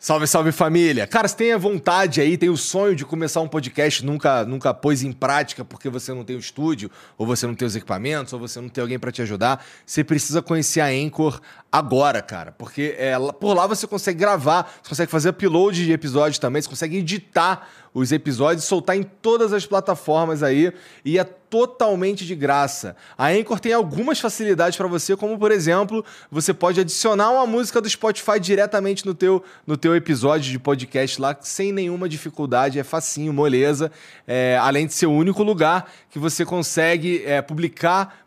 [0.00, 1.08] Salve, salve família!
[1.08, 4.72] Cara, se tem a vontade aí, tem o sonho de começar um podcast, nunca, nunca
[4.72, 8.32] pôs em prática porque você não tem o estúdio, ou você não tem os equipamentos,
[8.32, 11.40] ou você não tem alguém para te ajudar, você precisa conhecer a Anchor
[11.70, 12.52] agora, cara.
[12.52, 16.68] Porque é, por lá você consegue gravar, você consegue fazer upload de episódios também, você
[16.68, 20.72] consegue editar os episódios, soltar em todas as plataformas aí
[21.04, 22.94] e é totalmente de graça.
[23.16, 27.80] A Anchor tem algumas facilidades para você, como por exemplo, você pode adicionar uma música
[27.80, 32.84] do Spotify diretamente no teu, no teu episódio de podcast lá sem nenhuma dificuldade, é
[32.84, 33.90] facinho, moleza.
[34.26, 38.26] É, além de ser o único lugar que você consegue é, publicar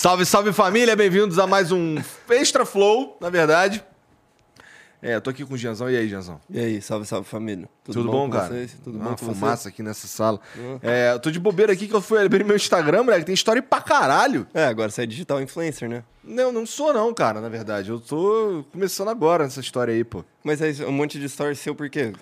[0.00, 1.96] Salve, salve família, bem-vindos a mais um
[2.30, 3.84] Extra Flow, na verdade.
[5.02, 5.90] É, eu tô aqui com o Gianzão.
[5.90, 6.40] E aí, Gianzão?
[6.48, 7.68] E aí, salve, salve família.
[7.84, 8.48] Tudo, Tudo bom, cara?
[8.48, 8.76] Vocês?
[8.82, 10.40] Tudo Uma bom com fumaça aqui nessa sala.
[10.56, 10.80] Uhum.
[10.82, 13.26] É, eu tô de bobeira aqui que eu fui abrir meu Instagram, moleque.
[13.26, 14.46] Tem história pra caralho.
[14.54, 16.02] É, agora você é digital influencer, né?
[16.24, 17.90] Não, não sou não, cara, na verdade.
[17.90, 20.24] Eu tô começando agora nessa história aí, pô.
[20.42, 22.14] Mas é um monte de story seu por quê?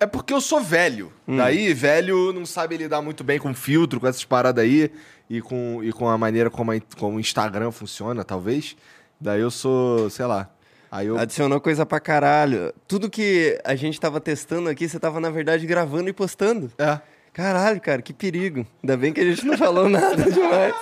[0.00, 1.12] É porque eu sou velho.
[1.28, 1.36] Hum.
[1.36, 4.90] Daí, velho não sabe lidar muito bem com filtro, com essas paradas aí
[5.30, 8.76] e com, e com a maneira como, a, como o Instagram funciona, talvez.
[9.20, 10.50] Daí eu sou, sei lá.
[10.90, 11.16] Aí eu...
[11.16, 12.74] Adicionou coisa pra caralho.
[12.88, 16.72] Tudo que a gente tava testando aqui, você tava, na verdade, gravando e postando.
[16.76, 16.98] É.
[17.32, 18.66] Caralho, cara, que perigo.
[18.82, 20.74] Ainda bem que a gente não falou nada demais.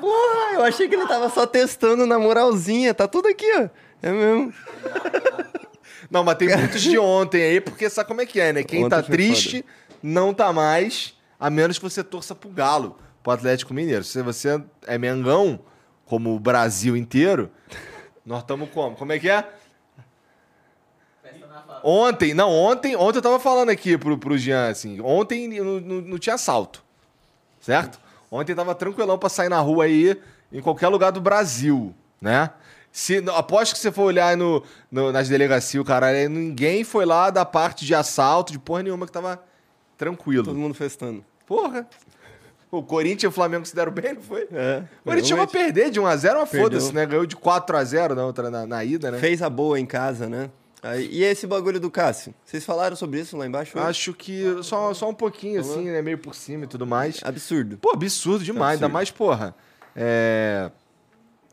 [0.00, 2.94] Porra, eu achei que ele tava só testando na moralzinha.
[2.94, 3.68] Tá tudo aqui, ó.
[4.00, 4.54] É mesmo.
[6.08, 8.62] Não, mas tem muitos de ontem aí, porque sabe como é que é, né?
[8.62, 9.66] Quem ontem tá triste foda.
[10.02, 14.04] não tá mais, a menos que você torça pro Galo pro Atlético Mineiro.
[14.04, 15.60] Se você é Mengão,
[16.06, 17.50] como o Brasil inteiro,
[18.24, 18.96] nós estamos como?
[18.96, 19.46] Como é que é?
[21.84, 26.00] Ontem, não, ontem, ontem eu tava falando aqui pro, pro Jean, assim, ontem não, não,
[26.00, 26.84] não tinha assalto,
[27.60, 27.98] certo?
[28.30, 30.16] Ontem tava tranquilão pra sair na rua aí,
[30.52, 32.50] em qualquer lugar do Brasil, né?
[32.92, 37.44] Se, aposto que você for olhar no, no, nas delegacias, cara, ninguém foi lá da
[37.44, 39.42] parte de assalto, de porra nenhuma, que tava
[39.96, 40.44] tranquilo.
[40.44, 41.24] Todo mundo festando.
[41.46, 41.88] Porra.
[42.72, 44.48] O Corinthians e o Flamengo se deram bem, não foi?
[44.50, 44.82] É.
[45.02, 47.04] O Corinthians chegou a perder de 1x0, mas foda-se, né?
[47.04, 49.18] Ganhou de 4x0 na, outra, na, na, ida, né?
[49.18, 50.48] Fez a boa em casa, né?
[50.82, 52.34] Aí, e esse bagulho do Cássio?
[52.42, 53.76] Vocês falaram sobre isso lá embaixo?
[53.76, 53.86] Hoje?
[53.86, 55.80] Acho que só, só um pouquinho, Falou?
[55.80, 56.00] assim, né?
[56.00, 57.20] Meio por cima e tudo mais.
[57.22, 57.76] Absurdo.
[57.76, 58.76] Pô, absurdo demais.
[58.76, 58.84] Absurdo.
[58.86, 59.54] Ainda mais, porra.
[59.94, 60.70] É...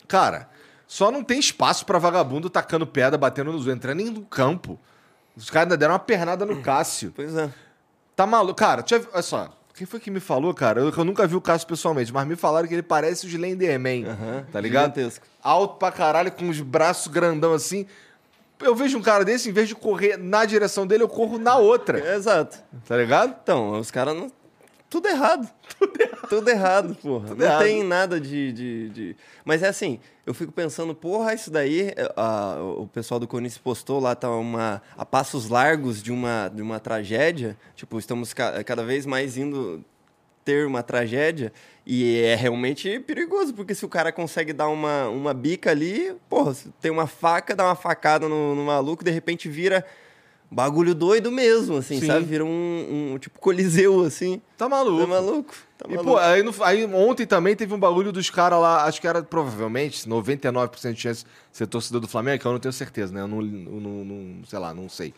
[0.08, 0.50] Cara,
[0.88, 4.80] só não tem espaço para vagabundo tacando pedra, batendo nos entrando nem no campo.
[5.36, 7.12] Os caras ainda deram uma pernada no Cássio.
[7.14, 7.50] Pois é.
[8.16, 8.56] Tá maluco?
[8.56, 9.10] Cara, deixa eu...
[9.12, 9.59] olha só.
[9.80, 10.82] Quem foi que me falou, cara?
[10.82, 14.08] Eu, eu, nunca vi o Cássio pessoalmente, mas me falaram que ele parece o Slenderman,
[14.08, 14.94] uhum, tá ligado?
[14.94, 15.26] Gigantesco.
[15.42, 17.86] Alto pra caralho, com os braços grandão assim.
[18.60, 21.56] Eu vejo um cara desse, em vez de correr na direção dele, eu corro na
[21.56, 22.14] outra.
[22.14, 22.58] exato.
[22.86, 23.34] Tá ligado?
[23.42, 24.30] Então, os caras não
[24.90, 25.50] tudo errado.
[25.78, 26.28] Tudo errado.
[26.30, 27.28] Tudo errado, porra.
[27.28, 27.64] Tudo não errado.
[27.64, 31.94] tem nada de, de, de, Mas é assim, eu fico pensando, porra, isso daí.
[32.16, 34.82] A, o pessoal do Conice postou lá, tá uma.
[34.98, 37.56] A passos largos de uma, de uma tragédia.
[37.76, 39.86] Tipo, estamos ca, cada vez mais indo
[40.44, 41.54] ter uma tragédia.
[41.86, 46.56] E é realmente perigoso, porque se o cara consegue dar uma, uma bica ali, porra,
[46.82, 49.86] tem uma faca, dá uma facada no, no maluco, de repente vira
[50.52, 52.08] bagulho doido mesmo, assim, Sim.
[52.08, 52.26] sabe?
[52.26, 54.42] Vira um, um, tipo coliseu, assim.
[54.58, 55.02] Tá maluco.
[55.02, 55.56] Tá maluco.
[55.78, 59.00] Tá e, pô, aí, no, aí, ontem também teve um bagulho dos caras lá, acho
[59.00, 62.74] que era provavelmente 99% de chance de ser torcedor do Flamengo, que eu não tenho
[62.74, 63.22] certeza, né?
[63.22, 65.14] Eu não, não, não sei lá, não sei.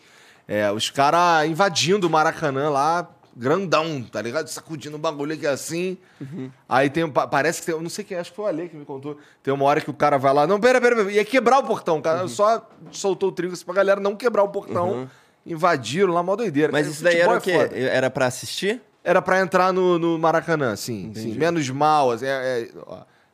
[0.46, 4.48] É, os caras invadindo o Maracanã lá, grandão, tá ligado?
[4.48, 5.96] Sacudindo um bagulho aqui assim.
[6.20, 6.50] Uhum.
[6.68, 8.76] Aí tem, parece que tem, eu não sei quem, acho que foi o Ale que
[8.76, 9.16] me contou.
[9.42, 11.64] Tem uma hora que o cara vai lá, não, pera, pera, pera, ia quebrar o
[11.64, 12.28] portão, o cara uhum.
[12.28, 14.90] só soltou o trinco pra galera não quebrar o portão.
[14.90, 15.08] Uhum
[15.46, 16.70] invadiram lá, mó doideira.
[16.72, 17.52] Mas isso daí era o quê?
[17.72, 18.80] É era pra assistir?
[19.04, 21.34] Era pra entrar no, no Maracanã, sim, sim.
[21.36, 22.68] Menos mal, assim, é, é,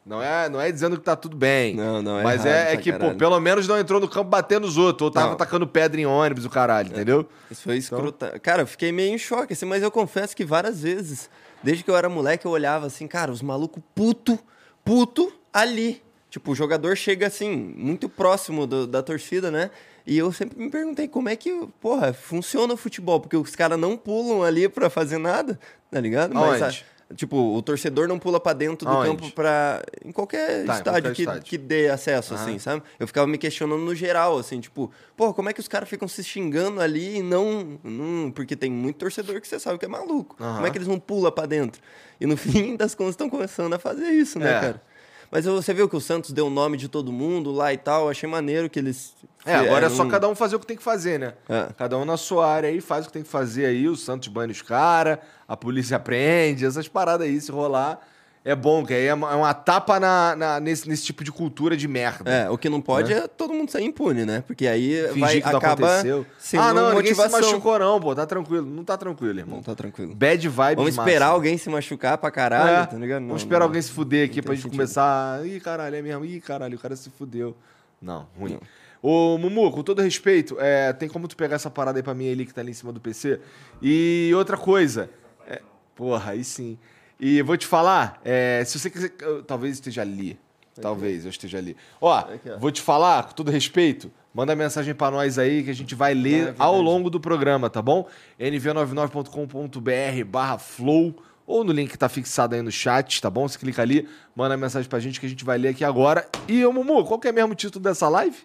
[0.06, 1.74] Não é, não é dizendo que tá tudo bem.
[1.76, 3.18] Não, não, é Mas errado é, é que, pô, caralho.
[3.18, 5.02] pelo menos não entrou no campo batendo nos outros.
[5.04, 5.36] Ou tava Não.
[5.36, 7.28] tacando pedra em ônibus, o caralho, entendeu?
[7.50, 8.38] Isso foi escrota.
[8.40, 11.28] Cara, eu fiquei meio em choque, assim, mas eu confesso que várias vezes,
[11.62, 14.38] desde que eu era moleque, eu olhava assim, cara, os malucos puto,
[14.82, 16.02] puto ali.
[16.30, 19.70] Tipo, o jogador chega assim, muito próximo do- da torcida, né?
[20.08, 23.78] E eu sempre me perguntei como é que, porra, funciona o futebol, porque os caras
[23.78, 25.58] não pulam ali pra fazer nada,
[25.90, 26.34] tá ligado?
[26.34, 26.72] Mas, a-
[27.16, 29.08] Tipo, o torcedor não pula pra dentro do Aonde?
[29.22, 29.82] campo pra.
[30.04, 31.42] Em qualquer Tá, em estádio, qualquer que, estádio.
[31.42, 32.82] que dê acesso, assim, sabe?
[33.00, 36.06] Eu ficava me questionando no geral, assim, tipo, pô, como é que os caras ficam
[36.06, 38.30] se xingando ali e não, não.
[38.30, 40.36] Porque tem muito torcedor que você sabe que é maluco.
[40.38, 40.56] Aham.
[40.56, 41.80] Como é que eles não pulam pra dentro?
[42.20, 44.60] E no fim das contas estão começando a fazer isso, né, É.
[44.60, 44.82] cara?
[45.30, 48.08] Mas você viu que o Santos deu o nome de todo mundo lá e tal.
[48.08, 49.14] Achei maneiro que eles.
[49.44, 51.34] É, agora é só um- cada um fazer o que tem que fazer, né?
[51.48, 51.68] É.
[51.76, 53.86] Cada um na sua área aí faz o que tem que fazer aí.
[53.88, 58.00] O Santos banha os caras, a polícia aprende, essas paradas aí, se rolar.
[58.50, 61.30] É bom, que aí é uma, é uma tapa na, na- nesse, nesse tipo de
[61.30, 62.30] cultura de merda.
[62.30, 64.42] É, o que não pode é todo mundo sair impune, né?
[64.46, 66.26] Porque aí Fingir vai que não acaba aconteceu.
[66.38, 67.40] sendo Ah, não, ninguém se motivação.
[67.50, 68.14] machucou não, pô.
[68.14, 68.64] Tá tranquilo.
[68.66, 69.56] Não tá tranquilo, irmão.
[69.56, 70.14] Não, tá tranquilo.
[70.14, 73.20] Bad vibes Vamos esperar alguém se machucar pra caralho, É, tá ligado?
[73.20, 73.66] Não, Vamos esperar não.
[73.66, 74.76] alguém se fuder aqui não pra gente sentido.
[74.78, 75.46] começar.
[75.46, 76.24] Ih, caralho, é mesmo.
[76.24, 77.54] Ih, caralho, o cara se fudeu.
[78.00, 78.58] Não, ruim.
[79.02, 82.32] Ô, Mumu, com todo respeito, é, tem como tu pegar essa parada aí pra mim
[82.32, 83.40] ali que tá ali em cima do PC?
[83.82, 85.10] E outra coisa.
[85.46, 85.60] é,
[85.94, 86.78] porra, aí sim.
[87.20, 89.12] E vou te falar, é, se você quiser.
[89.20, 90.38] eu- Talvez esteja ali.
[90.80, 91.76] Talvez eu esteja ali.
[92.00, 92.56] Ó, Aqui, ó.
[92.58, 96.12] vou te falar, com todo respeito, manda mensagem pra nós aí que a gente vai
[96.12, 96.56] é ler verdade.
[96.62, 98.06] ao longo do programa, tá bom?
[98.38, 103.48] nv99.com.br barra flow ou no link que tá fixado aí no chat, tá bom?
[103.48, 106.28] Você clica ali, manda mensagem pra gente que a gente vai ler aqui agora.
[106.46, 108.36] E, ô Mumu, qual que é mesmo o título dessa live?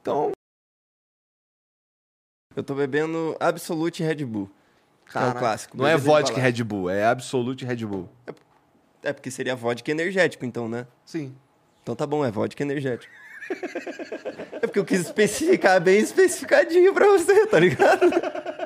[0.00, 0.32] Então,
[2.56, 4.48] Eu tô bebendo Absolute Red Bull.
[5.22, 5.76] É o clássico.
[5.76, 6.40] não é vodka.
[6.40, 8.08] Red Bull, é Absolute Red Bull.
[9.02, 10.86] É porque seria vodka energético, então, né?
[11.04, 11.34] Sim.
[11.82, 13.12] Então tá bom, é vodka energético.
[14.62, 18.00] é porque eu quis especificar bem especificadinho pra você, tá ligado?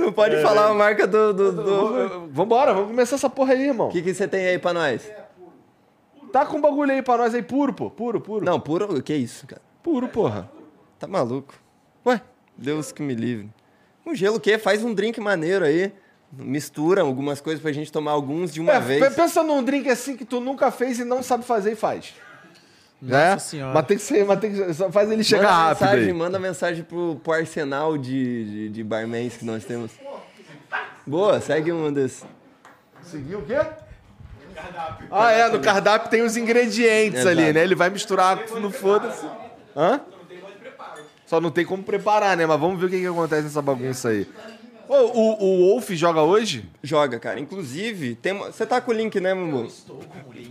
[0.00, 0.42] Não pode É.
[0.42, 1.32] falar a marca do.
[1.32, 2.26] do, do...
[2.28, 3.88] Vambora, vamos começar essa porra aí, irmão.
[3.88, 5.08] O que, que você tem aí pra nós?
[6.32, 7.88] Tá com um bagulho aí pra nós aí, puro, pô.
[7.90, 8.44] Puro, puro.
[8.44, 8.96] Não, puro.
[8.98, 9.62] O que é isso, cara?
[9.82, 10.50] Puro, porra.
[10.98, 11.54] Tá maluco?
[12.04, 12.20] Ué,
[12.56, 13.48] Deus que me livre.
[14.08, 14.56] Um gelo o quê?
[14.58, 15.92] Faz um drink maneiro aí.
[16.32, 19.02] Mistura algumas coisas pra gente tomar alguns de uma É, vez.
[19.06, 22.14] pe- pensa num drink assim que tu nunca fez e não sabe fazer e faz.
[23.00, 23.38] Nossa é?
[23.38, 23.72] senhora.
[23.74, 26.12] Mas tem que ser, mas tem que só faz ele chegar manda rápido mensagem, aí.
[26.12, 29.92] Manda mensagem pro, pro arsenal de, de, de barmans que nós temos.
[31.06, 32.24] Boa, segue um desses.
[33.02, 33.56] Seguiu o quê?
[35.10, 37.28] Ah, é, no cardápio tem os ingredientes Exato.
[37.28, 37.62] ali, né?
[37.62, 39.24] Ele vai misturar no foda-se.
[39.76, 40.00] Hã?
[41.28, 42.46] Só não tem como preparar, né?
[42.46, 44.26] Mas vamos ver o que, que acontece nessa bagunça aí.
[44.88, 46.66] Ô, o, o Wolf joga hoje?
[46.82, 47.38] Joga, cara.
[47.38, 49.68] Inclusive, tem você tá com o link, né, Mumu?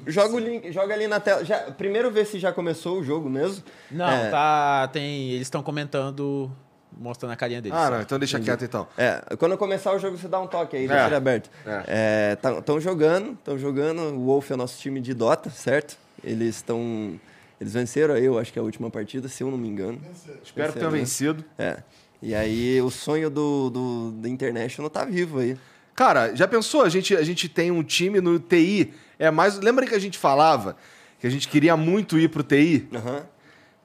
[0.05, 1.43] Joga o link, joga ali na tela.
[1.43, 1.57] Já...
[1.71, 3.63] Primeiro ver se já começou o jogo mesmo.
[3.89, 4.29] Não, É.
[4.29, 4.87] tá.
[4.93, 5.31] Tem.
[5.31, 6.51] Eles estão comentando,
[6.95, 7.75] mostrando a carinha deles.
[7.75, 8.87] Ah, não, então deixa quieto então.
[8.95, 10.87] É, quando começar o jogo, você dá um toque aí, É.
[10.87, 11.49] deixa ele aberto.
[11.87, 12.37] É.
[12.59, 14.01] Estão jogando, estão jogando.
[14.15, 15.97] O Wolf é o nosso time de Dota, certo?
[16.23, 17.19] Eles estão.
[17.59, 19.99] Eles venceram eu acho que é a última partida, se eu não me engano.
[20.43, 20.99] Espero que tenham né?
[20.99, 21.43] vencido.
[21.57, 21.77] É.
[22.21, 25.57] E aí o sonho do, do, do International tá vivo aí.
[25.95, 26.83] Cara, já pensou?
[26.83, 28.93] A gente, a gente tem um time no TI.
[29.17, 29.57] É mais.
[29.59, 30.75] Lembra que a gente falava
[31.19, 32.87] que a gente queria muito ir pro TI?
[32.93, 33.23] Aham.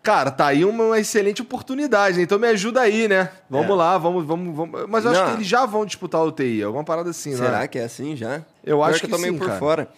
[0.03, 2.25] Cara, tá aí uma excelente oportunidade, né?
[2.25, 3.31] Então me ajuda aí, né?
[3.49, 3.75] Vamos É.
[3.75, 4.87] lá, vamos, vamos, vamos.
[4.89, 5.29] Mas eu acho Não.
[5.29, 7.69] que eles já vão disputar o TI, alguma parada assim, Será né?
[7.69, 8.39] que é assim já?
[8.65, 9.59] Eu Pior acho que que eu tô meio sim, por cara.
[9.61, 9.89] fora.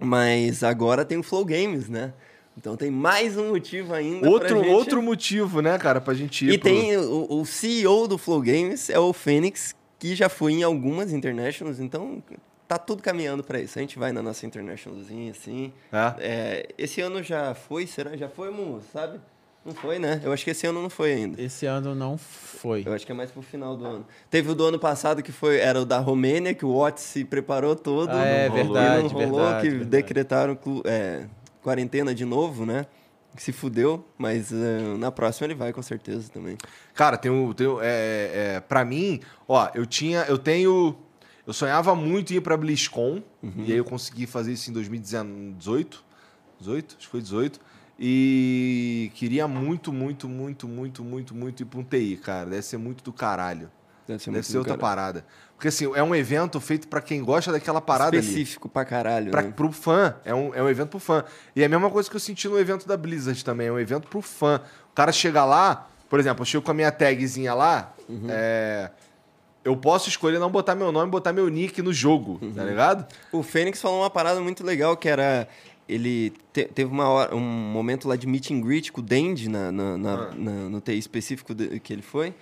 [0.00, 2.12] Mas agora tem o Flow Games, né?
[2.58, 4.68] Então tem mais um motivo ainda pra Outro, gente...
[4.68, 6.68] outro motivo, né, cara, pra gente ir E pro...
[6.68, 11.12] tem o, o CEO do Flow Games, é o Fênix, que já foi em algumas
[11.12, 12.20] internationals, então
[12.66, 13.78] tá tudo caminhando pra isso.
[13.78, 15.72] A gente vai na nossa internationalzinha, assim.
[15.92, 16.14] É?
[16.18, 18.16] É, esse ano já foi, será?
[18.16, 19.20] Já foi, Mu, sabe?
[19.64, 20.20] Não foi, né?
[20.24, 21.40] Eu acho que esse ano não foi ainda.
[21.40, 22.84] Esse ano não foi.
[22.86, 24.06] Eu acho que é mais pro final do ano.
[24.30, 27.24] Teve o do ano passado que foi era o da Romênia, que o Watts se
[27.24, 28.10] preparou todo.
[28.10, 29.90] Ah, é não rolou, verdade, e não rolou, verdade, que verdade.
[29.90, 31.26] decretaram é,
[31.68, 32.86] quarentena de novo, né?
[33.36, 36.56] Se fudeu, mas é, na próxima ele vai com certeza também.
[36.94, 37.52] Cara, tem o.
[37.52, 40.20] Tem o é, é, pra mim, ó, eu tinha.
[40.22, 40.96] Eu tenho.
[41.46, 43.22] Eu sonhava muito em ir pra BlizzCon.
[43.42, 43.64] Uhum.
[43.66, 46.04] E aí eu consegui fazer isso em 2018.
[46.58, 46.96] 18?
[46.96, 47.60] Acho que foi 18.
[48.00, 52.48] E queria muito, muito, muito, muito, muito, muito ir pra um TI, cara.
[52.48, 53.70] Deve ser muito do caralho.
[54.08, 54.96] Deve ser, Deve muito ser outra caralho.
[54.96, 55.24] parada.
[55.54, 58.18] Porque assim, é um evento feito pra quem gosta daquela parada ali.
[58.26, 59.52] Específico pra caralho, Pra, né?
[59.54, 60.16] Pro fã.
[60.24, 61.24] É um, é um evento pro fã.
[61.54, 63.66] E é a mesma coisa que eu senti no evento da Blizzard também.
[63.68, 64.60] É um evento pro fã.
[64.90, 67.92] O cara chega lá, por exemplo, eu chego com a minha tagzinha lá.
[68.08, 68.26] Uhum.
[68.30, 68.90] é,
[69.64, 73.06] eu posso escolher não botar meu nome, botar meu nick no jogo, tá ligado?
[73.30, 75.46] O Fênix falou uma parada muito legal que era.
[75.86, 79.48] Ele te- teve uma hora- um momento lá de meet and greet com o Dandy
[79.48, 80.30] na, na- na- Ah.
[80.36, 82.34] na- no TI específico de- que ele foi.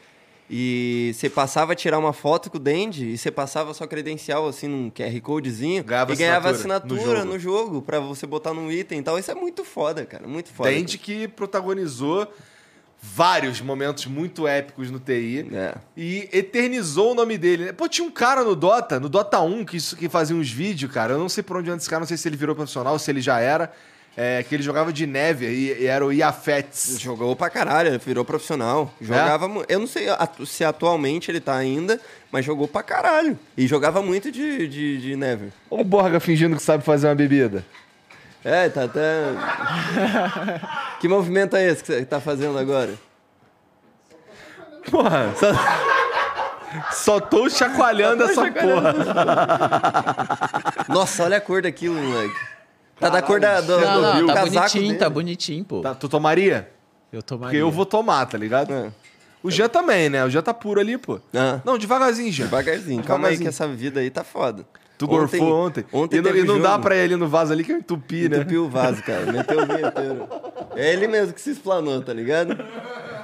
[0.48, 4.46] E você passava a tirar uma foto com o Dandy e você passava sua credencial
[4.46, 7.32] assim num QR Codezinho Ganhava e ganhava assinatura no assinatura jogo.
[7.32, 9.18] no jogo, pra você botar num item e tal.
[9.18, 10.26] Isso é muito foda, cara.
[10.28, 10.70] Muito foda.
[10.70, 12.32] Dandy que protagonizou
[13.02, 15.48] vários momentos muito épicos no TI.
[15.52, 15.74] É.
[15.96, 17.72] E eternizou o nome dele.
[17.72, 20.90] Pô, tinha um cara no Dota, no Dota 1, que, isso- que fazia uns vídeos,
[20.92, 21.14] cara.
[21.14, 23.10] Eu não sei por onde anda esse cara, não sei se ele virou profissional, se
[23.10, 23.72] ele já era.
[24.18, 26.98] É, que ele jogava de neve e, e era o Iafets.
[26.98, 28.90] Jogou pra caralho, virou profissional.
[29.00, 29.04] É?
[29.04, 29.46] Jogava.
[29.46, 32.00] mu- Eu não sei atu- se atualmente ele tá ainda,
[32.32, 33.38] mas jogou pra caralho.
[33.56, 35.50] E jogava muito de, de, de Never.
[35.70, 37.62] Olha o Borga fingindo que sabe fazer uma bebida.
[38.42, 39.02] É, tá até.
[40.98, 42.94] que movimento é esse que você tá fazendo agora?
[44.90, 45.52] Porra, só,
[46.92, 48.94] só tô chacoalhando essa porra.
[50.88, 52.55] Nossa, olha a cor daquilo, moleque.
[52.98, 54.98] Tá da cor da, do, Não, não, do tá casaco bonitinho, dele.
[54.98, 55.80] tá bonitinho, pô.
[55.82, 56.70] Tá, tu tomaria?
[57.12, 57.48] Eu tomaria.
[57.50, 58.72] Porque eu vou tomar, tá ligado?
[58.72, 58.90] É.
[59.42, 60.24] O Jean também, né?
[60.24, 61.20] O Jean tá puro ali, pô.
[61.34, 61.60] Ah.
[61.64, 62.46] Não, devagarzinho, Jean.
[62.46, 64.64] Devagarzinho, calma aí que essa vida aí tá foda.
[64.98, 65.84] Tu gorfou ontem.
[65.92, 68.30] Ontem e não, teve e não dá pra ele no vaso ali que eu entupi,
[68.30, 68.38] né?
[68.38, 69.30] Entupiu o vaso, cara.
[69.30, 70.28] Meteu o vinho inteiro.
[70.74, 72.56] É ele mesmo que se explanou, tá ligado?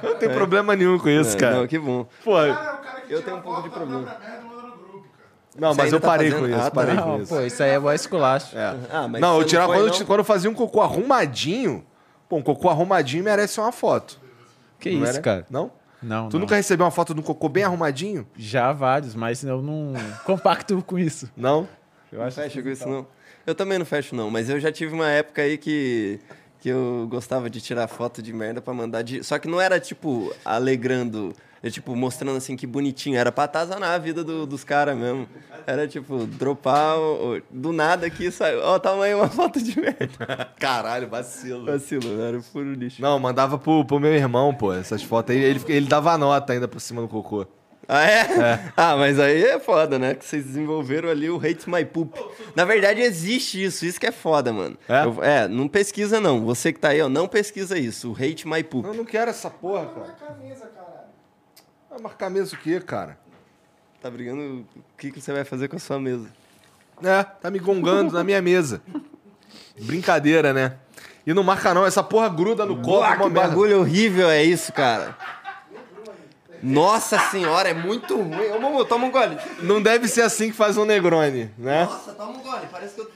[0.03, 1.55] Não tem problema nenhum com isso, É, cara.
[1.57, 2.05] Não, que bom.
[2.23, 4.03] Pô, Cara, é o cara que Eu tenho um pouco de problema.
[4.03, 5.29] pra merda, manda no grupo, cara.
[5.57, 6.45] Não, Você mas eu tá parei fazendo?
[6.47, 6.71] com isso, Ah, tá.
[6.71, 7.33] parei com Não, isso.
[7.35, 8.57] pô, isso aí é boa esculacho.
[8.57, 8.75] É.
[8.91, 9.99] Ah, mas não, eu tirava foi, quando, não?
[9.99, 11.85] eu- quando eu fazia um cocô arrumadinho.
[12.27, 14.19] Pô, um cocô arrumadinho merece uma foto.
[14.79, 15.21] Que não isso, era?
[15.21, 15.45] cara?
[15.49, 15.71] Não?
[16.01, 16.41] Não, Tu não.
[16.41, 18.27] nunca recebeu uma foto de um cocô bem arrumadinho?
[18.35, 19.93] Já vários, mas eu não
[20.25, 21.29] compacto com isso.
[21.37, 21.67] Não?
[22.11, 23.05] Eu Não acho fecha com isso, não.
[23.45, 24.29] Eu também não fecho, não.
[24.29, 26.19] Mas eu já tive uma época aí que,
[26.59, 29.23] que eu gostava de tirar foto de merda pra mandar de...
[29.23, 31.33] Só que não era, tipo, alegrando...
[31.63, 33.17] é, tipo, mostrando, assim, que bonitinho.
[33.17, 35.27] Era pra atazanar a vida do- dos caras mesmo.
[35.65, 36.97] Era, tipo, dropar...
[36.99, 38.59] o- o- do nada aqui saiu...
[38.61, 40.49] Ó, toma aí uma foto de merda.
[40.59, 41.65] Caralho, vacilo.
[41.65, 43.01] Vacilo, era puro lixo.
[43.01, 45.41] Não, mandava pro, pro meu irmão, pô, essas fotos aí.
[45.41, 47.47] Ele, ele dava nota ainda por cima do cocô.
[47.85, 48.71] Ah, é?
[48.77, 50.15] Ah, mas aí é foda, né?
[50.15, 52.17] Que vocês desenvolveram ali o Hate My Poop.
[52.55, 53.85] Na verdade, existe isso.
[53.85, 54.77] Isso que é foda, mano.
[54.87, 55.03] É?
[55.03, 56.45] Eu- é, não pesquisa, não.
[56.45, 58.11] Você que tá aí, ó, não pesquisa isso.
[58.11, 58.87] O Hate My Poop.
[58.87, 60.15] Eu não quero essa porra, cara.
[61.93, 63.19] Vai marcar mesa o quê, cara?
[64.01, 66.27] Tá brigando o que, que você vai fazer com a sua mesa.
[67.03, 68.81] É, tá me gongando na minha mesa.
[69.79, 70.77] Brincadeira, né?
[71.23, 73.47] E não marca não, essa porra gruda no copo, uma que merda.
[73.47, 75.15] bagulho horrível é isso, cara.
[76.63, 78.49] Nossa senhora, é muito ruim.
[78.49, 79.37] Ô, Momo, toma um gole.
[79.61, 81.85] Não deve ser assim que faz um Negroni, né?
[81.85, 82.67] Nossa, toma um gole.
[82.71, 83.11] Parece que eu...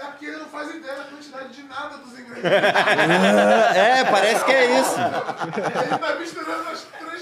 [0.00, 2.48] É porque ele não faz ideia da quantidade de nada dos ingredientes.
[3.76, 4.94] É, parece que é isso.
[4.94, 7.17] ele tá misturando as três.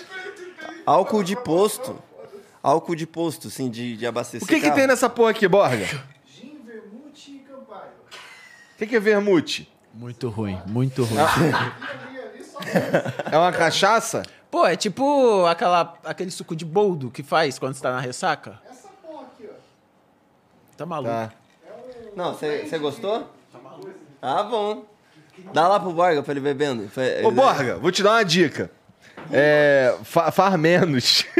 [0.86, 1.98] Álcool de posto.
[2.62, 4.74] Álcool de posto, assim, de, de abastecer O que que carro.
[4.76, 5.84] tem nessa porra aqui, Borga?
[6.26, 7.90] Gin, vermute e campaio.
[8.74, 9.72] O que que é vermute?
[9.94, 11.18] Muito ruim, muito ruim.
[12.44, 12.58] Só
[13.30, 14.22] É uma cachaça?
[14.50, 18.60] Pô, é tipo aquela, aquele suco de boldo que faz quando você tá na ressaca.
[18.68, 19.54] essa porra aqui, ó.
[20.76, 21.10] Tá maluco.
[21.10, 21.32] Tá.
[22.14, 23.30] Não, você gostou?
[24.22, 24.84] Ah, bom.
[25.52, 26.90] Dá lá pro Borga pra ele bebendo.
[27.24, 28.70] Ô, Borga, vou te dar uma dica.
[29.32, 29.94] É.
[30.04, 31.24] Fa faz menos.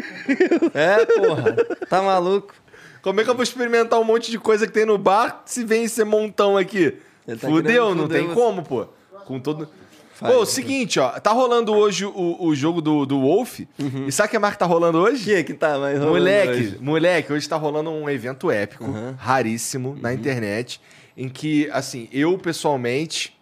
[0.74, 1.52] É, porra.
[1.88, 2.52] Tá maluco?
[3.00, 5.62] Como é que eu vou experimentar um monte de coisa que tem no bar se
[5.64, 6.96] vem esse montão aqui?
[7.26, 8.34] Ele tá Fudeu, não tem você.
[8.34, 8.86] como, pô.
[9.24, 9.68] Com todo.
[10.14, 10.34] Faz.
[10.34, 11.10] Ô, seguinte, ó.
[11.20, 13.60] Tá rolando hoje o, o jogo do, do Wolf.
[14.06, 15.24] E sabe que mais que tá rolando O hoje?
[15.24, 16.78] que que tá mais rolando Moleque, hoje?
[16.80, 20.80] moleque, hoje tá rolando um evento épico, raríssimo, na internet,
[21.16, 23.38] em que, assim, eu pessoalmente,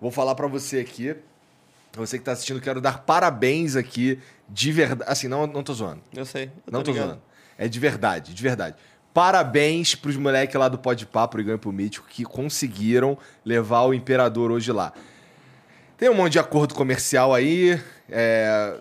[0.00, 1.14] vou falar pra você aqui,
[1.94, 4.18] você que tá assistindo, quero dar parabéns aqui,
[4.48, 6.44] de verdade, assim, não, não tô zoando, Eu sei.
[6.66, 7.06] eu não tô ligado.
[7.08, 7.22] zoando,
[7.58, 8.76] é de verdade, de verdade.
[9.12, 13.92] Parabéns pros moleques lá do Podpah, pro Igão e pro Mítico, que conseguiram levar o
[13.92, 14.92] Imperador hoje lá.
[15.98, 18.78] Tem um monte de acordo comercial aí, é,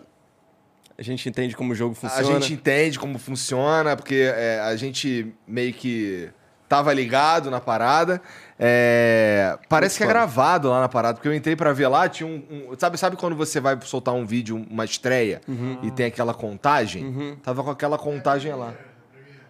[0.97, 2.39] A gente entende como o jogo a funciona.
[2.39, 6.29] gente entende como funciona, porque é, a gente meio que
[6.71, 8.21] tava ligado na parada.
[8.57, 12.25] É, parece que é gravado lá na parada, porque eu entrei pra ver lá, tinha
[12.25, 12.41] um.
[12.71, 15.79] um- sabe, sabe quando você vai soltar um vídeo, uma estreia, Uhum.
[15.83, 17.37] e tem aquela contagem?
[17.43, 18.73] Tava com aquela contagem lá.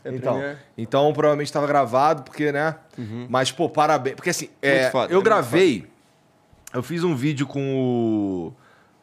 [0.04, 0.42] É então,
[0.76, 2.76] então provavelmente estava gravado, porque, né?
[3.30, 4.16] Mas, pô, parabéns.
[4.16, 5.86] Porque assim, é, foda, é eu muito gravei.
[6.74, 8.54] Eu fiz um vídeo com o.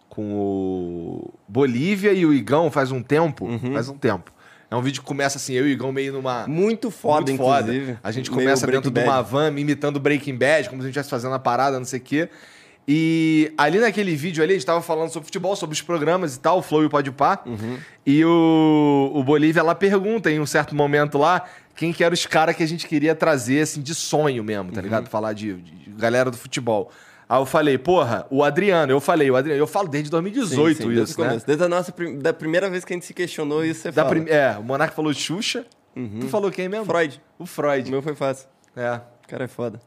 [0.09, 3.45] Com o Bolívia e o Igão faz um tempo.
[3.45, 3.73] Uhum.
[3.75, 4.33] Faz um tempo.
[4.71, 6.47] É um vídeo que começa assim, eu e o Igão meio numa.
[6.47, 7.73] Muito foda, muito foda.
[7.73, 7.99] inclusive.
[8.03, 9.31] A gente Meio começa Breaking dentro de uma Bad.
[9.31, 12.03] van imitando Breaking Bad, como se a gente estivesse fazendo a parada, não sei o
[12.03, 12.29] quê.
[12.87, 16.41] E ali naquele vídeo ali, a gente tava falando sobre futebol, sobre os programas e
[16.41, 17.41] tal, o Flow e o Podpah.
[18.07, 21.45] E o, o Bolívia lá pergunta em um certo momento lá
[21.77, 24.81] quem que eram os caras que a gente queria trazer, assim, de sonho mesmo, tá
[24.81, 25.09] ligado?
[25.09, 26.91] Falar de, de galera do futebol.
[27.29, 28.91] Aí eu falei, porra, o Adriano.
[28.91, 29.61] Eu falei, o Adriano.
[29.61, 31.29] Eu falo desde 2018 Sim, sim, desde isso, o né?
[31.31, 31.47] começo.
[31.47, 34.15] Desde a nossa da primeira vez que a gente se questionou isso, você Da fala.
[34.15, 35.67] prim- É, o Monark falou Xuxa.
[36.21, 36.85] Tu falou quem mesmo?
[36.87, 37.21] Freud.
[37.39, 37.91] O O Freud.
[37.91, 38.49] meu foi fácil.
[38.77, 39.01] É.
[39.25, 39.81] O cara é foda.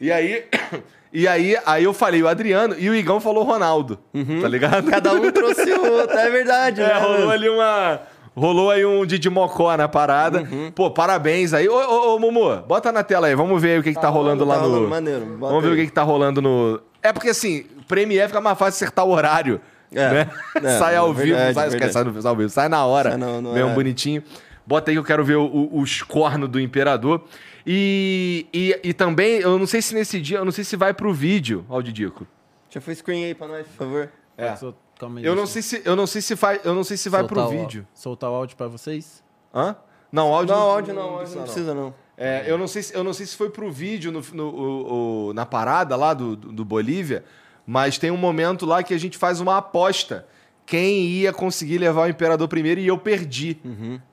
[0.00, 0.44] E aí,
[1.12, 3.98] e aí, aí eu falei o Adriano e o Igão falou o Ronaldo.
[4.42, 4.88] Tá ligado?
[4.90, 6.98] Cada um trouxe o outro, é verdade, É, né?
[7.00, 8.00] rolou ali uma.
[8.36, 10.40] Rolou aí um Didi Mocó na parada.
[10.42, 10.70] Uhum.
[10.70, 11.68] Pô, parabéns aí.
[11.68, 13.34] Ô, ô, ô, Mumu, bota na tela aí.
[13.34, 14.68] Vamos ver aí o que, que tá, rolando lá tá no.
[14.68, 15.74] rolando maneiro, bota Vamos ver aí.
[15.74, 16.80] o que, que tá rolando no.
[17.02, 19.60] É porque assim, Premiere fica mais fácil acertar o horário.
[19.92, 20.10] É.
[20.12, 20.30] Né?
[20.62, 21.74] É, sai ao é vivo, verdade, sai, verdade.
[21.76, 23.10] esquece, sai no- ao vivo, sai na hora.
[23.10, 23.74] Sai no- no mesmo horário.
[23.74, 24.22] bonitinho.
[24.66, 27.22] Bota aí que eu quero ver o- o- os cornos do imperador.
[27.66, 30.94] E, e, e também, eu não sei se nesse dia, eu não sei se vai
[30.94, 32.26] pro vídeo, ó, o Didico.
[32.72, 34.08] Deixa eu screen aí pra nós, por favor.
[34.36, 34.54] É.
[34.98, 37.08] Calma aí, Eu não sei se, eu não sei se vai, eu não sei se
[37.08, 37.86] vai soltar pro o- vídeo.
[37.94, 39.22] Soltar o áudio pra vocês?
[39.54, 39.76] Hã?
[40.10, 41.42] Não, áudio Não, áudio não, áudio não não.
[41.44, 41.94] precisa não.
[42.16, 45.28] É, eu, não sei se, eu não sei se foi pro vídeo no, no- o-
[45.28, 47.24] o- na parada lá do, do, Bolívia,
[47.66, 50.26] mas tem um momento lá que a gente faz uma aposta.
[50.66, 53.58] Quem ia conseguir levar o Imperador primeiro e eu perdi.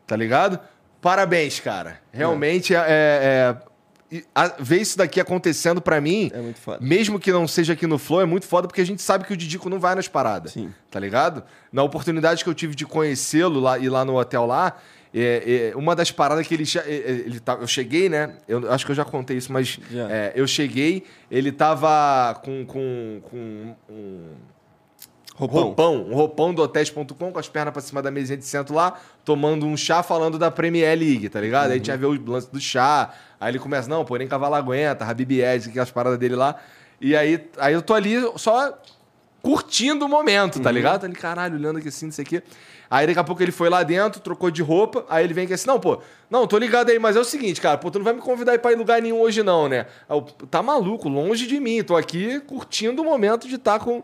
[0.05, 0.59] Tá ligado?
[1.01, 1.99] Parabéns, cara.
[2.11, 2.77] Realmente é.
[2.87, 3.74] é- a-
[4.59, 6.77] ver isso daqui acontecendo pra mim, É muito foda.
[6.81, 9.33] mesmo que não seja aqui no Flow, é muito foda porque a gente sabe que
[9.33, 10.51] o Didico não vai nas paradas.
[10.53, 10.71] Sim.
[10.91, 11.43] Tá ligado?
[11.71, 14.77] Na oportunidade que eu tive de conhecê-lo lá e lá no hotel lá,
[15.13, 18.35] é, é, uma das paradas que ele, é, é, ele tá, eu cheguei, né?
[18.47, 23.21] Eu acho que eu já contei isso, mas é, eu cheguei, ele tava com, com,
[23.29, 24.33] com um
[25.37, 25.63] Roupão.
[25.63, 28.97] roupão, um roupão do hotéis.com com as pernas pra cima da mesinha de centro lá,
[29.25, 31.71] tomando um chá falando da Premier League, tá ligado?
[31.71, 33.13] Aí tinha a ver o lance do chá,
[33.45, 36.55] aí ele começa, não, pô, nem cavalo aguenta, Habib Ed, aquelas paradas dele lá.
[36.99, 38.75] E aí, aí eu tô ali só
[39.41, 41.01] curtindo o momento, tá ligado?
[41.01, 42.43] Tá ali, caralho, olhando aqui assim, não sei o quê.
[42.89, 45.53] Aí daqui a pouco ele foi lá dentro, trocou de roupa, aí ele vem aqui
[45.53, 48.03] assim, não, pô, não, tô ligado aí, mas é o seguinte, cara, pô, tu não
[48.03, 49.85] vai me convidar aí pra ir em lugar nenhum hoje não, né?
[50.09, 54.03] Eu, tá maluco, longe de mim, tô aqui curtindo o momento de estar com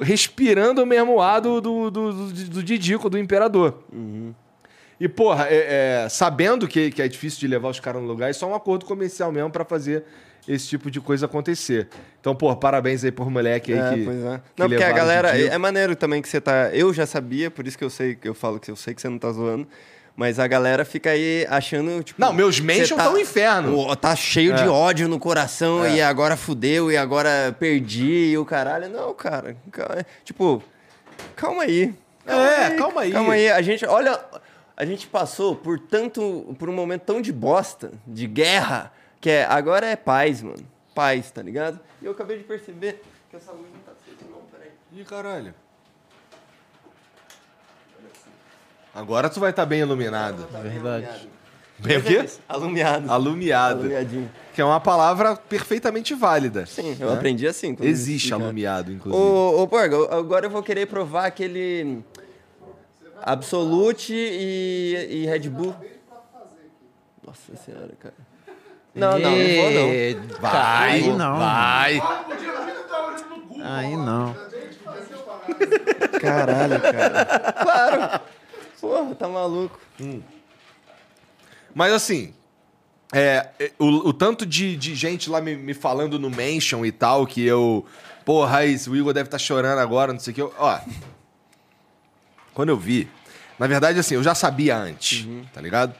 [0.00, 3.82] respirando o mesmo ar do, do, do, do, do Didico, do Imperador.
[5.00, 8.30] E, porra, é- é, sabendo que, que é difícil de levar os caras no lugar,
[8.30, 10.04] isso é um acordo comercial mesmo pra fazer
[10.46, 11.88] esse tipo de coisa acontecer.
[12.20, 14.04] Então, porra, parabéns aí por moleque aí É, que.
[14.04, 14.40] pois é.
[14.54, 15.28] que Não, porque a galera.
[15.38, 16.68] É maneiro também que você tá.
[16.72, 19.00] Eu já sabia, por isso que eu sei que eu falo que eu sei que
[19.00, 19.66] você não tá zoando.
[20.16, 22.20] Mas a galera fica aí achando, tipo.
[22.20, 23.96] Não, meus mentions tão um inferno.
[23.96, 24.68] Tá cheio de É.
[24.68, 25.96] ódio no coração É.
[25.96, 28.88] e agora fudeu e agora perdi e o caralho.
[28.90, 29.56] Não, cara.
[29.70, 30.62] ca- Tipo,
[31.36, 31.94] calma aí.
[32.26, 33.12] É, calma aí.
[33.12, 33.48] Calma aí.
[33.50, 34.18] A gente, olha,
[34.80, 36.54] a gente passou por tanto.
[36.58, 38.90] Por um momento tão de bosta, de guerra,
[39.20, 40.64] que é, agora é paz, mano.
[40.94, 41.78] Paz, tá ligado?
[42.00, 44.70] E eu acabei de perceber que essa luz não tá acesa, não, peraí.
[44.92, 45.54] Ih, caralho.
[48.94, 50.46] Agora tu vai estar bem iluminado.
[50.62, 51.28] Verdade.
[51.78, 52.26] Bem o quê?
[52.48, 53.08] Alumiado.
[53.10, 53.78] Alumiado.
[53.80, 54.30] Alumiadinho.
[54.52, 56.66] Que é uma palavra perfeitamente válida.
[56.66, 57.14] Sim, eu Né?
[57.14, 57.76] aprendi assim.
[57.80, 58.44] Existe explicar.
[58.44, 59.22] alumiado, inclusive.
[59.22, 62.02] Ô, ô Porga, eu- agora eu vou querer provar aquele
[63.22, 65.74] Absolute e, e Red Bull.
[67.26, 68.14] Nossa senhora, cara.
[68.94, 70.38] Não, não, não vou não.
[70.40, 71.38] Vai, aí não.
[71.38, 72.02] vai.
[73.62, 74.36] Aí não.
[76.20, 77.52] Caralho, cara.
[77.62, 78.20] claro.
[78.80, 79.78] Porra, tá maluco.
[81.74, 82.34] Mas assim,
[83.12, 87.26] é, o, o tanto de, de gente lá me, me falando no mention e tal,
[87.26, 87.84] que eu.
[88.24, 90.42] Pô, Raiz, o Igor deve estar chorando agora, não sei o que.
[90.42, 90.78] eu- Ó.
[92.54, 93.08] Quando eu vi.
[93.58, 95.94] Na verdade, assim, eu já sabia antes, tá ligado?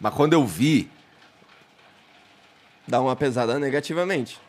[0.00, 0.90] Mas quando eu vi,
[2.86, 4.40] Dá uma pesada negativamente.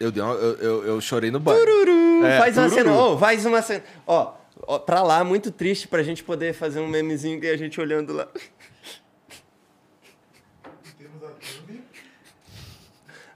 [0.00, 1.58] eu, dei uma- eu, eu, eu chorei no banho.
[1.64, 2.24] Tururu.
[2.26, 2.84] É, faz uma tururu.
[2.88, 2.98] cena.
[3.02, 3.84] Ô, faz uma cena.
[4.06, 4.32] Ó,
[4.66, 8.12] ó, pra lá, muito triste pra gente poder fazer um memezinho que a gente olhando
[8.14, 8.26] lá.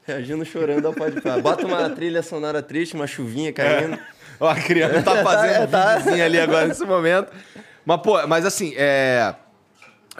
[0.07, 1.21] Reagindo, chorando ao pode.
[1.43, 3.99] Bota uma trilha sonora triste, uma chuvinha caindo.
[4.41, 7.31] Ó, a criança tá fazendo Tá, um videozinho ali agora nesse momento.
[7.85, 9.35] Mas, pô, mas assim, é.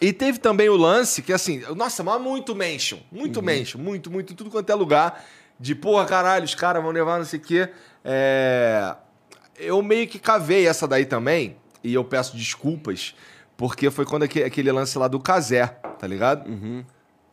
[0.01, 2.99] E teve também o lance que, assim, nossa, mas muito mention.
[3.11, 3.79] Muito mention.
[3.79, 5.25] Muito, muito, tudo quanto é lugar.
[5.59, 7.69] De, porra, caralho, os caras vão levar não sei o quê.
[8.05, 8.95] É...
[9.59, 11.57] Eu meio que cavei essa daí também.
[11.85, 13.15] E eu peço desculpas.
[13.59, 15.67] Porque foi quando aque- aquele lance lá do Casé,
[15.99, 16.45] tá ligado?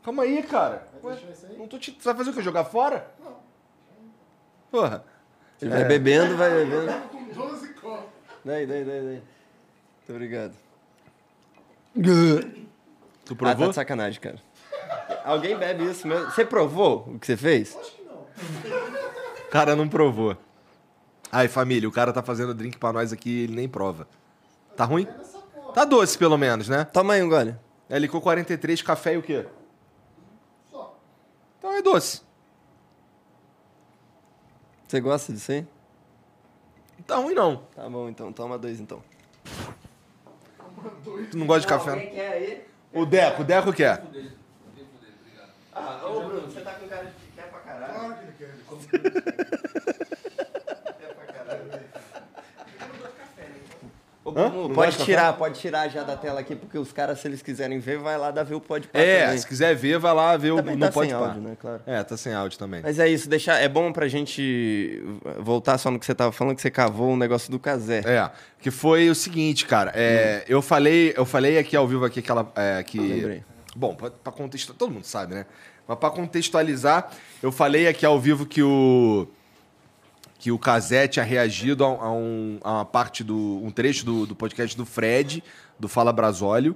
[0.03, 0.85] Calma aí, cara.
[1.03, 1.17] Ué,
[1.57, 1.91] não tô te...
[1.97, 2.41] Você vai fazer o quê?
[2.41, 3.09] Jogar fora?
[3.23, 3.37] Não.
[4.69, 5.05] Porra.
[5.61, 6.93] Ele vai bebendo, vai bebendo.
[7.09, 8.05] Com 12 copos.
[8.45, 9.21] Daí, daí, daí, daí.
[9.21, 10.53] Muito obrigado.
[13.25, 13.65] Tu Ah, provou?
[13.65, 14.37] tá de sacanagem, cara.
[15.25, 16.25] Alguém bebe isso mesmo?
[16.31, 17.75] Você provou o que você fez?
[19.45, 20.37] O cara não provou.
[21.31, 24.07] Aí, família, o cara tá fazendo drink pra nós aqui ele nem prova.
[24.77, 25.07] Tá ruim?
[25.73, 26.85] Tá doce, pelo menos, né?
[26.85, 27.55] Toma aí um gole.
[27.89, 29.45] É licor 43, café e o quê?
[31.59, 32.21] Então é doce.
[34.87, 35.67] Você gosta disso aí?
[36.97, 37.57] Não tá ruim, não.
[37.75, 38.31] Tá bom, então.
[38.31, 39.03] Toma dois, então.
[41.29, 41.91] Tu não gosta de café?
[41.91, 41.99] não?
[41.99, 42.65] quer aí?
[42.93, 44.01] O Deco, o Deco quer.
[45.73, 47.93] Ah, ô Bruno, você tá com cara de que quer pra caralho.
[47.93, 48.55] Claro que ele quer.
[50.99, 51.83] Quer pra caralho.
[54.23, 54.69] Ô, Hã?
[54.71, 57.97] Pode tirar, pode tirar já da tela aqui, porque os caras, se eles quiserem ver,
[57.97, 60.75] vai lá dar ver o pode É, se quiser ver, vai lá ver o Também
[60.75, 61.57] não tá pode sem áudio, né?
[61.59, 61.81] Claro.
[61.87, 62.81] É, tá sem áudio também.
[62.83, 65.01] Mas é isso, deixar, é bom pra gente
[65.39, 68.03] voltar só no que você tava falando, que você cavou um negócio do casé.
[68.05, 68.29] É,
[68.61, 69.91] que foi o seguinte, cara.
[69.95, 73.43] É, eu falei, eu falei aqui ao vivo aqui aquela é, que Lembrei.
[73.75, 75.45] Bom, pra, pra contextualizar, todo mundo sabe, né?
[75.87, 77.09] Mas pra contextualizar,
[77.41, 79.27] eu falei aqui ao vivo que o
[80.39, 84.25] que o Casé tinha reagido a, a um, a uma parte do um trecho do,
[84.25, 85.43] do podcast do Fred,
[85.79, 86.75] do Fala Brasólio.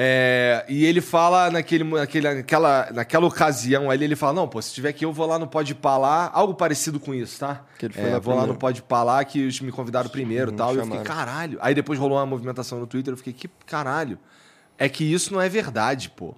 [0.00, 4.72] É, e ele fala naquele, naquele, naquela, naquela ocasião ali, ele fala: Não, pô, se
[4.72, 7.64] tiver aqui, eu vou lá no Pode Lá, algo parecido com isso, tá?
[7.78, 8.82] Que ele foi É, lá vou lá no primeiro.
[8.84, 10.74] Pode Lá, que eles me convidaram primeiro e tal.
[10.74, 11.58] E eu fiquei, caralho.
[11.60, 14.18] Aí depois rolou uma movimentação no Twitter, eu fiquei, que caralho.
[14.76, 16.34] É que isso não é verdade, pô.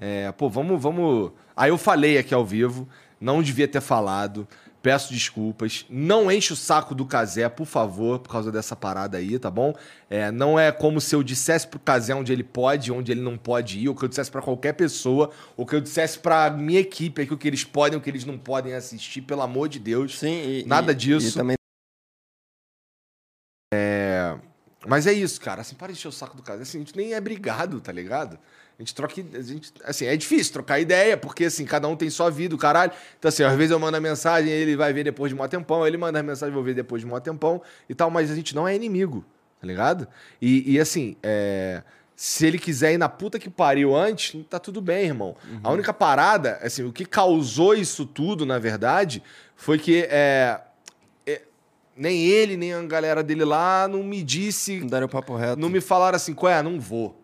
[0.00, 1.32] É, pô, vamos, vamos.
[1.56, 2.88] Aí eu falei aqui ao vivo,
[3.20, 4.48] não devia ter falado.
[4.84, 5.86] Peço desculpas.
[5.88, 9.72] Não enche o saco do Casé, por favor, por causa dessa parada aí, tá bom?
[10.10, 13.38] É, não é como se eu dissesse pro Casé onde ele pode, onde ele não
[13.38, 16.80] pode ir, ou que eu dissesse pra qualquer pessoa, ou que eu dissesse pra minha
[16.80, 19.78] equipe aqui o que eles podem, o que eles não podem assistir, pelo amor de
[19.78, 20.18] Deus.
[20.18, 21.28] Sim, e, Nada e- disso.
[21.30, 21.56] E também
[24.86, 25.60] Mas é isso, cara.
[25.60, 26.62] Assim, para de encher o saco do Casé.
[26.62, 28.38] Assim, a gente nem é brigado, tá ligado?
[28.78, 29.14] A gente troca.
[29.34, 32.58] A gente, assim, é difícil trocar ideia, porque assim, cada um tem sua vida, o
[32.58, 32.92] caralho.
[33.18, 35.86] Então, assim, às vezes eu mando a mensagem, ele vai ver depois de um tempão,
[35.86, 38.34] ele manda a mensagem, eu vou ver depois de um tempão e tal, mas a
[38.34, 39.24] gente não é inimigo,
[39.60, 40.08] tá ligado?
[40.42, 41.82] E, e, assim, é,
[42.16, 45.36] se ele quiser ir na puta que pariu antes, tá tudo bem, irmão.
[45.62, 49.22] A única parada, assim, o que causou isso tudo, na verdade,
[49.56, 50.60] foi que é,
[51.96, 55.60] nem ele, nem a galera dele lá não me disse não deram o papo reto.
[55.60, 57.20] não me falaram assim, Coé, não vou.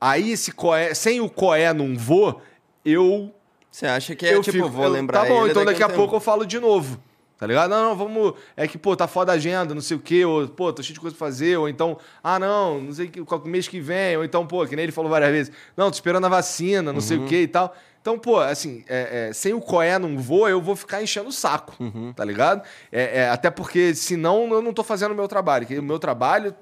[0.00, 2.40] Aí, esse Coé, sem o Coé não vou,
[2.84, 3.32] eu.
[3.70, 5.86] Você acha que é eu tipo, fico- vou eu- lembrar Tá bom, então daqui a
[5.86, 6.16] um pouco tempo.
[6.16, 7.00] eu falo de novo.
[7.38, 7.68] Tá ligado?
[7.68, 8.32] Não, não, vamos.
[8.56, 10.94] É que, pô, tá foda a agenda, não sei o quê, ou, pô, tô cheio
[10.94, 14.24] de coisa pra fazer, ou então, ah, não, não sei que mês que vem, ou
[14.24, 17.00] então, pô, que nem ele falou várias vezes, não, tô esperando a vacina, não Uhum.
[17.02, 17.76] sei o quê e tal.
[18.06, 21.32] Então, pô, assim, é, é, sem o Coé não vou, eu vou ficar enchendo o
[21.32, 22.12] saco, Uhum.
[22.12, 22.62] tá ligado?
[22.92, 25.66] É, é, até porque, senão, eu não tô fazendo o meu trabalho.
[25.66, 26.54] Que o meu trabalho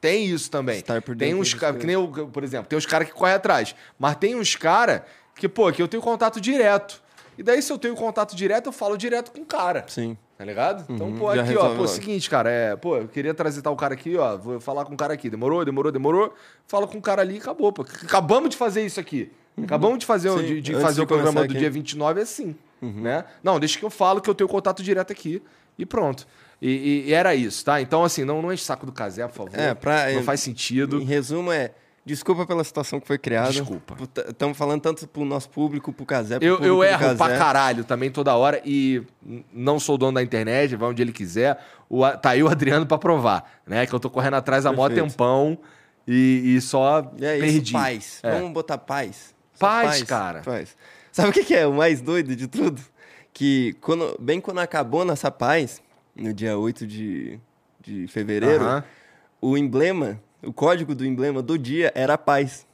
[0.00, 0.82] tem isso também.
[1.16, 3.76] Tem uns caras, que nem eu, por exemplo, tem uns caras que correm atrás.
[3.96, 5.02] Mas tem uns caras
[5.36, 7.00] que, pô, que eu tenho contato direto.
[7.38, 9.84] E daí, se eu tenho contato direto, eu falo direto com o cara.
[9.86, 10.18] Sim.
[10.36, 10.84] Tá ligado?
[10.92, 11.86] Então, pô, já aqui, ó, pô, logo.
[11.86, 14.96] seguinte, cara, é, pô, eu queria trazer tal cara aqui, ó, vou falar com o
[14.96, 15.30] cara aqui.
[15.30, 16.34] Demorou, demorou, demorou.
[16.66, 17.82] Fala com o cara ali e acabou, pô.
[18.02, 19.30] Acabamos de fazer isso aqui.
[19.64, 20.38] Acabamos de fazer, o- Uhum.
[20.40, 21.58] Sim, de, de fazer de o programa do aqui.
[21.58, 23.24] dia 29 assim, né?
[23.42, 25.42] Não, deixa que eu falo que eu tenho contato direto aqui
[25.78, 26.26] e pronto.
[26.60, 27.80] E, e- e era isso, tá?
[27.80, 29.58] Então, assim, não, não enche saco do Casé, por favor.
[29.58, 31.00] É, pra- Não faz sentido.
[31.00, 31.72] Em resumo, é.
[32.04, 33.50] Desculpa pela situação que foi criada.
[33.50, 33.94] Desculpa.
[34.28, 37.36] Estamos falando tanto pro nosso público, pro Casé, pro Eu, público eu erro pra Casé.
[37.38, 39.02] caralho também toda hora e
[39.52, 41.58] não sou dono da internet, vai onde ele quiser.
[41.88, 43.86] O, tá aí o Adriano pra provar, né?
[43.86, 45.10] Que eu tô correndo atrás há mó Perfeito.
[45.10, 45.58] tempão
[46.06, 47.58] e, e só E é perdi.
[47.62, 48.20] isso, paz.
[48.22, 48.32] É.
[48.38, 49.34] Vamos botar paz.
[49.58, 50.40] Paz, cara.
[50.42, 50.76] Paz.
[51.12, 52.80] Sabe o que é o mais doido de tudo?
[53.32, 55.80] Que quando, bem quando acabou nossa paz,
[56.14, 57.38] no dia 8 de,
[57.80, 58.84] de fevereiro, Aham.
[59.40, 62.66] o emblema, o código do emblema do dia era paz.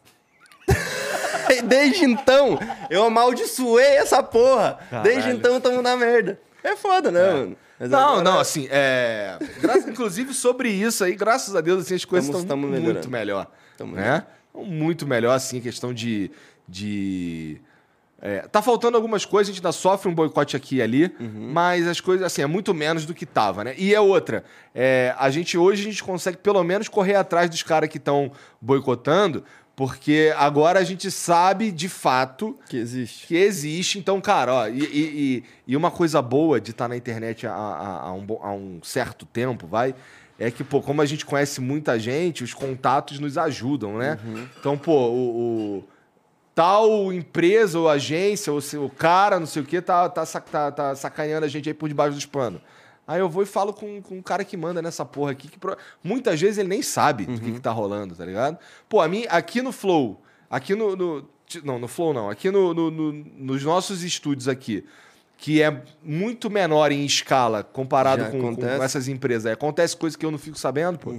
[1.67, 2.59] Desde então,
[2.91, 4.79] eu amaldiçoei essa porra.
[5.03, 5.39] Desde Caralho.
[5.39, 6.41] então, tamo na merda.
[6.63, 7.57] É foda, né, mano?
[7.79, 9.37] Mas Não, agora- não, assim, é.
[9.61, 13.47] gra- Inclusive sobre isso aí, graças a Deus, assim, as coisas estão muito melhor.
[13.77, 14.25] Tamo né?
[14.55, 16.31] Muito melhor, assim, questão de.
[16.69, 17.61] De...
[18.21, 21.51] é, tá faltando algumas coisas, a gente ainda sofre um boicote aqui e ali, Uhum.
[21.53, 23.75] mas as coisas, assim, é muito menos do que tava, né?
[23.77, 27.63] E é outra, é, a gente hoje a gente consegue pelo menos correr atrás dos
[27.63, 29.45] caras que estão boicotando,
[29.77, 33.27] porque agora a gente sabe de fato Que existe.
[33.27, 33.99] que existe.
[33.99, 38.01] Então, cara, ó, e, e, e- uma coisa boa de estar na internet há, há-
[38.09, 39.93] há um, há um certo tempo, vai,
[40.39, 44.17] é que, pô, como a gente conhece muita gente, os contatos nos ajudam, né?
[44.61, 45.85] Então, pô, o, o-
[46.55, 50.71] tal empresa ou agência, ou se- o cara, não sei o quê, tá, tá, tá,
[50.73, 52.61] tá sacaneando a gente aí por debaixo dos panos.
[53.07, 55.59] Aí eu vou e falo com, com o cara que manda nessa porra aqui, que
[55.59, 58.57] pro- muitas vezes ele nem sabe do que, que tá rolando, tá ligado?
[58.89, 60.97] Pô, a mim, aqui no Flow, aqui no.
[60.97, 61.29] no-
[61.63, 64.85] não, no Flow não, aqui no, no- no- nos nossos estúdios aqui,
[65.37, 69.45] que é muito menor em escala comparado com, com essas empresas.
[69.47, 71.11] Aí Acontece coisa que eu não fico sabendo, pô.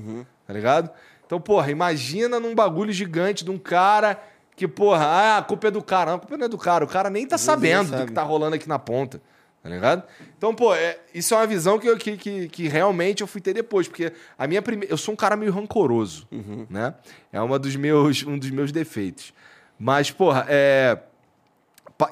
[0.47, 0.89] Tá ligado?
[1.25, 4.19] Então, porra, imagina num bagulho gigante de um cara
[4.55, 6.11] que, porra, ah, a culpa é do cara.
[6.11, 6.85] Não, a culpa não é do cara.
[6.85, 8.11] O cara nem tá sabendo nem do que sabe.
[8.13, 9.21] tá rolando aqui na ponta.
[9.61, 10.03] Tá ligado?
[10.37, 13.41] Então, pô, é- isso é uma visão que, eu, que, que, que realmente eu fui
[13.41, 13.87] ter depois.
[13.87, 14.93] Porque a minha primeira.
[14.93, 16.27] Eu sou um cara meio rancoroso,
[16.69, 16.93] né?
[17.33, 19.33] É uma dos meus, um dos meus defeitos.
[19.79, 20.99] Mas, porra, é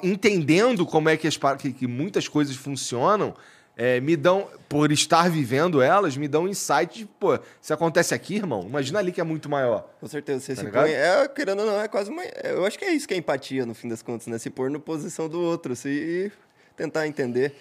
[0.02, 3.34] entendendo como é que, as, que, que muitas coisas funcionam,
[3.76, 8.36] é, me dão, por estar vivendo elas, me dão insight de, pô, se acontece aqui,
[8.36, 9.88] irmão, imagina ali que é muito maior.
[10.00, 10.84] Com certeza, você Tá se ligado?
[10.84, 10.92] põe.
[10.92, 12.22] É, querendo ou não, é quase uma.
[12.44, 14.38] Eu acho que é isso que é empatia, no fim das contas, né?
[14.38, 16.32] Se pôr na posição do outro, se e
[16.76, 17.54] tentar entender.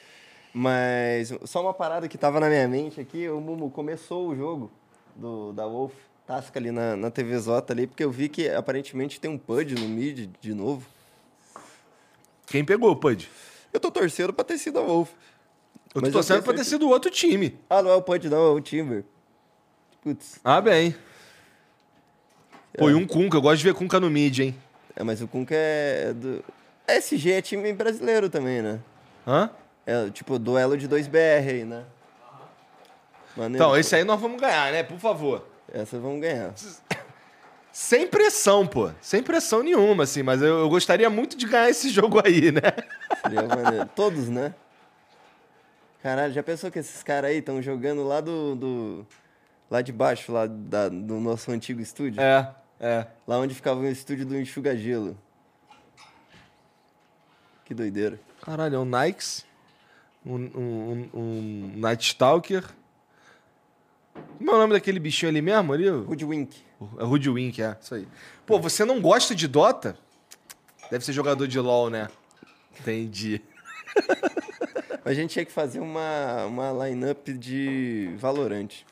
[0.54, 4.72] Mas só uma parada que tava na minha mente aqui, o Mumu começou o jogo
[5.16, 5.94] do, da Wolf,
[6.28, 9.74] tasca ali na, na TV Zota ali, porque eu vi que aparentemente tem um PUD
[9.74, 10.86] no mid de novo.
[12.46, 13.28] Quem pegou, Pud?
[13.72, 15.10] Eu tô torcendo pra ter sido a Wolf.
[15.94, 17.58] Eu tô Mas torcendo tenho pra ter sido outro time.
[17.70, 19.04] Ah, não é o PUD, não, é o Timber.
[20.02, 20.96] Putz, Ah, bem.
[22.78, 24.56] Pô, e um Kunka, eu gosto de ver Kunka no mid, hein?
[24.96, 26.44] é, mas o Kunka é do.
[26.88, 28.80] SG é time brasileiro também, né?
[29.28, 29.50] Hã?
[29.86, 31.84] É tipo duelo de 2BR aí, né?
[33.38, 33.64] Maneiro.
[33.64, 34.84] Então, esse aí nós vamos ganhar, né?
[34.84, 35.48] Por favor.
[35.72, 36.54] Essa vamos ganhar.
[37.72, 38.92] Sem pressão, pô.
[39.02, 40.22] Sem pressão nenhuma, assim.
[40.22, 42.62] Mas eu, eu gostaria muito de ganhar esse jogo aí, né?
[43.22, 43.90] Seria maneiro.
[43.96, 44.54] Todos, né?
[46.04, 49.08] Caralho, já pensou que esses caras aí estão jogando lá do, do.
[49.72, 52.22] Lá de baixo, lá da- do nosso antigo estúdio?
[52.22, 53.08] É, é.
[53.26, 55.18] Lá onde ficava o estúdio do Enxuga Gelo.
[57.64, 58.20] Que doideira.
[58.42, 59.46] Caralho, é um Nikes,
[60.26, 62.66] um, um, um, um Night Stalker.
[64.38, 65.72] Como é o nome daquele bichinho ali mesmo?
[65.72, 65.90] Ali?
[65.90, 66.62] Hoodwink.
[67.00, 67.78] É Hoodwink, é.
[67.82, 68.06] Isso aí.
[68.46, 69.98] Pô, você não gosta de Dota?
[70.92, 72.10] Deve ser jogador de LoL, né?
[72.78, 73.42] Entendi.
[75.06, 78.86] A gente tinha que fazer uma, uma line-up de Valorante.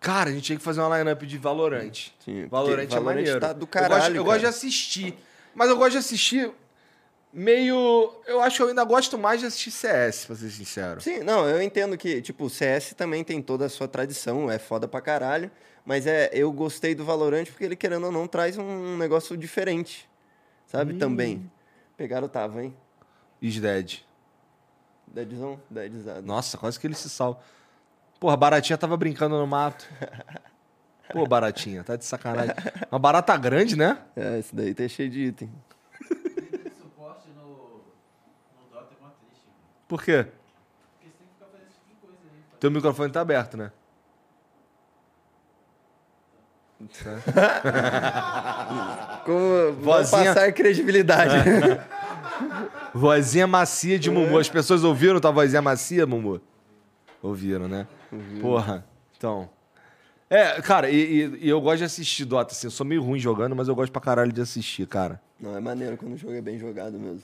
[0.00, 1.92] Cara, a gente tinha que fazer uma lineup de Valorant.
[2.24, 3.40] Sim, Valorant porque é Valorant maneiro.
[3.40, 4.54] tá do eu gosto, caralho, eu gosto de cara.
[4.54, 5.14] assistir.
[5.54, 6.50] Mas eu gosto de assistir
[7.32, 8.14] meio...
[8.26, 11.00] Eu acho que eu ainda gosto mais de assistir CS, pra ser sincero.
[11.00, 14.58] Sim, não, eu entendo que, tipo, o CS também tem toda a sua tradição, é
[14.58, 15.50] foda pra caralho,
[15.84, 20.08] mas é, eu gostei do Valorant porque ele, querendo ou não, traz um negócio diferente,
[20.66, 20.94] sabe?
[20.94, 20.98] Hum.
[20.98, 21.50] Também.
[21.96, 22.76] Pegaram o Tava, hein?
[23.40, 24.05] Is Dead.
[25.24, 25.58] Deadzão?
[25.70, 26.26] Deadzado.
[26.26, 27.40] Nossa, quase que ele se salva.
[28.20, 29.88] Porra, a baratinha tava brincando no mato.
[31.10, 32.54] Pô, baratinha, tá de sacanagem.
[32.90, 33.98] Uma barata grande, né?
[34.14, 35.50] É, esse daí tá cheio de item.
[36.78, 37.80] Suporte no,
[38.70, 39.46] Dota é mó triste.
[39.88, 40.24] Por quê?
[40.24, 42.58] Porque você tem que ficar fazendo esse tipo de coisa aí.
[42.60, 43.70] Teu microfone tá aberto, né?
[49.24, 50.34] Como Vozinha...
[50.34, 51.34] passar credibilidade.
[52.98, 54.38] Vozinha macia de Mumu.
[54.38, 56.40] As pessoas ouviram tua vozinha macia, Mumu?
[57.22, 57.86] Ouviram, né?
[58.40, 58.86] Porra.
[59.16, 59.48] Então.
[60.30, 62.66] É, cara, e, e- e eu gosto de assistir Dota, assim.
[62.66, 65.20] Eu sou meio ruim jogando, mas eu gosto pra caralho de assistir, cara.
[65.38, 67.22] não, é maneiro quando o jogo é bem jogado mesmo.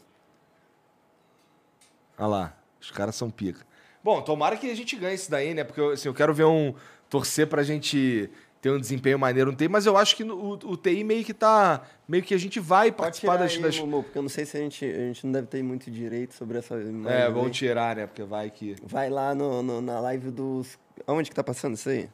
[2.18, 2.56] Olha lá.
[2.80, 3.64] Os caras são pica.
[4.02, 5.62] Bom, tomara que a gente ganhe isso daí, né?
[5.64, 6.74] Porque assim, eu quero ver um.
[7.08, 8.28] torcer pra gente
[8.62, 11.34] ter um desempenho maneiro no TI, mas eu acho que o, o TI meio que
[11.34, 11.82] tá.
[12.08, 13.52] Meio que a gente vai participar das.
[13.52, 15.62] aí, das- Mumu, porque eu não sei se a gente, a gente não deve ter
[15.64, 17.18] muito direito sobre essa imagem.
[17.18, 18.06] É, vamos tirar, né?
[18.06, 18.76] Porque vai que.
[18.82, 20.78] Vai lá no, no- na live dos.
[21.06, 22.08] Aonde que tá passando isso aí?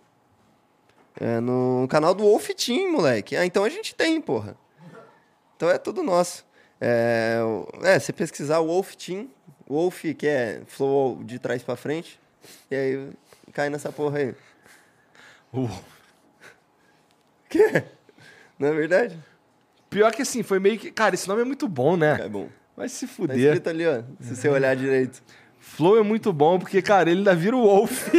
[1.20, 3.36] É no canal do Wolf Team, moleque.
[3.36, 4.56] Ah, então a gente tem, porra.
[5.56, 6.46] Então é tudo nosso.
[6.80, 7.40] É,
[7.82, 9.28] é você pesquisar Wolf Team,
[9.68, 12.18] Wolf, que é flow de trás pra frente,
[12.70, 13.10] e aí
[13.52, 14.34] cai nessa porra aí.
[15.52, 15.68] O-
[17.48, 17.82] Que?
[18.58, 19.18] Não é verdade?
[19.88, 20.90] Pior que assim, foi meio que.
[20.90, 22.18] Cara, esse nome é muito bom, né?
[22.20, 22.48] É bom.
[22.76, 23.38] Vai se Tá fuder.
[23.38, 24.02] escrito ali, ó.
[24.20, 25.22] Se você olhar direito.
[25.58, 28.08] Flow é muito bom, porque, cara, ele ainda vira o Wolf.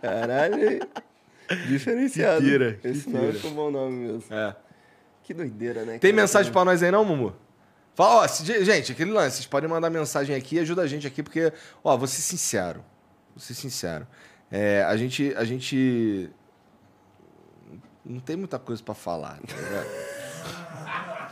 [0.00, 0.80] Caralho.
[1.68, 2.42] Diferenciado.
[2.80, 3.34] Que Esse nome pira.
[3.38, 4.24] ficou um bom nome mesmo.
[4.34, 4.54] É.
[5.22, 5.98] Que doideira, né?
[5.98, 6.22] Tem cara?
[6.22, 7.34] mensagem pra nós aí, não, Mumu?
[7.94, 11.22] Fala, ó, se- gente, aquele lance, vocês podem mandar mensagem aqui, ajuda a gente aqui,
[11.22, 11.52] porque,
[11.84, 12.82] ó, vou ser sincero.
[13.34, 14.06] Vou ser sincero.
[14.52, 15.32] É, a gente.
[15.36, 16.28] A gente.
[18.04, 21.30] Não tem muita coisa pra falar, tá?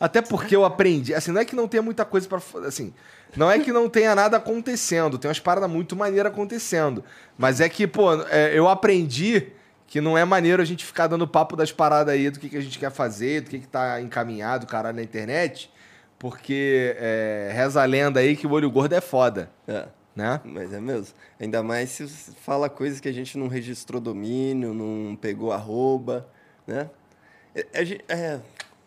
[0.00, 1.14] Até porque eu aprendi.
[1.14, 2.40] Assim, não é que não tenha muita coisa pra.
[2.40, 2.92] fa- Assim,
[3.36, 5.16] não é que não tenha nada acontecendo.
[5.18, 7.04] Tem umas paradas muito maneiras acontecendo.
[7.38, 9.48] Mas é que, pô, é, eu aprendi
[9.86, 12.56] que não é maneiro a gente ficar dando papo das paradas aí, do que, que
[12.56, 15.70] a gente quer fazer, do que, que tá encaminhado, caralho, na internet.
[16.18, 19.86] Porque é, reza a lenda aí que o olho gordo é foda, É.
[20.14, 20.40] né?
[20.44, 21.14] Mas é mesmo.
[21.40, 26.28] Ainda mais se fala coisas que a gente não registrou domínio, não pegou arroba,
[26.66, 26.90] né?
[27.54, 27.66] É,
[28.08, 28.40] é,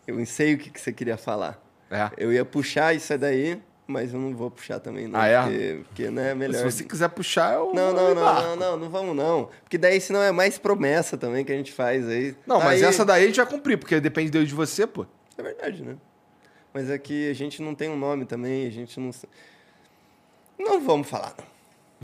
[0.06, 1.62] eu sei o que, que você queria falar.
[1.90, 2.10] É.
[2.16, 5.20] Eu ia puxar isso daí, Mas eu não vou puxar também, não.
[5.20, 5.42] Ah, é?
[5.42, 6.58] Porque, porque não é melhor.
[6.58, 7.72] Se você quiser puxar, eu.
[7.72, 9.48] Não, não, não, não, não, não vamos não.
[9.62, 12.34] Porque daí senão é mais promessa também que a gente faz aí.
[12.44, 15.06] Não, mas essa daí a gente vai cumprir, porque depende de você, pô.
[15.38, 15.96] É verdade, né?
[16.74, 19.10] Mas é que a gente não tem um nome também, a gente não.
[20.58, 21.46] Não vamos falar, não.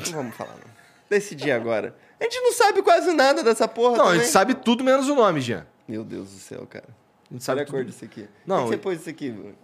[0.07, 0.73] Não vamos falar, não.
[1.09, 1.97] Decidi agora.
[2.21, 4.21] A gente não sabe quase nada dessa porra Não, a também.
[4.21, 5.67] gente sabe tudo menos o nome, Jean.
[5.89, 6.89] Meu Deus do céu, cara.
[7.31, 7.91] A gente sabe Olha a cor tudo.
[7.91, 8.29] disso aqui.
[8.47, 9.55] Não, Por que que você pôs isso aqui, Bruno?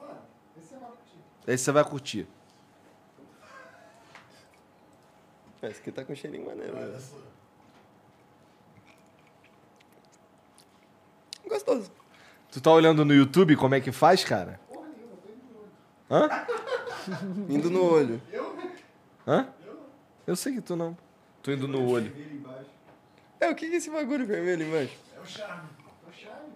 [1.46, 2.26] Aí você vai curtir.
[5.62, 6.74] Esse aqui tá com cheirinho maneiro.
[6.74, 6.98] Né?
[11.48, 11.90] Gostoso.
[12.50, 14.60] Tu tá olhando no YouTube como é que faz, cara?
[16.10, 16.28] Hã?
[17.48, 18.20] Indo no olho.
[19.28, 19.46] Hã?
[20.26, 20.96] Eu sei que tu não.
[21.42, 22.10] Tô indo no olho.
[23.38, 24.96] É, o que que é esse bagulho vermelho embaixo?
[25.14, 25.68] É o charme.
[26.06, 26.52] É o charme.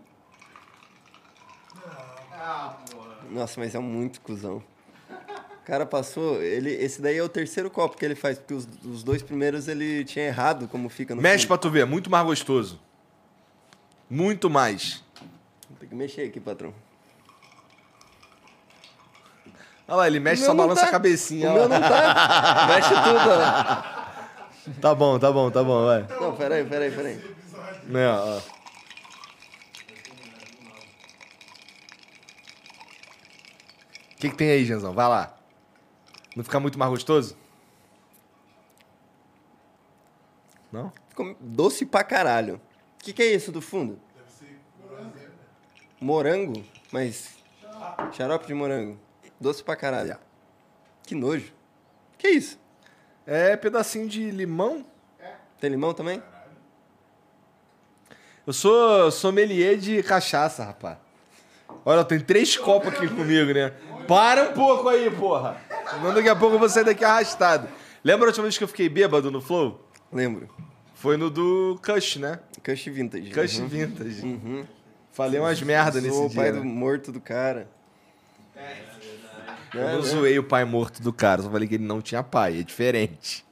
[3.31, 4.63] Nossa, mas é muito cuzão.
[5.11, 8.67] O cara passou, ele, esse daí é o terceiro copo que ele faz, porque os,
[8.85, 11.49] os dois primeiros ele tinha errado como fica no Mexe fundo.
[11.49, 12.81] pra tu ver, muito mais gostoso.
[14.11, 15.05] Muito mais.
[15.79, 16.75] Tem que mexer aqui, patrão.
[19.93, 20.89] Olha lá, ele mexe só não balança tá.
[20.89, 21.51] a cabecinha.
[21.51, 22.65] O meu não tá.
[22.67, 26.07] Mexe tudo, Tá bom, tá bom, tá bom, vai.
[26.11, 26.21] ó.
[26.21, 27.37] Não, peraí, peraí, peraí.
[27.85, 28.39] Né, ó.
[28.39, 28.43] O
[34.17, 34.95] que, que tem aí, Genzão?
[34.95, 35.37] Vai lá.
[36.35, 37.37] Não fica muito mais gostoso?
[40.73, 40.91] Não?
[41.11, 42.55] Ficou doce pra caralho.
[42.99, 44.01] O que, que é isso do fundo?
[46.01, 46.65] Morango?
[46.91, 47.35] Mas.
[48.13, 48.99] Xarope de morango.
[49.43, 50.17] Doce pra caralho.
[51.05, 51.53] Que nojo.
[52.17, 52.57] Que isso?
[53.27, 54.87] É pedacinho de limão.
[55.61, 56.23] Tem limão também?
[58.47, 60.97] Eu sou sommelier de cachaça, rapaz.
[61.85, 63.73] Olha, tem três copos aqui comigo, né?
[64.07, 65.61] Para um pouco aí, porra.
[65.91, 67.69] Senão daqui a pouco eu vou sair daqui arrastado.
[68.05, 69.81] Lembra a última vez que eu fiquei bêbado no Flow?
[70.13, 70.49] Lembro.
[70.95, 72.39] Foi no do Cush, né?
[72.65, 73.31] Cush Vintage.
[73.33, 73.67] Cush Uhum.
[73.69, 74.23] Vintage.
[74.25, 74.65] Uhum.
[75.13, 76.61] Falei umas merda nesse o pai dia.
[76.61, 76.71] do né?
[76.71, 77.69] morto do cara.
[78.57, 78.77] É,
[79.75, 80.03] não né?
[80.03, 82.61] zoei o pai morto do cara, só falei que ele não tinha pai.
[82.61, 83.45] É diferente.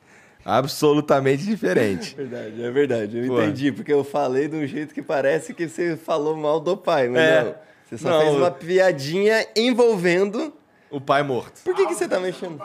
[0.44, 2.14] Absolutamente diferente.
[2.16, 3.18] Verdade, é verdade.
[3.18, 3.42] Eu Pô.
[3.42, 7.08] entendi, porque eu falei de um jeito que parece que você falou mal do pai,
[7.08, 7.44] mas É.
[7.44, 7.54] não.
[7.84, 10.52] Você só Não, fez eu- uma piadinha envolvendo.
[10.90, 11.60] O pai morto.
[11.62, 12.60] Por que, que você tá mexendo?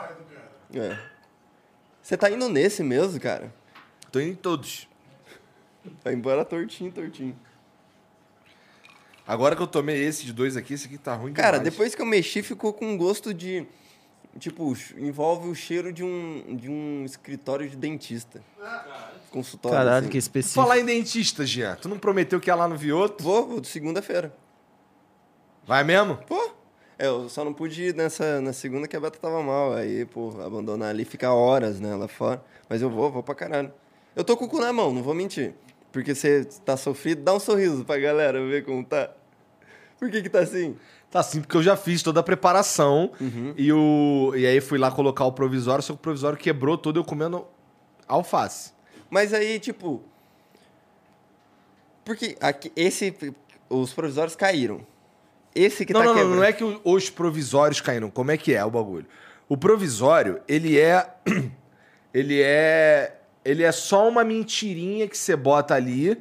[0.74, 0.96] É.
[2.02, 3.52] Você tá indo nesse mesmo, cara?
[4.10, 4.88] Tô indo em todos.
[6.04, 7.36] Vai embora tortinho, tortinho.
[9.26, 11.72] Agora que eu tomei esse de dois aqui, esse aqui tá ruim Cara, demais.
[11.72, 13.66] depois que eu mexi, ficou com um gosto de.
[14.38, 18.42] Tipo, envolve o cheiro de um, de um escritório de dentista.
[19.30, 19.78] Consultório.
[19.78, 20.10] Caralho, assim.
[20.10, 20.62] que específico.
[20.62, 21.74] Falar em dentista, Jean.
[21.76, 23.24] Tu não prometeu que ia lá no Vioto?
[23.24, 24.34] Vou, vou de segunda-feira.
[25.66, 26.16] Vai mesmo?
[26.28, 26.50] Pô,
[26.98, 29.72] é, eu só não pude ir nessa, na segunda que a Beta tava mal.
[29.72, 32.44] Aí, pô, abandonar ali, ficar horas, né, lá fora.
[32.68, 33.72] Mas eu vou, vou pra caralho.
[34.14, 35.54] Eu tô com o cu na mão, não vou mentir.
[35.96, 39.08] Porque você tá sofrido, dá um sorriso pra galera ver como tá.
[39.98, 40.76] Por que que tá assim?
[41.10, 43.12] Tá sim, porque eu já fiz toda a preparação
[43.56, 44.34] e, o...
[44.36, 47.46] e aí fui lá colocar o provisório, só que o provisório quebrou todo eu comendo
[48.06, 48.72] alface.
[49.08, 50.04] Mas aí, tipo...
[52.04, 53.16] Porque aqui, esse...
[53.70, 54.86] Os provisórios caíram.
[55.54, 56.36] Esse que não, tá não, não, quebrando...
[56.36, 58.10] não é que os provisórios caíram.
[58.10, 59.06] Como é que é o bagulho?
[59.48, 61.10] O provisório, ele é.
[62.14, 63.15] Ele é.
[63.46, 66.20] Ele é só uma mentirinha que você bota ali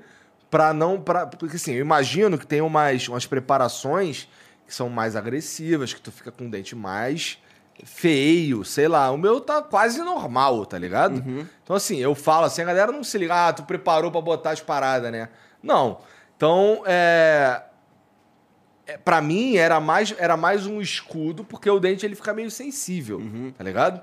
[0.50, 1.02] pra não.
[1.02, 4.28] Pra, porque assim, eu imagino que tem umas, umas preparações
[4.68, 7.38] que são mais agressivas, que tu fica com o dente mais
[7.84, 9.12] feio, sei lá.
[9.12, 11.22] O meu tá quase normal, tá ligado?
[11.64, 14.52] Então, assim, eu falo assim, a galera não se liga, ah, tu preparou pra botar
[14.52, 15.30] as paradas, né?
[15.62, 16.00] Não.
[16.38, 17.62] Então, é.
[18.88, 22.50] é, Pra mim, era mais, era mais um escudo, porque o dente ele fica meio
[22.50, 23.20] sensível,
[23.58, 24.02] tá ligado?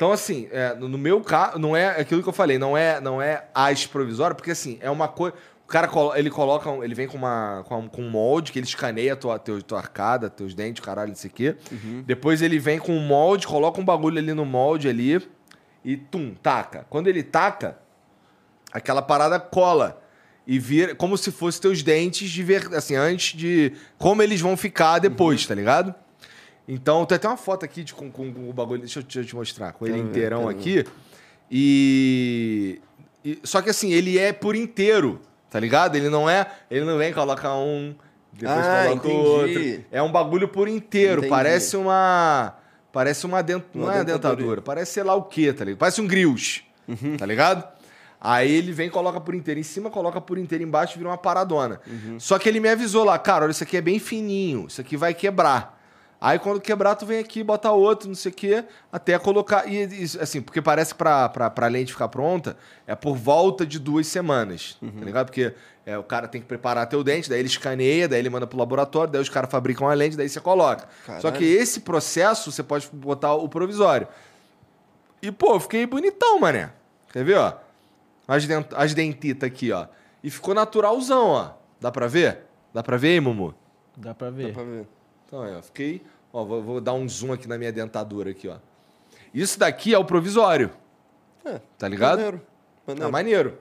[0.00, 3.20] Então, assim, é, no meu caso, não é aquilo que eu falei, não é, não
[3.20, 5.36] é as provisórias, porque assim, é uma coisa.
[5.62, 9.12] O cara colo- ele coloca, ele vem com, uma, com, um- molde que ele escaneia
[9.12, 11.54] a tua, teu, tua arcada, teus dentes, caralho, não sei o quê.
[12.06, 15.20] Depois ele vem com um molde, coloca um bagulho ali no molde ali
[15.84, 16.86] e tum, taca.
[16.88, 17.76] Quando ele taca,
[18.72, 20.02] aquela parada cola
[20.46, 24.56] e vira como se fosse teus dentes de ver, assim, antes de como eles vão
[24.56, 25.94] ficar depois, tá ligado?
[26.68, 29.14] Então, tem até uma foto aqui de, com, com- com o bagulho, deixa eu, te-
[29.14, 30.84] deixa eu te mostrar, com ele ver, inteirão quero aqui.
[31.50, 32.80] E,
[33.24, 35.96] e- só que assim, ele é por inteiro, tá ligado?
[35.96, 37.94] Ele não é, ele não vem colocar um
[38.32, 39.26] depois Ah, coloca entendi.
[39.70, 39.84] outro.
[39.90, 41.28] É um bagulho por inteiro, Entendi.
[41.30, 42.54] parece uma
[42.92, 44.34] parece uma dent, Uma não é dentadura.
[44.36, 45.78] dentadura, parece sei lá o que, tá ligado?
[45.78, 47.16] Parece um grills, Uhum.
[47.16, 47.68] tá ligado?
[48.20, 51.80] Aí ele vem, coloca por inteiro em cima, coloca por inteiro embaixo, vira uma paradona.
[51.86, 52.18] Uhum.
[52.20, 54.96] Só que ele me avisou lá, cara, olha, isso aqui é bem fininho, isso aqui
[54.96, 55.79] vai quebrar.
[56.20, 59.66] Aí quando quebrar, tu vem aqui, bota outro, não sei o quê, até colocar.
[59.66, 63.64] E, e, assim, porque parece que pra, pra, pra lente ficar pronta, é por volta
[63.64, 64.76] de duas semanas.
[64.80, 65.26] Tá ligado?
[65.26, 65.54] Porque
[65.86, 68.58] é, o cara tem que preparar teu dente, daí ele escaneia, daí ele manda pro
[68.58, 70.86] laboratório, daí os caras fabricam a lente, daí você coloca.
[71.06, 71.36] Só Caralho.
[71.38, 74.06] que esse processo você pode botar o provisório.
[75.22, 76.70] E, pô, eu fiquei bonitão, mané.
[77.12, 77.54] Quer ver, ó?
[78.28, 79.86] As, dent as dentitas aqui, ó.
[80.22, 81.50] E ficou naturalzão, ó.
[81.80, 82.40] Dá pra ver?
[82.74, 83.54] Dá pra ver aí, Mumu?
[83.96, 84.52] Dá pra Dá ver.
[84.52, 84.86] pra ver.
[85.30, 86.02] Então, ó, fiquei.
[86.32, 88.56] Ó, vou, vou dar um zoom aqui na minha dentadura aqui, ó.
[89.32, 90.70] Isso daqui é o provisório.
[91.44, 92.18] É, Tá ligado?
[92.18, 92.42] Maneiro.
[92.84, 93.12] Maneiro.
[93.12, 93.58] maneiro.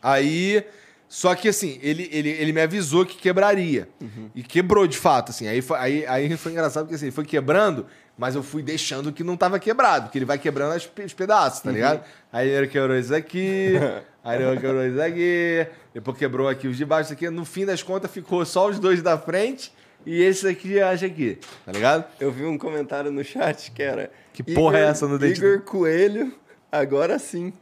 [0.00, 0.64] Aí.
[1.08, 3.88] Só que assim, ele, ele, ele me avisou que quebraria.
[4.34, 5.46] E quebrou de fato, assim.
[5.46, 7.86] Aí foi, aí, aí foi engraçado porque assim, ele foi quebrando,
[8.16, 11.60] mas eu fui deixando que não tava quebrado, porque ele vai quebrando as os pedaços,
[11.60, 12.02] tá ligado?
[12.32, 13.74] Aí ele quebrou isso aqui,
[14.24, 17.30] aí ele quebrou isso aqui, depois quebrou aqui os de baixo, isso aqui.
[17.30, 19.72] No fim das contas, ficou só os dois da frente
[20.06, 22.04] e esse aqui acha aqui, tá ligado?
[22.20, 24.10] Eu vi um comentário no chat que era.
[24.32, 26.32] Que porra é essa no dente Igor Coelho,
[26.70, 27.52] agora sim.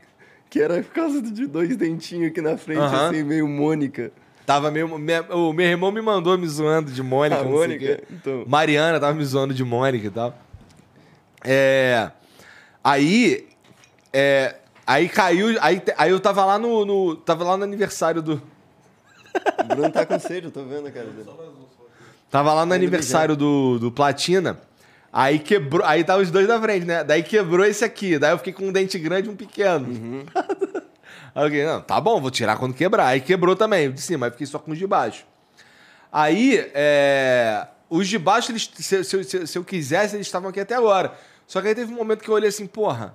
[0.50, 3.08] Que era por causa de dois dentinhos aqui na frente, Aham.
[3.10, 4.12] assim, meio Mônica.
[4.44, 4.86] Tava meio.
[4.98, 7.40] me- o meu irmão me mandou me zoando de Mônica.
[7.40, 7.96] A não sei o Mônica?
[7.96, 8.04] quê.
[8.10, 8.44] Então.
[8.46, 10.36] Mariana tava me zoando de Mônica e tal.
[11.44, 12.10] É.
[12.82, 13.48] Aí.
[14.12, 14.56] É.
[14.86, 15.56] Aí caiu.
[15.60, 18.42] Aí, aí eu tava lá no, no- Tava lá no aniversário do.
[19.60, 21.24] O Bruno tá com sede, eu tô vendo a cara dele.
[22.32, 24.58] Tava lá no aniversário do, do Platina.
[25.12, 25.86] Aí quebrou.
[25.86, 27.04] Aí tava os dois da frente, né?
[27.04, 28.18] Daí quebrou esse aqui.
[28.18, 29.86] Daí eu fiquei com um dente grande e um pequeno.
[31.34, 33.08] aí eu fiquei, não, tá bom, vou tirar quando quebrar.
[33.08, 35.26] Aí quebrou também, de cima, aí fiquei só com os de baixo.
[36.10, 40.60] Aí, é, os de baixo, eles, se, se- se- se eu quisesse, eles estavam aqui
[40.60, 41.12] até agora.
[41.46, 43.14] Só que aí teve um momento que eu olhei assim, porra,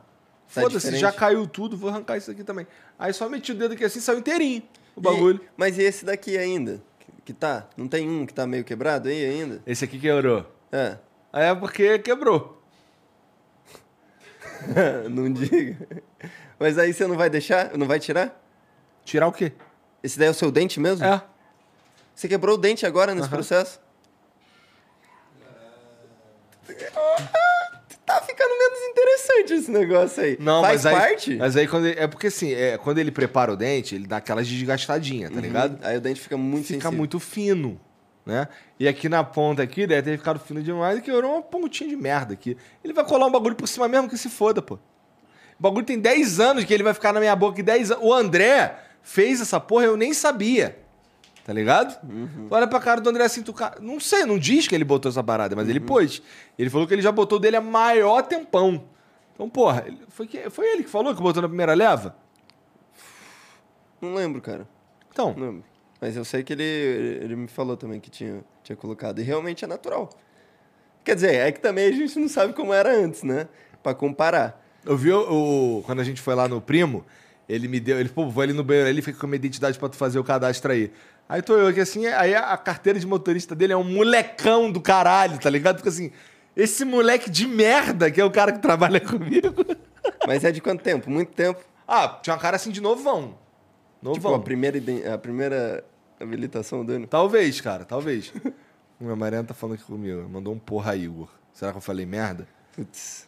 [0.54, 2.66] Tá foda-se, já caiu tudo, vou arrancar isso aqui também.
[2.98, 4.62] Aí só meti o dedo aqui assim, saiu inteirinho
[4.96, 5.42] o E- bagulho.
[5.58, 6.80] mas e esse daqui ainda?
[7.28, 7.68] Que, tá?
[7.76, 9.62] Não tem um que tá meio quebrado aí ainda?
[9.68, 10.50] Esse aqui quebrou.
[10.72, 10.98] É.
[11.34, 12.64] Aí é porque quebrou.
[15.12, 15.76] não diga.
[16.58, 17.78] Mas aí você não vai deixar?
[17.78, 18.42] Não vai tirar?
[19.04, 19.52] Tirar o quê?
[20.02, 21.06] Esse daí é o seu dente mesmo?
[21.06, 21.22] É.
[22.16, 23.78] Você quebrou o dente agora nesse processo?
[29.00, 30.38] Interessante esse negócio aí.
[30.40, 31.36] Não, Faz mas aí, parte?
[31.36, 34.18] Mas aí quando ele, é porque assim, é, quando ele prepara o dente, ele dá
[34.18, 35.74] aquelas desgastadinhas, tá ligado?
[35.74, 35.80] Uhum.
[35.84, 36.98] Aí o dente fica muito Fica sensível.
[36.98, 37.80] muito fino,
[38.26, 38.48] né?
[38.80, 41.96] E aqui na ponta aqui, deve ter ficado fino demais e quebrou uma pontinha de
[41.96, 42.58] merda aqui.
[42.84, 44.76] Ele vai colar um bagulho por cima mesmo que se foda, pô.
[45.60, 48.04] O bagulho tem 10 anos que ele vai ficar na minha boca e 10 anos.
[48.04, 50.78] O André fez essa porra, eu nem sabia.
[51.48, 51.98] Tá ligado?
[52.04, 52.48] Uhum.
[52.50, 53.56] Tu Olha pra cara do André assim, tu...
[53.82, 55.72] não sei, não diz que ele botou essa parada, mas Uhum.
[55.72, 56.22] ele pôs.
[56.60, 58.84] Ele falou que ele já botou dele a maior tempão.
[59.34, 62.16] Então, porra, foi, que, foi ele que falou que botou na primeira leva?
[64.02, 64.68] Não lembro, cara.
[65.12, 65.64] Então, Não lembro.
[66.00, 69.20] Mas eu sei que ele, ele me falou também que tinha, tinha colocado.
[69.20, 70.10] E realmente é natural.
[71.04, 73.48] Quer dizer, é que também a gente não sabe como era antes, né?
[73.82, 74.64] Pra comparar.
[74.86, 77.04] Eu vi o, o- quando a gente foi lá no primo,
[77.50, 79.80] ele me deu, ele, pô, vou ali no banheiro, ele fica com a minha identidade
[79.80, 80.92] pra tu fazer o cadastro aí.
[81.30, 84.80] Aí tô eu aqui assim, aí a, carteira de motorista dele é um molecão do
[84.80, 85.78] caralho, tá ligado?
[85.78, 86.12] Fica assim,
[86.56, 89.54] esse moleque de merda que é o cara que trabalha comigo.
[90.26, 91.10] Mas é de quanto tempo?
[91.10, 91.60] Muito tempo.
[91.88, 93.38] Ah, tinha uma cara assim de novão.
[93.98, 94.36] Tipo, Novão.
[94.36, 94.80] a primeira,
[95.14, 95.84] a primeira
[96.20, 97.08] habilitação dele.
[97.08, 98.34] Talvez, cara, talvez.
[99.00, 101.30] Minha Mariana tá falando aqui comigo, mandou um porra Igor.
[101.54, 102.48] Será que eu falei merda?
[102.74, 103.28] Putz.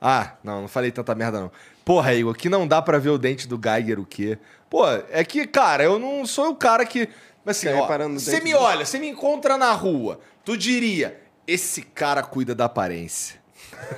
[0.00, 1.50] Ah, não, não falei tanta merda não.
[1.84, 4.38] Porra, Igor, que não dá pra ver o dente do Geiger o quê?
[4.68, 7.08] Pô, é que, cara, eu não sou o cara que.
[7.44, 12.22] Mas assim, ó, você me olha, você me encontra na rua, tu diria, esse cara
[12.22, 13.40] cuida da aparência.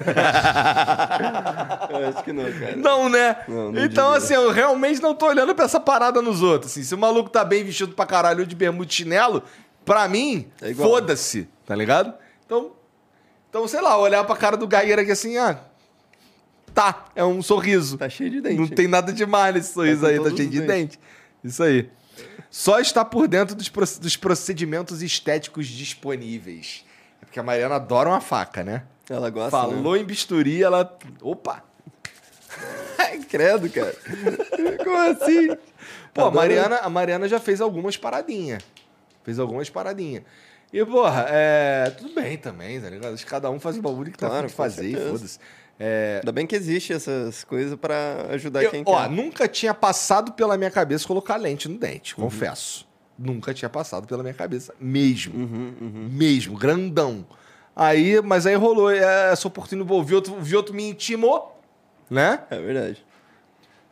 [1.90, 2.76] Eu acho que não, cara.
[2.76, 3.36] Não, né?
[3.48, 4.18] Não, não então, diria.
[4.18, 6.72] assim, eu realmente não tô olhando pra essa parada nos outros.
[6.72, 9.42] Assim, se o maluco tá bem vestido pra caralho de bermuda e chinelo,
[9.84, 12.12] pra mim, É foda-se, tá ligado?
[12.44, 12.72] Então,
[13.48, 15.58] então, sei lá, olhar pra cara do Geiger aqui assim, ah,
[16.78, 17.98] tá, é um sorriso.
[17.98, 18.56] Tá cheio de dente.
[18.56, 20.96] Não tem nada demais nesse sorriso com aí, tá todos cheio de dentes.
[20.96, 20.98] dente.
[21.42, 21.90] Isso aí.
[22.48, 23.68] Só está por dentro dos,
[23.98, 26.84] dos procedimentos estéticos disponíveis.
[27.20, 28.84] É porque a Mariana adora uma faca, né?
[29.10, 30.96] Ela gosta, Falou em bisturi, ela.
[31.20, 31.64] Opa!
[33.28, 33.94] Credo, cara.
[34.84, 35.48] Como assim?
[36.14, 36.30] Pô, a.
[36.30, 38.62] Mariana, a Mariana já fez algumas paradinhas.
[39.24, 40.22] Fez algumas paradinhas.
[40.72, 41.90] E, porra, é.
[41.96, 43.14] Tudo bem também, tá ligado?
[43.14, 45.38] Acho que Cada um faz o bagulho que tá Claro, de com fazer e foda-se.
[45.80, 49.10] É, Ainda bem que existe essas coisas pra ajudar Eu- quem ó, quer.
[49.10, 52.24] nunca tinha passado pela minha cabeça colocar lente no dente, Uhum.
[52.24, 52.86] confesso.
[53.16, 55.34] Nunca tinha passado pela minha cabeça, mesmo.
[55.38, 57.24] Uhum, Mesmo, grandão.
[57.74, 61.60] Aí, mas aí rolou é, essa oportunidade, o Vioto, Vioto me intimou,
[62.10, 62.40] né?
[62.50, 63.04] É verdade.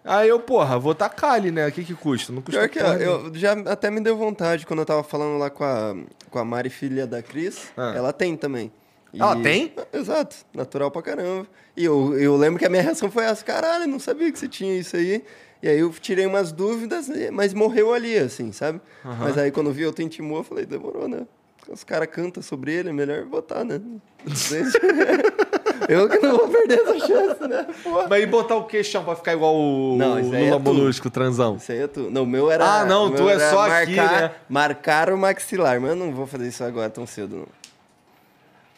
[0.05, 1.67] Aí eu, porra, vou tacar ali, né?
[1.67, 2.33] O que que custa?
[2.33, 3.29] Não custa Pior que porra nenhuma.
[3.29, 5.97] eu já até me deu vontade quando eu tava falando lá com a,
[6.31, 7.69] com a Mari, filha da Cris.
[7.77, 7.93] Ah.
[7.97, 8.71] Ela tem também.
[9.13, 9.73] E- Ela tem?
[9.93, 11.47] Exato, natural pra caramba.
[11.77, 14.49] E eu, eu lembro que a minha reação foi essa: caralho, não sabia que você
[14.49, 15.23] tinha isso aí.
[15.63, 18.81] E aí eu tirei umas dúvidas, mas morreu ali, assim, sabe?
[19.03, 21.27] Mas aí quando vi eu intimou, eu falei: demorou, né?
[21.69, 23.81] Os caras cantam sobre ele, é melhor botar, né?
[25.89, 27.67] eu que não vou perder essa chance, né?
[27.83, 28.07] Porra.
[28.09, 30.63] Mas e botar o queixão pra ficar igual o Não, isso é Lula tu.
[30.63, 31.57] Molusco, transão?
[31.57, 32.11] Isso aí é tu.
[32.11, 32.65] Não, o meu era.
[32.83, 34.31] Ah, não, tu é só aqui, marcar, né?
[34.49, 37.47] Marcar o maxilar, mas eu não vou fazer isso agora tão cedo, não.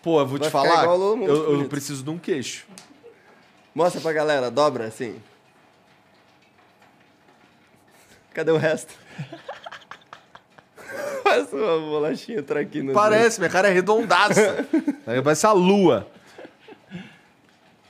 [0.02, 1.68] Pô, eu vou Vai te ficar falar, igual o eu, eu bonito.
[1.68, 2.66] preciso de um queixo.
[3.74, 5.16] Mostra pra galera, dobra assim.
[8.32, 8.94] Cadê o resto?
[11.22, 12.92] Faz uma bolachinha traquina.
[12.92, 14.66] Parece, minha cara é redondaça.
[15.06, 16.06] Aí Parece a lua.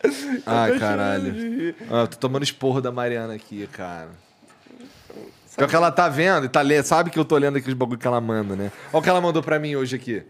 [0.47, 1.75] Ai, caralho.
[1.91, 4.09] Ah, eu tô tomando esporro da Mariana aqui, cara.
[5.57, 6.85] Pior que ela tá vendo e tá lendo.
[6.85, 8.71] Sabe que eu tô lendo aqueles bagulho que ela manda, né?
[8.93, 10.23] Olha o que ela mandou pra mim hoje aqui.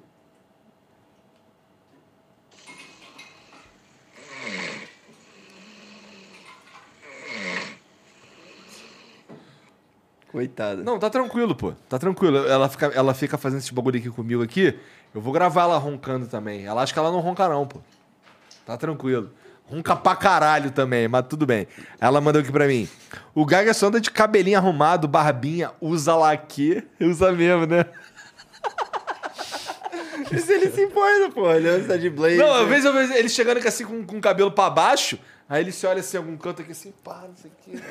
[10.30, 10.82] Coitada.
[10.82, 11.72] Não, tá tranquilo, pô.
[11.88, 12.46] Tá tranquilo.
[12.46, 14.78] Ela fica, ela fica fazendo esse bagulho aqui comigo aqui.
[15.14, 16.66] Eu vou gravar ela roncando também.
[16.66, 17.80] Ela acha que ela não ronca, não, pô.
[18.66, 19.30] Tá tranquilo.
[19.64, 21.66] Ronca pra caralho também, mas tudo bem.
[22.00, 22.88] Ela mandou aqui pra mim.
[23.34, 26.82] O Gaga só anda de cabelinho arrumado, barbinha, usa laque.
[27.00, 27.84] Usa mesmo, né?
[30.38, 31.50] Se ele se importa, pô.
[31.50, 32.38] Ele anda de blazer.
[32.38, 35.18] Não, às vezes eu vejo ele chegando aqui assim com, com o cabelo pra baixo.
[35.48, 37.82] Aí ele se olha assim, algum canto aqui assim, pá, não sei o quê.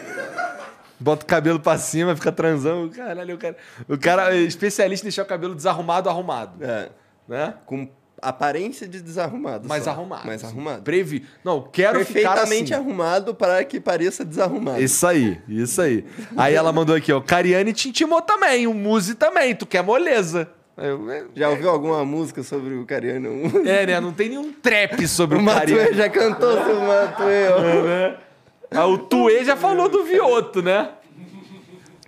[0.99, 2.89] Bota o cabelo pra cima, fica transando.
[2.91, 3.55] Caralho, o cara,
[3.87, 6.63] o cara é especialista em deixar o cabelo desarrumado, arrumado.
[6.63, 6.89] É,
[7.27, 7.53] Né?
[7.65, 7.87] com
[8.19, 9.67] aparência de desarrumado.
[9.67, 9.91] Mais só.
[9.91, 10.25] arrumado.
[10.25, 10.81] Mais arrumado.
[10.81, 11.25] Previ...
[11.43, 12.83] Não, quero ficar Perfeitamente assim.
[12.83, 14.81] arrumado para que pareça desarrumado.
[14.81, 16.03] Isso aí, isso aí.
[16.35, 17.21] Aí ela mandou aqui, ó.
[17.21, 20.49] Cariane te intimou também, o Muzi também, tu quer moleza.
[20.77, 23.29] Aí Eu, é, Já ouviu alguma música sobre o Cariano?
[23.67, 23.99] é, né?
[23.99, 25.97] Não tem nenhum trap sobre O o, Matuê Cariane.
[25.97, 28.27] já cantou sobre o Matuê, ó.
[28.69, 30.91] Ah, o Tuê já falou do Vioto, né?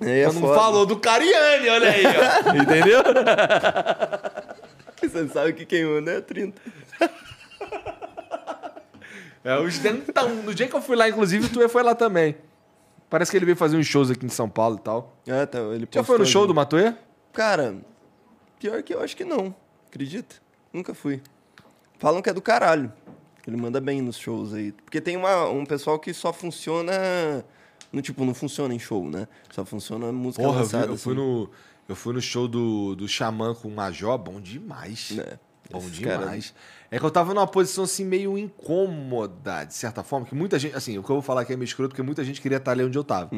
[0.01, 0.55] É não foda.
[0.55, 2.55] falou do Cariane, olha aí, ó.
[2.55, 3.01] Entendeu?
[5.01, 6.61] Você não sabe que quem manda é 30.
[9.43, 10.29] É, os dentão.
[10.35, 12.35] No dia que eu fui lá, inclusive, o Tuê foi lá também.
[13.09, 15.17] Parece que ele veio fazer uns shows aqui em São Paulo e tal.
[15.27, 15.59] Ah, tá.
[15.59, 16.93] Ele Já foi no show do Matuê?
[17.33, 17.75] Cara,
[18.59, 19.55] pior que eu acho que não.
[19.87, 20.35] Acredita?
[20.71, 21.21] Nunca fui.
[21.97, 22.91] Falam que é do caralho.
[23.47, 24.71] Ele manda bem nos shows aí.
[24.71, 27.43] Porque tem uma, um pessoal que só funciona.
[27.91, 29.27] No, tipo, não funciona em show, né?
[29.51, 30.91] Só funciona música Porra, eu, vi- lançada.
[30.93, 31.21] eu fui assim.
[31.23, 31.49] no,
[31.87, 35.17] eu fui no show do, do Xamã com o Major, bom demais.
[35.17, 35.39] É,
[35.71, 36.53] Bom demais.
[36.91, 40.75] É que eu tava numa posição assim meio incômoda, de certa forma, que muita gente,
[40.75, 42.71] assim, o que eu vou falar aqui é meio escroto, porque muita gente queria estar
[42.71, 43.29] ali onde eu tava,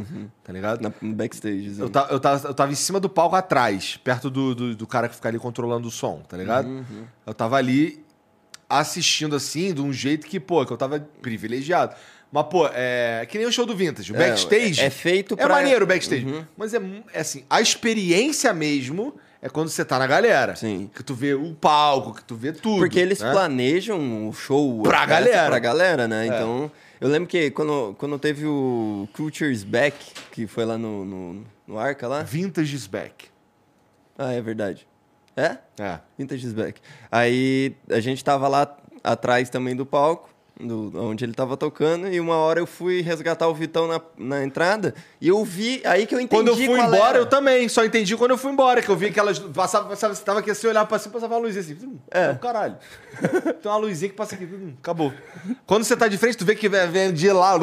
[0.43, 0.81] tá ligado?
[0.81, 1.67] Na, no backstage.
[1.71, 1.81] assim.
[1.81, 4.87] Eu, ta- eu, tava, eu tava em cima do palco atrás, perto do, do, do
[4.87, 6.67] cara que fica ali controlando o som, tá ligado?
[6.67, 8.03] Uhum, Eu tava ali
[8.69, 11.93] assistindo assim, de um jeito que, pô, que eu tava privilegiado.
[12.31, 14.11] Mas, pô, é que nem o show do Vintage.
[14.13, 14.79] O É, backstage.
[14.81, 16.25] é- é feito É pra- maneiro o backstage.
[16.25, 16.45] Uhum.
[16.55, 16.79] Mas é,
[17.13, 20.55] é assim, a experiência mesmo é quando você tá na galera.
[20.55, 20.89] Sim.
[20.95, 22.77] Que tu vê o palco, que tu vê tudo.
[22.79, 23.31] Porque eles né?
[23.31, 25.37] planejam o show Pra galera.
[25.37, 25.47] É.
[25.47, 26.25] Pra galera, né?
[26.27, 26.71] Então,
[27.01, 29.97] eu lembro que quando, quando teve o Cultures Back,
[30.31, 32.23] que foi lá no, no, no Arca lá.
[32.23, 33.25] Vintage is back.
[34.17, 34.87] Ah, é verdade.
[35.35, 35.57] É?
[35.79, 35.99] É.
[36.17, 36.79] Vintage is Back.
[37.11, 40.29] Aí a gente tava lá atrás também do palco,
[40.61, 44.43] do, onde ele tava tocando, e uma hora eu fui resgatar o Vitão na, na
[44.43, 47.17] entrada, e eu vi, aí que eu entendi Quando eu fui embora, era.
[47.19, 47.67] eu também.
[47.69, 49.39] Só entendi quando eu fui embora, que eu vi aquelas.
[49.39, 51.77] Passava, passava, você tava aqui assim, olhava pra cima, passava uma luzinha assim.
[51.83, 52.31] Hum, É.
[52.31, 52.77] oh, caralho.
[53.61, 54.45] Tem uma luzinha que passa aqui.
[54.45, 55.11] hum, acabou.
[55.65, 57.57] Quando você tá de frente, tu vê que vem, de lá.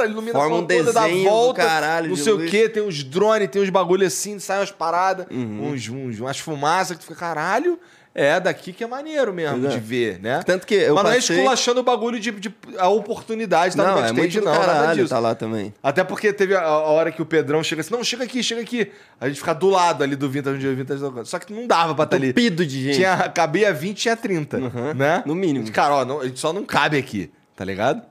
[0.00, 1.62] A iluminação Forma um toda desenho do volta.
[1.62, 5.26] caralho não sei o quê, tem uns drones, tem uns bagulho assim, saem umas paradas,
[5.30, 5.72] Uhum.
[5.72, 7.78] uns, uns, umas fumaças que tu fica, caralho.
[8.12, 9.70] É, daqui que é maneiro mesmo é.
[9.70, 10.42] de ver, né?
[10.44, 13.84] Tanto que eu Mas não é passei- esculachando o bagulho de, de a oportunidade, tá
[13.94, 15.08] no Não, é muito não, nada caralho disso.
[15.14, 15.72] tá lá também.
[15.80, 18.60] Até porque teve a, a hora que o Pedrão chega assim, não, chega aqui, chega
[18.62, 18.90] aqui.
[19.20, 21.26] A gente fica do lado ali do Vintage, onde o Vintage tocando.
[21.26, 22.32] Só que não dava pra estar ali.
[22.32, 22.96] Tupido de gente.
[22.96, 25.22] Tinha, cabia 20, tinha 30, Uhum, né?
[25.24, 25.70] no mínimo.
[25.70, 28.02] Cara, ó, não- a gente só não cabe aqui, tá ligado?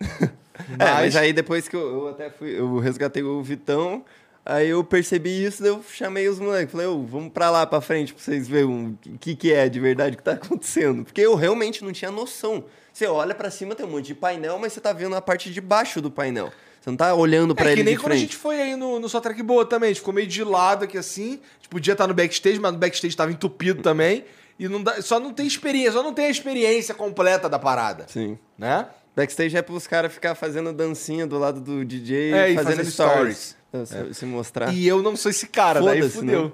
[0.78, 4.04] É, mas aí depois que eu, eu até fui, eu resgatei o Vitão,
[4.50, 7.80] aí eu percebi isso, daí eu chamei os moleques, falei, ô, vamos pra lá, pra
[7.80, 11.04] frente, pra vocês verem o que, que é de verdade que tá acontecendo.
[11.04, 12.64] Porque eu realmente não tinha noção.
[12.92, 15.50] Você olha pra cima, tem um monte de painel, mas você tá vendo a parte
[15.50, 16.52] de baixo do painel.
[16.80, 18.98] Você não tá olhando pra é ele que nem quando a gente foi aí no,
[18.98, 19.88] no Só Track Boa também.
[19.88, 21.32] A gente ficou meio de lado aqui assim.
[21.32, 24.24] A gente podia estar no backstage, mas no backstage tava entupido também.
[24.58, 28.06] E não dá- só não tem experiência, só não tem a experiência completa da parada,
[28.08, 28.38] Sim.
[28.58, 28.86] né?
[29.14, 32.90] Backstage é pros caras ficar fazendo dancinha do lado do DJ É, e fazendo fazendo
[32.90, 33.56] stories.
[33.84, 34.72] Se, se mostrar.
[34.74, 36.44] E eu não sou esse cara, daí Foda-se, fudeu.
[36.46, 36.52] né?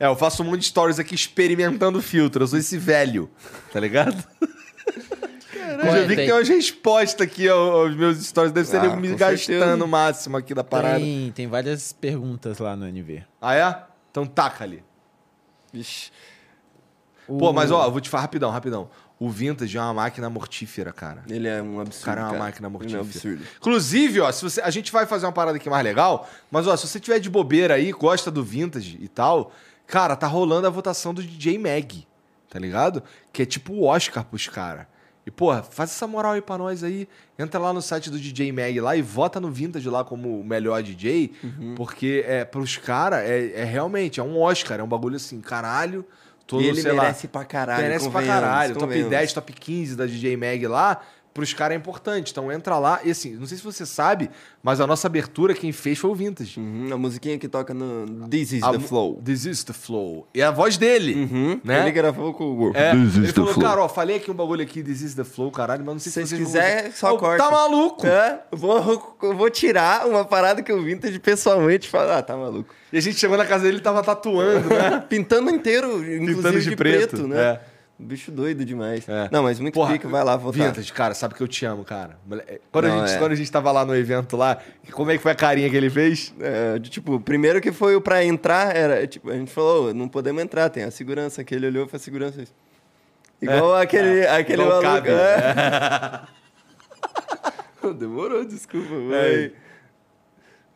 [0.00, 2.42] É, eu faço um monte de stories aqui experimentando filtro.
[2.42, 3.30] Eu sou esse velho,
[3.72, 4.22] tá ligado?
[5.84, 8.52] Eu já vi que tem- umas respostas aqui ao- aos meus stories.
[8.52, 10.98] Deve ser Ah, me gastando o máximo aqui da parada.
[10.98, 13.22] Tem, tem várias perguntas lá no NV.
[13.40, 13.76] Ah, é?
[14.10, 14.82] Então taca ali.
[15.72, 16.10] Vixe.
[17.26, 18.90] Pô, mas ó, eu vou te falar rapidão, rapidão.
[19.22, 21.22] O Vintage é uma máquina mortífera, cara.
[21.28, 22.02] Ele é um absurdo.
[22.02, 22.42] O cara é uma cara.
[22.42, 23.00] máquina Ele é um mortífera.
[23.02, 23.42] absurdo.
[23.56, 26.76] Inclusive, ó, se você, a gente vai fazer uma parada aqui mais legal, mas ó,
[26.76, 29.52] se você tiver de bobeira aí, gosta do vintage e tal,
[29.86, 32.04] cara, tá rolando a votação do DJ Mag,
[32.50, 33.00] tá ligado?
[33.32, 34.86] Que é tipo o Oscar pros caras.
[35.24, 37.08] E, porra, faz essa moral aí pra nós aí.
[37.38, 40.44] Entra lá no site do DJ Mag lá e vota no Vintage lá como o
[40.44, 41.32] melhor DJ.
[41.44, 41.74] Uhum.
[41.76, 46.04] Porque é, pros caras é, é realmente, é um Oscar, é um bagulho assim, caralho.
[46.46, 47.82] Todo, E ele sei lá, merece pra caralho.
[47.82, 48.74] Merece pra caralho.
[48.74, 49.10] Top convenhamos.
[49.10, 51.00] 10, top 15 da DJ Mag lá,
[51.34, 52.30] pros caras é importante.
[52.30, 53.00] Então entra lá.
[53.04, 54.30] E assim, não sei se você sabe,
[54.62, 56.58] mas a nossa abertura, quem fez foi o Vintage.
[56.60, 59.20] Uhum, a musiquinha que toca no This Is A the Flow.
[59.24, 60.26] This is the flow.
[60.34, 61.14] E a voz dele.
[61.14, 61.80] Uhum, Né?
[61.82, 63.66] Ele gravou com o É, This Is ele the falou, Flow.
[63.66, 66.12] cara, ó, falei aqui um bagulho aqui, This is the flow, caralho, mas não sei
[66.12, 66.92] se, Se vocês vão quiser, usar.
[66.96, 67.42] só Ô, corta.
[67.44, 68.06] Tá maluco?
[68.06, 72.74] É, eu vou, vou tirar uma parada que eu Vintage pessoalmente falar, ah, tá maluco.
[72.92, 75.02] E a gente chegou na casa dele e tale tatuando, né?
[75.08, 77.40] Pintando inteiro, inclusive Pintando de de, preto, preto, né?
[77.42, 77.60] é.
[78.02, 79.08] Bicho doido demais.
[79.08, 79.28] É.
[79.30, 80.66] Não, mas muito Porra, pica, vai lá votar.
[80.68, 82.18] Vintage, cara, sabe que eu te amo, cara.
[82.26, 83.18] Mole- Quando, Não, a gente, é.
[83.18, 84.58] quando a gente tava lá no evento lá,
[84.90, 86.34] como é que foi a carinha que ele fez?
[86.40, 90.08] É, tipo, primeiro que foi o pra entrar, era, tipo, a gente falou, "Ô, não
[90.08, 92.34] podemos entrar, tem a segurança, que ele olhou pra segurança.
[92.34, 92.52] fez,
[93.40, 94.64] Igual aquele, aquele É.
[94.64, 95.06] Igual o maluco.
[95.06, 96.28] Cabe.
[97.84, 97.92] é.
[97.98, 99.52] Demorou, desculpa, vai.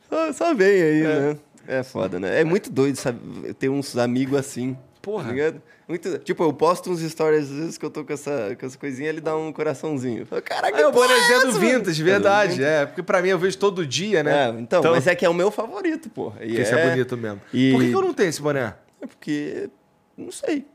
[0.09, 1.37] Só, só vem aí, né?
[1.68, 2.41] É foda, né?
[2.41, 3.55] É muito doido, sabe?
[3.55, 4.77] Ter uns amigos assim.
[5.03, 5.24] Porra.
[5.24, 5.62] Tá ligado?
[5.89, 8.76] Muito, tipo, eu posto uns stories às vezes que eu tô com essa, com essa
[8.76, 10.26] coisinha, ele dá um coraçãozinho.
[10.26, 12.57] Falo, Caraca, o que porra bonezinho é do essa, mano?" Vintage, É, verdade.
[12.57, 12.64] do.
[12.64, 14.49] É, porque pra mim eu vejo todo dia, né?
[14.49, 16.39] É, então, mas é que é o meu favorito, porra.
[16.43, 17.41] E Porque esse é bonito mesmo.
[17.53, 18.74] E- Por que, eu não tenho esse boné?
[19.01, 19.70] É porque.
[20.16, 20.66] Não sei.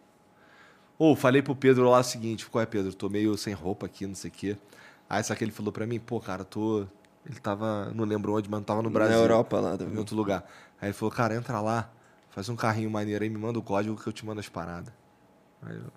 [0.98, 2.94] Ô, falei pro Pedro lá o seguinte, qual é, Pedro?
[2.94, 4.56] Tô meio sem roupa aqui, não sei o quê.
[5.10, 6.86] Aí só que ele falou pra mim, pô, cara, tô...
[7.30, 9.18] Ele tava, não lembro onde, mas tava no Brasil.
[9.18, 9.98] Na Europa lá Em também.
[9.98, 10.44] outro lugar.
[10.80, 11.90] Aí ele falou, cara, entra lá,
[12.30, 14.94] faz um carrinho maneiro aí, me manda o código que eu te mando as paradas.
[15.64, 15.92] Aí eu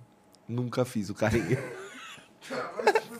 [0.49, 1.59] nunca fiz o carrinho.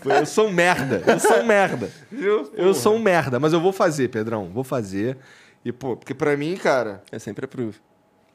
[0.05, 1.91] Eu sou um merda, eu sou um merda.
[2.13, 2.53] Viu?
[2.53, 5.17] Eu sou um merda, mas eu vou fazer, Pedrão, vou fazer.
[5.65, 7.79] E, pô, porque pra mim, cara, É sempre approve.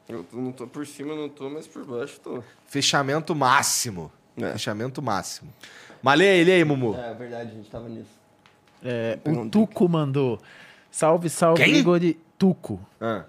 [0.08, 2.42] Eu não tô por cima, não tô, mas por baixo tô.
[2.66, 4.10] fechamento máximo.
[4.36, 4.50] É.
[4.50, 5.52] Fechamento máximo.
[6.02, 6.96] Mas lê aí, lê aí, Mumu.
[6.96, 8.10] É verdade, a gente tava nisso.
[8.82, 9.48] É, o.
[9.48, 10.40] Tuco mandou.
[10.90, 11.76] Salve, salve, Quem?
[11.76, 12.84] Igor e- Tuco.
[13.00, 13.26] Ah.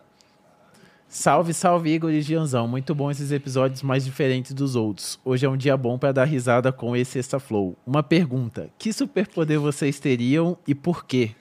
[1.14, 2.70] Salve, salve, Igor e Gianzão.
[2.70, 5.20] Muito bom esses episódios mais diferentes dos outros.
[5.26, 7.76] Hoje é um dia bom para dar risada com esse Extra Flow.
[7.86, 11.32] Uma pergunta: que superpoder vocês teriam e por quê?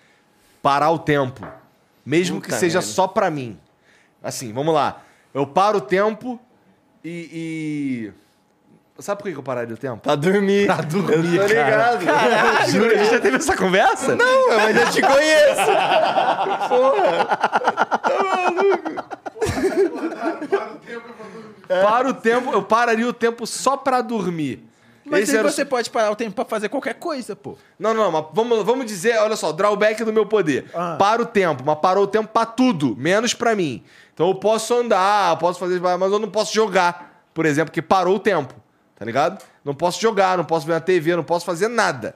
[0.60, 1.46] parar o tempo.
[2.04, 2.92] Mesmo que Puta seja merda.
[2.92, 3.56] só pra mim.
[4.22, 5.02] Assim, vamos lá.
[5.32, 6.38] Eu paro o tempo
[7.04, 8.10] e.
[8.12, 8.20] e-
[9.00, 9.96] Sabe por que que eu pararia o tempo?
[10.02, 10.66] Pra dormir.
[10.66, 11.94] Pra dormir, Eu tô cara.
[11.94, 12.70] ligado.
[12.70, 14.14] Juro, a gente já teve essa conversa?
[14.14, 15.70] Não, mas eu te conheço.
[20.50, 21.54] Para o tempo vou dormir.
[21.68, 24.66] Para o tempo, eu pararia o tempo só pra dormir.
[25.04, 27.56] Mas Esse aí era você pode parar o tempo para fazer qualquer coisa, pô.
[27.78, 30.66] Não, não, mas vamos, vamos dizer, olha só, drawback do meu poder.
[30.74, 30.96] Ah.
[30.98, 33.82] Para o tempo, mas parou o tempo pra tudo, menos pra mim.
[34.14, 37.82] Então eu posso andar, eu posso fazer, mas eu não posso jogar, por exemplo, porque
[37.82, 38.54] parou o tempo,
[38.94, 39.42] tá ligado?
[39.64, 42.14] Não posso jogar, não posso ver na TV, não posso fazer nada.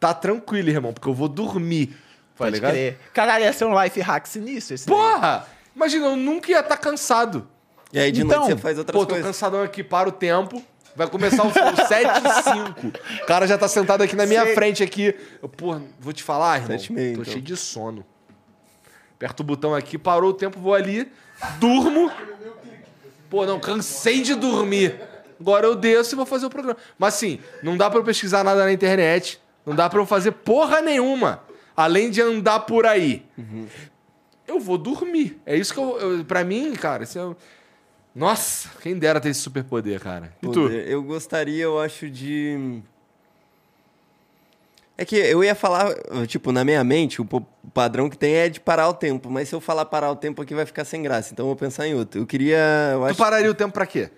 [0.00, 1.94] Tá tranquilo, irmão, porque eu vou dormir, tá
[2.36, 2.72] Pode ligado?
[2.72, 2.98] crer.
[3.12, 4.96] Caralho, ia ser um life hack sinistro esse daí.
[5.78, 7.46] Imagina, eu nunca ia estar cansado.
[7.92, 9.26] E aí de Então, noite você faz outras Pô, tô coisas.
[9.28, 10.60] cansadão aqui, para o tempo.
[10.96, 13.22] Vai começar o, o 7 e 5.
[13.22, 14.54] O cara já tá sentado aqui na minha Sei.
[14.56, 15.14] frente aqui.
[15.40, 16.76] Eu, pô, vou te falar, irmão.
[16.76, 17.32] Sete e meia, tô então.
[17.32, 18.04] cheio de sono.
[19.14, 21.08] Aperto o botão aqui, parou o tempo, vou ali,
[21.60, 22.10] durmo.
[23.30, 25.00] Pô, não, cansei de dormir.
[25.40, 26.76] Agora eu desço e vou fazer o programa.
[26.98, 29.40] Mas assim, não dá pra eu pesquisar nada na internet.
[29.64, 31.42] Não dá pra eu fazer porra nenhuma.
[31.76, 33.24] Além de andar por aí.
[34.48, 35.38] Eu vou dormir.
[35.44, 35.98] É isso que eu.
[35.98, 37.36] eu pra mim, cara, isso é.
[38.14, 40.32] Nossa, quem dera ter esse superpoder, cara.
[40.42, 40.68] E tu?
[40.68, 42.82] Eu gostaria, eu acho, de.
[44.96, 45.94] É que eu ia falar,
[46.26, 47.26] tipo, na minha mente, o
[47.72, 50.42] padrão que tem é de parar o tempo, mas se eu falar parar o tempo
[50.42, 52.20] aqui vai ficar sem graça, então eu vou pensar em outro.
[52.20, 52.56] Eu queria,
[52.94, 54.10] eu Tu acho, pararia o tempo pra quê?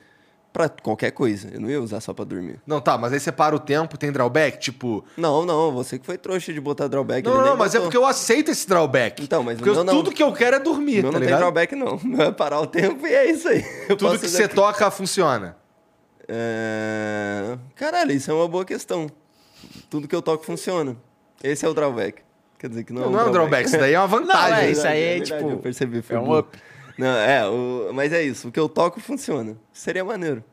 [0.53, 2.61] Pra qualquer coisa, eu não ia usar só pra dormir.
[2.67, 4.59] Não, tá, mas aí você para o tempo, tem drawback?
[4.59, 5.05] Tipo.
[5.17, 7.25] Não, não, você que foi trouxa de botar drawback.
[7.29, 7.87] Não, não, não, mas é botou.
[7.91, 9.23] porque eu aceito esse drawback.
[9.23, 9.93] Então, mas o porque eu- meu não.
[9.95, 11.39] tudo que eu quero é dormir, meu tá não tem ligado?
[11.39, 11.99] drawback, não.
[12.05, 13.65] Meu é parar o tempo e é isso aí.
[13.89, 14.55] Eu Tudo que você aqui.
[14.55, 15.57] toca funciona.
[16.29, 17.59] É...
[17.75, 19.09] Caralho, isso é uma boa questão.
[19.91, 20.97] tudo que eu toco funciona.
[21.43, 22.23] Esse é o drawback.
[22.59, 24.51] Quer dizer que não, Não, é um drawback, isso daí é uma vantagem.
[24.51, 26.59] Não, é isso aí é, verdade, tipo, Eu percebi, foi é um up.
[27.01, 28.49] Não, é, o- mas é isso.
[28.49, 29.57] O que eu toco funciona.
[29.73, 30.45] Seria maneiro.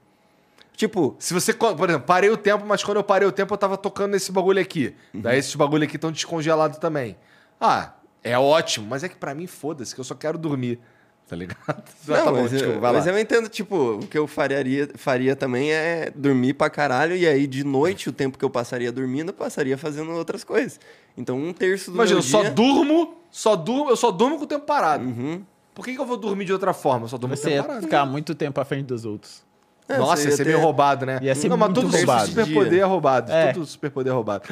[0.76, 3.58] Tipo, Se você, por exemplo, parei o tempo, mas quando eu parei o tempo eu
[3.58, 4.94] tava tocando esse bagulho aqui.
[5.14, 5.22] Uhum.
[5.22, 7.18] Daí esses bagulho aqui estão descongelados também.
[7.60, 7.94] Ah,
[8.24, 10.80] é ótimo, mas é que pra mim foda-se, que eu só quero dormir.
[11.28, 11.58] Tá ligado?
[12.08, 15.36] Não, tá bom, mas, desculpa, eu, mas eu entendo, tipo, o que eu faria, faria
[15.36, 19.30] também é dormir pra caralho e aí de noite, o tempo que eu passaria dormindo,
[19.30, 20.80] eu passaria fazendo outras coisas.
[21.18, 22.52] Então um terço do Imagina, eu meu só dia...
[22.52, 25.04] durmo, só durmo, eu só durmo com o tempo parado.
[25.04, 25.44] Uhum.
[25.78, 27.06] Por que, que eu vou dormir de outra forma?
[27.06, 29.44] Eu só durmo Você ia ficar muito tempo à frente dos outros.
[29.88, 31.20] É, Nossa, você ia ser ter- meio roubado, né?
[31.22, 32.28] Ia ser não, mas tudo roubado.
[32.30, 33.32] superpoder é roubado.
[33.32, 33.54] É.
[33.54, 34.50] Tudo superpoder é roubado.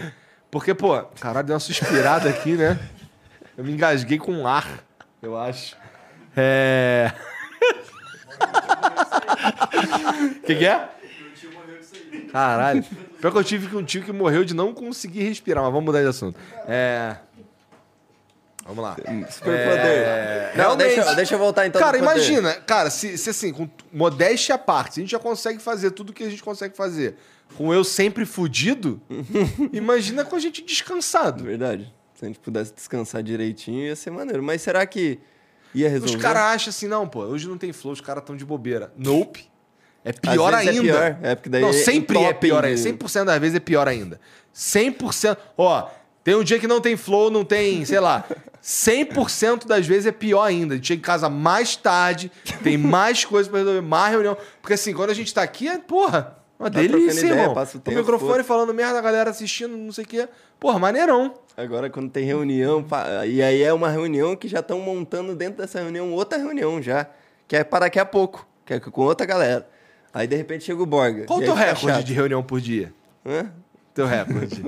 [0.52, 2.80] Porque, pô, caralho, deu uma suspirada aqui, né?
[3.58, 4.84] Eu me engasguei com um ar,
[5.20, 5.76] eu acho.
[6.38, 7.12] É.
[10.38, 10.90] O que, que é?
[12.32, 12.84] Caralho.
[13.20, 15.86] Pior que eu tive que um tio que morreu de não conseguir respirar, mas vamos
[15.88, 16.40] mudar de assunto.
[16.68, 17.16] É.
[18.66, 18.96] Vamos lá.
[19.30, 19.78] Superpoder.
[19.78, 21.80] É, Não, deixa, deixa eu voltar então.
[21.80, 25.60] Cara, imagina, cara, se, se assim, com modéstia à parte, se a gente já consegue
[25.60, 27.16] fazer tudo que a gente consegue fazer
[27.56, 29.00] com eu sempre fudido,
[29.72, 31.44] imagina com a gente descansado.
[31.44, 31.94] Verdade.
[32.16, 34.42] Se a gente pudesse descansar direitinho, ia ser maneiro.
[34.42, 35.20] Mas será que
[35.74, 36.16] ia resolver?
[36.16, 38.92] Os caras acham assim, não, pô, hoje não tem flow, os caras estão de bobeira.
[38.98, 39.48] Nope.
[40.04, 40.82] É pior é ainda.
[40.82, 42.80] pior, é, porque daí não, é sempre é pior ainda.
[42.80, 44.20] 100% das vezes é pior ainda.
[44.56, 45.38] 100%.
[45.58, 45.90] Ó,
[46.26, 48.26] tem um dia que não tem flow, não tem, sei lá.
[48.62, 50.74] 100% das vezes é pior ainda.
[50.74, 52.32] A gente chega em casa mais tarde,
[52.64, 54.36] tem mais coisa pra resolver, mais reunião.
[54.62, 57.54] Porque assim, quando a gente tá aqui, é, porra, uma Tá delícia, ideia, irmão.
[57.54, 58.44] passa o o tempo, microfone foda.
[58.44, 60.28] falando merda, a galera assistindo, não sei o quê.
[60.60, 61.34] Porra, maneirão.
[61.56, 62.84] Agora, quando tem reunião,
[63.28, 67.08] e aí é uma reunião que já estão montando dentro dessa reunião outra reunião já,
[67.48, 69.68] que é para daqui a pouco, que é com outra galera.
[70.14, 71.26] Aí, de repente, chega o Borga.
[71.26, 72.04] Qual o teu recorde chato.
[72.04, 72.92] de reunião por dia?
[73.26, 73.52] Hã?
[73.94, 74.66] Teu recorde.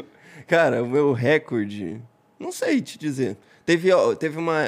[0.48, 2.02] Cara, o meu recorde,
[2.40, 3.38] não sei te dizer.
[3.66, 4.64] Teve, teve uma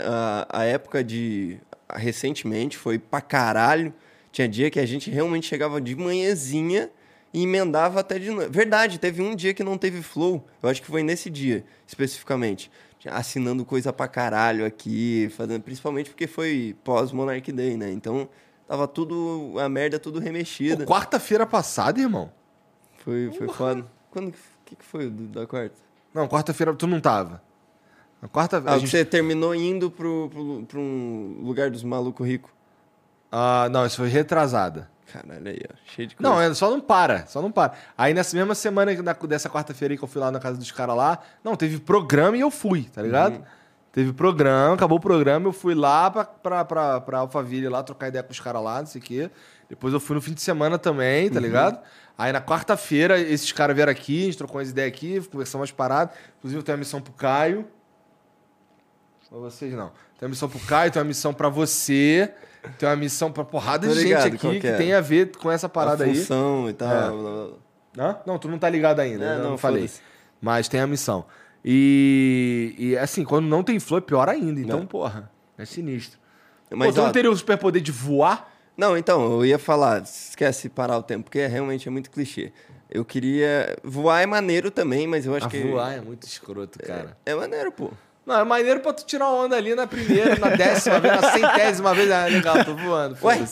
[0.51, 1.57] a, a época de
[1.95, 3.93] recentemente foi pra caralho.
[4.31, 6.89] Tinha dia que a gente realmente chegava de manhãzinha
[7.33, 8.51] e emendava até de noite.
[8.51, 10.45] Verdade, teve um dia que não teve flow.
[10.61, 12.69] Eu acho que foi nesse dia, especificamente.
[13.05, 17.89] Assinando coisa pra caralho aqui, fazendo, principalmente porque foi pós Monarch Day, né?
[17.91, 18.27] Então
[18.67, 20.85] tava tudo a merda tudo remexida.
[20.85, 22.29] Quarta-feira passada, irmão.
[22.97, 23.85] Foi foi foda.
[24.11, 24.39] Quando que,
[24.75, 25.75] que foi do- da quarta?
[26.13, 27.41] Não, quarta-feira tu não tava.
[28.21, 28.89] Na quarta Ah, a que gente...
[28.89, 32.51] você terminou indo pro, pro, pro um lugar dos malucos ricos.
[33.31, 34.89] Ah, não, isso foi retrasada.
[35.11, 35.73] Caralho, aí, ó.
[35.85, 36.29] Cheio de coisa.
[36.31, 37.73] Não, é, só não para, só não para.
[37.97, 40.71] Aí nessa mesma semana na- dessa quarta-feira aí que eu fui lá na casa dos
[40.71, 43.35] caras lá, não, teve programa e eu fui, tá ligado?
[43.37, 43.43] Uhum.
[43.91, 48.09] Teve programa, acabou o programa, eu fui lá pra, pra, pra, pra Alphaville lá, trocar
[48.09, 49.31] ideia com os caras lá, não sei o quê.
[49.67, 51.33] Depois eu fui no fim de semana também, Uhum.
[51.33, 51.79] tá ligado?
[52.19, 55.71] Aí na quarta-feira esses caras vieram aqui, a gente trocou umas ideias aqui, conversamos umas
[55.71, 56.13] paradas.
[56.37, 57.65] Inclusive eu tenho uma missão pro Caio.
[59.29, 59.87] Pra vocês não.
[60.19, 62.33] Tem uma missão pro Caio, tem uma missão pra você,
[62.77, 64.75] tem uma missão pra porrada de gente aqui que é?
[64.75, 66.13] tem a ver com essa a parada aí.
[66.13, 66.91] função e tal.
[66.91, 67.09] É.
[67.09, 67.47] blá,
[67.95, 68.09] blá.
[68.09, 68.17] Hã?
[68.25, 69.89] Não, tu não tá ligado ainda, É, não, não, falei.
[70.41, 71.23] Mas tem a missão.
[71.63, 74.59] E, e assim, quando não tem flow é pior ainda.
[74.59, 74.85] Então, Não.
[74.85, 76.19] porra, é sinistro.
[76.69, 78.48] Mas, Pô, tu ó, não teria o superpoder de voar?
[78.79, 82.53] Não, então, eu ia falar, esquece parar o tempo, porque é, realmente é muito clichê.
[82.89, 83.77] Eu queria.
[83.83, 85.59] Voar é maneiro também, mas eu acho A que.
[85.61, 87.17] voar é muito escroto, cara.
[87.25, 87.91] É maneiro, pô.
[88.25, 91.31] Não, é maneiro pra tu tirar uma onda ali na primeira, na décima vez, na
[91.31, 92.09] centésima vez.
[92.09, 93.17] Ah, legal, tô voando.
[93.21, 93.43] Ué,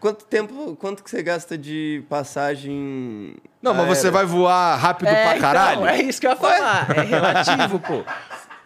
[0.00, 0.74] quanto tempo.
[0.76, 3.36] Quanto que você gasta de passagem.
[3.62, 5.82] Não, mas você vai voar rápido É, pra caralho?
[5.82, 6.90] Então, é isso que eu ia falar.
[6.96, 8.04] É relativo, pô.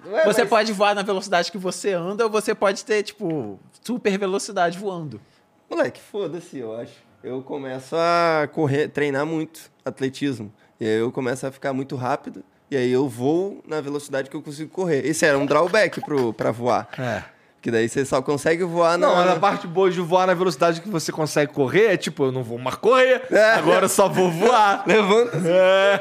[0.09, 3.59] Ué, Você mas- pode voar na velocidade que você anda ou você pode ter, tipo,
[3.85, 5.21] super velocidade voando.
[5.69, 6.95] Moleque, foda-se, eu acho.
[7.23, 10.53] Eu começo a correr, treinar muito atletismo.
[10.79, 12.45] E aí eu começo a ficar muito rápido.
[12.71, 15.07] E aí eu vou na velocidade que eu consigo correr.
[15.07, 16.89] Esse era um drawback pro, pra voar.
[16.99, 17.36] É.
[17.67, 19.09] Que daí você só consegue voar na.
[19.09, 22.31] Não, a parte boa de voar na velocidade que você consegue correr é tipo, eu
[22.31, 23.55] não vou mais correr, É.
[23.55, 24.85] agora eu só vou voar.
[24.87, 26.01] Levanta É.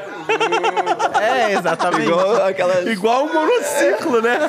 [1.48, 2.06] É, exatamente.
[2.06, 2.82] igual aquela.
[2.88, 4.48] Igual um monociclo, né?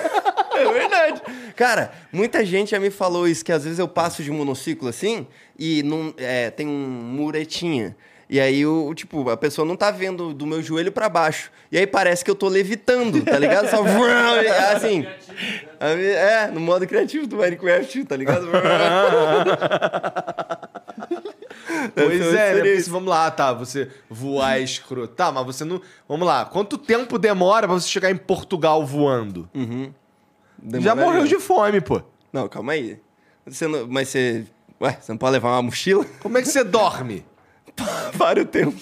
[0.53, 1.21] É verdade.
[1.55, 5.25] Cara, muita gente já me falou isso, que às vezes eu passo de monociclo assim
[5.57, 7.95] e não, é, tem um muretinha.
[8.29, 11.49] E aí, o, tipo, a pessoa não tá vendo do meu joelho pra baixo.
[11.71, 13.69] E aí parece que eu tô levitando, tá ligado?
[13.69, 13.81] Só
[14.75, 15.05] assim.
[15.79, 18.47] É, no modo criativo do Minecraft, tá ligado?
[21.93, 22.81] Pois Essa é, né?
[22.87, 25.13] vamos lá, tá, você voar é escroto.
[25.13, 25.81] Tá, mas você não...
[26.07, 29.49] Vamos lá, quanto tempo demora pra você chegar em Portugal voando?
[29.53, 29.91] Uhum.
[30.79, 32.01] Já morreu de fome, pô.
[32.31, 32.99] Não, calma aí.
[33.45, 34.45] Você não- Mas você.
[34.81, 36.05] Ué, você não pode levar uma mochila?
[36.21, 37.25] Como é que você dorme?
[38.17, 38.75] Para o tempo.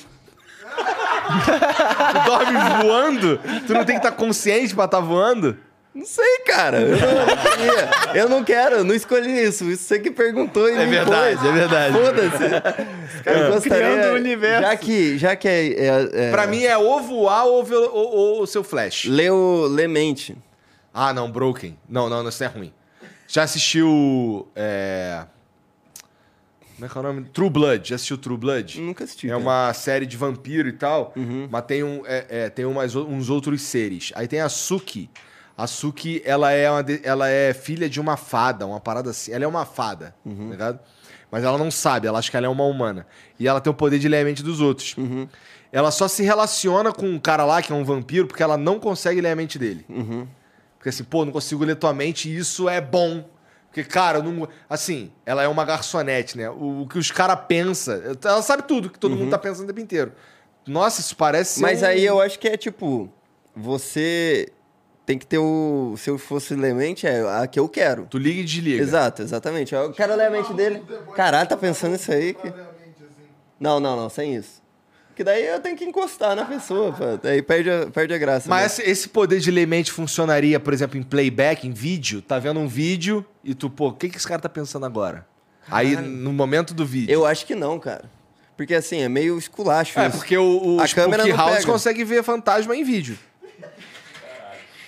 [1.45, 3.39] tu dorme voando?
[3.65, 5.57] Tu não tem que estar consciente pra estar voando?
[5.93, 6.77] Não sei, cara.
[6.81, 9.63] Eu não, eu não quero, eu não escolhi isso.
[9.71, 11.49] Isso você que perguntou e É me verdade, impôs.
[11.49, 11.93] é verdade.
[11.97, 12.43] Foda-se.
[13.29, 13.87] Eu gostaria...
[13.95, 14.61] Criando o universo.
[14.61, 15.67] Já que, já que é...
[15.69, 19.05] é, é Pra mim é ou voar ou, ou- ou o seu flash.
[19.05, 20.37] Lê o Lemente.
[20.93, 21.77] Ah, não, Broken.
[21.87, 22.73] Não, não, isso é ruim.
[23.27, 24.47] Já assistiu.
[24.53, 25.23] É...
[26.75, 27.23] Como é que é o nome?
[27.33, 27.89] True Blood.
[27.89, 28.81] Já assistiu True Blood?
[28.81, 29.27] Nunca assisti.
[29.27, 29.41] É cara.
[29.41, 31.47] uma série de vampiro e tal, Uhum.
[31.49, 34.11] mas tem, um, é, é, tem umas, uns outros seres.
[34.15, 35.09] Aí tem a Suki.
[35.57, 39.31] A Suki, ela é, uma ela é filha de uma fada, uma parada assim.
[39.31, 40.45] Ela é uma fada, Uhum.
[40.47, 40.79] tá ligado?
[41.31, 43.07] Mas ela não sabe, ela acha que ela é uma humana.
[43.39, 44.95] E ela tem o poder de ler a mente dos outros.
[44.97, 45.27] Uhum.
[45.71, 48.79] Ela só se relaciona com um cara lá, que é um vampiro, porque ela não
[48.79, 49.85] consegue ler a mente dele.
[49.89, 50.27] Uhum.
[50.77, 53.27] Porque assim, pô, não consigo ler tua mente e isso é bom.
[53.75, 54.47] Porque, cara, não.
[54.69, 56.49] Assim, ela é uma garçonete, né?
[56.49, 58.01] O, o que os caras pensam.
[58.23, 60.13] Ela sabe tudo que todo mundo tá pensando o tempo inteiro.
[60.65, 61.59] Nossa, isso parece.
[61.59, 63.09] Mas um- aí eu acho que é tipo...
[63.53, 64.47] Você
[65.05, 65.93] tem que ter o...
[65.97, 68.07] Se eu fosse Lemente, é a que eu quero.
[68.09, 68.81] Tu liga e desliga.
[68.81, 69.75] Exato, exatamente.
[69.75, 70.81] Eu quero ler a mente dele.
[71.13, 72.33] Caralho, tá pensando nisso aí?
[72.33, 72.53] Que...
[73.59, 74.63] Não, não, não, sem isso.
[75.15, 77.05] Porque daí eu tenho que encostar na pessoa, pô.
[77.23, 78.49] Daí perde a, perde a graça.
[78.49, 78.53] né?
[78.53, 82.21] Mas esse, esse poder de ler mente funcionaria, por exemplo, em playback, em vídeo?
[82.21, 85.25] Tá vendo um vídeo e tu, pô, o que, que esse cara tá pensando agora?
[85.71, 87.13] Aí, no momento do vídeo.
[87.13, 88.11] Eu acho que não, cara.
[88.57, 90.17] Porque assim, é meio esculacho É, isso.
[90.17, 91.71] porque o, o A câmera Spooky não House pega.
[91.71, 93.17] consegue ver fantasma em vídeo.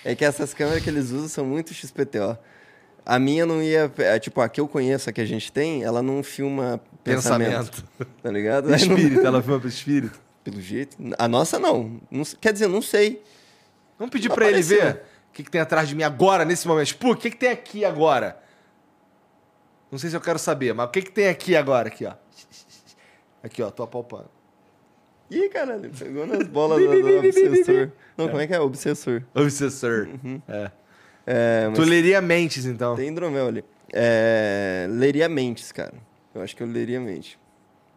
[0.03, 2.37] É que essas câmeras que eles usam são muito XPTO.
[3.05, 3.89] A minha não ia.
[3.97, 6.79] é, Tipo, a que eu conheço, a que a gente tem, ela não filma
[7.15, 7.71] pensamento.
[7.71, 8.21] Pensamento.
[8.21, 8.73] Tá ligado?
[8.73, 10.19] Espírito, ela filma pro espírito.
[10.43, 10.95] Pelo jeito.
[11.17, 11.99] A nossa não.
[12.09, 13.21] Não Quer dizer, não sei.
[13.99, 16.95] Vamos pedir pra ele ver o que, que tem atrás de mim agora, nesse momento.
[16.97, 18.41] Pô, o que, que tem aqui agora?
[19.91, 21.87] Não sei se eu quero saber, mas o que, que tem aqui agora?
[21.87, 22.13] Aqui, ó.
[23.43, 24.29] Aqui, ó, tô apalpando.
[25.29, 27.91] Ih, caralho, pegou nas bolas do, do obsessor.
[28.17, 28.59] Não, como é que é?
[28.59, 29.23] Obsessor.
[29.35, 30.07] Obsessor.
[30.23, 30.41] Uhum.
[30.47, 30.71] É.
[31.25, 32.95] É, mas Tu leria mentes, então.
[32.95, 33.65] tem hidromel ali.
[33.91, 35.93] É, leria mentes, cara.
[36.37, 37.39] Eu acho que eu leria mente.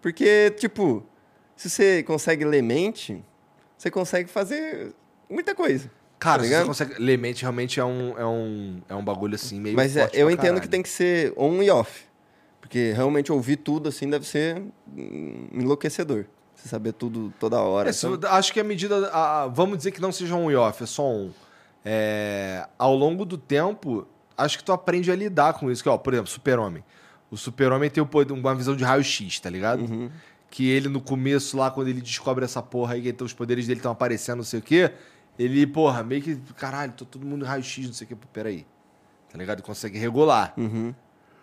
[0.00, 1.04] Porque, tipo,
[1.54, 3.22] se você consegue ler mente,
[3.76, 4.94] você consegue fazer
[5.28, 5.90] muita coisa.
[6.18, 6.94] Cara, tá você consegue.
[7.02, 9.76] Ler mente realmente é um, é um, é um bagulho assim, meio.
[9.76, 10.60] Mas é, eu entendo caralho.
[10.62, 12.04] que tem que ser on e off.
[12.60, 14.62] Porque realmente ouvir tudo assim deve ser
[15.52, 16.26] enlouquecedor.
[16.54, 17.88] Você saber tudo toda hora.
[17.88, 18.26] É, sabe?
[18.26, 19.08] acho que a medida.
[19.12, 21.32] a- vamos dizer que não seja um e off, é só um.
[21.84, 25.82] É, ao longo do tempo, acho que tu aprende a lidar com isso.
[25.82, 26.84] Que, ó, por exemplo, Super-Homem.
[27.30, 29.82] O Super-Homem tem uma visão de raio-x, tá ligado?
[29.82, 30.10] Uhum.
[30.50, 33.66] Que ele, no começo, lá, quando ele descobre essa porra aí, que então os poderes
[33.66, 34.92] dele estão aparecendo, não sei o quê,
[35.38, 36.36] ele, porra, meio que.
[36.56, 38.16] Caralho, tô todo mundo em raio-x, não sei o quê.
[38.16, 38.66] Pô, Peraí.
[39.30, 39.62] Tá ligado?
[39.62, 40.52] Consegue regular.
[40.56, 40.92] Uhum.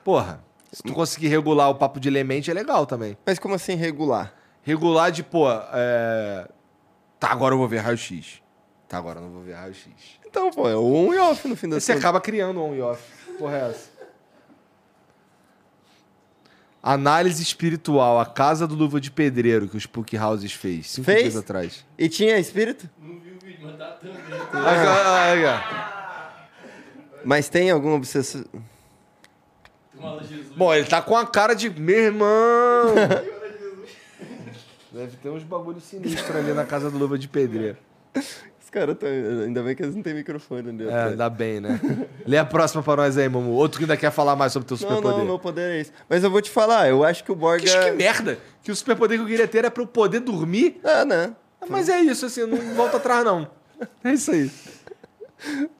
[0.03, 3.17] Porra, se tu conseguir regular o papo de elemente, é legal também.
[3.25, 4.33] Mas como assim regular?
[4.61, 6.49] Regular de, pô, é...
[7.19, 8.41] Tá, agora eu vou ver raio-x.
[8.87, 9.89] Tá, agora eu não vou ver raio-x.
[10.25, 13.01] Então, pô, é on e off no fim das você acaba criando on e off.
[13.39, 13.96] Porra é essa?
[16.89, 20.91] Análise espiritual, a casa do Luva de Pedreiro que o Spook Houses fez.
[20.91, 21.23] Cinco Fez?
[21.23, 21.85] dias atrás.
[21.97, 22.89] E tinha espírito?
[24.53, 25.59] Aí, aí, aí,
[27.25, 28.45] Mas tem algum obsessor?
[30.55, 32.95] Bom, ele tá com a cara de meu irmão.
[34.89, 37.75] Deve ter uns bagulhos sinistros ali na casa do Luva de Pedreiro.
[38.67, 39.07] Os caras tão...
[39.07, 41.15] Ainda bem que eles não têm microfone ali É, atrás.
[41.15, 41.79] dá bem, né?
[42.27, 43.51] Lê a próxima pra nós aí, Mamu.
[43.51, 45.17] Outro que ainda quer falar mais sobre teu Não, superpoder.
[45.19, 45.93] não, meu poder é esse.
[46.09, 47.63] Mas eu vou te falar, eu acho que o Borga...
[47.63, 48.37] Que, que merda!
[48.61, 50.81] Que o superpoder que eu queria ter era pra eu poder dormir.
[50.83, 51.33] Ah, né?
[51.69, 53.49] Mas é isso, assim, não volta atrás, não.
[54.03, 54.51] É isso aí.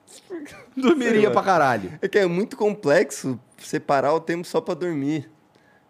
[0.77, 1.91] Dormiria pra caralho.
[2.01, 5.29] É que é muito complexo separar o tempo só pra dormir.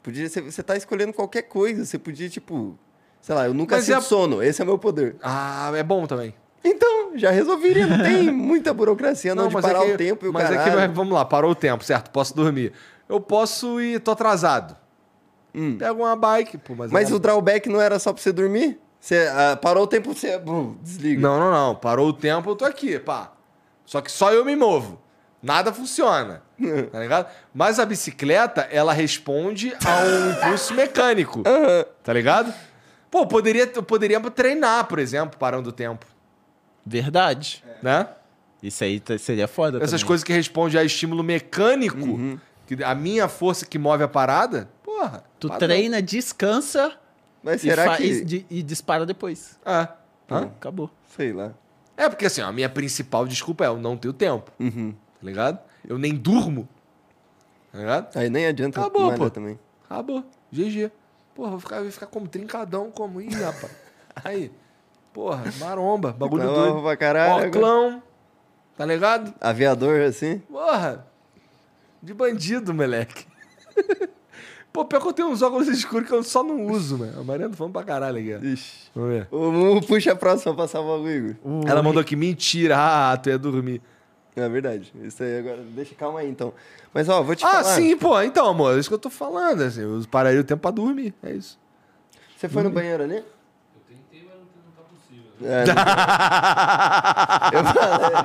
[0.01, 1.85] Podia ser, você tá escolhendo qualquer coisa.
[1.85, 2.75] Você podia, tipo,
[3.21, 4.41] sei lá, eu nunca Mas sinto é sono.
[4.41, 5.15] Esse é meu poder.
[5.21, 6.33] Ah, é bom também.
[6.63, 7.87] Então, já resolveria.
[7.87, 10.45] Não tem muita burocracia não, de mas parar é que, o tempo e o Mas
[10.45, 10.69] é caralho.
[10.71, 12.09] que, não é- vamos lá, parou o tempo, certo?
[12.11, 12.73] Posso dormir.
[13.07, 14.75] Eu posso ir, tô atrasado.
[15.55, 15.77] Hum.
[15.77, 16.91] Pego uma bike, pô, mas...
[16.91, 18.79] Mas é- o drawback não era só pra você dormir?
[18.99, 21.21] Você ah, parou o tempo, você bum, desliga.
[21.21, 21.75] Não, não, não.
[21.75, 23.31] Parou o tempo, eu tô aqui, pá.
[23.85, 24.99] Só que só eu me movo.
[25.41, 26.41] Nada funciona.
[26.91, 27.27] Tá ligado?
[27.53, 31.43] Mas a bicicleta, ela responde a um impulso mecânico.
[32.03, 32.51] Tá ligado?
[33.11, 36.05] Pô, poderia, poderia treinar, por exemplo, parando o tempo.
[36.87, 37.63] Verdade.
[37.81, 38.07] Né?
[38.63, 40.05] Isso aí tá- seria foda Essas também.
[40.07, 45.23] coisas que respondem a estímulo mecânico, que a minha força que move a parada, porra.
[45.39, 45.67] Tu padrão.
[45.67, 46.97] treina, descansa
[47.43, 48.45] Mas e, será fa- que...
[48.49, 49.59] e e dispara depois.
[49.65, 49.87] É.
[50.29, 50.43] Hã?
[50.57, 50.89] Acabou.
[51.15, 51.53] Sei lá.
[51.95, 54.51] É porque assim, a minha principal desculpa é eu não tenho tempo.
[54.59, 54.91] Uhum.
[54.91, 55.59] Tá ligado?
[55.87, 56.67] Eu nem durmo.
[57.71, 58.17] Tá ligado?
[58.17, 59.29] Aí nem adianta Acabou, pô.
[59.29, 59.57] também.
[59.85, 60.23] Acabou.
[60.51, 60.91] GG.
[61.35, 63.21] Porra, vou ficar, vou ficar como trincadão, como.
[63.21, 63.71] Ih, rapaz.
[64.23, 64.51] Aí.
[65.17, 66.83] Porra, maromba, bagulho Reclamava doido.
[66.83, 68.03] pra caralho, Oclão,
[68.77, 69.33] tá ligado?
[69.41, 70.37] Aviador, assim.
[70.47, 71.07] Porra,
[72.03, 73.25] de bandido, moleque.
[74.71, 77.19] Pô, pior que eu tenho uns óculos escuros que eu só não uso, mano.
[77.19, 78.45] A Mariana tá falando pra caralho aqui.
[78.45, 78.91] Ixi.
[78.95, 78.99] ó.
[78.99, 79.27] Vamos ver.
[79.31, 81.35] O Mumu puxa a próxima pra salvar o Igor.
[81.43, 83.81] O Ela mandou aqui, mentira, ah, tu ia dormir.
[84.35, 84.93] É verdade.
[85.01, 85.63] Isso aí agora.
[85.63, 86.53] Deixa calma aí, então.
[86.93, 87.63] Mas, ó, vou te Ah, falar.
[87.63, 90.61] sim, pô, então, amor, é isso que eu tô falando, assim, eu pararia o tempo
[90.61, 91.57] pra dormir, é isso.
[92.37, 93.15] Você foi no banheiro ali?
[93.15, 93.23] Eu
[93.87, 95.26] tentei, mas não, não tá possível.
[95.43, 95.63] É,
[97.53, 98.17] eu falei,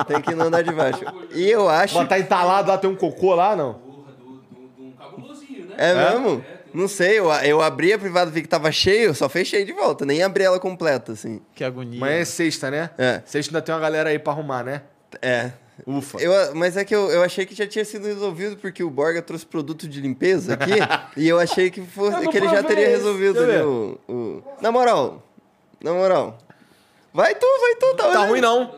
[0.00, 1.00] é, tem que não andar de baixo.
[1.34, 1.96] E eu acho.
[1.96, 3.74] Mas tá entalado lá, tem um cocô lá, não?
[3.74, 4.42] Porra, do, do,
[4.76, 5.74] de um cabulosinho, né?
[5.78, 6.44] É mesmo?
[6.74, 10.04] Não sei, eu, eu abri a privada, vi que tava cheio, só fechei de volta,
[10.04, 11.40] nem abri ela completa, assim.
[11.54, 11.98] Que agonia.
[11.98, 12.90] Amanhã é sexta, né?
[12.98, 13.22] É.
[13.24, 14.82] Sexta ainda tem uma galera aí pra arrumar, né?
[15.22, 15.52] É.
[15.86, 16.18] Ufa.
[16.20, 19.20] Eu, mas é que eu, eu achei que já tinha sido resolvido porque o Borga
[19.22, 20.72] trouxe produto de limpeza aqui
[21.16, 25.22] e eu achei que, fosse, que ele já teria resolvido ali o, o- Na moral,
[25.82, 26.38] na moral.
[27.12, 28.28] Vai tu, vai tu, tá Tá olhando?
[28.30, 28.74] ruim não.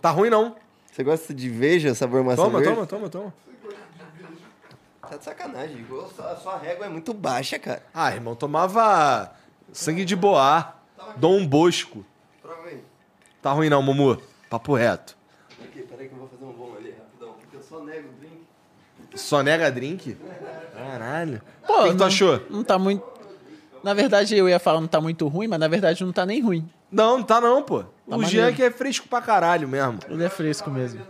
[0.00, 0.56] Tá ruim não.
[0.90, 2.74] Você gosta de veja, sabor maçã Toma, verde?
[2.74, 3.34] toma, toma, toma.
[5.08, 6.08] Tá de sacanagem, Igor.
[6.18, 7.82] A sua régua é muito baixa, cara.
[7.92, 9.32] Ah, irmão, tomava
[9.72, 10.74] sangue de boá.
[11.16, 12.04] Dom Bosco.
[12.40, 12.82] Prova aí.
[13.42, 14.20] Tá ruim não, Mumu.
[14.48, 15.16] Papo reto.
[15.62, 17.34] Aqui, peraí que eu vou fazer um bom ali, rapidão.
[17.40, 18.42] Porque eu só nego o drink.
[19.14, 20.16] Só nega drink?
[20.74, 21.42] Caralho.
[21.66, 22.40] Pô, o que, que tu achou?
[22.48, 23.04] Não tá muito.
[23.82, 26.40] Na verdade, eu ia falar não tá muito ruim, mas na verdade não tá nem
[26.40, 26.68] ruim.
[26.90, 27.84] Não, não tá não, pô.
[28.06, 28.30] o maneiro.
[28.30, 29.98] Jean que é fresco pra caralho mesmo.
[30.08, 31.00] Ele é fresco mesmo.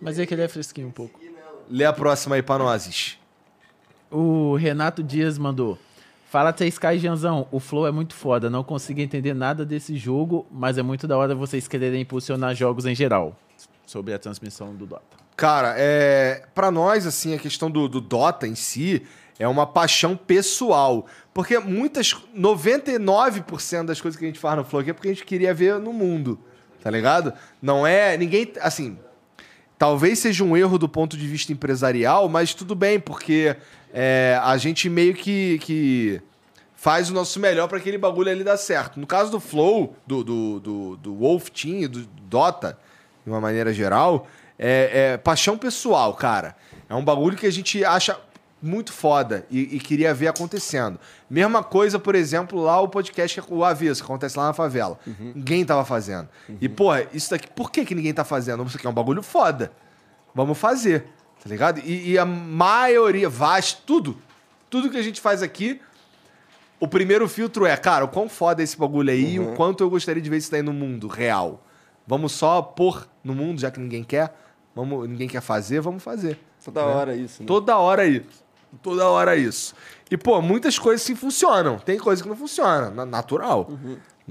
[0.00, 1.20] Mas é que ele é fresquinho um pouco.
[1.68, 3.18] Lê a próxima aí pra nós.
[4.10, 5.78] O Renato Dias mandou.
[6.28, 10.76] Fala 3K Janzão, o Flow é muito foda, não consigo entender nada desse jogo, mas
[10.76, 13.36] é muito da hora vocês quererem impulsionar jogos em geral.
[13.86, 15.16] Sobre a transmissão do Dota.
[15.36, 19.06] Cara, é, para nós, assim, a questão do, do Dota em si
[19.38, 21.06] é uma paixão pessoal.
[21.32, 25.12] Porque muitas, 99% das coisas que a gente faz no Flow aqui é porque a
[25.12, 26.38] gente queria ver no mundo,
[26.82, 27.32] tá ligado?
[27.60, 28.98] Não é, ninguém, assim,
[29.78, 33.54] talvez seja um erro do ponto de vista empresarial, mas tudo bem, porque
[33.92, 36.22] é, a gente meio que, que
[36.74, 38.98] faz o nosso melhor para aquele bagulho ali dar certo.
[38.98, 42.78] No caso do Flow, do, do, do, do Wolf Team, do Dota,
[43.24, 44.26] de uma maneira geral,
[44.58, 46.56] é, é paixão pessoal, cara.
[46.88, 48.16] É um bagulho que a gente acha
[48.66, 50.98] muito foda e, e queria ver acontecendo.
[51.30, 54.98] Mesma coisa, por exemplo, lá o podcast é o Avesso, que acontece lá na favela.
[55.34, 56.28] Ninguém tava fazendo.
[56.60, 58.62] E, porra, isso daqui, por que, que ninguém tá fazendo?
[58.64, 59.72] Isso aqui é um bagulho foda.
[60.34, 61.06] Vamos fazer,
[61.42, 61.80] tá ligado?
[61.80, 64.18] E, e a maioria, vasto, tudo,
[64.68, 65.80] tudo que a gente faz aqui,
[66.78, 69.82] o primeiro filtro é, cara, o quão foda é esse bagulho aí e o quanto
[69.82, 71.64] eu gostaria de ver isso daí no mundo real.
[72.06, 74.34] Vamos só pôr no mundo, já que ninguém quer,
[74.74, 76.38] vamos, ninguém quer fazer, vamos fazer.
[76.64, 77.46] Toda hora isso, né?
[77.46, 78.45] Toda hora isso.
[78.82, 79.74] Toda hora isso.
[80.10, 81.78] E, pô, muitas coisas sim funcionam.
[81.78, 82.90] Tem coisa que não funciona.
[82.90, 83.68] na- Natural.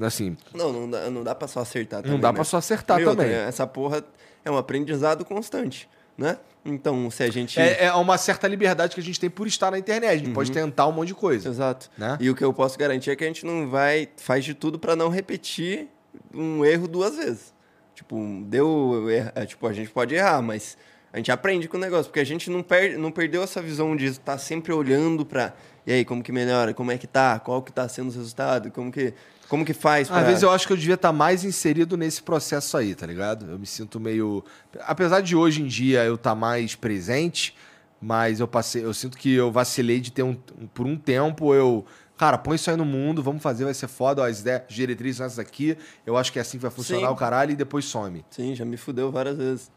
[0.02, 2.36] Assim, Não, não dá, não dá pra só acertar também, não dá né?
[2.36, 3.32] pra só acertar outra, também.
[3.32, 4.04] Essa porra
[4.43, 6.38] é um aprendizado constante, né?
[6.66, 7.60] Então, se a gente...
[7.60, 10.12] É, é uma certa liberdade que a gente tem por estar na internet.
[10.12, 11.48] A gente pode tentar um monte de coisa.
[11.48, 11.89] Exato.
[11.98, 12.18] Né?
[12.20, 14.10] E o que eu posso garantir é que a gente não vai...
[14.18, 15.88] Faz de tudo pra não repetir
[16.34, 17.54] um erro duas vezes.
[17.93, 18.18] Tipo,
[18.48, 19.08] deu...
[19.10, 20.76] erra- é, Tipo, a gente pode errar, mas
[21.16, 22.07] a gente aprende com o negócio.
[22.07, 25.53] Porque a gente não, per, não perdeu essa visão de estar sempre olhando pra...
[25.88, 26.74] E aí, como que melhora?
[26.74, 27.39] Como é que tá?
[27.39, 28.70] Qual que tá sendo os resultados?
[28.74, 29.13] Como que,
[29.47, 30.20] como que faz pra...
[30.20, 33.49] Às vezes eu acho que eu devia estar mais inserido nesse processo aí, tá ligado?
[33.49, 34.43] Eu me sinto meio.
[34.82, 37.55] Apesar de hoje em dia eu estar mais presente,
[38.01, 38.84] mas eu passei.
[38.84, 40.34] Eu sinto que eu vacilei de ter um.
[40.74, 41.86] Por um tempo eu.
[42.18, 44.74] Cara, põe isso aí no mundo, vamos fazer, vai ser foda, ó, as ideias, as
[44.74, 47.13] diretrizes são essas aqui, eu acho que é assim que vai funcionar Sim.
[47.13, 48.24] o caralho e depois some.
[48.30, 49.72] Sim, já me fudeu várias vezes.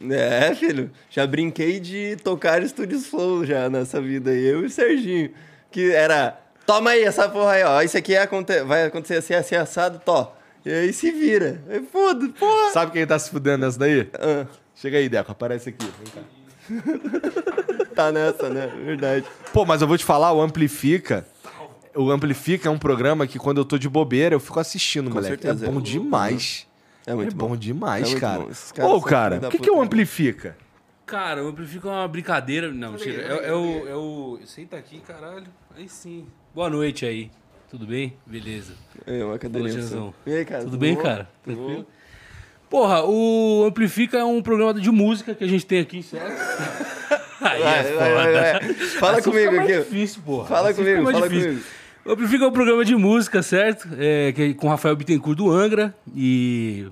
[0.00, 0.90] É, filho.
[1.10, 4.44] Já brinquei de tocar estúdios flow já nessa vida aí.
[4.46, 5.30] Eu e o Serginho.
[5.70, 6.38] Que era.
[6.66, 7.82] Toma aí essa porra aí, ó.
[7.82, 8.26] Isso aqui é
[8.66, 10.36] vai acontecer assim, assim, assado, tó.
[10.64, 11.62] E aí se vira.
[11.68, 12.70] Aí foda, porra.
[12.72, 14.08] Sabe quem tá se fudendo nessa daí?
[14.14, 14.46] Ah,
[14.80, 15.84] Chega aí, Deco, aparece aqui.
[15.84, 17.84] Vem cá.
[17.96, 18.70] tá nessa, né?
[18.84, 19.24] Verdade.
[19.52, 21.26] Pô, mas eu vou te falar, o Amplifica.
[21.96, 25.16] O Amplifica é um programa que quando eu tô de bobeira, eu fico assistindo, Com
[25.16, 25.42] moleque.
[25.42, 25.66] certeza.
[25.66, 26.67] É bom demais.
[27.10, 27.56] É muito é bom, bom.
[27.56, 28.38] demais, É muito cara.
[28.40, 28.50] bom.
[28.50, 29.86] Esses caras Ô, são cara, filho da o que, que puta, é o né?
[29.86, 30.56] Amplifica?
[31.06, 32.70] Cara, o Amplifica é uma brincadeira.
[32.72, 33.22] Não, mentira.
[33.22, 34.38] É, é o, é o.
[34.44, 35.46] Senta aqui, caralho.
[35.76, 36.26] Aí sim.
[36.54, 37.30] Boa noite aí.
[37.70, 38.14] Tudo bem?
[38.26, 38.72] Beleza.
[39.06, 39.72] É, uma cadeirinha.
[39.72, 39.78] Você.
[39.80, 40.14] tiazão.
[40.26, 40.64] E aí, cara?
[40.64, 41.02] Tudo bem, bom?
[41.02, 41.28] cara?
[41.44, 41.86] Tudo Tranquilo?
[42.68, 46.28] Porra, o Amplifica é um programa de música que a gente tem aqui, certo?
[47.40, 48.14] Aí Vai, é vai, foda.
[48.14, 48.74] vai, vai.
[48.74, 49.84] Fala Assim comigo fica mais aqui.
[49.90, 50.46] difícil, porra.
[50.48, 51.50] Fala Assim fica comigo, mais fala difícil.
[51.52, 51.66] comigo.
[52.08, 53.86] O Amplifica é um programa de música, certo?
[53.98, 55.94] É, que é com o Rafael Bittencourt do Angra.
[56.16, 56.86] E.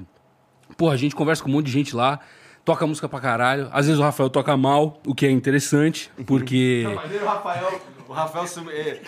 [0.77, 2.21] Porra, a gente conversa com um monte de gente lá.
[2.67, 3.69] toca música pra caralho.
[3.73, 6.85] Às vezes o Rafael toca mal, o que é interessante, porque.
[6.95, 7.81] Maneiro, o Rafael.
[8.09, 9.01] O Rafael se- é,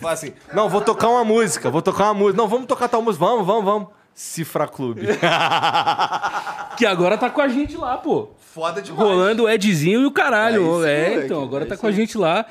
[0.00, 2.36] fala assim: Não, vou tocar uma música, vou tocar uma música.
[2.40, 3.24] Não, vamos tocar tal música.
[3.24, 3.88] Vamos, vamos, vamos.
[4.14, 5.02] Cifra Clube.
[6.76, 8.28] Que agora tá com a gente lá, pô.
[8.38, 9.02] Foda demais.
[9.02, 10.56] Rolando o Edzinho e o caralho.
[10.56, 10.70] É É, isso,
[11.10, 12.44] moleque, então, agora é tá com a gente lá.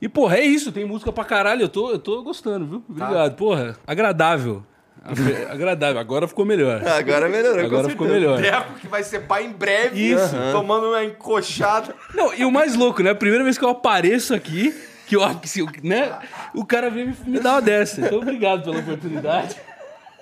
[0.00, 1.62] E, porra, é isso, tem música pra caralho.
[1.62, 2.84] Eu tô, eu tô gostando, viu?
[2.88, 3.76] Obrigado, porra.
[3.86, 4.62] Agradável.
[5.02, 6.00] Agra- Agradável.
[6.00, 6.86] Agora ficou melhor.
[6.86, 8.40] Agora melhorou, Agora ficou melhor.
[8.40, 9.98] Deco que vai ser pai em breve.
[10.12, 10.34] Isso.
[10.52, 11.94] Tomando uma encoxada.
[12.14, 13.10] Não, e o mais louco, né?
[13.10, 14.74] A primeira vez que eu apareço aqui,
[15.06, 16.18] que eu, que se- né?
[16.54, 18.00] O cara veio me, me dar uma dessa.
[18.00, 19.56] Então, obrigado pela oportunidade.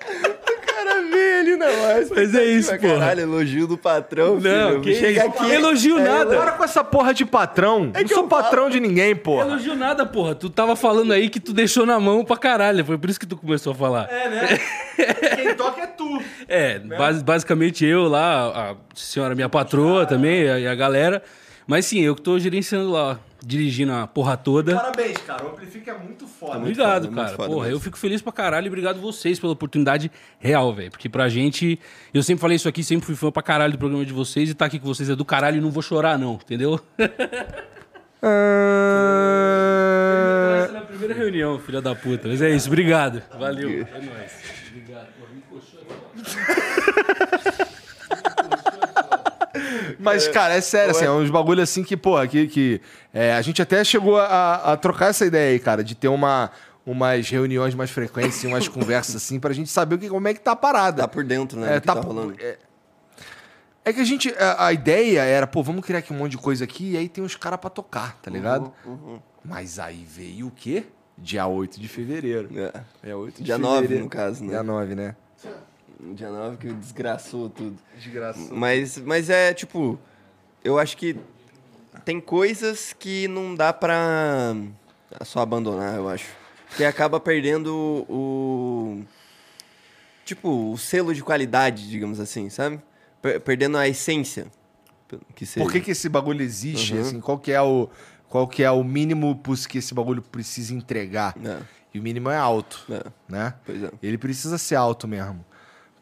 [1.09, 2.09] Veio ali na mais.
[2.09, 2.99] Mas é isso, porra.
[2.99, 4.81] Caralho, elogio do patrão, Não, filho.
[4.81, 5.41] que Chega isso.
[5.43, 5.51] aqui.
[5.51, 6.37] Elogio nada.
[6.37, 7.85] Para com essa porra de patrão.
[7.85, 8.43] não que sou eu falo.
[8.43, 9.45] patrão de ninguém, porra.
[9.47, 10.35] Elogio nada, porra.
[10.35, 12.83] Tu tava falando aí que tu deixou na mão pra caralho.
[12.85, 14.07] Foi por isso que tu começou a falar.
[14.11, 14.59] É, né?
[15.35, 16.21] Quem toca é tu.
[16.47, 21.21] É, bas- basicamente eu lá, a senhora minha patroa também, a- e a galera.
[21.67, 24.75] Mas sim, eu que tô gerenciando lá, dirigindo a porra toda.
[24.75, 25.45] Parabéns, cara.
[25.45, 26.57] O Amplifica é muito foda.
[26.57, 27.35] Obrigado, foda, muito cara.
[27.37, 27.75] foda Porra, mesmo.
[27.75, 30.89] eu fico feliz pra caralho e obrigado vocês pela oportunidade real, velho.
[30.89, 31.79] Porque pra gente,
[32.13, 34.53] eu sempre falei isso aqui, sempre fui fã pra caralho do programa de vocês e
[34.55, 36.79] tá aqui com vocês é do caralho e não vou chorar, não, entendeu?
[40.57, 42.27] Essa é na primeira reunião, filha da puta.
[42.27, 43.21] Mas é isso, obrigado.
[43.37, 43.69] Valeu.
[43.69, 44.31] É nóis.
[44.69, 45.07] Obrigado.
[45.19, 46.05] Pô, me encoxou aqui, ó.
[50.05, 52.81] Mas, cara, é sério, assim, é uns bagulho assim que, porra, que, que
[53.13, 56.51] é, a gente até chegou a, a trocar essa ideia aí, cara, de ter uma,
[56.85, 60.33] umas reuniões mais frequentes, assim, umas conversas assim, pra gente saber o que, como é
[60.33, 61.01] que tá a parada.
[61.01, 61.75] Tá por dentro, né?
[61.75, 62.35] É, tá tá rolando.
[62.39, 62.57] é,
[63.83, 64.33] é que a gente.
[64.39, 67.07] A, a ideia era, pô, vamos criar aqui um monte de coisa aqui e aí
[67.09, 68.71] tem uns caras pra tocar, tá ligado?
[68.85, 70.85] Uhum, Mas aí veio o quê?
[71.17, 72.49] Dia 8 de fevereiro.
[72.57, 73.11] É.
[73.11, 74.03] É 8 de Dia 9, fevereiro.
[74.05, 74.49] no caso, né?
[74.49, 75.15] Dia 9, né?
[76.15, 77.77] Dia 9 que desgraçou tudo.
[77.97, 78.53] Desgraça.
[78.53, 79.97] Mas, mas é tipo,
[80.63, 81.17] eu acho que
[82.03, 84.55] tem coisas que não dá pra
[85.23, 86.27] só abandonar, eu acho.
[86.75, 89.03] Que acaba perdendo o.
[90.25, 92.79] Tipo, o selo de qualidade, digamos assim, sabe?
[93.21, 94.47] Per- Perdendo a essência.
[95.35, 95.63] Que seja.
[95.63, 96.93] Por que, que esse bagulho existe?
[96.95, 97.01] Uhum.
[97.01, 97.89] Assim, qual que é o.
[98.27, 99.39] Qual que é o mínimo
[99.69, 101.35] que esse bagulho precisa entregar?
[101.45, 101.59] É,
[101.93, 103.53] E o mínimo é alto, é, né?
[103.63, 103.91] pois é.
[104.01, 105.45] Ele precisa ser alto mesmo.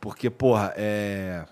[0.03, 1.45] Porque, porra, é.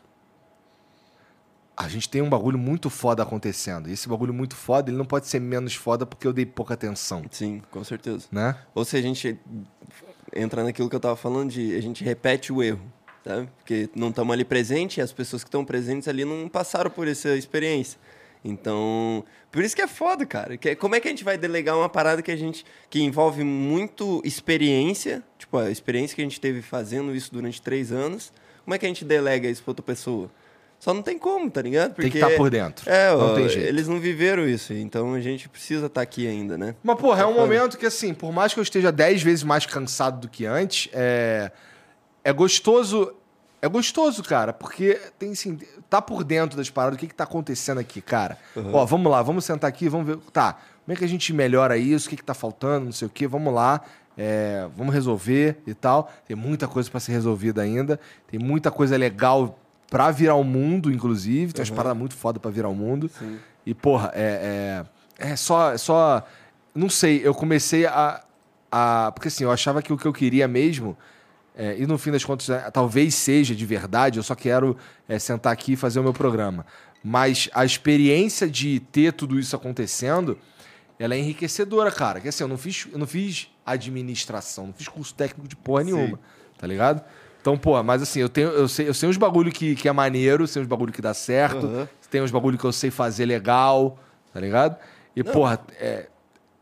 [1.78, 3.90] A gente tem um bagulho muito foda acontecendo.
[3.90, 6.74] E esse bagulho muito foda, ele não pode ser menos foda porque eu dei pouca
[6.74, 8.28] atenção, Sim, com certeza.
[8.30, 8.58] né?
[8.76, 9.40] Ou se a gente
[10.36, 12.82] entra naquilo que eu tava falando de a gente repete o erro,
[13.24, 13.50] sabe?
[13.58, 17.08] Porque não estamos ali presente e as pessoas que estão presentes ali não passaram por
[17.08, 17.98] essa experiência.
[18.44, 20.58] Então, por isso que é foda, cara.
[20.58, 23.46] Que, como é que a gente vai delegar uma parada que a gente que envolve
[23.46, 28.34] muito experiência, tipo a experiência que a gente teve fazendo isso durante três anos?
[28.64, 30.30] Como é que a gente delega isso pra outra pessoa?
[30.82, 31.94] Só não tem como, tá ligado?
[31.94, 32.90] Tem que estar por dentro.
[32.90, 33.68] É, não ó, tem jeito.
[33.68, 36.74] eles não viveram isso, então a gente precisa estar aqui ainda, né?
[36.82, 39.64] Mas, porra, é um momento que, assim, por mais que eu esteja dez vezes mais
[39.64, 41.52] cansado do que antes, é,
[42.24, 43.14] é gostoso.
[43.62, 47.26] É gostoso, cara, porque tem assim, tá por dentro das paradas, o que que tá
[47.26, 48.36] acontecendo aqui, cara?
[48.74, 50.18] Ó, vamos lá, vamos sentar aqui, vamos ver.
[50.34, 50.54] Tá,
[50.84, 52.08] como é que a gente melhora isso?
[52.08, 52.86] O que que tá faltando?
[52.86, 53.82] Não sei o quê, vamos lá.
[54.18, 56.12] É, vamos resolver e tal.
[56.28, 58.00] Tem muita coisa pra ser resolvida ainda.
[58.28, 59.58] Tem muita coisa legal
[59.90, 61.54] pra virar o mundo, inclusive.
[61.54, 63.10] Tem umas paradas muito foda pra virar o mundo.
[63.66, 64.86] E, porra, é,
[65.20, 66.26] é, é só, é só.
[66.74, 68.24] Não sei, eu comecei a,
[68.72, 69.12] a.
[69.14, 70.98] Porque assim, eu achava que o que eu queria mesmo.
[71.56, 75.20] é, e no fim das contas, é, talvez seja de verdade, eu só quero é,
[75.20, 76.66] sentar aqui e fazer o meu programa.
[77.04, 80.38] Mas a experiência de ter tudo isso acontecendo,
[81.00, 82.20] ela é enriquecedora, cara.
[82.20, 85.84] Que assim, eu não fiz, eu não fiz administração, não fiz curso técnico de porra
[85.84, 86.20] nenhuma,
[86.58, 87.04] tá ligado?
[87.42, 89.92] Então, pô, mas assim, eu tenho, eu sei, eu sei uns bagulho que, que é
[89.92, 91.90] maneiro, sei uns bagulho que dá certo, Aham.
[92.10, 93.98] tem uns bagulho que eu sei fazer legal,
[94.32, 94.78] tá ligado?
[95.16, 96.08] E, porra, é,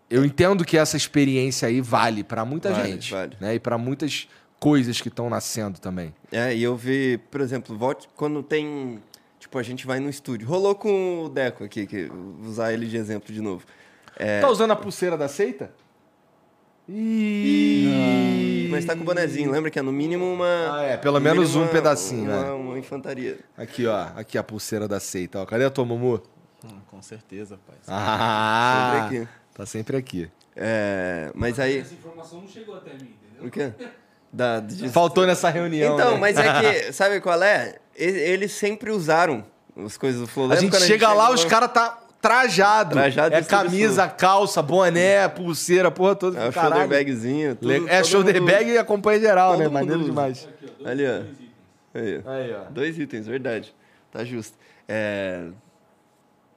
[0.10, 3.36] eu entendo que essa experiência aí vale pra muita Vale, gente, vale.
[3.42, 3.56] né?
[3.56, 4.28] E pra muitas
[4.60, 6.14] coisas que estão nascendo também.
[6.32, 9.00] É, e eu vi, por exemplo, volte quando tem.
[9.40, 10.48] Tipo, a gente vai no estúdio.
[10.48, 13.64] Rolou com o Deco aqui, que vou usar ele de exemplo de novo.
[14.18, 15.72] É, Tá usando a pulseira da seita?
[16.92, 18.68] Ih.
[18.72, 20.46] mas tá com o bonezinho, lembra que é no mínimo uma.
[20.80, 22.52] Ah, é, pelo no menos um pedacinho, Uma, né?
[22.52, 23.40] uma infantaria.
[23.58, 24.08] Aqui, ó.
[24.16, 25.46] Aqui a pulseira da seita, ó.
[25.46, 26.22] Cadê a tua Mumu?
[26.64, 27.76] Hum, com certeza, pai.
[27.88, 29.28] Ah, Sempre aqui.
[29.54, 30.32] tá sempre aqui.
[30.56, 31.78] É, mas aí.
[31.80, 33.48] Essa informação não chegou até mim, entendeu?
[33.48, 33.72] O quê?
[34.32, 35.96] Da, de- Faltou nessa reunião.
[35.96, 36.18] Então, né?
[36.20, 36.44] mas é
[36.88, 37.76] que, sabe qual é?
[37.96, 39.44] Eles sempre usaram
[39.86, 40.52] as coisas do Flow.
[40.52, 42.92] A gente chega lá, chegou- os caras tá trajado.
[42.92, 46.40] Trajado é camisa, calça, boné, pulseira, porra toda.
[46.40, 47.56] É o shoulder bagzinho.
[47.56, 49.66] tudo- É shoulder mundo- bag e acompanha geral, todo né?
[49.66, 50.10] mundo Maneiro usa.
[50.10, 50.50] demais.
[50.86, 51.22] Ali, ó.
[51.94, 52.32] Aí, ó.
[52.32, 52.70] Aí, ó.
[52.70, 53.74] Dois itens, verdade.
[54.12, 54.58] Tá justo.
[54.88, 55.46] É...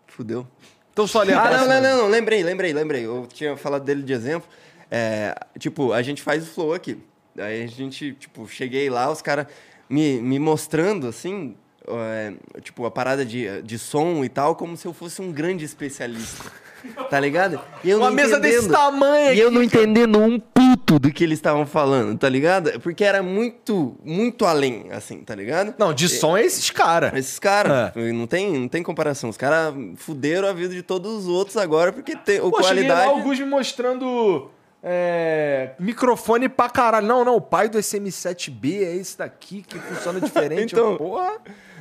[0.06, 0.46] Fudeu.
[0.92, 3.06] Então só lê a Ah, não, não, não, não, lembrei, lembrei, lembrei.
[3.06, 4.48] Eu tinha falado dele de exemplo.
[4.90, 6.98] É, tipo, a gente faz o flow aqui.
[7.38, 9.46] Aí a gente, tipo, cheguei lá, os caras
[9.88, 11.56] me, me mostrando, assim,
[11.88, 15.64] é, tipo, a parada de, de som e tal, como se eu fosse um grande
[15.64, 16.50] especialista.
[17.08, 17.60] Tá ligado?
[17.84, 18.76] E eu Uma não mesa desse entendendo.
[18.76, 22.80] tamanho E eu aqui, não entendendo um puto do que eles estavam falando, tá ligado?
[22.80, 25.74] Porque era muito, muito além, assim, tá ligado?
[25.78, 27.12] Não, de som é esses caras.
[27.14, 29.30] Esses caras, não, tem, não tem comparação.
[29.30, 32.88] Os caras fuderam a vida de todos os outros agora, porque tem o Pô, cheguei
[32.88, 33.20] lá, qualidade.
[33.20, 34.50] o Gus me mostrando
[34.82, 37.06] é, microfone pra caralho.
[37.06, 40.74] Não, não, o pai do SM7B é esse daqui que funciona diferente.
[40.74, 41.38] Então, Eu, Porra.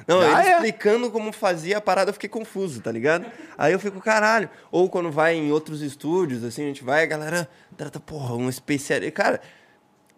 [0.08, 0.54] Não, ele é.
[0.56, 3.26] explicando como fazia a parada, eu fiquei confuso, tá ligado?
[3.58, 4.50] Aí eu fico, caralho.
[4.72, 8.50] Ou quando vai em outros estúdios, assim, a gente vai, a galera trata, porra, um
[8.50, 9.00] especial.
[9.14, 9.40] Cara,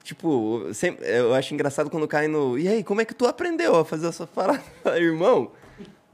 [0.02, 2.58] tipo, sempre, eu acho engraçado quando cai no.
[2.58, 4.64] E aí, como é que tu aprendeu a fazer essa parada?
[4.98, 5.52] Irmão,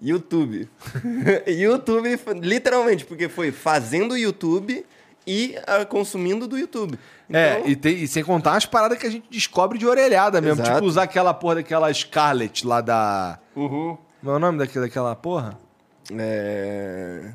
[0.01, 0.67] YouTube.
[1.47, 4.83] YouTube, literalmente, porque foi fazendo YouTube
[5.27, 6.97] e ah, consumindo do YouTube.
[7.31, 10.41] É, Então, e, tem- e sem contar as paradas que a gente descobre de orelhada
[10.41, 10.61] mesmo.
[10.61, 10.75] Exato.
[10.77, 13.37] Tipo, usar aquela porra daquela Scarlett lá da.
[13.55, 13.97] Uhum.
[14.23, 15.57] Não é o nome daquela, daquela porra?
[16.11, 17.31] É...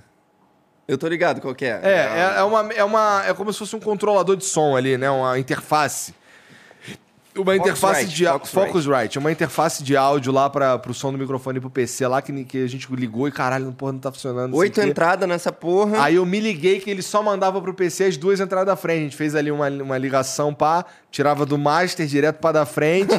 [0.86, 1.80] Eu tô ligado qual que é.
[1.82, 3.24] É, é, é uma, é uma.
[3.26, 5.08] É como se fosse um controlador de som ali, né?
[5.10, 6.14] Uma interface.
[7.36, 8.66] Uma interface Focusrite, de Focusrite.
[8.66, 12.22] Focusrite, uma interface de áudio lá para pro som do microfone e pro PC lá
[12.22, 14.52] que, que a gente ligou e caralho, porra, não tá funcionando.
[14.52, 16.02] não Oito entradas nessa porra.
[16.02, 18.98] Aí eu me liguei que ele só mandava pro PC as duas entradas da frente.
[19.00, 23.12] A gente fez ali uma, uma ligação pá, tirava do master direto pra da frente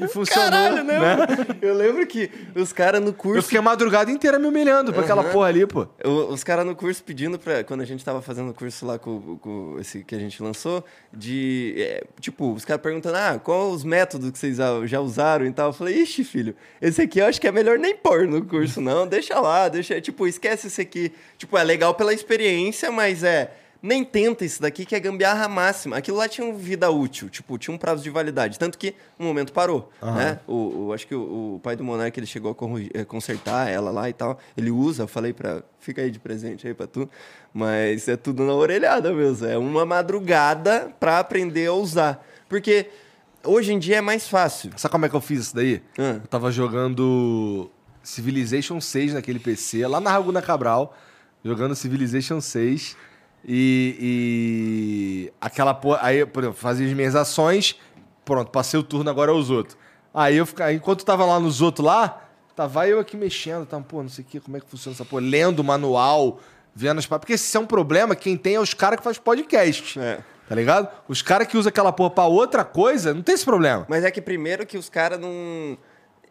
[0.00, 0.50] e funcionou.
[0.50, 0.98] Caralho, né?
[0.98, 1.26] né?
[1.60, 3.42] Eu lembro que os caras no Eu curso.
[3.42, 5.30] fiquei a madrugada inteira me humilhando pra aquela Aham.
[5.32, 5.86] porra ali, pô.
[6.30, 7.62] Os caras no curso pedindo pra.
[7.64, 10.82] Quando a gente tava fazendo o curso lá com, com esse que a gente lançou,
[11.12, 11.74] de.
[11.76, 15.68] é, tipo, os caras perguntando, ah, qual os métodos que vocês já- usaram e tal.
[15.68, 18.80] Eu falei, ixi, filho, esse aqui eu acho que é melhor nem pôr no curso,
[18.80, 19.06] não.
[19.06, 20.00] Deixa lá, deixa.
[20.00, 21.12] Tipo, esquece esse aqui.
[21.36, 23.52] Tipo, é legal pela experiência, mas é.
[23.80, 25.96] Nem tenta isso daqui, que é gambiarra máxima.
[25.98, 28.58] Aquilo lá tinha uma vida útil, tipo, tinha um prazo de validade.
[28.58, 30.40] Tanto que um momento parou, né?
[30.48, 33.92] O, o- acho que o, o pai do Monark, ele chegou a eh, consertar ela
[33.92, 34.36] lá e tal.
[34.56, 35.62] Ele usa, eu falei pra...
[35.78, 37.08] Fica aí de presente aí pra tu.
[37.54, 39.46] Mas é tudo na orelhada mesmo.
[39.46, 42.26] É uma madrugada pra aprender a usar.
[42.48, 42.86] Porque
[43.44, 44.70] hoje em dia é mais fácil.
[44.76, 45.82] Sabe como é que eu fiz isso daí?
[45.98, 46.20] Ah.
[46.22, 47.70] Eu tava jogando
[48.02, 50.96] Civilization 6 naquele PC, lá na Raguna Cabral,
[51.44, 52.96] jogando Civilization 6.
[53.44, 56.00] E, e aquela porra.
[56.02, 57.76] Aí, por exemplo, fazia as minhas ações,
[58.24, 59.76] pronto, passei o turno agora aos outros.
[60.12, 64.02] Aí eu ficava, enquanto tava lá nos outros lá, tava eu aqui mexendo, tava, pô,
[64.02, 66.40] não sei o que, como é que funciona essa porra, lendo o manual,
[66.74, 69.98] vendo as Porque se é um problema, quem tem é os caras que faz podcast.
[70.00, 70.20] É.
[70.48, 70.88] Tá ligado?
[71.06, 73.84] Os caras que usam aquela porra pra outra coisa, não tem esse problema.
[73.88, 75.76] Mas é que primeiro que os caras não.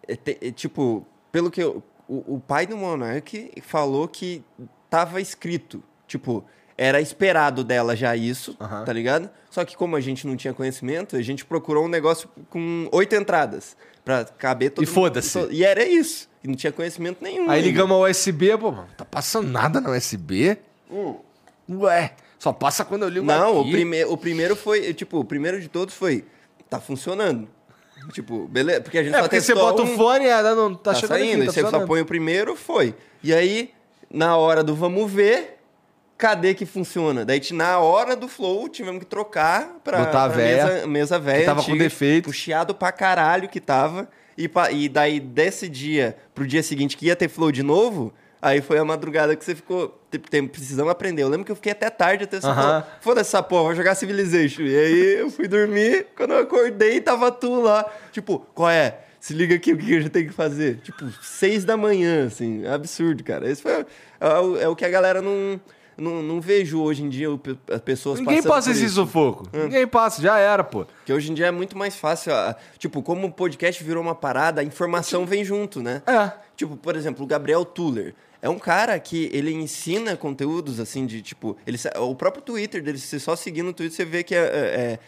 [0.07, 4.43] é, te- é, tipo, pelo que eu- o, o pai do Monark falou que
[4.89, 5.83] tava escrito.
[6.07, 6.43] Tipo,
[6.77, 9.29] era esperado dela já isso, tá ligado?
[9.49, 13.13] Só que como a gente não tinha conhecimento, a gente procurou um negócio com oito
[13.15, 13.75] entradas.
[14.05, 15.47] Pra caber todo E foda-se.
[15.51, 16.29] E era isso.
[16.41, 17.49] E não tinha conhecimento nenhum.
[17.49, 17.67] Aí ainda.
[17.67, 20.57] ligamos ao USB, pô, mano, tá passando nada no USB?
[21.69, 23.69] Ué, só passa quando eu ligo Não, aqui.
[23.69, 26.25] o, prime o primeiro foi, tipo, o primeiro de todos foi,
[26.69, 27.47] tá funcionando.
[28.13, 30.41] Tipo, beleza, porque a gente É, só porque você bota um- o fone e é,
[30.55, 31.87] não, tá, tá, chegando saindo, aqui, e tá você só funcionando.
[31.87, 32.93] põe o primeiro, foi.
[33.23, 33.71] E aí,
[34.09, 35.57] na hora do vamos ver,
[36.17, 37.25] cadê que funciona?
[37.25, 41.19] Daí, na hora do flow, tivemos que trocar pra, Botar a pra véia, mesa, mesa
[41.19, 41.39] velha.
[41.39, 42.25] que tava com antiga, defeito.
[42.25, 44.07] Puxado pra caralho que tava.
[44.37, 48.13] E, pa- e daí, desse dia pro dia seguinte que ia ter flow de novo,
[48.41, 49.99] aí foi a madrugada que você ficou.
[50.11, 51.23] Tipo, tem, precisamos aprender.
[51.23, 52.87] Eu lembro que eu fiquei até tarde até essa porra.
[53.01, 54.61] Foda-se essa porra, vou jogar Civilization.
[54.63, 57.85] E aí eu fui dormir, quando eu acordei, tava tu lá.
[58.11, 58.99] Tipo, qual é?
[59.19, 60.77] Se liga aqui o que a gente tem que fazer.
[60.77, 62.65] Tipo, seis da manhã, assim.
[62.65, 63.49] Absurdo, cara.
[63.49, 63.71] Esse foi,
[64.19, 65.59] é, o- é o que a galera não,
[65.97, 67.27] não, não vejo hoje em dia,
[67.73, 69.49] as pessoas Ninguém passa esse sufoco.
[69.51, 70.85] Ninguém passa, já era, pô.
[70.85, 72.31] Porque hoje em dia é muito mais fácil.
[72.33, 76.01] a- Tipo, como o podcast virou uma parada, a informação vem junto, né?
[76.07, 76.31] É.
[76.55, 78.13] Tipo, por exemplo, o Gabriel Tuller.
[78.41, 81.57] É um cara que ele ensina conteúdos assim de tipo.
[81.65, 84.39] Ele, o próprio Twitter dele, se você só seguir no Twitter, você vê que é,
[84.39, 84.41] é-
[84.93, 84.99] é-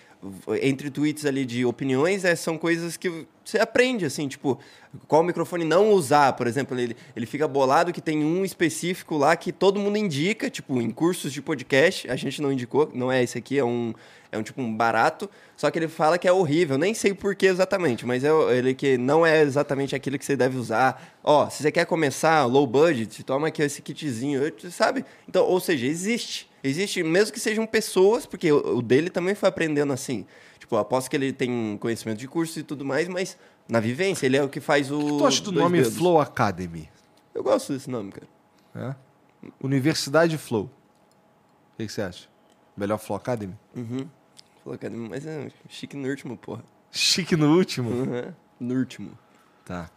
[0.61, 4.59] entre tweets ali de opiniões é, são coisas que você aprende, assim, tipo,
[5.07, 9.35] qual microfone não usar, por exemplo, ele, ele fica bolado que tem um específico lá
[9.35, 13.23] que todo mundo indica, tipo, em cursos de podcast, a gente não indicou, não é
[13.23, 13.93] esse aqui, é um,
[14.29, 17.33] é um tipo um barato, só que ele fala que é horrível, nem sei por
[17.33, 21.17] que exatamente, mas é ele que não é exatamente aquilo que você deve usar.
[21.23, 25.05] Ó, se você quer começar low budget, toma aqui esse kitzinho, sabe?
[25.27, 26.48] Então, ou seja, existe.
[26.63, 30.25] Existe, mesmo que sejam pessoas, porque o, dele também foi aprendendo assim.
[30.59, 33.37] Tipo, aposto que ele tem conhecimento de curso e tudo mais, mas
[33.69, 34.97] Na vivência, ele é o que faz o.
[34.97, 35.95] O que tu acha do nome dedos.
[35.95, 36.89] Flow Academy?
[37.35, 38.27] Eu gosto desse nome, cara.
[38.75, 38.95] É?
[39.63, 40.63] Universidade Flow.
[40.63, 42.27] O que, que você acha?
[42.75, 43.55] Melhor Flow Academy?
[43.75, 44.07] Uhum.
[44.63, 46.63] Falou, cara, mas é chique no último, porra.
[46.91, 47.91] Chique no último.
[47.91, 48.33] Uhum.
[48.59, 49.11] No último.
[49.63, 49.91] Tá.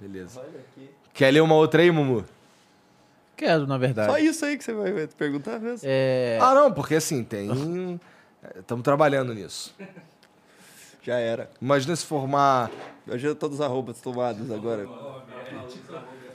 [0.00, 0.42] Beleza.
[1.12, 2.24] Quer ler uma outra aí, Mumu?
[3.36, 4.10] Quero, na verdade.
[4.10, 5.80] Só isso aí que você vai perguntar mesmo.
[5.84, 8.00] É, Ah, não, porque assim, tem.
[8.58, 9.74] Estamos trabalhando nisso.
[11.02, 11.50] Já era.
[11.60, 12.70] Imagina se formar.
[13.06, 14.86] Eu já todos os arrobas tomados agora.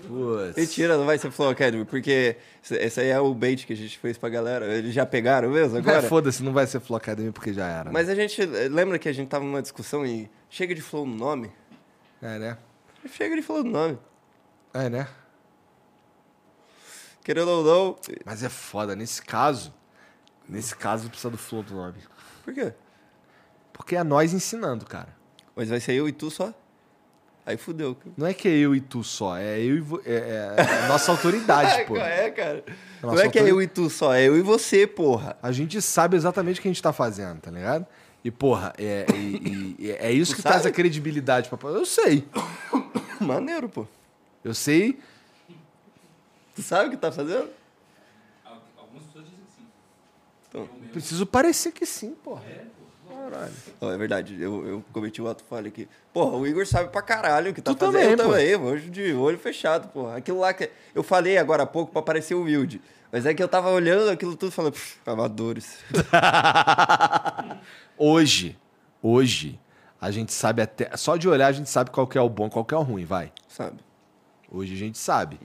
[0.08, 0.56] Putz.
[0.58, 3.98] Mentira, não vai ser Flow Academy, porque esse- aí é o bait que a gente
[4.00, 4.66] fez pra galera.
[4.66, 5.98] Eles já pegaram mesmo agora?
[6.00, 7.84] É, foda-se, não vai ser Flow Academy porque já era.
[7.86, 7.92] né?
[7.94, 8.44] Mas a gente.
[8.46, 11.52] Lembra que a gente tava numa discussão e chega de Flow no nome?
[12.22, 12.58] É, né?
[13.12, 13.98] Chega de Flow no nome.
[14.74, 15.08] É, né?
[17.24, 17.96] Querendo ou não.
[18.26, 19.74] Mas é foda, nesse caso.
[20.50, 21.96] Nesse caso precisa do Flow do nome.
[22.44, 22.74] Por quê?
[23.74, 25.10] Porque é nós ensinando, cara.
[25.56, 26.54] Mas vai ser eu e tu só?
[27.46, 27.98] Aí fudeu.
[28.16, 30.00] Não é que é eu e tu só, é eu e vo...
[30.06, 31.98] é, é a nossa autoridade, pô.
[31.98, 32.64] É, cara.
[33.02, 35.36] Não Nossa, é que é eu e tu só, é eu e você, porra.
[35.42, 37.86] A gente sabe exatamente o que a gente tá fazendo, tá ligado?
[38.24, 40.70] E, porra, é, e- e- é isso Tu que traz sabe?
[40.70, 41.70] a credibilidade pra.
[41.70, 42.28] Eu sei.
[43.20, 43.88] Maneiro, pô.
[44.44, 45.00] Eu sei.
[46.62, 47.50] Tu sabe o que tá fazendo?
[48.78, 49.66] Algumas pessoas dizem que sim.
[50.50, 52.44] Então, Preciso parecer que sim, porra.
[53.82, 55.88] ó, é verdade, eu, eu cometi o ato falha aqui.
[56.14, 57.94] Porra, o Igor sabe pra caralho o que tá Tu fazendo.
[57.94, 58.24] também, eu pô.
[58.24, 60.18] também, hoje de olho fechado, porra.
[60.18, 62.82] Aquilo lá que eu falei agora há pouco pra parecer humilde.
[63.12, 65.80] Mas é que eu tava olhando aquilo tudo e falando, "Pff, amadores.
[67.98, 68.58] Hoje,
[69.02, 69.60] hoje,
[70.00, 70.96] a gente sabe até.
[70.98, 72.82] Só de olhar a gente sabe qual que é o bom, qual que é o
[72.82, 73.32] ruim, vai.
[73.48, 73.78] Sabe?
[74.50, 75.40] Hoje a gente sabe.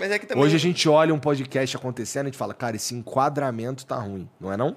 [0.00, 0.42] Mas é que também.
[0.42, 3.96] Hoje a gente olha um podcast acontecendo e a gente fala, cara, esse enquadramento tá
[3.96, 4.76] ruim, não é não?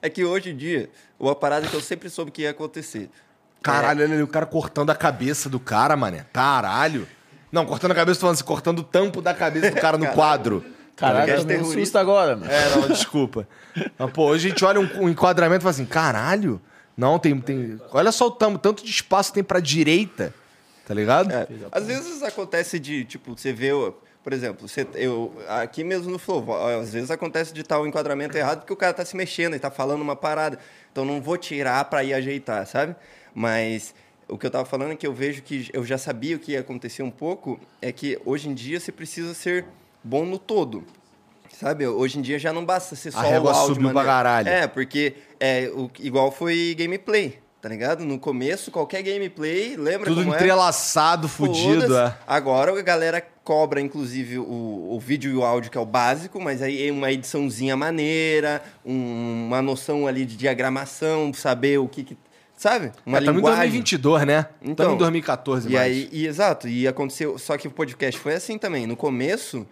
[0.00, 0.90] É que hoje em dia,
[1.20, 3.08] uma parada que eu sempre soube que ia acontecer.
[3.62, 6.26] Caralho, olha ali o cara cortando a cabeça do cara, mané.
[6.32, 7.06] Caralho.
[7.52, 10.08] Não, cortando a cabeça, tô falando assim, cortando o tampo da cabeça do cara no
[10.12, 10.64] quadro.
[10.96, 11.80] Caralho, um terrorista.
[11.80, 12.50] susto agora, mano.
[12.50, 13.46] É, não, desculpa.
[13.98, 16.60] Mas, pô, hoje a gente olha um, um enquadramento e fala assim, caralho.
[16.96, 17.80] Não, tem, tem.
[17.92, 20.34] Olha só o tam- tanto de espaço que tem pra direita.
[20.86, 21.30] Tá ligado?
[21.32, 26.10] É, às vezes acontece de, tipo, você vê, o- por exemplo, você, eu, aqui mesmo
[26.10, 26.44] no Flow,
[26.80, 29.58] às vezes acontece de estar o enquadramento errado porque o cara tá se mexendo e
[29.58, 30.58] tá falando uma parada.
[30.90, 32.94] Então não vou tirar pra ir ajeitar, sabe?
[33.34, 33.94] Mas
[34.28, 36.52] o que eu tava falando é que eu vejo que eu já sabia o que
[36.52, 39.64] ia acontecer um pouco, é que hoje em dia você precisa ser
[40.04, 40.84] bom no todo.
[41.52, 44.04] Sabe, hoje em dia já não basta ser só A régua o áudio subiu pra
[44.04, 44.48] caralho.
[44.48, 48.04] É, porque é, o, igual foi gameplay, tá ligado?
[48.04, 50.36] No começo, qualquer gameplay, lembra Tudo como é?
[50.36, 51.96] entrelaçado, fudido.
[51.96, 52.14] É.
[52.26, 56.40] Agora a galera cobra, inclusive, o, o vídeo e o áudio, que é o básico,
[56.40, 62.02] mas aí é uma ediçãozinha maneira, um- uma noção ali de diagramação, saber o que.
[62.04, 62.16] que-
[62.56, 62.92] sabe?
[63.06, 63.70] Uma É, Estamos em linguagem.
[63.70, 64.38] 2022, né?
[64.40, 65.82] Estamos Então, em 2014 E mais.
[65.86, 67.38] aí, e, exato, e aconteceu.
[67.38, 68.86] Só que o podcast foi assim também.
[68.86, 69.66] No começo,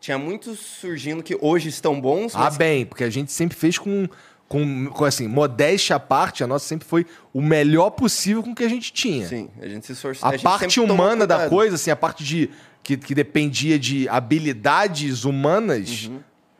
[0.00, 3.78] tinha muitos surgindo que hoje estão bons, Ah, mas bem, porque a gente sempre fez
[3.78, 4.06] com,
[4.48, 8.54] com, com assim, modéstia à parte, a nossa sempre foi o melhor possível com o
[8.54, 9.26] que a gente tinha.
[9.26, 10.28] sim, a gente se esforçou.
[10.28, 12.50] A, gente parte humana da coisa, assim, a parte de
[12.82, 16.08] que, que dependia de habilidades humanas,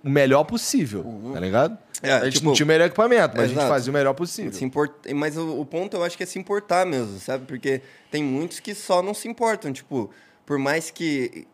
[0.03, 1.79] o melhor possível, tá ligado?
[2.03, 3.73] É, a gente tipo, não tinha o melhor equipamento, mas a gente exato.
[3.73, 4.53] fazia o melhor possível.
[4.53, 4.93] Se import...
[5.15, 7.47] Mas o, o ponto eu acho que é se importar mesmo, sabe?
[7.47, 7.81] Porque
[8.11, 9.73] tem muitos que só não se importam.
[9.73, 10.11] Tipo,
[10.45, 11.47] por mais que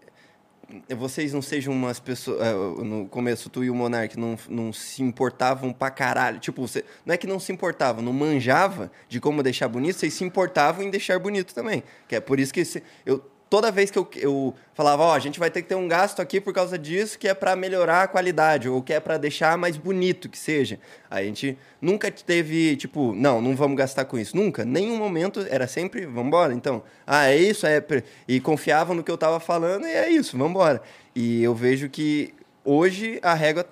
[0.97, 2.41] vocês não sejam umas pessoas.
[2.41, 6.39] é, No começo, tu e o Monark não, não se importavam pra caralho.
[6.39, 6.85] Tipo, você...
[7.05, 10.83] não é que não se importavam, não manjava de como deixar bonito, vocês se importavam
[10.83, 11.83] em deixar bonito também.
[12.09, 12.63] Que é por isso que
[13.07, 13.23] eu.
[13.53, 16.23] Toda vez que eu, eu falava, ó, a gente vai ter que ter um gasto
[16.23, 19.59] aqui por causa disso, que é pra melhorar a qualidade, ou que é pra deixar
[19.59, 20.81] mais bonito que seja.
[21.11, 24.35] A gente nunca teve, tipo, não, não vamos gastar com isso.
[24.35, 24.65] Nunca.
[24.65, 26.55] Nenhum momento era sempre, vamos embora.
[26.55, 27.85] Então, ah, é isso, é.
[28.27, 30.81] E confiavam no que eu tava falando, e é isso, vamos embora.
[31.15, 32.33] E eu vejo que
[32.65, 33.67] hoje a régua,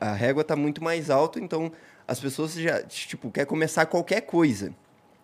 [0.00, 1.70] a, a régua tá muito mais alta, então
[2.04, 4.74] as pessoas já, tipo, quer começar qualquer coisa.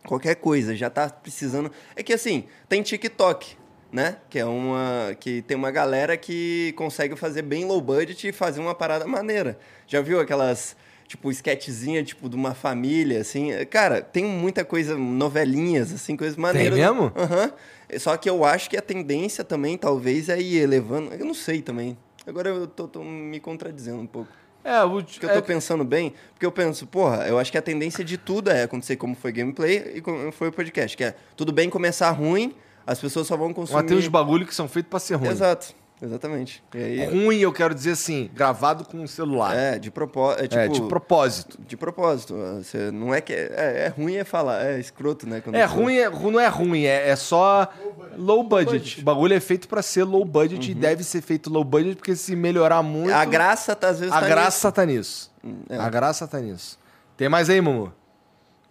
[0.07, 1.73] Qualquer coisa, já tá precisando.
[1.97, 3.57] É que assim, tem TikTok,
[3.93, 4.17] né?
[4.29, 5.17] Que é uma.
[5.19, 9.59] Que tem uma galera que consegue fazer bem low budget e fazer uma parada maneira.
[9.87, 10.77] Já viu aquelas.
[11.07, 13.51] Tipo, sketchzinha, tipo, de uma família, assim.
[13.71, 16.77] Cara, tem muita coisa, novelinhas, assim, coisas maneiras.
[16.77, 17.13] mesmo?
[17.15, 17.53] Aham.
[17.97, 21.15] Só que eu acho que a tendência também, talvez, é ir elevando.
[21.15, 21.97] Eu não sei também.
[22.27, 24.33] Agora eu tô, tô me contradizendo um pouco.
[24.65, 27.63] É, o, Porque eu tô pensando bem, porque eu penso, porra, eu acho que a
[27.63, 31.15] tendência de tudo é acontecer como foi gameplay e como foi o podcast, que é
[31.37, 32.53] tudo bem começar ruim,
[32.87, 33.81] as pessoas só vão consumir.
[33.83, 35.29] mas tem uns bagulho que são feitos pra ser ruim.
[35.31, 35.75] Exato.
[36.01, 36.63] Exatamente.
[36.75, 39.57] E aí, Ruim, eu quero dizer assim, gravado com um celular.
[39.57, 40.43] é, de propósito.
[40.45, 41.59] É, tipo, É, de propósito.
[41.67, 42.35] de propósito.
[42.59, 43.33] Você, não é que.
[43.33, 45.41] É, é ruim é falar, é escroto, né?
[45.41, 47.67] quando É ruim, é, não é ruim, é, é só
[48.15, 49.01] low budget.
[49.01, 52.15] O bagulho é feito pra ser low budget e deve ser feito low budget, porque
[52.15, 53.15] se melhorar muito.
[53.15, 55.33] A graça, tá, às vezes, a tá graça tá nisso.
[55.71, 55.79] é.
[55.79, 56.79] A graça tá nisso.
[57.17, 57.91] Tem mais aí, Mumu?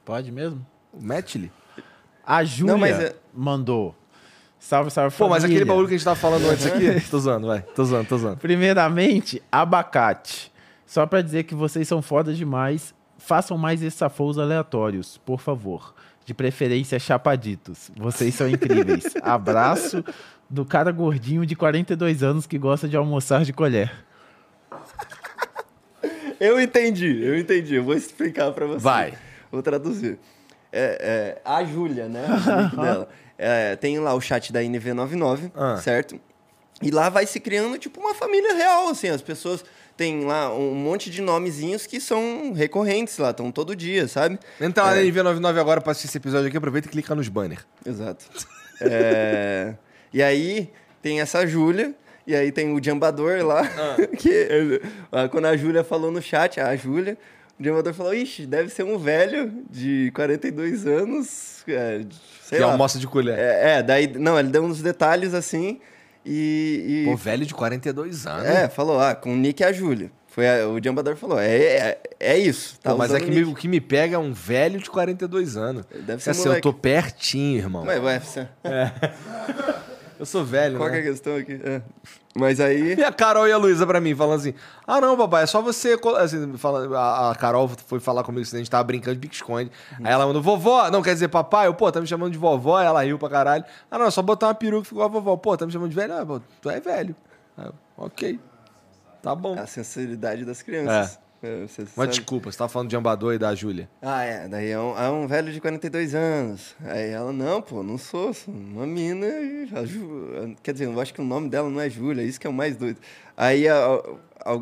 [0.06, 0.64] Pode mesmo?
[0.94, 1.52] Mete-lhe.
[2.24, 3.96] A Júlia Não, mas é- mandou.
[4.66, 7.00] Salve, salve, Pô, mas aquele bagulho que a gente tava falando antes aqui.
[7.08, 7.62] tô zoando, vai.
[7.62, 8.38] Tô zoando, tô zoando.
[8.38, 10.52] Primeiramente, abacate.
[10.88, 12.92] Só pra dizer que vocês são foda demais.
[13.20, 15.94] Façam mais esses safos aleatórios, por favor.
[16.26, 17.92] De preferência, chapaditos.
[17.96, 19.04] Vocês são incríveis.
[19.22, 20.04] Abraço
[20.50, 23.94] do cara gordinho de 42 anos que gosta de almoçar de colher.
[26.40, 27.76] Eu entendi, eu entendi.
[27.76, 28.80] Eu vou explicar pra você.
[28.80, 29.14] Vai.
[29.50, 30.20] Vou traduzir.
[30.70, 32.26] É, é, a Júlia, né?
[32.74, 33.10] O dela.
[33.38, 35.78] É, tem lá o chat da NV99, Ah.
[35.78, 36.20] certo?
[36.82, 39.10] E lá vai se criando, tipo, uma família real, assim.
[39.10, 39.64] As pessoas
[39.96, 44.38] têm lá um monte de nomezinhos que são recorrentes lá, estão todo dia, sabe?
[44.60, 44.96] Entra lá É.
[44.96, 47.66] na NV99 agora pra assistir esse episódio aqui, aproveita e clica nos banners.
[47.86, 48.26] Exato.
[48.82, 49.74] É,
[50.14, 50.70] E aí
[51.02, 51.96] tem essa Júlia,
[52.28, 53.62] e aí tem o Jambador lá,
[54.20, 54.82] que
[55.14, 57.18] ah, quando a Júlia falou no chat, a Júlia,
[57.60, 62.02] o Jambador falou, ixi, deve ser um velho de 42 anos, é,
[62.44, 62.72] sei que lá.
[62.74, 63.38] almoça de colher.
[63.38, 65.80] É, é, daí, não, ele deu uns detalhes assim,
[66.26, 67.04] e...
[67.06, 68.46] e- Pô, velho de 42 anos.
[68.46, 70.12] é, falou, ah, com o Nick e a Júlia.
[70.28, 72.78] Foi a- o Jambador falou, é, é, é isso.
[72.82, 74.90] Tá Pô, mas é que o me- o que me pega é um velho de
[74.90, 75.86] 42 anos.
[76.06, 77.86] Deve ser assim, eu tô pertinho, irmão.
[77.86, 78.48] Ué, ué, você-
[80.20, 81.08] Eu sou velho, qual que é né?
[81.08, 81.60] a questão aqui?
[81.64, 81.82] É.
[82.38, 82.96] Mas aí...
[82.96, 84.54] E a Carol e a Luísa pra mim, falando assim:
[84.86, 85.98] Ah, não, papai, é só você.
[85.98, 89.72] co-" Assim, fala, a, a Carol foi falar comigo a gente tava brincando de pique-esconde.
[90.04, 91.68] Aí ela mandou, vovó, não quer dizer papai?
[91.68, 93.64] Eu, pô, tá me chamando de vovó, ela riu pra caralho.
[93.90, 95.38] Ah, não, é só botar uma peruca e ficou a vovó.
[95.38, 96.14] Pô, tá me chamando de velho?
[96.14, 97.16] Ah, pô, tu é velho.
[97.58, 98.40] Aí eu, ok.
[99.22, 99.58] Tá bom.
[99.58, 101.16] A sensibilidade das crianças.
[101.16, 101.25] É,
[101.68, 103.90] você Mas desculpa, você tava falando de Ambador e da Júlia.
[104.02, 104.48] Ah, é.
[104.48, 106.76] Daí é um, é um velho de 42 anos.
[106.84, 109.28] Aí ela, não, pô, não sou, sou uma mina.
[109.74, 112.48] a Ju- Quer dizer, eu acho que o nome dela não é Júlia, isso que
[112.48, 113.00] é o mais doido.
[113.38, 114.02] Aí a-
[114.46, 114.62] a-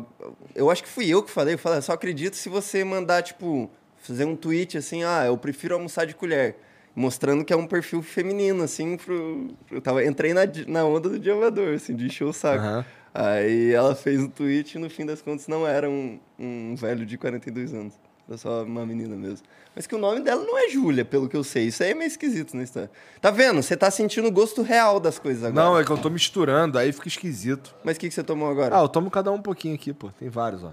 [0.54, 3.22] eu acho que fui eu que falei, eu falei, "Eu só acredito se você mandar,
[3.22, 6.56] tipo, fazer um tweet assim, ah, eu prefiro almoçar de colher.
[6.96, 9.48] Mostrando que é um perfil feminino, assim, pro.
[9.70, 12.62] Eu tava, entrei na, na onda do diabador, assim, de encher o saco.
[12.64, 12.84] Aham.
[13.12, 17.06] Aí ela fez um tweet e no fim das contas não era um, um velho
[17.06, 17.94] de 42 anos.
[18.28, 19.46] Era só uma menina mesmo.
[19.76, 21.64] Mas que o nome dela não é Júlia, pelo que eu sei.
[21.66, 22.90] Isso aí é meio esquisito na história.
[23.20, 23.62] Tá vendo?
[23.62, 25.64] Você tá sentindo o gosto real das coisas agora.
[25.66, 27.74] Não, é que eu tô misturando, aí fica esquisito.
[27.84, 28.76] Mas o que, que você tomou agora?
[28.76, 30.10] Ah, eu tomo cada um um pouquinho aqui, pô.
[30.18, 30.72] Tem vários, ó.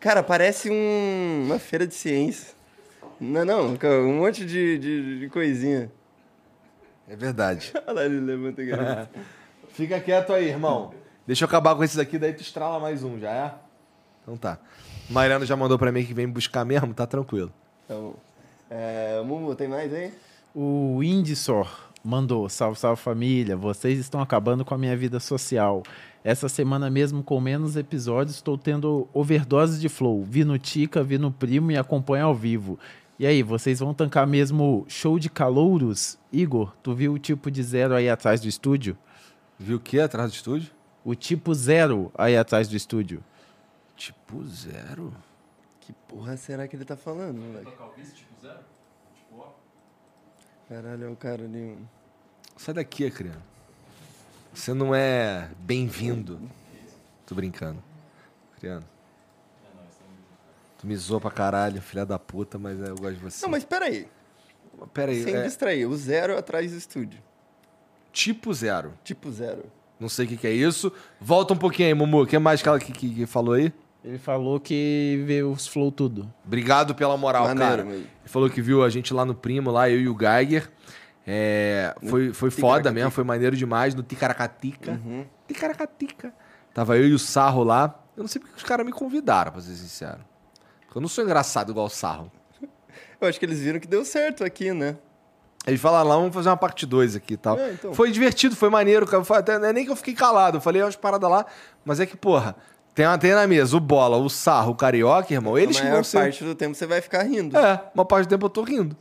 [0.00, 2.54] Cara, parece um- uma feira de ciência.
[3.20, 5.90] Não, não, um monte de, de, de coisinha.
[7.08, 7.72] É verdade.
[7.86, 9.06] Olha lá, ele levanta a.
[9.70, 10.92] Fica quieto aí, irmão.
[11.26, 13.54] Deixa eu acabar com esses aqui, daí tu estrala mais um, já é?
[14.22, 14.58] Então tá.
[15.08, 17.52] Mariano já mandou pra mim que vem buscar mesmo, tá tranquilo.
[17.86, 18.14] Tá bom.
[18.70, 20.12] É, Mumu, tem mais aí?
[20.54, 21.68] O Indisor
[22.02, 23.56] mandou: Salve, salve família.
[23.56, 25.82] Vocês estão acabando com a minha vida social.
[26.24, 30.24] Essa semana mesmo, com menos episódios, estou tendo overdose de flow.
[30.24, 32.78] Vi no Tica, vi no Primo e acompanho ao vivo.
[33.18, 36.18] E aí, vocês vão tancar mesmo show de calouros?
[36.30, 38.96] Igor, tu viu o tipo de zero aí atrás do estúdio?
[39.58, 40.70] Viu o que atrás do estúdio?
[41.02, 43.24] O tipo zero aí atrás do estúdio.
[43.96, 45.14] Tipo zero.
[45.80, 47.72] Que porra será que ele tá falando, moleque?
[50.68, 51.78] Caralho, é o cara ali.
[52.56, 53.40] Sai daqui, criança.
[54.52, 56.40] Você não é bem-vindo.
[57.24, 57.82] Tô brincando.
[58.58, 58.95] Criando.
[60.86, 63.44] Me zoou pra caralho, filha da puta, mas eu gosto de você.
[63.44, 64.06] Não, mas peraí.
[64.92, 65.86] Pera aí, Sem é distrair.
[65.86, 67.20] O zero atrás do estúdio.
[68.12, 68.92] tipo zero.
[69.02, 69.64] Tipo zero.
[69.98, 70.92] Não sei o que, que é isso.
[71.20, 72.22] Volta um pouquinho aí, Mumu.
[72.22, 73.72] O que mais que ela que, que- que falou aí?
[74.04, 76.32] Ele falou que vê os flow tudo.
[76.44, 77.84] Obrigado pela moral, Maneiro, cara.
[77.84, 77.96] mano.
[77.96, 80.70] Ele falou que viu a gente lá no Primo, lá, eu e o Geiger.
[81.26, 84.92] É, foi foi foda mesmo, foi maneiro demais no Ticaracatica.
[84.92, 85.26] Uhum.
[85.48, 86.32] Ticaracatica.
[86.72, 87.98] Tava eu e o Sarro lá.
[88.16, 90.20] Eu não sei porque os caras me convidaram, pra ser sincero.
[90.96, 92.32] Eu não sou engraçado igual o Sarro.
[93.20, 94.96] Eu acho que eles viram que deu certo aqui, né?
[95.66, 97.58] Eles falaram lá, vamos fazer uma parte 2 aqui e tal.
[97.58, 97.92] É, então.
[97.92, 99.06] Foi divertido, foi maneiro.
[99.34, 101.44] até, é nem que eu fiquei calado, eu falei umas paradas lá,
[101.84, 102.56] mas é que, porra,
[102.94, 105.84] tem, uma- tem na mesa o Bola, o Sarro, o Carioca, irmão, eles a que
[105.84, 106.18] maior vão ser...
[106.18, 107.58] parte do tempo você vai ficar rindo.
[107.58, 108.96] É, uma parte do tempo eu tô rindo.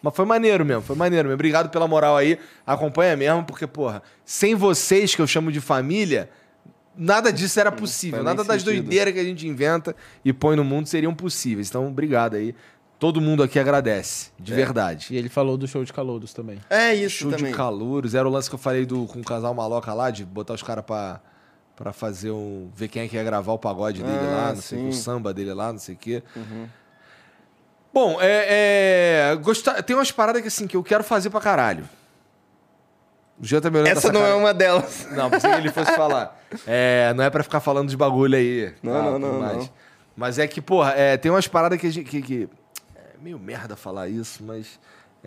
[0.00, 1.34] Mas foi maneiro mesmo, foi maneiro mesmo.
[1.34, 2.38] Obrigado pela moral aí.
[2.64, 6.30] Acompanha mesmo, porque, porra, sem vocês, que eu chamo de família,
[6.96, 8.22] nada disso era possível.
[8.22, 8.82] Nada das sentido.
[8.82, 9.94] doideiras que a gente inventa
[10.24, 11.68] e põe no mundo seriam possíveis.
[11.68, 12.54] Então, obrigado aí.
[12.98, 15.08] Todo mundo aqui agradece, de verdade.
[15.10, 16.58] E ele falou do show de calouros também.
[16.70, 17.50] É isso Show também.
[17.52, 18.14] de calouros.
[18.14, 20.62] Era o lance que eu falei do, com o casal maloca lá, de botar os
[20.62, 21.20] caras pra,
[21.76, 22.70] pra fazer um.
[22.74, 24.88] ver quem é que ia gravar o pagode dele Ah, lá, não sei o que,
[24.88, 24.98] o sim.
[25.02, 26.22] samba dele lá, não sei o quê.
[27.92, 29.30] Bom, é.
[29.32, 31.86] é gostar, tem umas paradas que assim, que eu quero fazer pra caralho.
[33.38, 35.06] O Jean tá me olhando Essa não é cara- uma delas.
[35.12, 36.42] Não, pensei que ele fosse falar.
[36.66, 38.72] É, não é pra ficar falando de bagulho aí.
[38.82, 39.56] Não, tá, não, não, mais.
[39.58, 39.70] não.
[40.16, 42.08] Mas é que, porra, é, tem umas paradas que gente.
[42.08, 42.48] Que, que-
[42.94, 44.78] é meio merda falar isso, mas.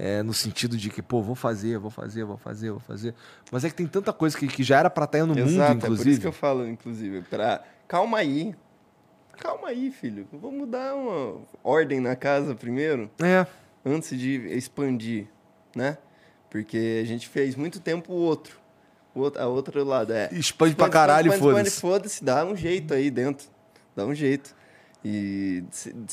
[0.01, 3.13] É, no sentido de que, pô, vou fazer, vou fazer, vou fazer, vou fazer.
[3.51, 5.71] Mas é que tem tanta coisa que, que já era pra estar no mundo, Exato,
[5.71, 6.11] é por inclusive.
[6.11, 7.21] isso que eu falo, inclusive.
[7.23, 7.61] Pra...
[7.85, 8.55] Calma aí.
[9.37, 10.25] Calma aí, filho.
[10.31, 13.45] Vamos dar uma ordem na casa primeiro, É.
[13.85, 15.27] antes de expandir,
[15.75, 15.97] né?
[16.49, 18.57] Porque a gente fez muito tempo o outro.
[19.13, 20.29] O outro a outro lado, é.
[20.31, 21.79] Expande pra caralho e foda-se.
[21.81, 23.47] foda-se, dá um jeito aí dentro.
[23.95, 24.55] Dá um jeito.
[25.03, 25.63] E.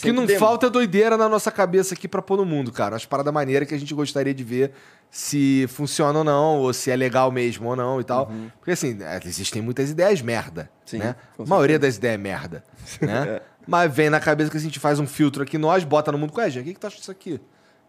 [0.00, 2.94] que não dem- falta é doideira na nossa cabeça aqui pra pôr no mundo, cara.
[2.94, 4.72] Umas paradas maneiras que a gente gostaria de ver
[5.10, 8.30] se funciona ou não, ou se é legal mesmo ou não e tal.
[8.58, 11.16] Porque assim, é, existem muitas ideias merda, Sim, né?
[11.36, 12.64] com A maioria das ideias é merda,
[13.02, 13.40] né?
[13.66, 16.32] Mas vem na cabeça que a gente faz um filtro aqui, nós bota no mundo,
[16.32, 16.62] qual é, gente?
[16.62, 17.40] O que, que tu acha disso aqui?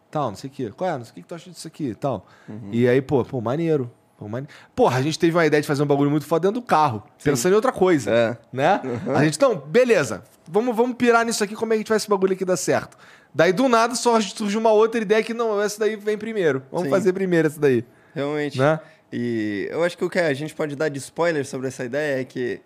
[0.10, 0.72] Tal, não sei o quê.
[0.76, 0.98] Qual é?
[0.98, 1.94] Não sei o que, que tu acha disso aqui?
[1.96, 2.26] Tal.
[2.72, 3.92] E aí, pô, pô, maneiro.
[4.18, 4.48] Pô, mane...
[4.76, 7.04] Porra, a gente teve uma ideia de fazer um bagulho muito foda dentro do carro,
[7.24, 8.38] pensando em outra coisa É.
[8.52, 8.82] né?
[9.16, 12.02] A gente, então, beleza, vamos, vamos pirar nisso aqui, como é que a gente faz
[12.02, 12.98] esse bagulho aqui dar certo.
[13.32, 16.64] Daí, do nada, só surge uma outra ideia que, não, essa daí vem primeiro.
[16.72, 16.90] Vamos Sim.
[16.90, 17.86] fazer primeiro essa daí,
[18.16, 18.58] Realmente.
[18.58, 18.80] né?
[19.14, 22.20] E eu acho que o que a gente pode dar de spoiler sobre essa ideia
[22.20, 22.60] é que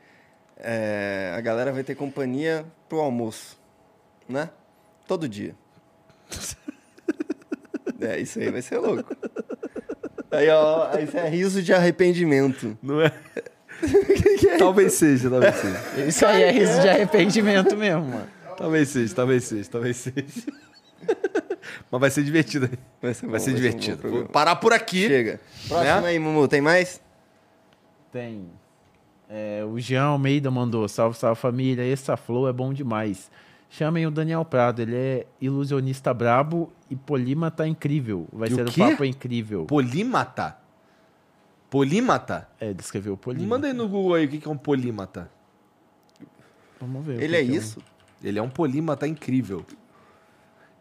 [0.57, 3.59] é, a galera vai ter companhia pro almoço,
[4.30, 4.49] né?
[5.05, 5.53] Todo dia.
[8.02, 9.15] é, isso aí vai ser louco.
[10.32, 12.78] Aí, ó, isso é riso de arrependimento.
[12.82, 13.11] Não é?
[14.57, 16.07] talvez seja, talvez seja.
[16.07, 18.28] Isso aí é riso de arrependimento mesmo, mano.
[18.57, 20.44] Talvez seja, talvez seja, talvez seja.
[21.90, 22.69] Mas vai ser divertido.
[23.02, 23.98] Vai ser, bom, Vai ser um bom divertido.
[23.98, 24.23] programa.
[24.23, 25.07] Vou parar por aqui.
[25.07, 25.40] Chega.
[25.68, 26.07] Próximo Né?
[26.10, 27.02] aí, Mumu, tem mais?
[28.11, 28.45] Tem.
[29.30, 33.32] É, o Jean Almeida mandou, salve, salve família, essa flow é bom demais.
[33.69, 38.27] Chamem o Daniel Prado, ele é ilusionista brabo e polímata incrível.
[38.31, 39.65] Vai E o ser um papo incrível.
[39.65, 40.57] Polímata?
[41.69, 42.47] Polímata?
[42.59, 43.47] É, ele escreveu polímata.
[43.49, 45.31] Manda aí no Google aí o que é um polímata.
[46.80, 47.22] Vamos ver.
[47.22, 47.80] Ele que é que um- isso?
[48.23, 49.65] Ele é um polímata incrível.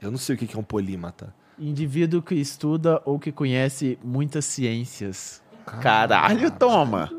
[0.02, 1.32] Eu não sei o que é um polímata.
[1.58, 5.42] Indivíduo que estuda ou que conhece muitas ciências.
[5.64, 7.12] Caralho, toma!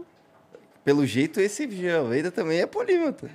[0.84, 3.30] Pelo jeito, esse Jean Almeida também é polímata.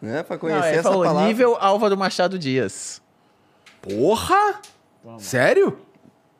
[0.00, 0.22] Né?
[0.22, 1.26] Pra Não, conhecer ele essa falou palavra.
[1.28, 3.02] nível Álvaro Machado Dias.
[3.82, 4.60] Porra!
[5.18, 5.78] Sério?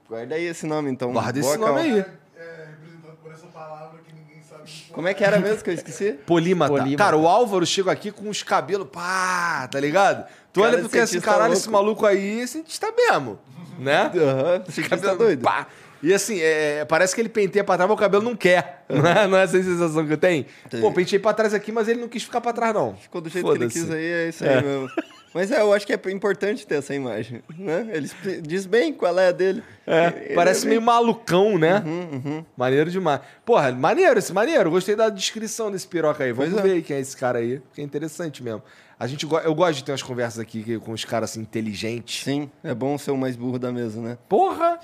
[0.09, 1.13] Guarda aí esse nome, então.
[1.13, 1.95] Guarda Boa esse nome calma.
[1.97, 1.99] aí.
[2.37, 4.63] É representado por essa palavra que ninguém sabe.
[4.93, 6.13] Como é que era mesmo que eu esqueci?
[6.27, 6.73] Polímata.
[6.73, 6.97] Polímata.
[7.05, 10.27] Cara, o Álvaro chega aqui com os cabelos, pá, tá ligado?
[10.53, 11.59] Tu Cara, olha pro que assim, cientista caralho, louco.
[11.61, 13.39] esse maluco aí, cientista mesmo,
[13.79, 14.11] né?
[14.15, 15.43] Aham, você tá doido.
[15.43, 15.67] Pá.
[16.01, 18.85] E assim, é, parece que ele penteia pra trás, mas o cabelo não quer.
[18.89, 20.47] Não é, não é essa a sensação que eu tenho?
[20.71, 20.81] Sim.
[20.81, 22.95] Pô, pentei pra trás aqui, mas ele não quis ficar pra trás, não.
[22.97, 24.63] Ficou do jeito que ele quis aí, é isso aí É.
[24.63, 24.89] mesmo.
[25.35, 27.87] Mas é, eu acho que é importante ter essa imagem, né?
[27.93, 28.09] Ele
[28.43, 29.63] diz bem qual é a dele.
[29.87, 31.83] É, parece bem- meio malucão, né?
[31.85, 33.21] Uhum, Maneiro demais.
[33.45, 34.71] Porra, maneiro esse maneiro.
[34.71, 36.33] Gostei da descrição desse piroca aí.
[36.33, 36.69] Vamos Pois é.
[36.75, 38.63] ver quem é esse cara aí, porque é interessante mesmo.
[38.99, 42.25] A gente, eu gosto de ter umas conversas aqui com os caras assim, inteligentes.
[42.25, 44.19] Sim, é bom ser o mais burro da mesa, né?
[44.29, 44.81] Porra!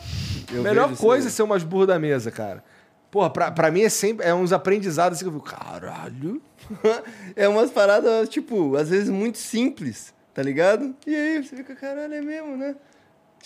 [0.53, 2.63] Eu melhor coisa é ser o mais burro da mesa, cara.
[3.11, 6.41] Porra, pra, pra mim é sempre é uns aprendizados assim que eu fico, caralho.
[7.35, 10.95] é umas paradas, tipo, às vezes muito simples, tá ligado?
[11.07, 12.75] E aí você fica, caralho, é mesmo, né?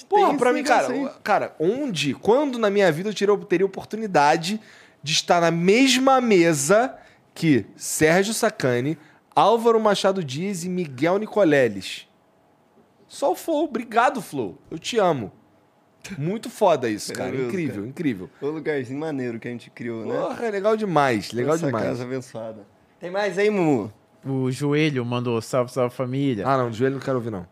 [0.08, 1.08] Porra, pra mim, cara, aí.
[1.24, 4.60] cara, onde, quando na minha vida eu tirei- teria oportunidade
[5.02, 6.96] de estar na mesma mesa
[7.34, 8.96] que Sérgio Sacani,
[9.34, 12.06] Álvaro Machado Dias e Miguel Nicoleles?
[13.08, 13.64] Só o Flow.
[13.64, 14.58] Obrigado, Flow.
[14.70, 15.32] Eu te amo.
[16.16, 17.30] Muito foda isso, É cara.
[17.32, 17.86] mesmo, incrível, cara.
[17.88, 18.30] incrível.
[18.40, 20.14] O lugarzinho maneiro que a gente criou, né?
[20.16, 21.84] Porra, é legal demais, legal Essa demais.
[21.84, 22.66] casa abençoada.
[23.00, 23.92] Tem mais aí, Mumu?
[24.32, 26.46] O Joelho mandou salve, salve família.
[26.46, 27.46] Ah, não, joelho não quero ouvir, não.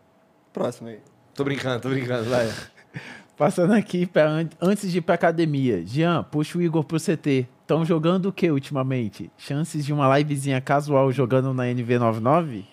[0.53, 0.99] Próximo aí.
[1.33, 2.47] Tô brincando, tô brincando, vai.
[3.37, 5.85] Passando aqui pra an- antes de ir pra academia.
[5.85, 7.47] Jean, puxa o Igor pro CT.
[7.61, 9.29] Estão jogando o que ultimamente?
[9.37, 12.63] Chances de uma livezinha casual jogando na NV99?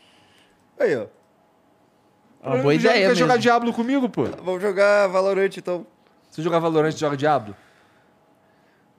[0.80, 1.06] Aí, ó.
[2.42, 3.14] Uma boa ideia quer mesmo.
[3.16, 4.24] jogar Diablo comigo, pô?
[4.24, 5.86] Vamos jogar Valorant, então.
[6.30, 7.54] Se jogar Valorant, joga Diablo?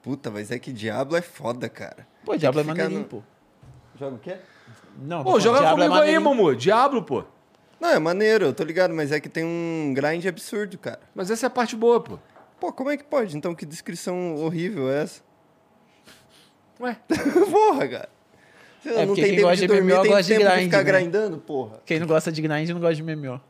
[0.03, 2.07] Puta, mas é que Diablo é foda, cara.
[2.23, 3.23] Pô, Diablo é maneirinho, no- pô.
[3.99, 4.36] Joga o quê?
[4.98, 6.22] Não, Pô, falando, joga Diablo é comigo aí, maneirinho.
[6.22, 6.56] Momo.
[6.56, 7.24] Diablo, pô.
[7.80, 11.00] Não, é maneiro, eu tô ligado, mas é que tem um grind absurdo, cara.
[11.14, 12.18] Mas essa é a parte boa, pô.
[12.60, 13.36] Pô, como é que pode?
[13.36, 15.22] Então, que descrição horrível é essa?
[16.80, 16.98] Ué.
[17.52, 18.10] porra, cara.
[18.82, 20.44] Você É, não tem quem tempo gosta de de dormir, MMO tem gosta de tempo
[20.50, 20.84] de grind, ficar né?
[20.84, 21.82] grindando, porra.
[21.86, 23.42] Quem não gosta de grind não gosta de MMO.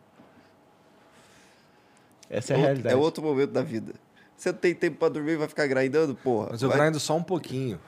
[2.29, 2.93] Essa é a outro- realidade.
[2.95, 3.93] É outro momento da vida.
[4.35, 6.49] Você não tem tempo pra dormir e vai ficar grindando, porra.
[6.51, 7.79] Mas eu Vai- grindo só um pouquinho.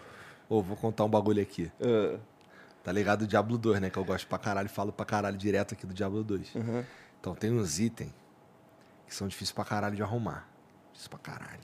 [0.47, 1.69] Ô, vou contar um bagulho aqui.
[1.81, 2.17] Ah,
[2.87, 3.89] Tá ligado o Diablo 2, né?
[3.89, 6.55] Que eu gosto pra caralho, falo pra caralho direto aqui do Diablo 2.
[6.55, 6.85] aham.
[7.19, 8.13] Então tem uns itens
[9.05, 10.47] que são difíceis pra caralho de arrumar.
[10.93, 11.59] Difícil pra caralho.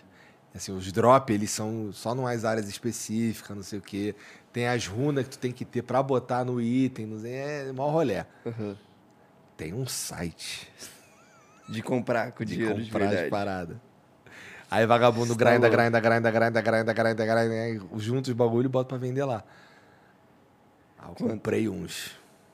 [0.53, 4.13] Assim, os drop, eles são só numas áreas específicas, não sei o quê.
[4.51, 7.71] Tem as runas que tu tem que ter pra botar no item, não sei, é
[7.71, 8.25] maior rolé.
[8.45, 8.75] aham.
[9.55, 10.69] Tem um site
[11.69, 13.29] De comprar com de dinheiro de comprar as verdade.
[13.31, 13.77] paradas.
[14.69, 18.69] Aí vagabundo tá grinda, grinda, grinda, grinda, grinda, grinda, grinda, aí junta os bagulho e
[18.69, 19.41] bota pra vender lá.
[21.03, 22.11] Ah, eu comprei uns.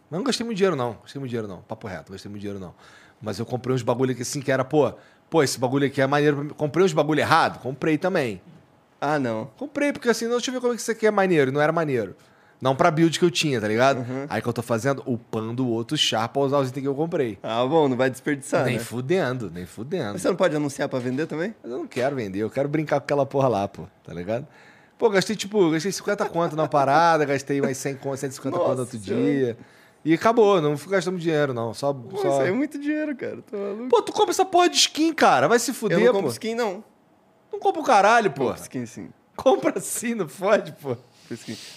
[0.10, 0.98] Mas não gastei muito dinheiro, não.
[1.04, 1.62] Gastei muito dinheiro, não.
[1.62, 2.74] Papo reto, não gastei muito dinheiro, não.
[3.22, 4.92] Mas eu comprei uns bagulho aqui assim que era, pô,
[5.30, 6.36] pô, esse bagulho aqui é maneiro.
[6.38, 6.52] pra mim.
[6.52, 7.60] Comprei uns bagulho errado?
[7.60, 8.42] Comprei também.
[9.00, 9.46] Ah, não.
[9.58, 11.52] Comprei, porque assim, não, deixa eu ver como é que isso aqui é maneiro.
[11.52, 12.16] e Não era maneiro.
[12.62, 14.00] Não pra build que eu tinha, tá ligado?
[14.00, 14.26] Uhum.
[14.28, 16.96] Aí que eu tô fazendo, upando o outro char pra usar os itens que eu
[16.96, 17.38] comprei.
[17.42, 18.84] Ah, bom, não vai desperdiçar, nem né?
[18.84, 20.12] fudendo, nem fudendo.
[20.14, 21.56] Mas você não pode anunciar pra vender também?
[21.64, 24.46] Mas eu não quero vender, eu quero brincar com aquela porra lá, pô, tá ligado?
[25.00, 28.70] Pô, gastei tipo, gastei 50 conto na parada, gastei mais 100 conto, 150 conto no
[28.70, 29.24] Nossa outro Senhora.
[29.24, 29.58] dia.
[30.04, 31.74] E acabou, não fui gastando dinheiro, não.
[31.74, 31.94] Só.
[31.94, 32.28] Pô, só...
[32.30, 33.40] isso aí é muito dinheiro, cara.
[33.50, 33.88] Tô maluco.
[33.90, 35.48] Pô, tu compra essa porra de skin, cara.
[35.48, 36.14] Vai se eu fuder, não pô.
[36.14, 36.84] compro skin, não.
[37.52, 38.48] Não compra o caralho, pô.
[38.48, 39.10] Compro skin, sim.
[39.38, 40.98] Compra sim, não fode, pô.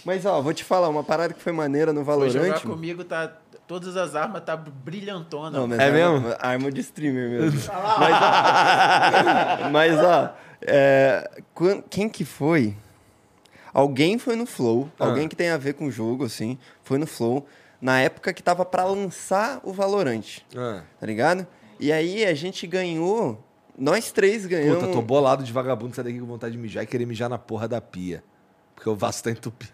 [0.04, 2.62] Mas, ó, vou te falar, uma parada que foi maneira no Foi jogar Valorant...
[2.62, 3.32] comigo, tá.
[3.68, 5.56] Todas as armas tá brilhantona.
[5.58, 6.36] Não, mas É arma- mesmo?
[6.40, 7.60] Arma de streamer mesmo.
[8.00, 8.14] mas,
[9.66, 11.30] ó, mas, ó, é,
[11.88, 12.76] quem que foi?
[13.72, 15.06] Alguém foi no Flow, Ah.
[15.06, 17.46] alguém que tem a ver com o jogo, assim, foi no Flow,
[17.80, 20.82] na época que tava pra lançar o Valorant, Ah.
[21.00, 21.46] tá ligado?
[21.80, 23.42] E aí a gente ganhou,
[23.76, 24.80] nós três ganhamos...
[24.84, 27.38] Puta, tô bolado de vagabundo sair daqui com vontade de mijar e querer mijar na
[27.38, 28.22] porra da pia.
[28.74, 29.72] Porque o vaso tá entupido.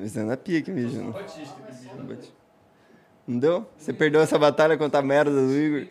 [0.00, 1.14] Mas é na pia que mija, não.
[3.26, 3.66] Não deu?
[3.76, 5.86] Você perdeu essa batalha contra a merda do Igor?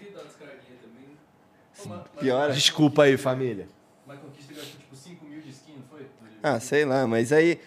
[2.20, 2.54] Piora.
[2.54, 3.68] Desculpa aí, família.
[4.06, 6.08] Mas conquista gastou tipo 5 mil de skin, não foi?
[6.56, 7.60] Ah, sei lá, mas aí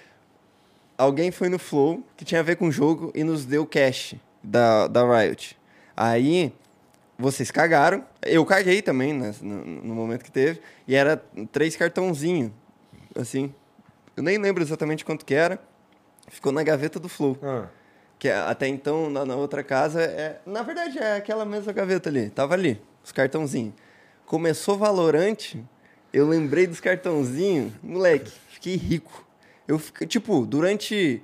[0.97, 4.15] alguém foi no Flow que tinha a ver com o jogo e nos deu cash
[4.43, 5.59] da, da Riot.
[5.97, 6.52] Aí
[7.19, 12.51] vocês cagaram, eu caguei também né, no, no momento que teve, e era três cartãozinhos,
[13.15, 13.52] assim.
[14.16, 15.59] Eu nem lembro exatamente quanto que era.
[16.28, 17.36] Ficou na gaveta do Flow.
[17.43, 17.66] Ah.
[18.19, 22.09] Que é- até então, na, na outra casa, é, na verdade é aquela mesma gaveta
[22.09, 22.31] ali.
[22.31, 23.74] Tava ali, os cartãozinhos.
[24.27, 25.62] Começou Valorante,
[26.12, 29.27] eu lembrei dos cartãozinhos, moleque, fiquei rico.
[29.66, 31.23] Eu fiquei, tipo, durante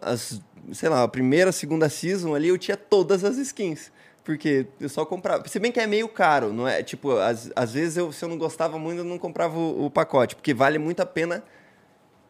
[0.00, 0.40] as,
[0.72, 3.90] sei lá, a primeira, segunda season ali, eu tinha todas as skins.
[4.24, 5.46] Porque eu só comprava.
[5.48, 6.82] Se bem que é meio caro, não é?
[6.82, 9.90] Tipo, às, às vezes eu, se eu não gostava muito, eu não comprava o, o
[9.90, 10.36] pacote.
[10.36, 11.42] Porque vale muito a pena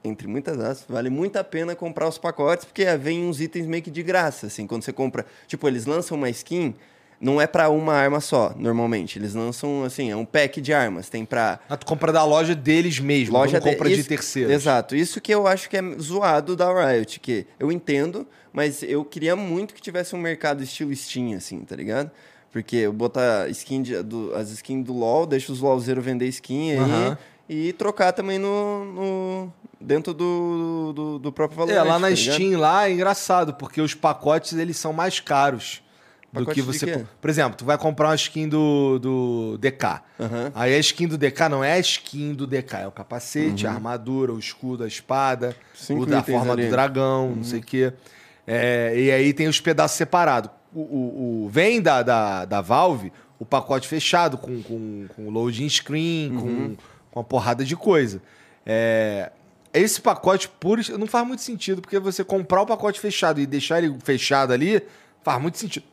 [0.05, 3.85] entre muitas aspas, vale muito a pena comprar os pacotes, porque vem uns itens meio
[3.85, 6.75] que de graça, assim, quando você compra, tipo, eles lançam uma skin,
[7.23, 11.09] não é pra uma arma só, normalmente, eles lançam, assim, é um pack de armas,
[11.09, 14.09] tem pra Ah, tu compra da loja deles mesmo, loja não compra de, de, isso-
[14.09, 14.53] terceiros.
[14.53, 19.05] Exato, isso que eu acho que é zoado da Riot, que eu entendo, mas eu
[19.05, 22.11] queria muito que tivesse um mercado estilo Steam, assim, tá ligado?
[22.51, 26.73] Porque eu botar skin de- do- as skins do LoL, deixa os LoLzeiros vender skin
[26.73, 27.19] aí, Aham.
[27.49, 32.17] e trocar também no, no- dentro do, do, do próprio Valorant, É, lá na tá?
[32.17, 35.83] Steam lá é engraçado, porque os pacotes eles são mais caros
[36.33, 37.05] do Pacote que você.
[37.21, 40.01] Por exemplo, tu vai comprar uma skin do, do DK.
[40.19, 40.53] Aham.
[40.55, 43.71] Aí a skin do DK não é a skin do DK, é o capacete, a
[43.71, 43.77] Uhum.
[43.77, 46.63] armadura, o escudo, a espada, Cinco o da forma ali.
[46.63, 46.69] Uhum.
[46.69, 47.93] do dragão, não sei o quê.
[48.47, 50.51] É, e aí tem os pedaços separados.
[50.75, 55.69] O, o- o- vem da, da, da Valve o pacote fechado, com, com, com loading
[55.69, 56.39] screen, Uhum.
[56.41, 56.77] com,
[57.11, 58.23] com uma porrada de coisa.
[58.65, 59.31] É,
[59.75, 63.83] esse pacote puro não faz muito sentido, porque você comprar o pacote fechado e deixar
[63.83, 64.83] ele fechado ali,
[65.23, 65.85] faz muito sentido.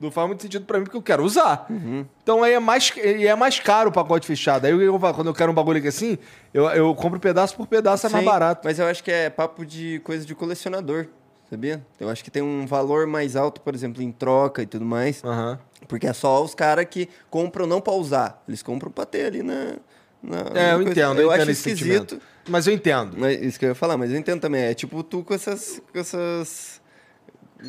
[0.00, 1.66] Não faz muito sentido pra mim, porque eu quero usar.
[1.68, 2.06] Uhum.
[2.22, 4.64] Então aí é mais, é mais caro o pacote fechado.
[4.64, 6.16] Aí eu, quando eu quero um bagulho aqui assim,
[6.54, 8.62] eu, eu compro pedaço por pedaço, é mais Sim, barato.
[8.64, 11.06] Mas eu acho que é papo de coisa de colecionador,
[11.50, 11.84] sabia?
[12.00, 15.22] Eu acho que tem um valor mais alto, por exemplo, em troca e tudo mais.
[15.22, 15.58] Aham.
[15.86, 18.42] Porque é só os caras que compram não pra usar.
[18.48, 19.74] Eles compram pra ter ali na.
[20.22, 20.90] na É, eu coisa.
[20.92, 21.78] entendo, eu, Eu entendo acho esquisito.
[21.78, 22.20] sentimento.
[22.48, 23.16] Mas eu entendo.
[23.18, 24.62] Mas isso que eu ia falar, mas eu entendo também.
[24.62, 25.80] É tipo tu com essas.
[25.92, 26.79] Com essas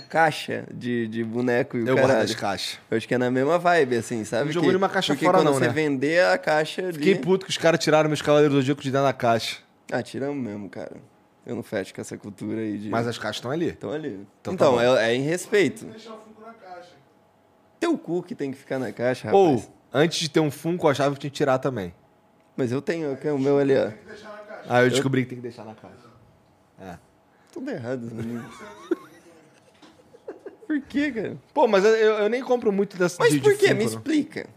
[0.09, 2.25] caixa de, de boneco e o Eu guardo caralho.
[2.25, 2.79] as caixas.
[2.89, 4.45] Eu acho que é na mesma vibe, assim, sabe?
[4.45, 5.73] Não jogou Que- nenhuma caixa porque fora quando não, você né?
[5.73, 6.93] vender a caixa ali...
[6.93, 9.57] Fiquei puto que os caras tiraram meus Cavaleiros do Zodíaco de dentro da caixa.
[9.91, 10.95] Ah, tiramos mesmo, cara.
[11.45, 12.89] Eu não fecho com essa cultura aí de...
[12.89, 13.69] Mas as caixas estão ali.
[13.69, 14.25] Estão ali.
[14.41, 14.97] Então Então, tá bom.
[14.97, 15.85] é, é em respeito.
[15.85, 16.89] Deixar o Funko na caixa.
[17.79, 19.43] Teu cu que tem que ficar na caixa, rapaz.
[19.43, 21.93] Ou, antes de ter um Funko, eu achava que tinha que tirar também.
[22.55, 23.87] Mas eu tenho aqui o meu ali, ó.
[23.87, 24.65] Tem que deixar na caixa.
[24.69, 25.95] Aí eu descobri que tem que deixar na caixa.
[26.79, 26.97] É.
[27.51, 28.45] Tudo errado, né?
[30.71, 31.37] Por quê, cara?
[31.53, 33.51] Pô, mas eu, eu nem compro muito dessa Mas de, por?
[33.51, 33.81] Funko, Me não.
[33.81, 34.47] explica.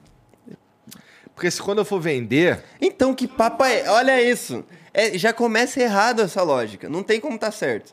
[1.35, 2.62] Porque se quando eu for vender.
[2.81, 3.91] Então, que papo é?
[3.91, 4.65] Olha isso.
[4.93, 6.89] É, já começa errado essa lógica.
[6.89, 7.93] Não tem como tá certo.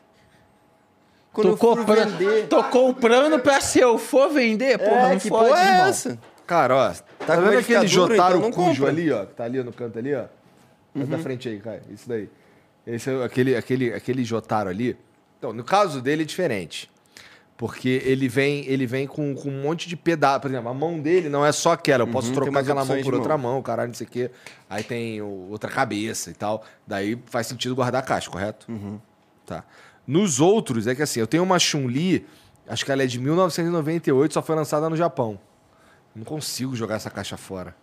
[1.32, 2.46] Quando Tô, eu for compra- vender...
[2.46, 4.78] tô comprando pra se eu for vender?
[4.78, 5.86] Porra, é, não que fode, porra é irmão.
[5.86, 6.18] essa?
[6.46, 6.92] Cara, ó.
[7.26, 8.88] Tá, com vendo aquele duro, Jotaro então Cujo compra.
[8.88, 9.26] ali, ó?
[9.26, 10.26] Que tá ali no canto ali, ó?
[10.94, 11.06] Uhum.
[11.06, 11.82] Da frente aí, cara.
[11.90, 12.28] Isso daí.
[12.86, 14.96] Esse é aquele, aquele, aquele Jotaro ali.
[15.38, 16.88] Então, no caso dele é diferente.
[17.62, 20.40] Porque ele vem, ele vem com, com um monte de pedaço.
[20.40, 22.02] Por exemplo, a mão dele não é só aquela.
[22.02, 23.52] Eu posso Uhum, trocar aquela mão por outra mão.
[23.52, 24.30] mão, caralho, não sei o quê.
[24.68, 26.64] Aí tem o- outra cabeça e tal.
[26.84, 28.66] Daí faz sentido guardar a caixa, correto?
[28.68, 28.98] Uhum.
[29.46, 29.62] Tá.
[30.04, 32.26] Nos outros, é que assim, eu tenho uma Chun-Li,
[32.66, 35.38] acho que ela é de 1998, só foi lançada no Japão.
[36.16, 37.76] Não consigo jogar essa caixa fora.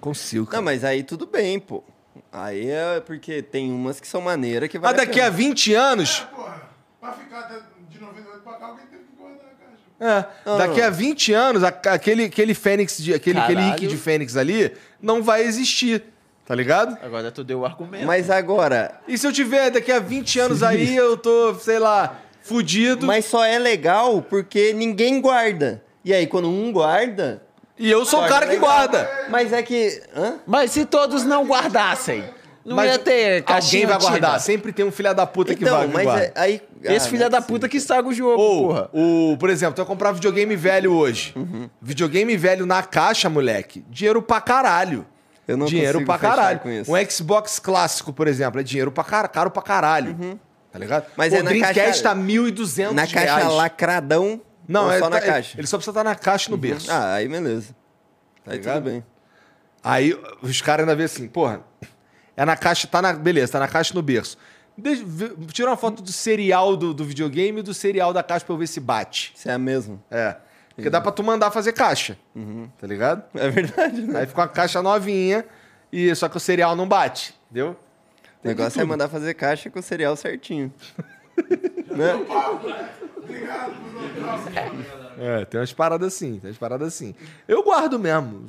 [0.00, 0.44] Consigo.
[0.46, 0.56] Cara.
[0.56, 1.84] Não, mas aí tudo bem, pô.
[2.32, 4.92] Aí é porque tem umas que são maneiras que vai.
[4.92, 6.26] Mas daqui a 20 anos.
[6.34, 6.62] Porra,
[7.00, 10.28] pra ficar até de 98 pra cá, alguém teve que guardar a caixa.
[10.46, 13.60] É, daqui a 20 anos, aquele, aquele Fênix, de, aquele, aquele.
[13.60, 16.02] Rick de Fênix ali não vai existir.
[16.46, 16.96] Tá ligado?
[17.02, 18.06] Agora tu deu o argumento.
[18.06, 22.18] Mas agora, E se eu tiver daqui a 20 anos aí, eu tô, sei lá,
[22.40, 23.06] fudido.
[23.06, 25.82] mas só é legal porque ninguém guarda.
[26.02, 27.42] E aí, quando um guarda.
[27.78, 29.08] E eu sou o cara que guarda.
[29.28, 30.02] Mas é que.
[30.16, 30.36] Hã?
[30.46, 32.24] Mas se todos não guardassem,
[32.68, 34.40] não Mas ia ter alguém caixinha vai guardar.
[34.40, 36.24] Sempre tem um filho da puta que Então, vai que mas guarda.
[36.24, 36.62] é- aí.
[36.84, 38.88] Esse Ah, filho não da é puta que estraga o jogo, Ou, porra.
[38.92, 41.32] o, por exemplo, tu vai comprar videogame velho hoje.
[41.34, 41.68] Uhum.
[41.82, 43.84] Videogame velho na caixa, moleque.
[43.90, 45.04] Dinheiro pra caralho.
[45.46, 46.60] Eu não dinheiro pra caralho.
[46.60, 46.92] com isso.
[46.94, 50.38] Um Xbox clássico, por exemplo, é dinheiro pra car caro pra caralho.
[50.70, 51.04] Tá ligado?
[51.04, 51.10] Uhum.
[51.16, 53.52] Mas Pô, é na Dreamcast caixa- tá 1.200 Na caixa reais.
[53.54, 54.40] lacradão.
[54.68, 55.58] Não, é só na tá- caixa.
[55.58, 56.90] Ele só precisa estar na caixa e no berço.
[56.92, 57.74] Ah, aí beleza.
[58.46, 58.74] Aí ligado?
[58.82, 59.04] tudo bem.
[59.82, 61.62] Aí os caras ainda vê assim, porra,
[62.40, 63.12] é na caixa, tá na.
[63.12, 64.38] Beleza, tá na caixa no berço.
[64.76, 65.04] Deixa-
[65.52, 68.58] tira uma foto do serial do, do videogame e do serial da caixa pra eu
[68.58, 69.32] ver se bate.
[69.36, 70.00] Isso é a mesma.
[70.10, 70.36] É.
[70.74, 72.16] Porque dá pra tu mandar fazer caixa.
[72.36, 72.68] Uhum.
[72.78, 73.24] Tá ligado?
[73.34, 74.20] É verdade, né?
[74.20, 75.44] Aí fica uma caixa novinha,
[75.92, 77.76] e só que o cereal não bate, entendeu?
[78.44, 80.72] O negócio é mandar fazer caixa com o cereal certinho.
[81.90, 82.12] né?
[85.20, 87.14] É, tem umas paradas assim, tem umas paradas assim.
[87.46, 88.46] Eu guardo mesmo.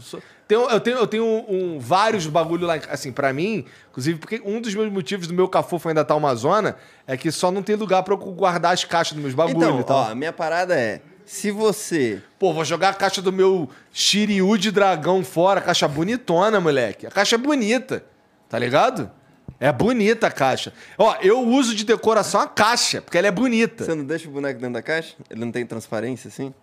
[0.48, 4.60] Tenho- eu tenho, eu tenho um, vários bagulho lá, assim, pra mim, inclusive, porque um
[4.62, 6.76] dos meus motivos do meu cafofo ainda tá uma zona
[7.08, 9.80] é que só não tem lugar pra eu guardar as caixas dos meus bagulhos Então,
[9.80, 9.98] e tal.
[9.98, 12.22] ó, a minha parada é: se você.
[12.38, 17.06] Pô, vou jogar a caixa do meu Shiryu de dragão fora, caixa bonitona, moleque.
[17.08, 18.04] A caixa é bonita,
[18.48, 19.12] tá ligado?
[19.60, 20.72] É bonita a caixa.
[20.98, 23.84] Ó, eu uso de decoração a caixa, porque ela é bonita.
[23.84, 25.15] Você não deixa o boneco dentro da caixa?
[25.30, 26.53] Ele não tem transparência assim?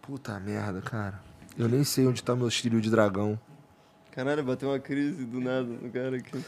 [0.00, 1.20] Puta merda, cara.
[1.58, 3.38] Eu nem sei onde tá meu Shiryu de dragão.
[4.12, 6.44] Caralho, bateu uma crise do nada no cara aqui.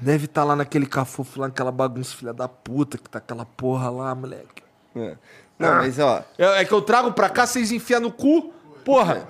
[0.00, 3.90] Deve estar lá naquele cafofo, lá naquela bagunça filha da puta, que tá aquela porra
[3.90, 4.62] lá, moleque.
[4.96, 5.16] É.
[5.58, 8.52] Não, mas ó, É, é que eu trago pra cá, vocês enfiam no cu.
[8.84, 9.28] Porra.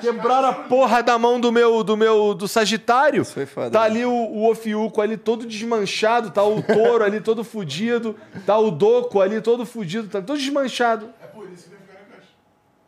[0.00, 3.22] Quebraram a porra da mão do meu, do meu, do Sagitário.
[3.22, 3.86] Isso foi foda, Tá né?
[3.86, 8.14] ali o, o Ofiuco ali todo desmanchado, tá o touro ali todo fudido,
[8.44, 11.10] tá o Doco ali todo fudido, tá todo desmanchado.
[11.22, 12.28] É por isso que vai ficar na caixa.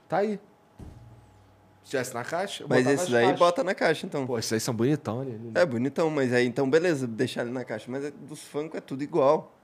[0.08, 0.40] Tá aí.
[1.84, 3.38] Se tivesse na caixa, eu mas botava esse nas daí caixas.
[3.38, 4.26] bota na caixa então.
[4.26, 5.38] Pô, esses aí são bonitão, né?
[5.54, 7.86] É bonitão, mas aí então beleza, deixar ele na caixa.
[7.88, 9.54] Mas é- dos Funko é tudo igual.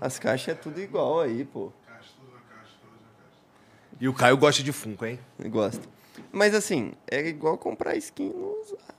[0.00, 1.72] As caixas é tudo igual aí, pô.
[1.86, 3.98] Caixa, tudo na caixa, tudo na caixa.
[4.00, 5.18] E o Caio gosta de Funko, hein?
[5.38, 5.88] Eu gosto.
[6.32, 8.94] Mas assim, é igual comprar skin e não usar.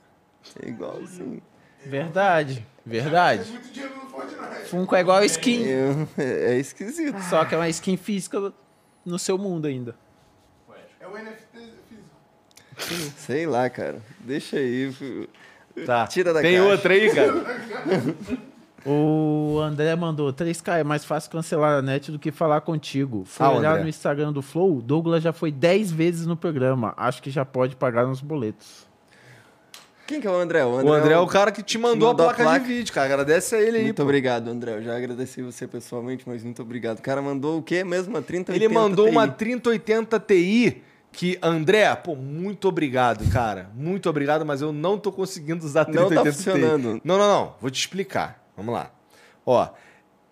[0.62, 1.40] É igual assim.
[1.84, 3.50] Verdade, verdade.
[3.50, 4.68] Muito dinheiro no Fortnite.
[4.68, 7.18] Funko é igual skin, Eu- é, é esquisito.
[7.22, 8.52] só que é uma skin física
[9.04, 9.96] no seu mundo ainda.
[11.00, 11.58] É o NFT
[12.78, 13.14] físico.
[13.18, 14.00] Sei lá, cara.
[14.20, 14.92] Deixa aí.
[15.86, 16.06] Tá.
[16.06, 16.68] Tira da Tem caixa.
[16.70, 17.32] outra aí, cara?
[18.84, 23.22] O André mandou 3K, é mais fácil cancelar a net do que falar contigo.
[23.24, 23.82] Foi Ah, olhar André.
[23.84, 26.92] no Instagram do Flow, Douglas já foi 10 vezes no programa.
[26.96, 28.90] Acho que já pode pagar nos boletos.
[30.06, 30.64] Quem que é o André?
[30.64, 32.60] O André é o cara que te mandou, mandou a a placa, placa.
[32.60, 33.06] de vídeo, cara.
[33.06, 33.84] Agradece a ele aí.
[33.84, 34.02] Muito pô.
[34.02, 34.74] obrigado, André.
[34.74, 36.98] Eu já agradeci você pessoalmente, mas muito obrigado.
[36.98, 38.16] O cara mandou o quê mesmo?
[38.18, 40.82] A 30 Ele mandou uma 3080 Ti
[41.12, 43.70] que, André, pô, muito obrigado, cara.
[43.74, 46.94] Muito obrigado, mas eu não tô conseguindo usar a Não tá 3080 funcionando.
[46.96, 47.02] Ti.
[47.04, 47.54] Não, não, não.
[47.60, 48.41] Vou te explicar.
[48.62, 48.90] Vamos lá.
[49.44, 49.68] Ó,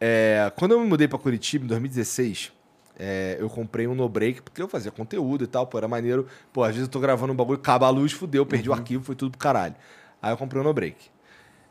[0.00, 2.52] é, quando eu me mudei pra Curitiba em 2016,
[2.96, 6.26] é, eu comprei um no-break, porque eu fazia conteúdo e tal, pô, era maneiro.
[6.52, 8.74] Pô, às vezes eu tô gravando um bagulho, acaba a luz, fudeu, perdi Uhum.
[8.76, 9.74] o arquivo, foi tudo pro caralho.
[10.22, 10.96] Aí eu comprei um no-break.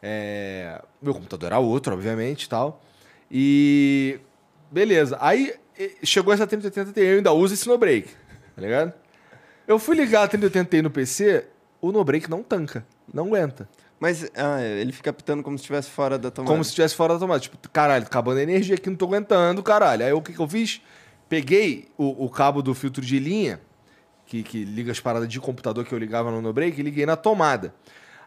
[0.02, 2.82] É, meu computador era outro, obviamente e tal.
[3.32, 4.20] E.
[4.72, 5.18] Beleza.
[5.22, 5.54] Aí
[6.04, 8.10] chegou essa 3080 Ti, eu ainda uso esse no-break.
[8.56, 8.94] Tá ligado?
[9.68, 11.46] Eu fui ligar a 3080 Ti no PC,
[11.82, 12.86] o no-break não tanca.
[13.14, 13.68] Não aguenta.
[14.00, 16.52] Mas ah, ele fica pitando como se estivesse fora da tomada.
[16.54, 17.40] Como se estivesse fora da tomada.
[17.40, 20.06] Tipo, caralho, acabando a energia aqui, não tô aguentando, caralho.
[20.06, 20.82] Aí o que, que eu fiz?
[21.28, 23.60] Peguei o, o cabo do filtro de linha,
[24.26, 27.16] que, que liga as paradas de computador que eu ligava no no break, liguei na
[27.18, 27.74] tomada.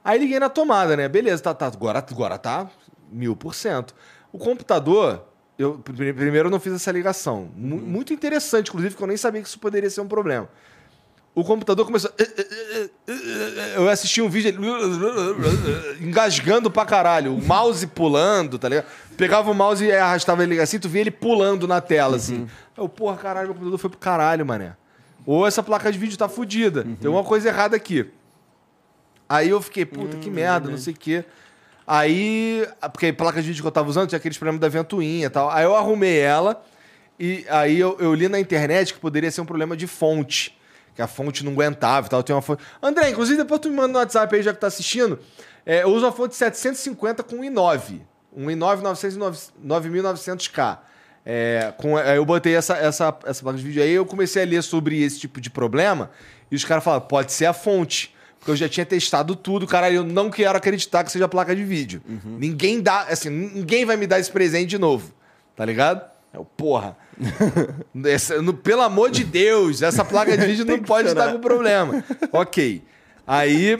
[0.05, 1.09] Aí liguei na tomada, né?
[1.09, 2.71] Beleza, tá, tá, agora, agora tá
[3.11, 3.95] mil por cento.
[4.33, 5.27] O computador,
[5.59, 7.49] eu pri- primeiro eu não fiz essa ligação.
[7.57, 10.49] Mu- Muito interessante, inclusive, que eu nem sabia que isso poderia ser um problema.
[11.35, 12.11] O computador começou.
[13.75, 14.59] Eu assisti um vídeo ele
[16.01, 17.35] engasgando pra caralho.
[17.35, 18.87] O mouse pulando, tá ligado?
[19.17, 22.47] Pegava o mouse e arrastava ele assim, tu via ele pulando na tela, assim.
[22.77, 24.77] Eu, porra, caralho, meu computador foi pro caralho, mané.
[25.25, 26.87] Ou essa placa de vídeo tá fodida.
[27.01, 28.07] Tem uma coisa errada aqui.
[29.27, 31.25] Aí eu fiquei, puta, que merda, não sei o quê.
[31.87, 35.27] Aí, porque a placa de vídeo que eu tava usando tinha aqueles problemas da ventoinha
[35.27, 35.51] e tal.
[35.51, 36.63] Aí eu arrumei ela
[37.19, 40.57] e aí eu, eu li na internet que poderia ser um problema de fonte.
[40.95, 42.23] Que a fonte não aguentava e tal.
[42.23, 42.63] Tem uma fonte...
[42.83, 45.19] André, inclusive depois tu me manda no WhatsApp aí, já que tá assistindo.
[45.65, 48.01] É, eu uso uma fonte 750 com i9.
[48.35, 50.79] Um i9 900 9900K.
[51.25, 54.45] É, com, aí eu botei essa, essa, essa placa de vídeo aí eu comecei a
[54.47, 56.11] ler sobre esse tipo de problema
[56.51, 58.15] e os caras falaram, pode ser a fonte.
[58.39, 61.63] Porque eu já tinha testado tudo, caralho, eu não quero acreditar que seja placa de
[61.63, 62.03] vídeo.
[62.25, 65.15] Ninguém dá, assim, ninguém vai me dar esse presente de novo,
[65.55, 66.05] tá ligado?
[66.35, 66.97] Eu, porra.
[68.07, 72.05] Essa- no- pelo amor de Deus, essa placa de vídeo não pode estar com problema.
[72.33, 72.83] Ok.
[73.27, 73.79] Aí,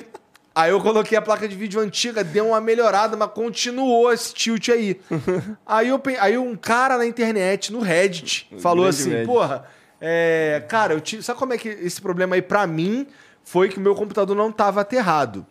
[0.55, 4.69] aí eu coloquei a placa de vídeo antiga, deu uma melhorada, mas continuou esse tilt
[4.69, 5.01] aí.
[5.67, 9.27] aí, eu, aí um cara na internet, no Reddit, falou assim, Reddit.
[9.27, 9.65] porra,
[10.01, 13.07] é, cara, eu tive, sabe como é que esse problema aí pra mim
[13.45, 15.45] foi que o meu computador não tava aterrado.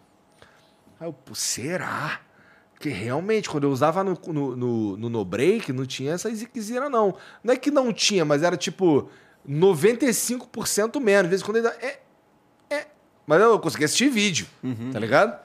[0.99, 2.19] Aí eu, será?
[2.82, 6.90] Porque realmente, quando eu usava no, no, no, no No Break, não tinha essa ziquezira,
[6.90, 7.16] não.
[7.44, 9.08] Não é que não tinha, mas era tipo
[9.48, 11.26] 95% menos.
[11.26, 11.76] Às vezes quando ele dá.
[11.80, 11.99] É,
[12.72, 12.88] é.
[13.28, 14.48] Mas eu conseguia assistir vídeo,
[14.91, 15.40] tá ligado?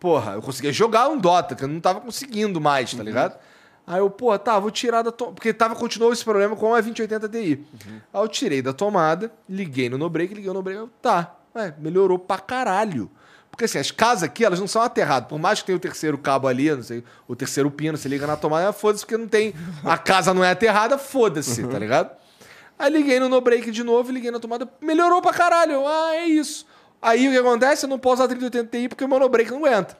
[0.00, 3.38] Porra, eu conseguia jogar um Dota, que eu não tava conseguindo mais, tá ligado?
[3.86, 5.34] Aí eu, pô, tá, vou tirar da tomada.
[5.34, 7.66] Porque tava, continuou esse problema com a 2080 Ti.
[8.14, 10.80] Aí eu tirei da tomada, liguei no no break, liguei no no break.
[10.80, 13.10] Eu, tá, ué, melhorou pra caralho.
[13.52, 15.28] Porque assim, as casas aqui, elas não são aterradas.
[15.28, 18.26] Por mais que tenha o terceiro cabo ali, não sei, o terceiro pino, você liga
[18.26, 19.52] na tomada, ah, foda-se, porque não tem.
[19.84, 22.10] A casa não é aterrada, foda-se, tá ligado?
[22.78, 25.86] Aí liguei no no break de novo, liguei na tomada, melhorou pra caralho.
[25.86, 26.66] Ah, é isso.
[27.00, 27.84] Aí o que acontece?
[27.84, 29.98] Eu não posso usar 3080 Ti porque o meu no break não aguenta.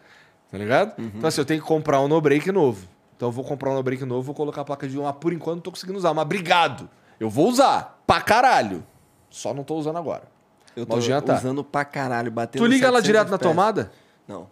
[0.51, 0.95] Tá ligado?
[0.99, 2.89] Então assim, eu tenho que comprar um no break novo.
[3.17, 5.15] Então eu vou comprar um no break novo, vou colocar a placa de vídeo, mas
[5.17, 6.15] por enquanto não tô conseguindo usar.
[6.15, 6.89] Mas obrigado.
[7.21, 8.03] Eu vou usar.
[8.07, 8.83] Pra caralho.
[9.31, 10.32] Só não tô usando agora.
[10.77, 11.37] Eu tô Jean tá.
[11.37, 13.93] usando pra caralho, batendo Tu liga ela 700 direto na tomada?
[14.27, 14.49] Não.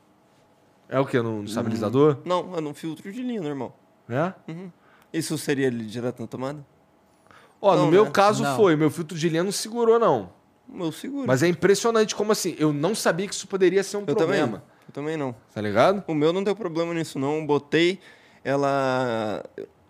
[0.89, 1.21] É o quê?
[1.23, 2.19] No estabilizador?
[2.25, 3.79] Não, é num filtro de linha normal.
[4.09, 4.33] É?
[5.13, 6.65] Isso seria ali direto na tomada?
[7.63, 8.11] Ó, no Não, meu né?
[8.11, 8.57] caso Não.
[8.57, 8.75] foi.
[8.77, 10.33] Meu filtro de linha não segurou, não.
[10.69, 11.27] O meu seguro.
[11.27, 12.55] Mas é impressionante como assim.
[12.59, 14.47] Eu não sabia que isso poderia ser um eu problema.
[14.47, 14.63] também.
[14.89, 15.35] Eu também não.
[15.55, 16.03] Tá ligado?
[16.07, 17.45] O meu não deu problema nisso, não.
[17.47, 18.01] Botei,
[18.43, 19.45] ela.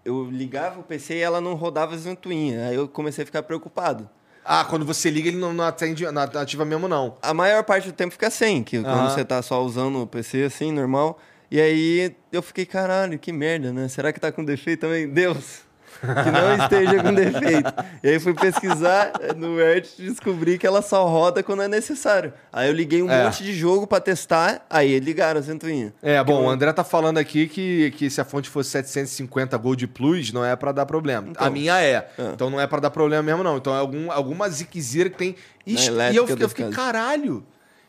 [0.05, 2.69] Eu ligava o PC e ela não rodava as ventoinhas.
[2.69, 4.09] Aí eu comecei a ficar preocupado.
[4.53, 7.17] Ah, quando você liga, ele não, não atende, não ativa mesmo, não.
[7.23, 10.43] A maior parte do tempo fica sem, que quando você tá só usando o PC
[10.43, 11.21] assim, normal.
[11.49, 13.87] E aí eu fiquei, caralho, que merda, né?
[13.87, 15.09] Será que tá com defeito também?
[15.09, 15.61] Deus!
[16.25, 17.75] Que não esteja com defeito.
[18.03, 22.33] E aí fui pesquisar no Reddit e descobri que ela só roda quando é necessário.
[22.53, 23.25] Aí eu liguei um É.
[23.25, 25.93] monte de jogo pra testar, aí ligaram as ventoinhas.
[26.03, 29.87] É, bom, o André tá falando aqui que, que se a fonte fosse 750 Gold
[29.89, 31.29] Plus, não é pra dar problema.
[31.31, 31.47] Então.
[31.47, 32.09] a minha é.
[32.19, 32.31] É.
[32.33, 33.57] Então não é pra dar problema mesmo, não.
[33.59, 35.37] Então é algum, alguma ziquezira que tem.
[35.67, 37.45] Ixi, e eu, eu fiquei, caralho.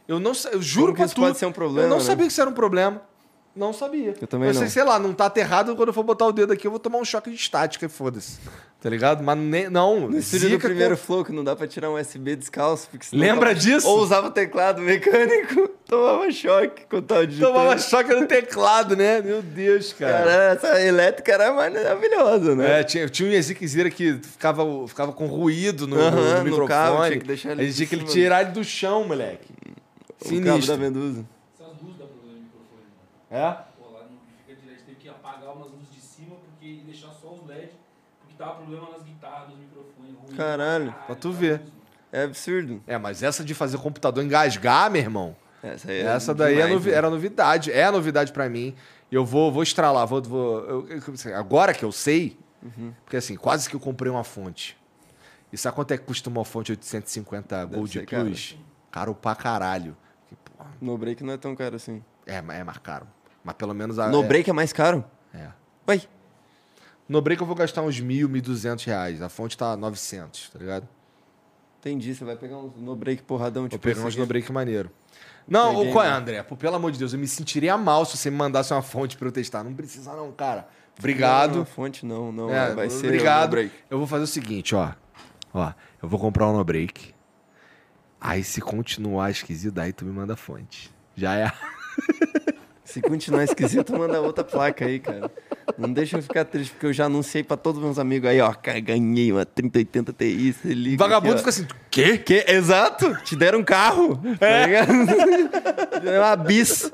[0.08, 1.22] Eu não eu juro Como que isso tu.
[1.22, 2.04] pode ser um problema, Eu não né?
[2.04, 3.02] sabia que isso era um problema.
[3.56, 4.16] Não sabia.
[4.22, 4.70] Eu também eu sei, não.
[4.70, 7.00] sei lá, não tá aterrado, quando eu for botar o dedo aqui, eu vou tomar
[7.00, 8.40] um choque de estática e foda-se.
[8.80, 9.22] Tá ligado?
[9.24, 9.38] Mas
[9.70, 10.08] não.
[10.10, 12.88] No estúdio do primeiro com- flow, que não dá pra tirar um USB descalço.
[12.90, 13.88] Porque Lembra tava- disso?
[13.88, 19.22] Ou usava teclado mecânico, tomava choque com tal de Tomava choque no teclado, né?
[19.22, 20.18] Meu Deus, cara.
[20.20, 22.80] Cara, essa elétrica era maravilhosa, né?
[22.80, 26.44] É, tinha, tinha um ziquezira que ficava, ficava com ruído no, no- Aham, no no
[26.46, 26.68] microfone.
[26.68, 29.52] cabo, tinha que deixar ele a gente tinha que tirar ele do chão, moleque.
[29.62, 30.68] o cabo Sinistro.
[30.76, 31.26] da Medusa.
[31.60, 32.84] Essas luzes dá problema no microfone.
[33.32, 33.52] É?
[33.80, 37.12] Pô, lá não fica direto, teve que apagar umas luzes de cima porque, e deixar
[37.14, 37.72] só os LED,
[38.20, 40.16] porque tava problema nas guitarras, nos microfones.
[40.22, 41.60] ruim Caralho, pra tu ver.
[41.60, 41.82] luz, mano.
[42.12, 42.84] É absurdo.
[42.86, 46.56] É, mas essa de fazer computador engasgar, meu irmão, Essa, aí é essa daí é
[46.58, 46.98] demais, novi- né?
[46.98, 47.72] era novidade.
[47.72, 48.76] É novidade pra mim.
[49.10, 52.94] Eu vou, vou estralar, vou, vou eu- eu- agora que eu sei, Uhum.
[53.06, 54.78] porque assim, quase que eu comprei uma fonte.
[55.54, 58.26] E sabe quanto é que custa uma fonte 850 Gold ser caro.
[58.26, 58.58] Plus?
[58.92, 59.96] Caro pra caralho.
[60.28, 62.04] Que, porra, No break não é tão caro assim.
[62.26, 63.08] É, mas é mais caro.
[63.44, 64.08] Mas pelo menos a.
[64.08, 65.04] no é, break é mais caro?
[65.34, 65.48] É.
[65.88, 66.02] Ué,
[67.08, 69.22] No break eu vou gastar uns mil, mil duzentos reais.
[69.22, 70.88] A fonte tá 900, tá ligado?
[71.82, 72.14] entendi.
[72.14, 74.92] Você vai pegar uns no break porradão, Vou tipo pegar uns no break maneiro.
[75.48, 76.16] Não, Peguei, ô, qual é, né?
[76.16, 76.44] André?
[76.44, 79.18] Pô, pelo amor de Deus, eu me sentiria mal se você me mandasse uma fonte
[79.18, 79.64] pra eu testar.
[79.64, 80.68] Não precisa não, cara.
[80.98, 81.52] Obrigado.
[81.52, 82.50] Não, não, fonte não, não.
[82.54, 83.50] É, vai ser obrigado.
[83.50, 83.72] break.
[83.90, 84.92] Eu vou fazer o seguinte, ó.
[85.54, 87.14] Ó, eu vou comprar um no break.
[88.20, 90.94] Aí se continuar esquisito, aí tu me manda fonte.
[91.16, 91.52] Já é.
[92.92, 95.32] Se continuar esquisito, manda outra placa aí, cara.
[95.78, 98.42] Não deixa eu ficar triste, porque eu já anunciei pra todos os meus amigos aí,
[98.42, 98.54] ó.
[98.54, 100.98] Cara, ganhei uma 3080 Ti, se liga.
[100.98, 102.18] Vagabundo aqui, fica assim, quê?
[102.18, 102.44] Que?
[102.50, 103.16] Exato!
[103.24, 104.22] Te deram um carro.
[104.38, 104.92] Tá ligado?
[106.04, 106.92] Ganhou uma bis.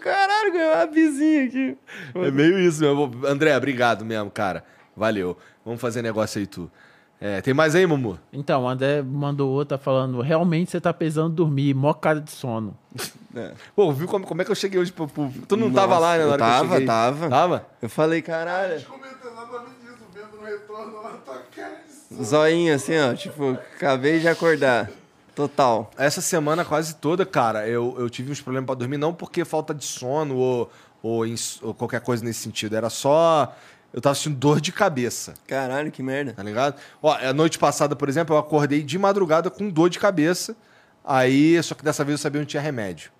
[0.00, 1.78] Caralho, ganhou uma bizinha aqui.
[2.14, 3.26] É meio isso mesmo.
[3.26, 4.64] André, obrigado mesmo, cara.
[4.94, 5.36] Valeu.
[5.64, 6.70] Vamos fazer negócio aí, tu.
[7.20, 8.16] É, tem mais aí, Mumu?
[8.32, 12.76] Então, o André mandou outra falando: realmente você tá pesando dormir, mó cara de sono.
[13.34, 13.52] É.
[13.74, 15.08] Pô, viu como, como é que eu cheguei hoje pro.
[15.08, 16.18] pro- Tu não tava Nossa, lá, né?
[16.18, 16.86] Na eu hora que eu tava, cheguei?
[16.86, 17.28] tava.
[17.28, 17.66] Tava?
[17.82, 18.78] Eu falei, A caralho.
[18.78, 21.76] gente comentou exatamente isso, vendo no retorno lá na tua cara.
[22.10, 23.14] de Zoinho assim, ó.
[23.14, 24.88] Tipo, acabei de acordar.
[25.34, 25.90] Total.
[25.98, 29.72] Essa semana quase toda, cara, eu, eu tive uns problemas pra dormir, não porque falta
[29.74, 30.70] de sono ou,
[31.02, 32.74] ou, ins- ou qualquer coisa nesse sentido.
[32.76, 33.54] Era só.
[33.92, 36.34] Eu tava sentindo dor de cabeça, Caralho, que merda.
[36.34, 36.78] tá ligado?
[37.02, 40.54] Ó, a noite passada, por exemplo, eu acordei de madrugada com dor de cabeça.
[41.04, 43.10] Aí, só que dessa vez eu sabia onde tinha remédio.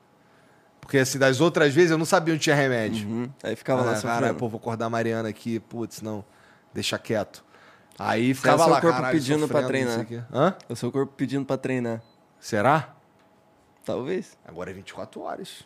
[0.80, 3.08] Porque assim, das outras vezes eu não sabia onde tinha remédio.
[3.08, 3.30] Uhum.
[3.42, 4.14] Aí ficava lá Ah, sofrendo.
[4.20, 6.22] caralho, pô, vou acordar a Mariana aqui, putz, não,
[6.72, 7.42] deixa quieto.
[7.98, 10.06] Aí é ficava seu lá, corpo caralho, pedindo pra treinar.
[10.32, 10.54] Hã?
[10.68, 12.02] É o seu corpo pedindo pra treinar.
[12.38, 12.94] Será?
[13.84, 14.36] Talvez.
[14.46, 15.64] Agora é 24 horas.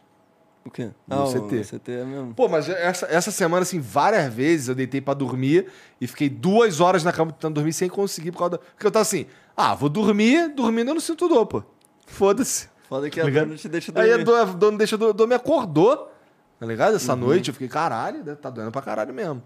[0.65, 0.91] O quê?
[1.09, 1.57] No ah, CT.
[1.57, 2.35] O CT é mesmo.
[2.35, 5.67] Pô, mas essa, essa semana, assim, várias vezes eu deitei pra dormir
[6.01, 8.59] e fiquei duas horas na cama tentando dormir sem conseguir por causa da...
[8.59, 9.27] Porque eu tava assim,
[9.57, 11.63] ah, vou dormir, dormindo eu não sinto dor, pô.
[12.07, 12.69] Foda-se.
[12.89, 13.45] Foda que a ligado?
[13.45, 14.23] dor não te deixa Aí dormir.
[14.23, 16.13] a dor, a dor não deixa dor, dor me acordou,
[16.61, 16.91] tá ligado?
[16.91, 16.97] Uhum.
[16.97, 19.43] Essa noite eu fiquei, caralho, tá doendo pra caralho mesmo.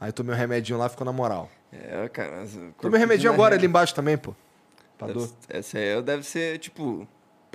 [0.00, 1.50] Aí tomei um remedinho lá, ficou na moral.
[1.72, 2.46] É, cara.
[2.80, 4.34] Tomei um remedinho agora ali embaixo também, pô.
[4.96, 5.28] Pra Deve- dor.
[5.48, 7.06] Essa aí deve ser, tipo,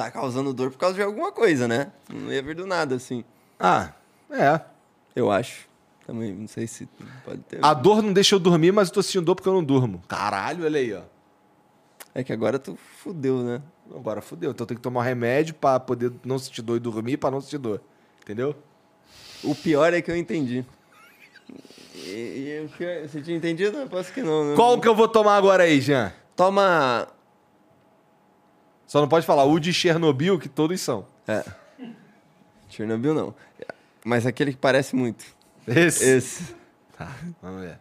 [0.03, 1.91] tá causando dor por causa de alguma coisa, né?
[2.09, 3.23] Não ia vir do nada, assim.
[3.59, 3.91] Ah,
[4.29, 4.59] é.
[5.15, 5.69] Eu acho.
[6.07, 6.87] Também, não sei se
[7.23, 7.59] pode ter.
[7.63, 10.01] A dor não deixa eu dormir, mas eu tô sentindo dor porque eu não durmo.
[10.07, 11.01] Caralho, olha aí, ó.
[12.13, 13.61] É que agora tu fudeu, né?
[13.95, 14.51] Agora fudeu.
[14.51, 17.39] Então tenho que tomar um remédio pra poder não sentir dor e dormir pra não
[17.39, 17.81] sentir dor.
[18.21, 18.55] Entendeu?
[19.43, 20.65] O pior é que eu entendi.
[21.95, 23.77] E, e você tinha entendido?
[23.77, 24.49] Eu posso que não.
[24.49, 24.55] né?
[24.55, 26.11] Qual que eu vou tomar agora aí, Jean?
[26.35, 27.07] Toma.
[28.91, 31.05] Só não pode falar o de Chernobyl, que todos são.
[31.25, 31.45] É.
[32.67, 33.33] Chernobyl não.
[34.03, 35.23] Mas aquele que parece muito.
[35.65, 36.03] Esse?
[36.03, 36.55] Esse.
[36.97, 37.09] Tá,
[37.41, 37.79] vamos ver.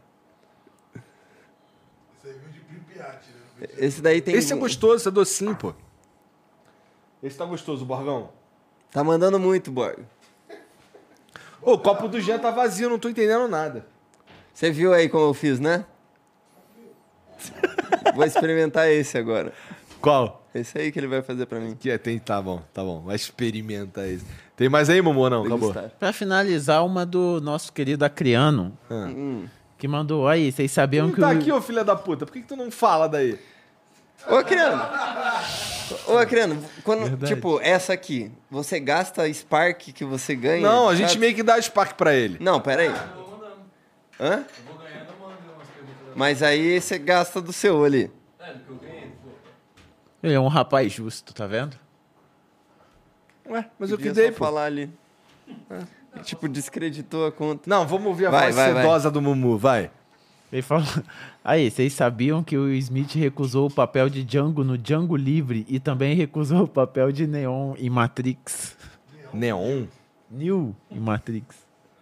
[0.94, 3.26] Isso aí veio de Pripyat,
[3.58, 3.66] né?
[3.78, 4.36] Esse daí tem.
[4.36, 5.74] Esse é gostoso, esse é docinho, pô.
[7.20, 8.30] Esse tá gostoso, Borgão.
[8.92, 10.04] Tá mandando muito, Borg.
[11.60, 13.84] Ô, o copo do Jean tá vazio, não tô entendendo nada.
[14.54, 15.84] Você viu aí como eu fiz, né?
[18.14, 19.52] Vou experimentar esse agora.
[20.00, 20.46] Qual?
[20.54, 21.76] Esse aí que ele vai fazer pra mim.
[21.78, 23.00] Que é, tem, tá bom, tá bom.
[23.02, 24.24] Vai experimentar esse.
[24.56, 25.44] Tem mais aí, Momô, não?
[25.44, 25.72] Acabou.
[25.98, 29.46] Pra finalizar, uma do nosso querido Acriano, Hum.
[29.78, 31.30] que mandou: aí, vocês sabiam Não que tá o.
[31.30, 32.26] aqui, ô filha da puta.
[32.26, 33.38] Por que, que tu não fala daí?
[34.28, 34.82] Ô, Acriano!
[36.06, 37.34] Ô, Acriano, quando, Verdade.
[37.34, 40.60] tipo, essa aqui, você gasta Spark que você ganha?
[40.60, 42.36] Não, a gente meio que dá Spark pra ele.
[42.40, 42.94] Não, pera aí.
[44.20, 44.44] Hã?
[46.14, 48.10] Mas aí você gasta do seu ali.
[50.22, 51.76] Ele é um rapaz justo, tá vendo?
[53.48, 54.44] Ué, mas eu que dei, pô.
[54.44, 54.90] falar ali.
[56.22, 57.68] Tipo, descreditou a conta.
[57.68, 58.82] Não, vamos ouvir a Vai, voz vai, vai.
[58.82, 59.90] sedosa do Mumu, vai.
[60.52, 60.84] Ele falou:
[61.44, 65.78] Aí, vocês sabiam que o Smith recusou o papel de Django no Django Livre e
[65.80, 68.76] também recusou o papel de Neon em Matrix?
[69.32, 69.86] Neon?
[70.30, 71.56] Neo em Matrix.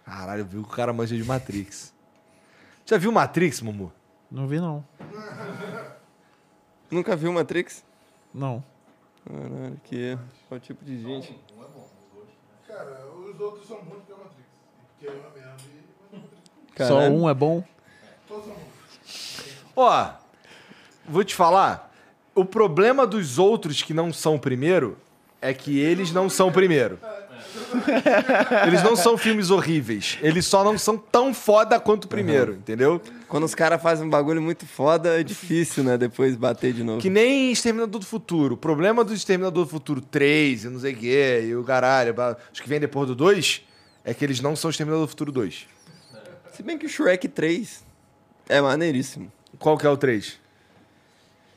[0.05, 1.93] Caralho, viu que o cara manja de Matrix.
[2.85, 3.91] Já viu Matrix, Mumu?
[4.31, 4.83] Não vi, não.
[6.91, 7.83] Nunca viu Matrix?
[8.33, 8.63] Não.
[9.25, 10.21] Caralho, que erro.
[10.47, 11.39] Qual tipo de gente?
[12.67, 14.47] Cara, os outros são bons que a Matrix.
[14.91, 16.87] Porque é uma merda e a Matrix.
[16.87, 17.13] Só Caralho.
[17.15, 17.63] um é bom?
[18.27, 19.63] Todos são bons.
[19.75, 20.11] Ó,
[21.07, 21.93] vou te falar.
[22.35, 24.97] O problema dos outros que não são o primeiro
[25.41, 26.99] é que eles não são o primeiro.
[28.67, 30.17] Eles não são filmes horríveis.
[30.21, 33.01] Eles só não são tão foda quanto o primeiro, entendeu?
[33.27, 35.97] Quando os caras fazem um bagulho muito foda, é difícil, né?
[35.97, 36.99] Depois bater de novo.
[37.01, 38.55] Que nem Exterminador do Futuro.
[38.55, 42.15] O problema do Exterminador do Futuro 3 e não sei o quê, e o caralho,
[42.53, 43.61] os que vem depois do 2,
[44.03, 45.67] é que eles não são Exterminador do Futuro 2.
[46.53, 47.83] Se bem que o Shrek 3
[48.49, 49.31] é maneiríssimo.
[49.57, 50.39] Qual que é o 3?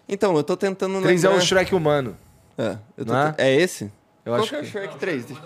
[0.08, 1.42] Então, eu tô tentando 3 é lembrar...
[1.42, 2.16] o Shrek humano.
[2.58, 3.32] É, Não é?
[3.32, 3.84] te- é esse?
[4.24, 5.24] Eu qual acho que é o Shrek 3?
[5.24, 5.42] Deixa-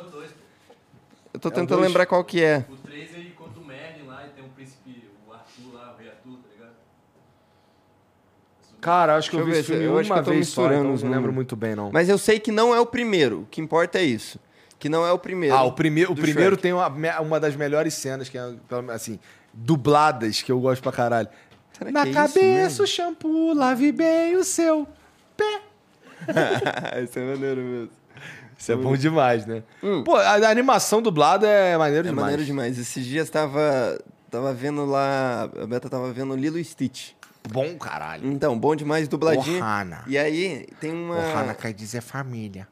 [1.37, 1.89] Eu tô É tentando dois.
[1.89, 2.65] lembrar qual que é.
[2.71, 5.99] O 3 ele conta o Merlin lá e tem um príncipe, o Arthur lá, o
[5.99, 6.75] rei Arthur, tá ligado?
[8.81, 10.25] Cara, acho que eu, Deixa vi eu esse ver, filme eu acho uma que eu
[10.25, 11.91] tô vez só, então não lembro muito bem, não.
[11.93, 13.41] Mas eu sei que não é o primeiro.
[13.43, 14.41] O que importa é isso.
[14.79, 15.55] Que não é o primeiro.
[15.55, 16.63] Ah, o, prime o primeiro Shrek.
[16.63, 16.89] tem uma,
[17.21, 18.43] uma das melhores cenas, que é,
[18.95, 19.19] assim,
[19.53, 21.29] dubladas, que eu gosto pra caralho.
[21.73, 22.85] Será Na que é isso cabeça mesmo?
[22.85, 24.89] o shampoo, lave bem o seu
[25.37, 25.61] pé.
[27.05, 27.91] Isso é maneiro mesmo.
[28.59, 29.62] Isso é bom demais, né?
[30.05, 32.23] Pô, a, a animação dublada é maneiro É demais.
[32.24, 32.78] maneiro demais.
[32.78, 33.99] Esses dias tava,
[34.31, 35.43] tava vendo lá.
[35.62, 37.11] A Beta tava vendo Lilo e Stitch.
[37.49, 38.27] Bom caralho.
[38.33, 39.59] Então, bom demais, dubladinho.
[39.59, 40.03] Ohana.
[40.07, 41.16] E aí, tem uma.
[41.16, 42.66] Ohana quer dizer família.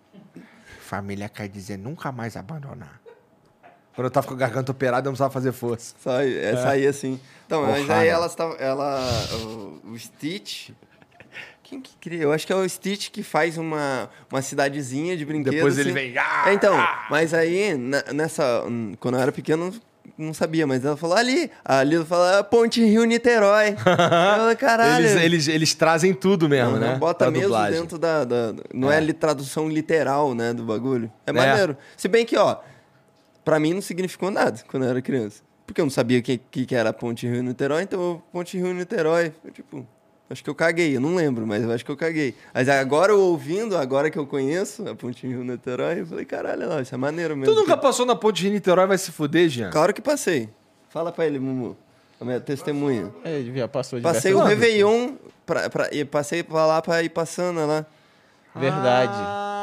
[0.80, 3.00] Família quer dizer nunca mais abandonar.
[3.94, 5.94] Quando eu tava com a garganta operada, eu não precisava fazer força.
[6.02, 7.20] Sai, é, sair assim.
[7.46, 8.00] Então, mas Ohana.
[8.00, 9.00] aí elas tavam, ela.
[9.84, 10.70] O, o Stitch.
[11.64, 12.22] Quem que cria?
[12.22, 15.56] Eu acho que é o Stitch que faz uma, uma cidadezinha de brinquedos.
[15.56, 15.98] Depois ele assim.
[15.98, 17.06] vem, "Ah, É, então, ah".
[17.10, 18.62] mas aí, na- nessa.
[18.66, 19.72] hum, Quando eu era pequeno,
[20.18, 21.50] não sabia, mas ela falou ali.
[21.64, 23.70] A Lilo falou, "Ah, Ponte Rio Niterói.
[23.80, 23.84] eu
[24.38, 25.06] falei, caralho.
[25.06, 26.96] Eles, eles, eles trazem tudo mesmo, Uhum, né?
[26.96, 27.80] Bota mesmo dublagem.
[27.80, 28.24] dentro da.
[28.24, 29.02] da- não é.
[29.02, 29.12] É.
[29.14, 31.10] tradução literal, né, do bagulho.
[31.26, 31.76] É maneiro.
[31.96, 32.58] Se bem que, ó,
[33.44, 35.42] pra mim não significou nada quando eu era criança.
[35.66, 38.74] Porque eu não sabia o que, que, que era Ponte Rio Niterói, então Ponte Rio
[38.74, 39.32] Niterói.
[39.42, 39.86] Eu, tipo,
[40.30, 42.34] acho que eu caguei, eu não lembro, mas eu acho que eu caguei.
[42.52, 46.68] Mas agora eu ouvindo, agora que eu conheço a Ponte Rio Niterói, eu falei, caralho,
[46.68, 47.54] não, isso é maneiro mesmo.
[47.54, 49.70] Tu nunca passou na ponte de Niterói vai se fuder, Jean?
[49.70, 50.48] Claro que passei.
[50.88, 51.76] Fala pra ele, Mumu.
[52.20, 53.12] A minha testemunha.
[53.24, 54.50] É, ele já passou de Passei o vezes.
[54.50, 55.14] Réveillon,
[55.44, 57.84] pra, pra, e passei pra lá pra ir passando lá.
[58.54, 59.12] Verdade.
[59.16, 59.53] Ah,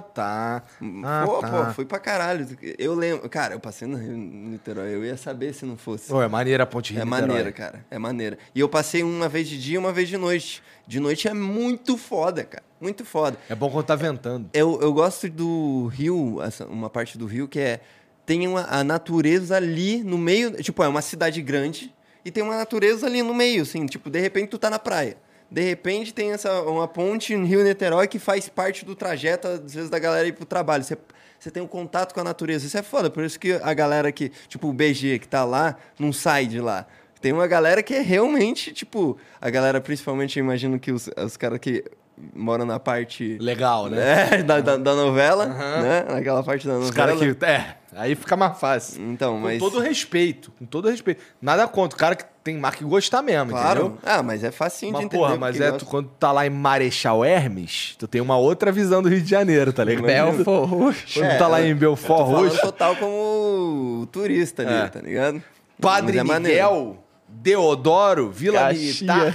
[0.00, 0.62] tá.
[1.04, 1.48] Ah, pô, tá.
[1.66, 2.46] pô, fui pra caralho.
[2.78, 3.28] Eu lembro.
[3.28, 4.94] Cara, eu passei no Rio Niterói.
[4.94, 6.12] Eu ia saber se não fosse.
[6.12, 7.26] É maneira a ponte Rio é Niterói.
[7.28, 7.84] maneira, cara.
[7.90, 8.38] É maneira.
[8.54, 10.62] E eu passei uma vez de dia e uma vez de noite.
[10.86, 12.64] De noite é muito foda, cara.
[12.80, 13.36] Muito foda.
[13.48, 14.48] É bom quando tá ventando.
[14.52, 17.80] Eu, eu gosto do rio, uma parte do rio que é.
[18.24, 20.52] Tem uma, a natureza ali no meio.
[20.62, 21.92] Tipo, é uma cidade grande
[22.24, 23.86] e tem uma natureza ali no meio, assim.
[23.86, 25.16] Tipo, de repente tu tá na praia.
[25.50, 29.74] De repente tem essa, uma ponte no Rio Niterói que faz parte do trajeto, às
[29.74, 30.84] vezes, da galera ir pro trabalho.
[30.84, 30.96] Você,
[31.38, 32.66] você tem um contato com a natureza.
[32.66, 33.10] Isso é foda.
[33.10, 36.60] Por isso que a galera que, tipo, o BG que tá lá, não sai de
[36.60, 36.86] lá.
[37.20, 41.36] Tem uma galera que é realmente, tipo, a galera, principalmente, eu imagino que os, os
[41.36, 41.84] caras que
[42.34, 43.36] moram na parte.
[43.40, 44.28] Legal, né?
[44.38, 46.04] É, da, da, da novela, né?
[46.10, 46.90] Naquela parte da novela.
[46.90, 47.44] Os caras que.
[47.44, 49.02] É, aí fica mais fácil.
[49.10, 49.58] Então, Com mas.
[49.58, 50.50] todo respeito.
[50.58, 51.22] Com todo respeito.
[51.40, 51.96] Nada contra.
[51.96, 53.80] O cara que tem marca que gostar mesmo, Claro.
[53.86, 53.98] entendeu?
[54.04, 55.16] Ah, mas é facinho de entender.
[55.22, 58.72] porra, mas é, tu, quando tu tá lá em Marechal Hermes, tu tem uma outra
[58.72, 60.06] visão do Rio de Janeiro, tá ligado?
[60.06, 61.04] Belfort Roxo.
[61.14, 64.88] Quando É, tu tá lá em Belfort Tô falando Roxo, total como turista ali, É.
[64.88, 65.42] tá ligado?
[65.80, 66.40] Padre Mas é.
[66.40, 66.96] Miguel,
[67.28, 69.00] Deodoro, Vila Caxias.
[69.02, 69.34] Militar.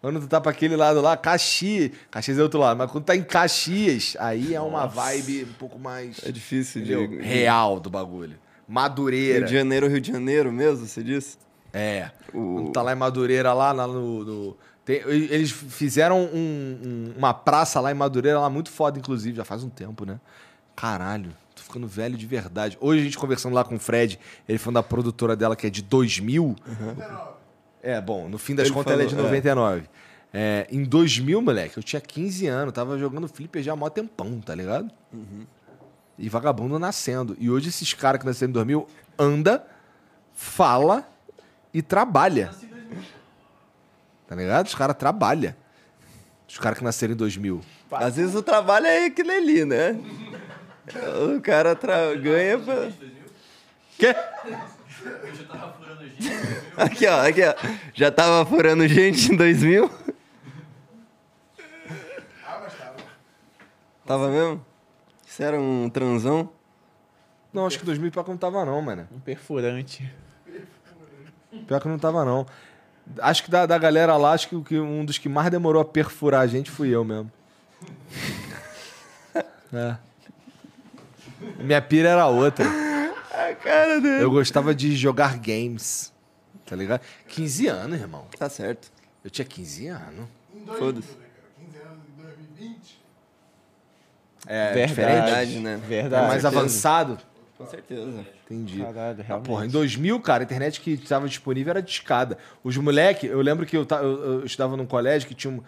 [0.00, 1.90] Quando tu tá pra aquele lado lá, Caxias.
[2.10, 5.78] Caxias é outro lado, mas quando tá em Caxias, aí é uma vibe um pouco
[5.78, 6.94] mais É difícil de.
[7.20, 8.36] real do bagulho.
[8.68, 9.38] Madureira.
[9.38, 11.36] Rio de Janeiro, Rio de Janeiro mesmo, você disse?
[11.72, 12.10] É.
[12.32, 14.24] O- Quando tá lá em Madureira, lá, lá no.
[14.24, 19.36] no- tem- eles fizeram um- um- uma praça lá em Madureira, lá muito foda, inclusive,
[19.36, 20.20] já faz um tempo, né?
[20.76, 22.78] Caralho, tô ficando velho de verdade.
[22.80, 24.18] Hoje a gente conversando lá com o Fred,
[24.48, 26.54] ele falando da produtora dela que é de 2000.
[27.82, 29.30] É, bom, no fim das Ele contas ela é de falou, é.
[29.30, 29.88] 99.
[30.32, 34.40] É, em 2000, moleque, eu tinha 15 anos, tava jogando flipper já há mó tempão,
[34.40, 34.90] tá ligado?
[36.18, 37.36] E vagabundo nascendo.
[37.38, 38.86] E hoje esses caras que nasceram em 2000
[39.18, 39.64] anda,
[40.34, 41.08] fala
[41.72, 42.50] e trabalha.
[44.26, 44.66] Tá ligado?
[44.66, 45.54] Os caras trabalham.
[46.46, 47.60] Os caras que nasceram em 2000.
[47.90, 49.98] Às vezes o trabalho é aquele ali, né?
[51.36, 52.90] O cara tra- ganha pra...
[53.98, 54.14] Quê?
[56.76, 57.54] Aqui, ó, aqui, ó.
[57.94, 59.90] Já tava furando gente em 2000?
[62.46, 62.96] Ah, mas tava.
[64.06, 64.64] Tava mesmo?
[65.26, 66.50] Isso era um transão?
[67.52, 69.08] Não, acho que 2000 pior que não tava não, mano.
[69.12, 70.10] Um perfurante.
[71.66, 72.46] Pior que não tava não.
[73.20, 75.80] Acho que da, da galera lá, acho que, o que um dos que mais demorou
[75.80, 77.30] a perfurar a gente fui eu mesmo.
[79.70, 79.96] É.
[81.58, 82.64] Minha pira era outra.
[83.50, 84.22] A cara dele.
[84.22, 86.12] Eu gostava de jogar games.
[86.66, 87.00] Tá ligado?
[87.28, 88.26] 15 anos, irmão.
[88.38, 88.90] Tá certo.
[89.24, 90.26] Eu tinha 15 anos.
[90.54, 91.08] Em 2000, Foda-se.
[91.12, 91.66] né, cara?
[91.66, 92.98] 15 anos em 2020.
[94.46, 94.86] É Verdade.
[94.88, 95.24] diferente.
[95.24, 95.72] Verdade, né?
[95.74, 96.26] É Verdade.
[96.28, 96.58] mais certeza.
[96.60, 97.18] avançado.
[97.56, 98.26] Com certeza.
[98.44, 98.78] Entendi.
[98.80, 99.46] Caralho, Ah, realmente.
[99.46, 102.38] porra, em 2000, cara, a internet que estava disponível era de escada.
[102.62, 105.60] Os moleque, eu lembro que eu, ta- eu, eu estudava num colégio que tinha um...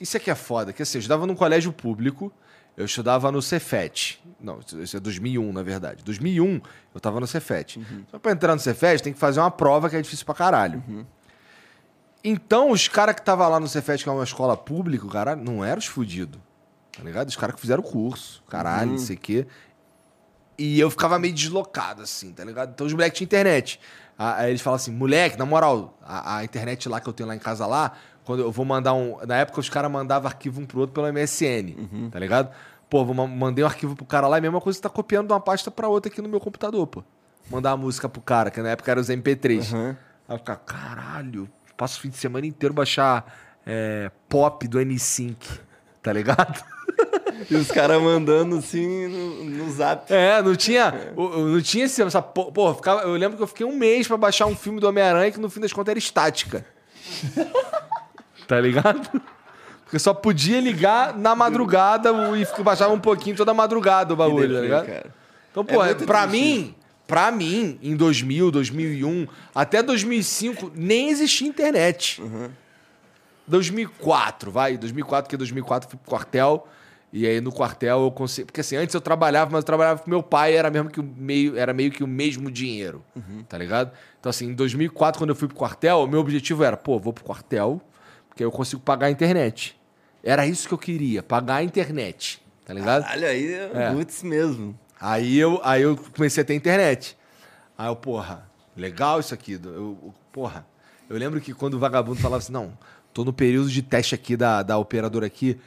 [0.00, 2.32] Isso aqui é foda, que assim, eu estudava num colégio público,
[2.76, 4.19] eu estudava no Cefet.
[4.42, 6.02] Não, isso é 2001, na verdade.
[6.04, 6.60] 2001,
[6.94, 7.80] eu tava no Cefet.
[8.10, 10.82] Só pra entrar no Cefet, tem que fazer uma prova que é difícil pra caralho.
[12.22, 15.64] Então, os caras que estavam lá no Cefet, que é uma escola pública, cara, não
[15.64, 16.40] eram os fudidos.
[16.96, 17.28] Tá ligado?
[17.28, 19.46] Os caras que fizeram o curso, caralho, não sei o quê.
[20.58, 22.72] E eu ficava meio deslocado, assim, tá ligado?
[22.74, 23.80] Então os moleques tinham internet.
[24.18, 27.34] Aí eles falam assim, moleque, na moral, a, a internet lá que eu tenho lá
[27.34, 27.92] em casa lá,
[28.22, 29.16] quando eu vou mandar um.
[29.26, 32.50] Na época os caras mandavam arquivo um pro outro pelo MSN, tá ligado?
[32.90, 34.88] Pô, vou, ma- mandei um arquivo pro cara lá, é a mesma coisa que tá
[34.90, 37.02] copiando de uma pasta pra outra aqui no meu computador, pô.
[37.48, 39.72] Mandar uma música pro cara, que na época era os MP3.
[39.72, 39.96] Aham.
[40.28, 43.24] Aí eu ficava, caralho, passo o fim de semana inteiro baixar
[43.64, 45.36] é, pop do N5,
[46.02, 46.62] tá ligado?
[47.50, 50.12] E os caras mandando assim no, no zap.
[50.12, 50.92] É, não tinha.
[51.16, 52.02] Não tinha esse.
[52.02, 54.86] Essa, pô, ficava- eu lembro que eu fiquei um mês pra baixar um filme do
[54.86, 56.66] Homem-Aranha que no fim das contas era estática.
[58.46, 59.08] tá ligado?
[59.90, 64.60] Porque só podia ligar na madrugada e baixava um pouquinho toda madrugada o bagulho, tá
[64.60, 64.86] ligado?
[64.86, 65.14] cara.
[65.50, 66.76] Então, É pô, muito pra mim,
[67.08, 72.22] pra mim, em 2000, 2001, até 2005, nem existia internet.
[73.48, 76.68] 2004, vai, 2004, porque 2004 eu fui pro quartel,
[77.12, 78.46] e aí no quartel eu consegui...
[78.46, 81.02] Porque assim, antes eu trabalhava, mas eu trabalhava com meu pai, era mesmo que o
[81.02, 83.04] meio, era meio que o mesmo dinheiro,
[83.48, 83.90] tá ligado?
[84.20, 87.12] Então assim, em 2004, quando eu fui pro quartel, o meu objetivo era, pô, vou
[87.12, 87.82] pro quartel,
[88.28, 89.79] porque aí eu consigo pagar a internet.
[90.22, 93.02] Era isso que eu queria, pagar a internet, tá ligado?
[93.02, 94.78] Caralho, aí é roots mesmo.
[95.00, 97.16] Aí eu, aí eu comecei a ter internet.
[97.76, 99.58] Aí eu, porra, legal isso aqui.
[99.64, 100.66] Eu, porra,
[101.08, 102.76] eu lembro que quando o vagabundo falava assim, não,
[103.14, 105.58] tô no período de teste aqui da, da operadora aqui,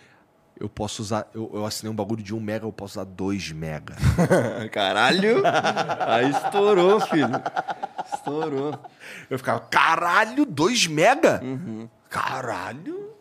[0.59, 3.51] eu posso usar, eu, eu assinei um bagulho de 1 mega, eu posso usar 2
[3.51, 3.95] mega.
[4.71, 5.41] Caralho!
[6.07, 7.41] Aí estourou, filho.
[8.13, 8.79] Estourou.
[9.29, 11.41] Eu ficava, caralho, 2 mega?
[12.09, 13.12] Caralho.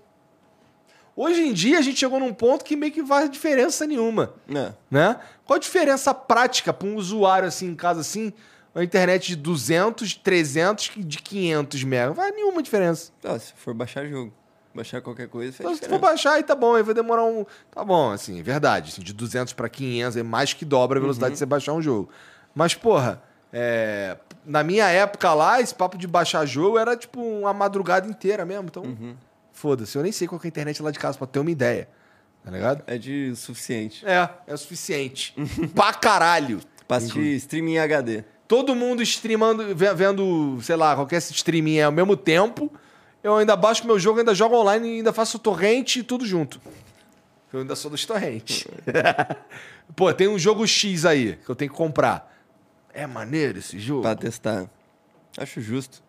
[1.15, 4.35] Hoje em dia a gente chegou num ponto que meio que faz diferença nenhuma.
[4.49, 4.73] É.
[4.91, 5.21] né?
[5.45, 8.33] Qual a diferença prática para um usuário assim em casa assim,
[8.75, 12.07] uma internet de 200, 300 que de 500 mega?
[12.09, 13.13] Não faz nenhuma diferença.
[13.23, 14.33] Ah, se for baixar jogo,
[14.75, 17.45] baixar qualquer coisa, faz Então, se for baixar aí tá bom, aí vai demorar um,
[17.71, 21.01] tá bom, assim, é verdade, assim, de 200 para 500 é mais que dobra a
[21.03, 22.09] velocidade de você baixar um jogo.
[22.55, 23.23] Mas porra,
[23.53, 24.17] é,
[24.47, 28.69] na minha época lá, esse papo de baixar jogo era tipo uma madrugada inteira mesmo,
[28.71, 28.83] então
[29.53, 31.89] foda-se, eu nem sei qual é a internet lá de casa pra ter uma ideia.
[32.45, 32.83] Tá ligado?
[32.87, 34.05] É de suficiente.
[34.05, 35.35] É, é o suficiente.
[35.75, 36.61] pra caralho.
[36.89, 38.25] Pra assistir streaming em HD.
[38.49, 42.71] todo mundo streamando, ve- vendo, sei lá, qualquer streaming ao mesmo tempo.
[43.23, 46.61] Eu ainda baixo meu jogo, ainda jogo online e ainda faço torrent e tudo junto.
[47.53, 48.67] Eu ainda sou dos torrents.
[49.95, 52.31] Pô, tem um jogo X aí que eu tenho que comprar.
[52.93, 54.03] É maneiro esse jogo?
[54.03, 54.67] Pra testar.
[55.39, 56.03] Acho justo.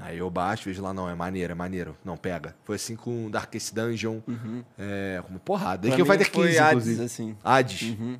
[0.00, 1.96] Aí eu baixo, vejo lá, não, é maneiro, é maneiro.
[2.04, 2.54] Não, pega.
[2.64, 4.20] Foi assim com Darkest Dungeon,
[4.78, 5.88] é, como porrada.
[5.88, 7.04] Aí que mim Fighter 15, foi Hades, inclusive.
[7.04, 7.36] assim.
[7.42, 7.82] Hades.
[7.82, 8.18] Uhum.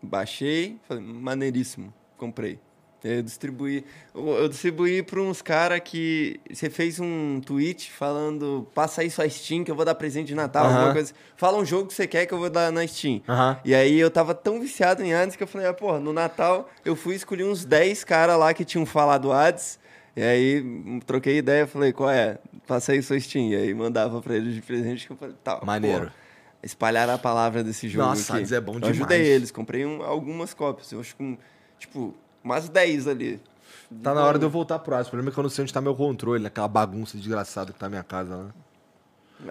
[0.00, 1.92] Baixei, falei, maneiríssimo.
[2.16, 2.60] Comprei.
[3.04, 3.84] Eu distribuí.
[4.14, 6.40] Eu eu distribuí para uns caras que.
[6.50, 10.34] Você fez um tweet falando: passa aí sua Steam que eu vou dar presente de
[10.34, 10.74] Natal, Aham.
[10.74, 11.12] alguma coisa.
[11.36, 13.22] Fala um jogo que você quer que eu vou dar na Steam.
[13.28, 13.58] Aham.
[13.64, 16.68] E aí eu tava tão viciado em Hades que eu falei: ah, porra, no Natal
[16.84, 19.78] eu fui escolher uns 10 caras lá que tinham falado Hades.
[20.16, 22.38] E aí troquei ideia, falei: qual é?
[22.66, 23.50] Passa aí sua Steam.
[23.50, 25.60] E aí mandava pra eles de presente que eu falei: tá.
[25.64, 25.98] Maneiro.
[26.06, 26.14] porra,
[26.62, 28.08] espalhar a palavra desse jogo.
[28.08, 28.54] Nossa, aqui.
[28.54, 28.96] É bom Eu demais.
[28.98, 30.90] ajudei eles, comprei um- algumas cópias.
[30.90, 31.36] Eu acho que, um,
[31.78, 33.40] tipo, umas 10 ali.
[34.02, 35.06] Tá na hora de eu voltar pro Hades.
[35.06, 37.78] O problema é que eu não sei onde tá meu controle, naquela bagunça desgraçada que
[37.78, 38.54] tá na minha casa lá.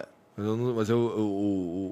[0.02, 0.06] É.
[0.36, 1.16] Mas eu, mas eu- eu-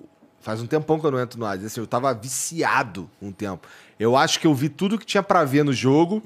[0.03, 0.09] eu-
[0.41, 1.65] faz um tempão que eu não entro no Hades.
[1.65, 3.67] Assim, eu tava viciado um tempo.
[3.99, 6.23] Eu acho que eu vi tudo que tinha pra ver no jogo.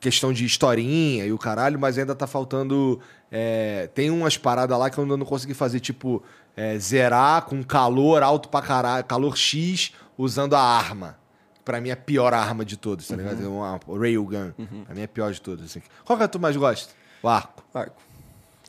[0.00, 3.00] Questão de historinha e o caralho, mas ainda tá faltando.
[3.30, 6.22] é, tem umas paradas lá que eu ainda não consegui fazer, tipo,
[6.56, 11.18] é, zerar com calor alto pra caralho, calor X, usando a arma.
[11.64, 13.42] Pra mim é a pior arma de todas, tá ligado?
[13.42, 14.52] É Uma railgun.
[14.84, 15.64] Pra mim é a pior de todas.
[15.66, 15.82] Assim.
[16.04, 16.92] Qual que é a tu mais gosta?
[17.22, 17.64] O arco.
[17.74, 17.96] Arco.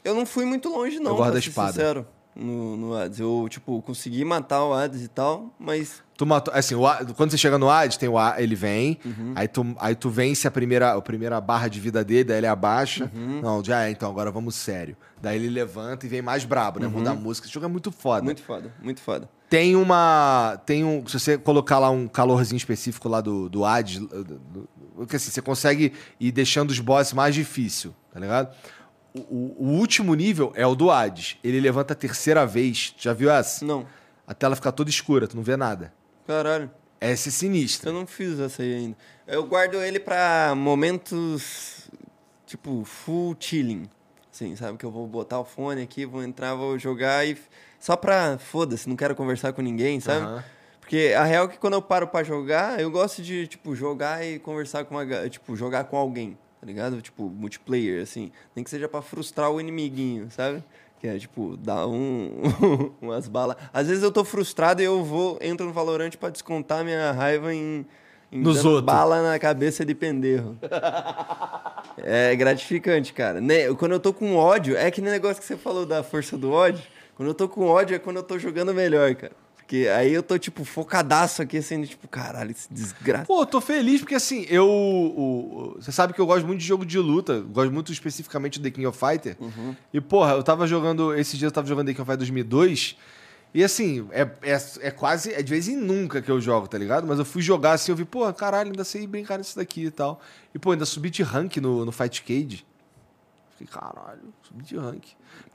[0.03, 1.73] Eu não fui muito longe, não, Eu gosto da ser espada.
[1.73, 2.07] sincero,
[2.39, 3.19] no, no Hades.
[3.19, 6.01] Eu, tipo, consegui matar o Hades e tal, mas...
[6.17, 6.81] Tu matou, assim, o
[7.15, 8.97] quando você chega no Hades, tem o A, ele vem,
[9.35, 12.47] aí, tu, aí tu vence a primeira, a primeira barra de vida dele, daí ele
[12.47, 13.11] abaixa.
[13.13, 14.97] Não, já é, então agora vamos sério.
[15.21, 16.87] Daí ele levanta e vem mais brabo, né?
[16.87, 17.45] Muda a música.
[17.45, 18.23] Esse jogo é muito foda.
[18.23, 19.29] Muito foda, muito foda.
[19.47, 20.59] Tem uma.
[20.65, 21.05] Tem um.
[21.07, 24.69] Se você colocar lá um calorzinho específico lá do, do Hades, do- do-
[25.13, 28.53] assim, você consegue ir deixando os bosses mais difícil, tá ligado?
[29.13, 31.37] O, o- o último nível é o do Hades.
[31.43, 32.93] Ele levanta a terceira vez.
[32.97, 33.65] Já viu essa?
[33.65, 33.85] Não,
[34.27, 35.93] A tela fica toda escura, tu não vê nada.
[36.25, 36.69] caralho.
[36.99, 37.91] Essa é sinistra.
[37.91, 38.97] Eu não fiz essa aí ainda.
[39.27, 40.53] Eu guardo ele pra
[41.07, 41.89] momentos,
[42.45, 43.87] tipo, full chilling.
[44.33, 44.77] Assim, sabe?
[44.77, 47.37] Que eu vou botar o fone aqui, vou entrar, vou jogar e...
[47.79, 50.43] Só pra, foda-se, não quero conversar com ninguém, sabe?
[50.79, 54.25] Porque a real é que quando eu paro pra jogar, eu gosto de, tipo, jogar
[54.25, 55.29] e conversar com uma...
[55.29, 57.01] Tipo, jogar com alguém, tá ligado?
[57.01, 58.31] Tipo, multiplayer, assim.
[58.55, 60.63] Nem que seja pra frustrar o inimiguinho, sabe?
[60.99, 62.41] Que é, tipo, dar um,
[63.01, 63.55] umas balas.
[63.71, 67.53] Às vezes eu tô frustrado e eu vou, entro no Valorant pra descontar minha raiva
[67.53, 67.85] em...
[68.31, 68.83] em Nos outros.
[68.83, 70.57] bala na cabeça de pendejo.
[72.03, 73.39] é gratificante, cara.
[73.39, 76.51] Né, Quando eu tô com ódio, é que negócio que você falou da força do
[76.51, 76.83] ódio.
[77.15, 79.33] Quando eu tô com ódio é quando eu tô jogando melhor, cara.
[79.67, 83.25] Porque aí eu tô, tipo, focadaço aqui, assim, tipo, caralho, esse desgraça.
[83.25, 85.75] Pô, tô feliz porque assim, eu.
[85.77, 88.71] você sabe que eu gosto muito de jogo de luta, gosto muito especificamente do The
[88.71, 89.35] King of Fighter.
[89.93, 91.13] E, porra, eu tava jogando.
[91.13, 92.95] Esse dia eu tava jogando The King of Fighter 2002.
[93.53, 96.77] E assim, é, é, é quase, é de vez em nunca que eu jogo, tá
[96.77, 97.05] ligado?
[97.05, 99.91] Mas eu fui jogar assim, eu vi, pô, caralho, ainda sei brincar nisso daqui e
[99.91, 100.21] tal.
[100.55, 102.65] E, pô, ainda subi de rank no, no Fight Cage.
[103.57, 105.07] Fiquei, caralho, subi de rank.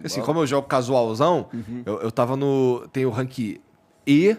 [0.04, 1.48] Assim, como eu jogo casualzão,
[1.86, 2.86] eu, eu tava no.
[2.92, 3.58] Tem o rank
[4.06, 4.36] E,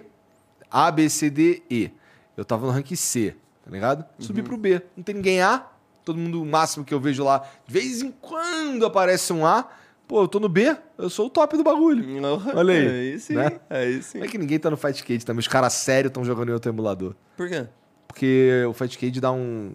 [0.70, 1.92] A, B, C, D, E.
[2.36, 4.06] Eu tava no rank C, tá ligado?
[4.20, 4.82] Subi pro B.
[4.98, 5.68] Não tem ninguém A.
[6.04, 9.70] Todo mundo, o máximo que eu vejo lá, de vez em quando aparece um A.
[10.06, 12.04] Pô, eu tô no B, eu sou o top do bagulho.
[12.54, 13.60] Olha aí, Aí sim, né?
[13.70, 14.18] aí sim.
[14.18, 15.40] Não é que ninguém tá no Fight Cage também.
[15.40, 17.16] Os caras sérios estão jogando em outro emulador.
[17.38, 17.66] Por quê?
[18.08, 19.74] Porque o Fight Cage dá um.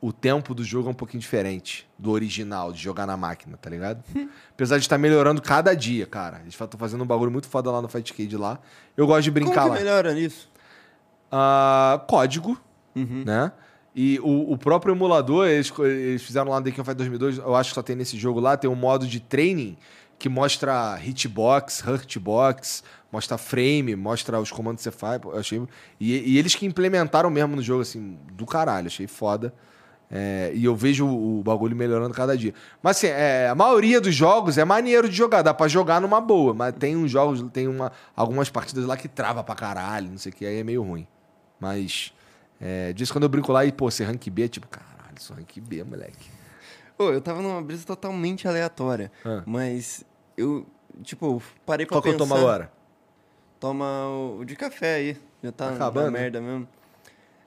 [0.00, 3.70] O tempo do jogo é um pouquinho diferente do original, de jogar na máquina, tá
[3.70, 4.04] ligado?
[4.52, 6.40] Apesar de estar melhorando cada dia, cara.
[6.42, 8.58] Eles estão fazendo um bagulho muito foda lá no Fight Cage lá.
[8.96, 9.76] Eu gosto de brincar Como lá.
[9.76, 10.50] que melhora nisso?
[11.32, 12.58] Ah, código,
[12.94, 13.52] né?
[13.94, 17.38] E o, o próprio emulador, eles, eles fizeram lá no The King of Fighters 2002,
[17.38, 19.76] eu acho que só tem nesse jogo lá, tem um modo de training
[20.18, 25.20] que mostra hitbox, hurtbox, mostra frame, mostra os comandos que você faz.
[25.24, 25.62] Eu achei,
[25.98, 29.54] e, e eles que implementaram mesmo no jogo, assim, do caralho, achei foda.
[30.10, 32.54] É, e eu vejo o, bagulho melhorando cada dia.
[32.82, 36.18] Mas assim, é, a maioria dos jogos é maneiro de jogar, dá pra jogar numa
[36.20, 40.16] boa, mas tem uns jogos, tem uma, algumas partidas lá que trava pra caralho, não
[40.18, 41.06] sei o que, aí é meio ruim.
[41.60, 42.14] Mas,
[42.60, 45.36] é, disso quando eu brinco lá e, pô, ser rank B, é tipo, caralho, sou
[45.36, 46.30] rank B, moleque.
[46.96, 49.12] Pô, eu tava numa brisa totalmente aleatória.
[49.24, 49.42] Ah.
[49.44, 50.04] Mas
[50.38, 50.66] eu,
[51.02, 52.24] tipo, parei pra Qual que pensar.
[52.24, 52.72] eu tomo agora?
[53.60, 53.86] Toma
[54.38, 55.16] o de café aí.
[55.42, 56.12] Já tá Tá na acabando?
[56.12, 56.66] merda mesmo.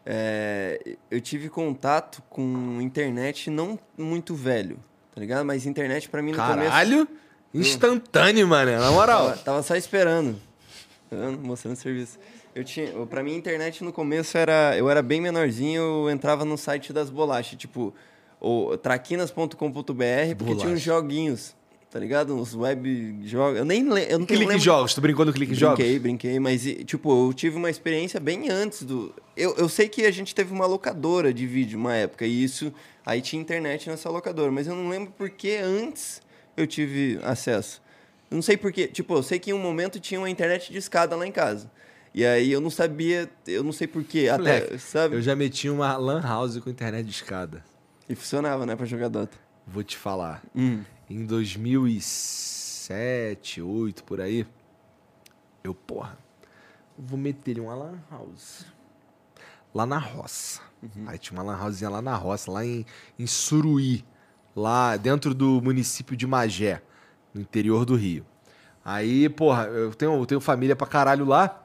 [0.05, 4.79] É, eu tive contato com internet não muito velho,
[5.13, 5.45] tá ligado?
[5.45, 6.69] Mas internet pra mim no começo...
[6.69, 7.07] Caralho,
[7.53, 9.27] instantâneo, mano, na moral.
[9.29, 10.39] Tava, tava só esperando.
[11.09, 11.17] Tá?
[11.41, 12.17] Mostrando serviço.
[12.55, 14.75] Eu tinha, eu- pra mim, internet no começo era.
[14.77, 17.93] Eu era bem menorzinho, eu entrava no site das bolachas, tipo,
[18.39, 21.55] o traquinas.com.br, porque tinha uns joguinhos,
[21.91, 22.33] tá ligado?
[22.35, 23.59] Uns web jogos.
[23.59, 25.75] Eu nem le- eu não Clique lembro- Jogos, tu brincou no Clique Jogos?
[25.77, 29.13] Brinquei, brinquei, mas, tipo, eu tive uma experiência bem antes do.
[29.37, 32.73] Eu, eu sei que a gente teve uma locadora de vídeo uma época, e isso.
[33.05, 36.21] Aí tinha internet nessa locadora, mas eu não lembro por que antes
[36.55, 37.81] eu tive acesso.
[38.29, 38.87] Eu não sei porquê.
[38.87, 41.69] Tipo, eu sei que em um momento tinha uma internet de escada lá em casa.
[42.13, 44.29] E aí eu não sabia, eu não sei porquê.
[44.31, 45.15] Até, sabe?
[45.15, 47.63] Eu já meti uma lan house com internet de escada.
[48.07, 49.37] E funcionava, né, pra jogar Dota.
[49.65, 50.43] Vou te falar.
[50.55, 50.81] Hum.
[51.11, 54.47] Em 2007, 2008, por aí,
[55.61, 56.17] eu, porra,
[56.97, 58.65] vou meter uma lan house.
[59.75, 60.61] Lá na roça.
[61.07, 62.85] Aí tinha uma lan housezinha lá na roça, lá em,
[63.19, 64.05] em Suruí,
[64.55, 66.81] lá dentro do município de Magé,
[67.33, 68.25] no interior do Rio.
[68.83, 71.61] Aí, porra, eu tenho, eu tenho família pra caralho lá.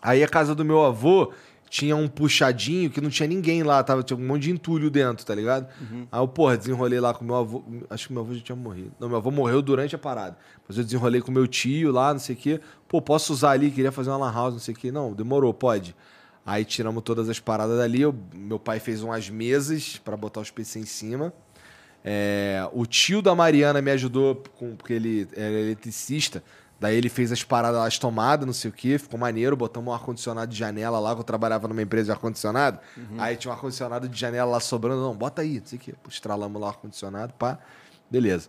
[0.00, 1.34] Aí a casa do meu avô
[1.74, 5.24] tinha um puxadinho que não tinha ninguém lá, tava, tinha um monte de entulho dentro,
[5.24, 5.66] tá ligado?
[6.12, 7.64] Aí eu, porra, desenrolei lá com meu avô.
[7.88, 8.92] Acho que meu avô já tinha morrido.
[9.00, 10.36] Não, meu avô morreu durante a parada.
[10.68, 12.60] Mas eu desenrolei com meu tio lá, não sei o quê.
[12.86, 14.92] Pô, posso usar ali, queria fazer uma lan house, não sei o quê.
[14.92, 15.96] Não, demorou, pode.
[16.44, 18.02] Aí tiramos todas as paradas dali.
[18.02, 21.32] eu- meu pai fez umas mesas pra botar os PC em cima.
[22.04, 26.44] É, o tio da Mariana me ajudou, com, porque ele era eletricista.
[26.82, 29.56] Daí ele fez as paradas, as tomadas, não sei o que, ficou maneiro.
[29.56, 32.80] Botamos um ar-condicionado de janela lá, que eu trabalhava numa empresa de ar-condicionado.
[33.18, 35.00] Aí tinha um ar-condicionado de janela lá sobrando.
[35.00, 35.94] Não, bota aí, não sei o que.
[36.08, 37.60] Estralamos lá o ar-condicionado, pá.
[38.10, 38.48] Beleza.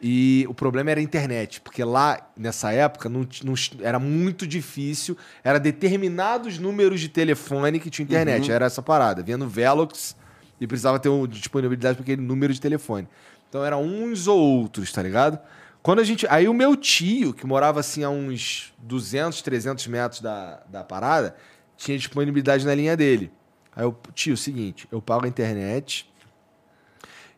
[0.00, 5.18] E o problema era a internet, porque lá, nessa época, não, não era muito difícil.
[5.42, 8.52] Era determinados números de telefone que tinha internet.
[8.52, 9.20] Era essa parada.
[9.20, 10.14] Vinha no Velox
[10.60, 13.08] e precisava ter um, disponibilidade para aquele número de telefone.
[13.48, 15.40] Então eram uns ou outros, tá ligado?
[15.84, 16.26] Quando a gente.
[16.30, 21.36] Aí o meu tio, que morava assim a uns 200, 300 metros da, da parada,
[21.76, 23.30] tinha disponibilidade na linha dele.
[23.76, 26.10] Aí eu, tio, seguinte, eu pago a internet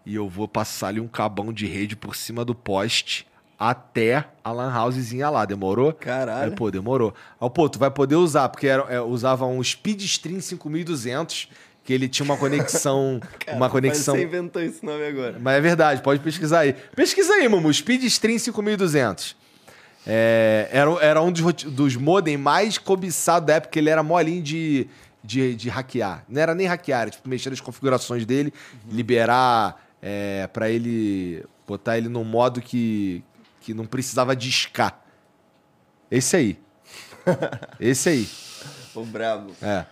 [0.05, 3.27] e eu vou passar ali um cabão de rede por cima do poste
[3.59, 5.93] até a lan housezinha lá, demorou?
[5.93, 6.53] Caralho.
[6.53, 7.13] Aí, pô, demorou.
[7.41, 11.49] Aí, pô, tu vai poder usar, porque era, é, usava um Speedstream 5200,
[11.87, 13.21] que ele tinha uma conexão,
[13.55, 14.15] uma conexão...
[14.15, 15.39] Mas você inventou esse nome agora.
[15.41, 16.73] Mas é verdade, pode pesquisar aí.
[16.97, 19.37] Pesquisa aí, Mamu, Speedstream 5200.
[20.05, 24.43] É, era, era um dos, dos modem mais cobiçados da época, que ele era molinho
[24.43, 24.89] de,
[25.23, 26.25] de, de hackear.
[26.29, 28.53] Não era nem hackear, era tipo mexer nas configurações dele,
[28.91, 33.23] liberar é, para ele botar ele num modo que,
[33.61, 35.05] que não precisava discar.
[36.11, 36.59] Esse aí.
[37.79, 38.29] Esse aí.
[38.93, 39.53] O brabo.
[39.63, 39.87] É.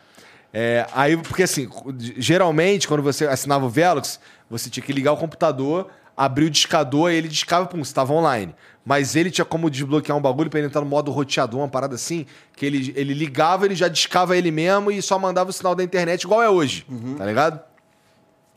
[0.56, 1.68] É, aí, porque assim,
[2.16, 7.10] geralmente, quando você assinava o Velox, você tinha que ligar o computador, abrir o discador
[7.10, 8.54] e ele discava, pum, você estava online.
[8.84, 11.96] Mas ele tinha como desbloquear um bagulho pra ele entrar no modo roteador, uma parada
[11.96, 12.24] assim,
[12.54, 15.82] que ele, ele ligava, ele já discava ele mesmo e só mandava o sinal da
[15.82, 16.86] internet, igual é hoje,
[17.18, 17.60] tá ligado?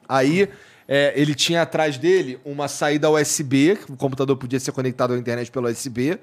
[0.08, 0.48] Aí
[0.88, 5.18] é, ele tinha atrás dele uma saída USB, que o computador podia ser conectado à
[5.18, 6.20] internet pelo USB,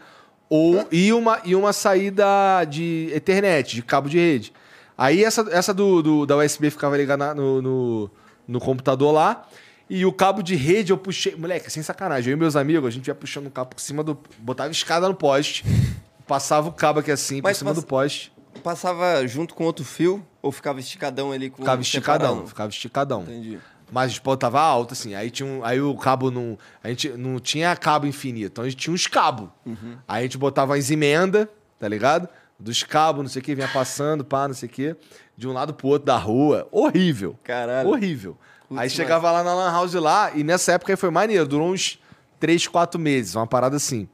[0.49, 4.53] Ou, e, uma, e uma saída de Ethernet, de cabo de rede.
[4.97, 8.11] Aí essa, essa do, do- da USB ficava ligada no, no,
[8.47, 9.47] no computador lá.
[9.91, 11.35] E o cabo de rede eu puxei.
[11.37, 12.31] Moleque, sem sacanagem.
[12.31, 14.19] Eu e meus amigos, a gente ia puxando o cabo por cima do.
[14.39, 15.65] Botava escada no poste.
[16.27, 18.33] Passava o cabo aqui assim, Mas por cima do poste.
[18.63, 22.29] Passava junto com outro fio ou ficava esticadão ali com Ficava esticadão.
[22.29, 22.49] separado?
[22.49, 23.23] Ficava esticadão.
[23.23, 23.59] Entendi.
[23.93, 25.15] Mas gente tava alto, assim.
[25.15, 26.57] Aí, tinha um, aí o cabo não.
[26.83, 28.47] A gente não tinha cabo infinito.
[28.53, 29.51] Então a gente tinha uns cabos.
[29.67, 29.97] Uhum.
[30.09, 31.47] Aí a gente botava as emendas,
[31.79, 32.27] tá ligado?
[32.59, 34.97] Dos cabos, não sei o que, vinha passando, pá, não sei o que.
[35.37, 36.69] De um lado pro outro da rua.
[36.71, 37.37] Horrível.
[37.43, 37.89] Caralho.
[37.89, 38.37] Horrível.
[38.77, 41.47] Aí chegava lá na Lan House lá, e nessa época aí foi maneiro.
[41.47, 42.01] Durou uns
[42.41, 44.09] 3, 4 meses, uma parada assim.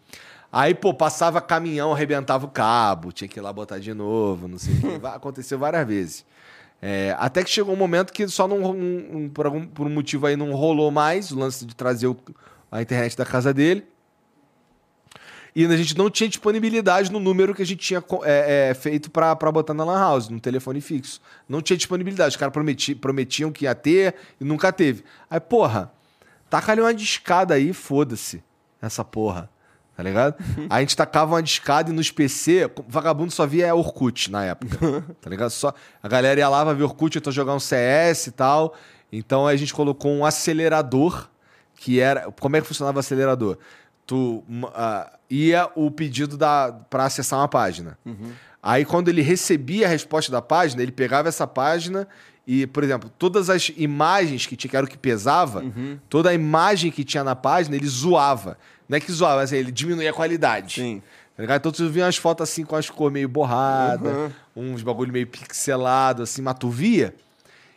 [0.52, 4.58] Aí, pô, passava caminhão, arrebentava o cabo, tinha que ir lá botar de novo, não
[4.58, 5.06] sei o que.
[5.06, 6.24] Aconteceu várias vezes.
[6.82, 9.90] É, até que chegou um momento que só não, um- um- por, algum, por um
[9.90, 12.16] motivo aí não rolou mais o lance de trazer o-
[12.72, 13.84] a internet da casa dele.
[15.54, 19.10] E a gente não tinha disponibilidade no número que a gente tinha é, é, feito
[19.10, 21.20] pra pra botar na Lan House, no telefone fixo.
[21.48, 22.30] Não tinha disponibilidade.
[22.30, 25.04] Os caras prometi, prometiam que ia ter e nunca teve.
[25.28, 25.92] Aí, porra,
[26.48, 28.42] taca ali uma discada aí, foda-se.
[28.80, 29.50] Essa porra.
[30.00, 30.34] Tá ligado?
[30.70, 35.04] Aí a gente tacava uma discada e nos PC, vagabundo só via Orkut na época.
[35.20, 35.50] Tá ligado?
[35.50, 38.74] Só, a galera ia lá pra ver Orkut, eu tô jogar um CS e tal.
[39.12, 41.28] Então aí a gente colocou um acelerador,
[41.74, 42.32] que era.
[42.40, 43.58] Como é que funcionava o acelerador?
[44.10, 44.42] Tu
[44.74, 47.96] ah, ia o pedido da para acessar uma página.
[48.60, 52.08] Aí quando ele recebia a resposta da página, ele pegava essa página
[52.44, 55.62] e, por exemplo, todas as imagens que tinha, que era o que pesava,
[56.08, 58.58] toda a imagem que tinha na página, ele zoava.
[58.88, 60.74] Não é que zoava, mas assim, ele diminuía a qualidade.
[60.74, 61.02] Sim.
[61.36, 61.60] Tá ligado?
[61.60, 66.24] Então tu via umas fotos assim com as cores meio borradas, uns bagulho meio pixelado,
[66.24, 67.14] assim, mas tu via.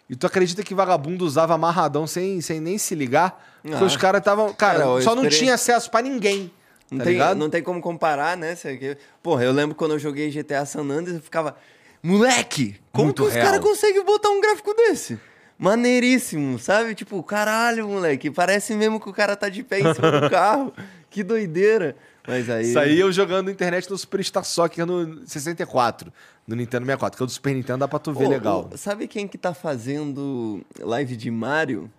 [0.10, 3.42] E tu acredita que vagabundo usava amarradão sem, sem nem se ligar?
[3.62, 3.86] Porque Ah.
[3.86, 4.54] os caras estavam.
[4.54, 6.52] Cara, Cara, eu só não esperei- tinha acesso pra ninguém.
[6.92, 7.38] Não, tá tem, ligado?
[7.38, 8.56] não tem como comparar, né?
[8.56, 11.56] Que- Porra, eu lembro quando eu joguei GTA San Andreas, eu ficava...
[12.04, 13.46] Moleque, como Muito que os real.
[13.46, 15.18] caras conseguem botar um gráfico desse?
[15.58, 16.94] Maneiríssimo, sabe?
[16.94, 20.74] Tipo, caralho, moleque, parece mesmo que o cara tá de pé em cima do carro.
[21.10, 21.96] Que doideira.
[22.28, 22.70] Mas aí...
[22.70, 26.12] Isso aí eu jogando internet no Superstar Soccer no 64,
[26.48, 28.70] no Nintendo 64, que é o do Super Nintendo dá pra tu ver Ô, legal.
[28.74, 31.90] ô, sabe quem que tá fazendo live de Mario?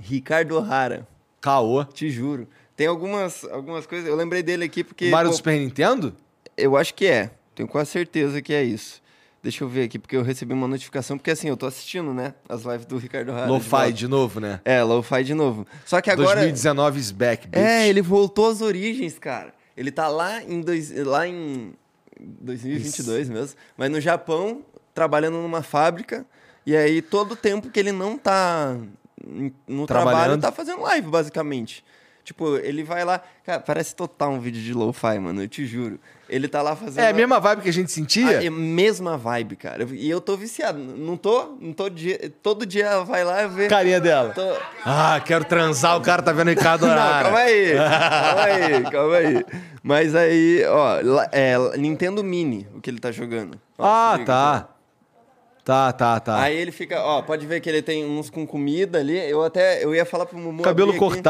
[0.00, 1.06] Ricardo O'Hara,
[1.40, 1.84] caô.
[1.84, 2.48] te juro.
[2.76, 5.10] Tem algumas, algumas coisas, eu lembrei dele aqui porque...
[5.10, 6.14] Mario pô, do Super Nintendo?
[6.56, 7.30] Eu acho que é.
[7.54, 9.02] Tenho quase certeza que é isso.
[9.42, 11.16] Deixa eu ver aqui, porque eu recebi uma notificação.
[11.16, 12.34] Porque assim, eu tô assistindo, né?
[12.48, 13.46] As lives do Ricardo Hara.
[13.46, 14.60] de Lo-Fi de novo, né?
[14.66, 15.66] É, Lo-Fi de novo.
[15.86, 16.40] Só que agora.
[16.40, 17.58] 2019 is back, bitch.
[17.58, 19.54] É, ele voltou às origens, cara.
[19.74, 21.72] Ele tá lá em, dois, lá em
[22.40, 23.56] 2022 mesmo.
[23.76, 24.62] Mas no Japão,
[24.94, 26.26] trabalhando numa fábrica.
[26.66, 28.76] E aí, todo o tempo que ele não tá
[29.66, 31.84] no trabalho, tá fazendo live, basicamente.
[32.24, 33.20] Tipo, ele vai lá.
[33.44, 35.98] Cara, parece total um vídeo de lo-fi, mano, eu te juro.
[36.28, 37.02] Ele tá lá fazendo.
[37.02, 38.38] É a mesma vibe que a gente sentia?
[38.38, 39.84] Ah, é mesma vibe, cara.
[39.90, 40.78] E eu tô viciado.
[40.78, 41.56] Não tô?
[41.60, 43.68] Não tô dia, todo dia vai lá ver.
[43.68, 44.30] Carinha dela.
[44.32, 44.42] Tô...
[44.84, 47.22] Ah, quero transar, o cara tá vendo Ricardo Não, Arara.
[47.24, 47.74] calma aí.
[47.74, 49.44] Calma aí, calma aí.
[49.82, 50.98] Mas aí, ó,
[51.32, 53.58] é Nintendo Mini, o que ele tá jogando.
[53.76, 54.68] Ó, Ah, liga, tá.
[55.64, 56.40] Tá, tá, tá.
[56.40, 59.16] Aí ele fica, ó, pode ver que ele tem uns com comida ali.
[59.18, 61.22] Eu até, eu ia falar pro Mumu Cabelo abrir aqui.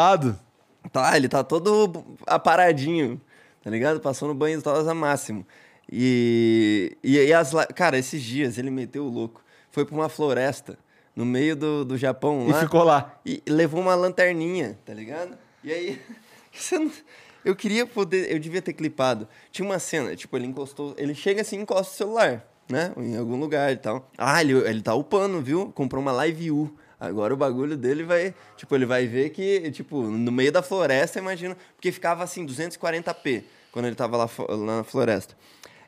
[0.92, 3.20] Tá, ele tá todo aparadinho,
[3.62, 4.00] tá ligado?
[4.00, 5.46] Passou no banho de tosa máximo.
[5.92, 7.52] E, e, e as...
[7.74, 9.42] Cara, esses dias ele meteu o louco.
[9.70, 10.78] Foi pra uma floresta,
[11.14, 12.60] no meio do, do Japão E lá.
[12.60, 13.20] ficou lá.
[13.24, 15.36] E levou uma lanterninha, tá ligado?
[15.62, 16.00] E aí...
[17.44, 18.30] Eu queria poder...
[18.30, 19.26] Eu devia ter clipado.
[19.50, 20.94] Tinha uma cena, tipo, ele encostou...
[20.98, 22.92] Ele chega assim e encosta o celular, né?
[22.98, 24.10] Em algum lugar e tal.
[24.18, 25.72] Ah, ele, ele tá upando, viu?
[25.74, 26.74] Comprou uma Live U.
[27.00, 28.34] Agora o bagulho dele vai...
[28.56, 31.56] Tipo, ele vai ver que, tipo, no meio da floresta, imagina...
[31.74, 35.34] Porque ficava, assim, 240p quando ele tava lá, lá na floresta.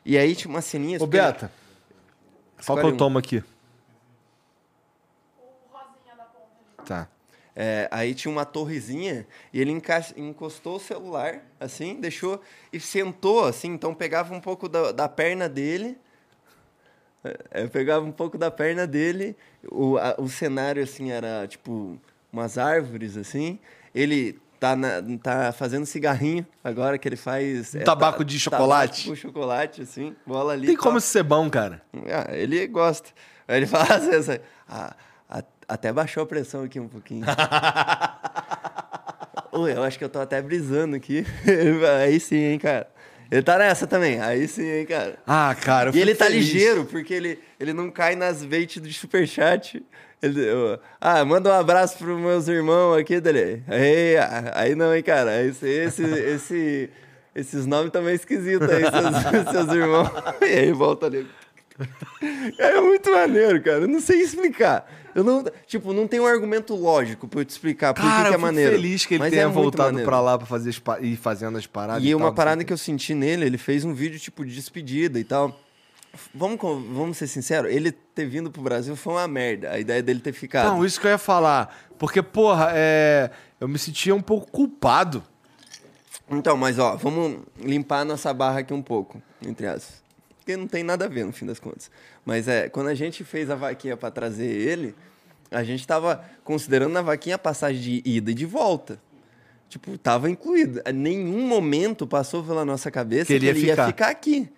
[0.03, 0.97] E aí tinha uma ceninha...
[1.01, 1.51] Ô, Beta.
[2.65, 2.97] Qual que eu um.
[2.97, 3.43] tomo aqui?
[6.85, 7.07] Tá.
[7.55, 9.71] É, aí tinha uma torrezinha e ele
[10.17, 12.41] encostou o celular, assim, deixou
[12.71, 15.95] e sentou, assim, então pegava um pouco da, da perna dele,
[17.51, 19.35] é, pegava um pouco da perna dele,
[19.71, 21.97] o, a- o cenário, assim, era, tipo,
[22.31, 23.59] umas árvores, assim,
[23.93, 27.73] ele tá, na- tá fazendo cigarrinho agora que ele faz...
[27.75, 29.03] é, tabaco ta- de chocolate.
[29.03, 30.67] Tabaco chocolate, assim, bola ali.
[30.67, 31.81] Tem como isso ser bom, cara.
[32.07, 33.09] Ah, ele gosta.
[33.47, 34.95] Aí ele fala às vezes, ah,
[35.67, 37.25] até baixou a pressão aqui um pouquinho.
[39.51, 41.25] Oi, eu acho que eu tô até brisando aqui.
[42.03, 42.87] Aí sim, hein, cara.
[43.33, 44.21] Ele tá nessa também.
[44.21, 45.17] Aí sim, hein, cara.
[45.25, 45.89] Ah, cara.
[45.89, 46.45] eu E ele tá feliz.
[46.45, 49.83] ligeiro, porque ele, ele não cai nas bait do superchat.
[50.21, 53.63] Ele, eu- ah, manda um abraço pros meus irmãos aqui, dele.
[53.67, 54.15] Aí,
[54.53, 55.43] aí não, hein, cara.
[55.43, 56.89] Esse, esse, esse
[57.35, 60.09] esses nomes também esquisitos aí, seus, seus irmãos.
[60.41, 61.27] E aí, volta ali.
[62.57, 63.81] É muito maneiro, cara.
[63.81, 64.89] Eu não sei explicar.
[65.15, 68.27] Eu não, tipo, não tem um argumento lógico pra eu te explicar por que que
[68.27, 68.71] é eu maneiro.
[68.71, 72.03] feliz que ele Mas tenha é voltado pra lá pra fazer ir fazendo as paradas.
[72.03, 74.43] E tal, uma sei parada o que eu senti nele, ele fez um vídeo tipo
[74.43, 75.59] de despedida e tal.
[76.33, 79.71] Vamos, vamos ser sinceros, ele ter vindo pro Brasil foi uma merda.
[79.71, 80.67] A ideia dele ter ficado.
[80.67, 81.75] Não, isso que eu ia falar.
[81.97, 83.31] Porque, porra, é...
[83.59, 85.23] eu me sentia um pouco culpado.
[86.29, 90.02] Então, mas ó, vamos limpar a nossa barra aqui um pouco, entre aspas.
[90.43, 91.89] Porque não tem nada a ver, no fim das contas.
[92.25, 94.93] Mas é, quando a gente fez a vaquinha pra trazer ele,
[95.49, 98.99] a gente tava considerando na vaquinha a passagem de ida e de volta.
[99.69, 100.81] Tipo, tava incluído.
[100.93, 103.87] Nenhum momento passou pela nossa cabeça Que ele ia ia ficar.
[103.87, 104.49] ficar aqui.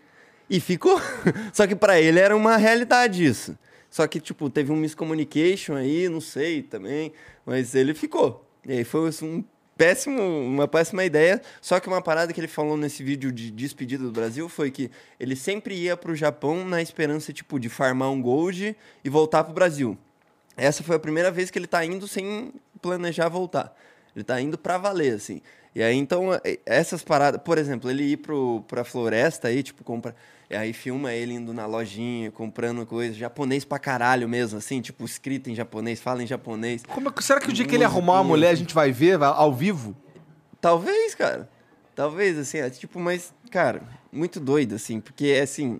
[0.50, 1.00] E ficou.
[1.54, 3.56] Só que pra ele era uma realidade isso.
[3.88, 7.14] Só que, tipo, teve um miscommunication aí, não sei também.
[7.46, 8.44] Mas ele ficou.
[8.68, 9.44] E aí foi um
[9.78, 11.42] péssimo, uma péssima ideia.
[11.62, 14.90] Só que uma parada que ele falou nesse vídeo de despedida do Brasil foi que
[15.20, 19.54] ele sempre ia pro Japão na esperança, tipo, de farmar um gold e voltar pro
[19.54, 19.98] Brasil.
[20.58, 23.76] Essa foi a primeira vez que ele tá indo sem planejar voltar.
[24.16, 25.42] Ele tá indo pra valer, assim.
[25.74, 27.42] E aí, então, eh, essas paradas...
[27.44, 30.16] Por exemplo, ele ir pro, pra floresta aí, tipo, compra...
[30.50, 33.14] E aí filma ele indo na lojinha, comprando coisa.
[33.14, 34.82] Japonês pra caralho mesmo, assim.
[34.82, 36.84] Tipo, escrito em japonês, fala em japonês.
[36.84, 39.22] Como é será que o dia que ele arrumar uma mulher a gente vai ver
[39.22, 39.96] ao vivo?
[40.62, 41.50] Talvez, cara.
[41.96, 43.82] Talvez, assim, é tipo, mas, cara,
[44.12, 45.80] muito doido, assim, porque é assim,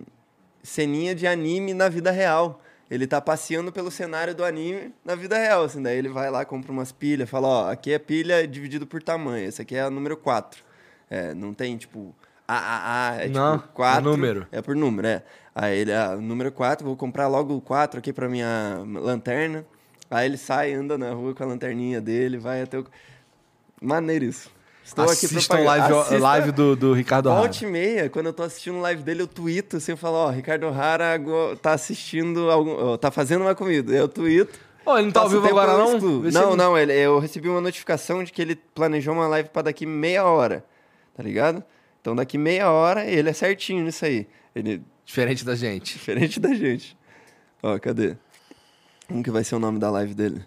[0.62, 2.62] ceninha de anime na vida real.
[2.90, 6.44] Ele tá passeando pelo cenário do anime na vida real, assim, daí ele vai lá,
[6.44, 9.90] compra umas pilhas, fala, ó, aqui é pilha dividido por tamanho, esse aqui é a
[9.90, 10.64] número 4.
[11.10, 12.14] É, não tem, tipo,
[12.48, 13.98] A, A, A, é Não, tipo 4.
[13.98, 14.46] é número.
[14.52, 15.22] É por número, é.
[15.54, 19.64] Aí ele, ah, número 4, vou comprar logo o 4 aqui pra minha lanterna.
[20.10, 22.86] Aí ele sai, anda na rua com a lanterninha dele, vai até o...
[23.80, 24.50] Maneiro isso.
[24.84, 25.66] Estou aqui Assistam propagando.
[25.66, 27.40] live, Assista- live do, do Ricardo Rara.
[27.40, 30.30] Volte e meia, quando eu tô assistindo live dele, eu tuito assim, eu falo, ó,
[30.30, 33.92] Ricardo Rara go- tá assistindo, algum, tá fazendo uma comida.
[33.92, 34.56] Eu tuito.
[34.84, 35.98] Ó, ele não tá ao vivo agora, não?
[35.98, 39.62] Não, ele- não, ele, eu recebi uma notificação de que ele planejou uma live pra
[39.62, 40.64] daqui meia hora,
[41.16, 41.64] tá ligado?
[42.06, 44.28] Então daqui meia hora, ele é certinho nisso aí.
[44.54, 45.94] Ele, Diferente da gente.
[45.94, 46.96] diferente da gente.
[47.60, 48.16] Ó, cadê?
[49.08, 50.46] Como que vai ser o nome da live dele?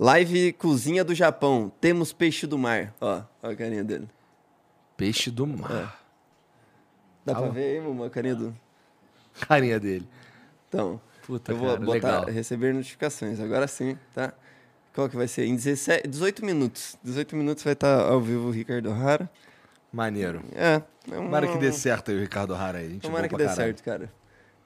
[0.00, 1.70] Live Cozinha do Japão.
[1.78, 2.94] Temos peixe do mar.
[3.02, 4.08] Ó, ó a carinha dele.
[4.96, 6.02] Peixe do mar.
[7.22, 7.52] Dá Tá pra bom.
[7.52, 8.56] ver aí, uma carinha do...
[9.46, 10.08] Carinha dele.
[10.70, 12.24] Então, Puta, eu vou cara, botar legal.
[12.30, 13.40] receber notificações.
[13.40, 14.32] Agora sim, tá?
[14.94, 15.44] Qual que vai ser?
[15.44, 16.96] Em 17, 18 minutos.
[17.04, 19.30] 18 minutos vai estar ao vivo o Ricardo Rara.
[19.94, 20.42] Maneiro.
[20.56, 20.74] É.
[20.74, 20.78] é
[21.18, 22.90] um- Tomara que dê certo aí o Ricardo Rara aí.
[22.90, 23.62] Gente Tomara que pra dê caralho.
[23.64, 24.10] certo, cara.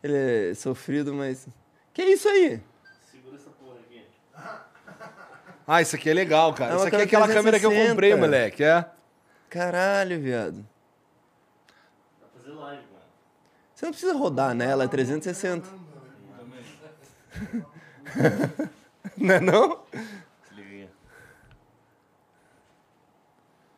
[0.03, 1.47] Ele é sofrido, mas.
[1.93, 2.63] Que isso aí?
[5.67, 6.73] Ah, isso aqui é legal, cara.
[6.73, 7.91] É isso aqui é aquela câmera que eu 360.
[7.91, 8.65] comprei, moleque.
[8.65, 8.87] É.
[9.51, 10.65] Caralho, viado.
[13.75, 15.69] Você não precisa rodar nela, é 360.
[19.17, 19.81] não é não?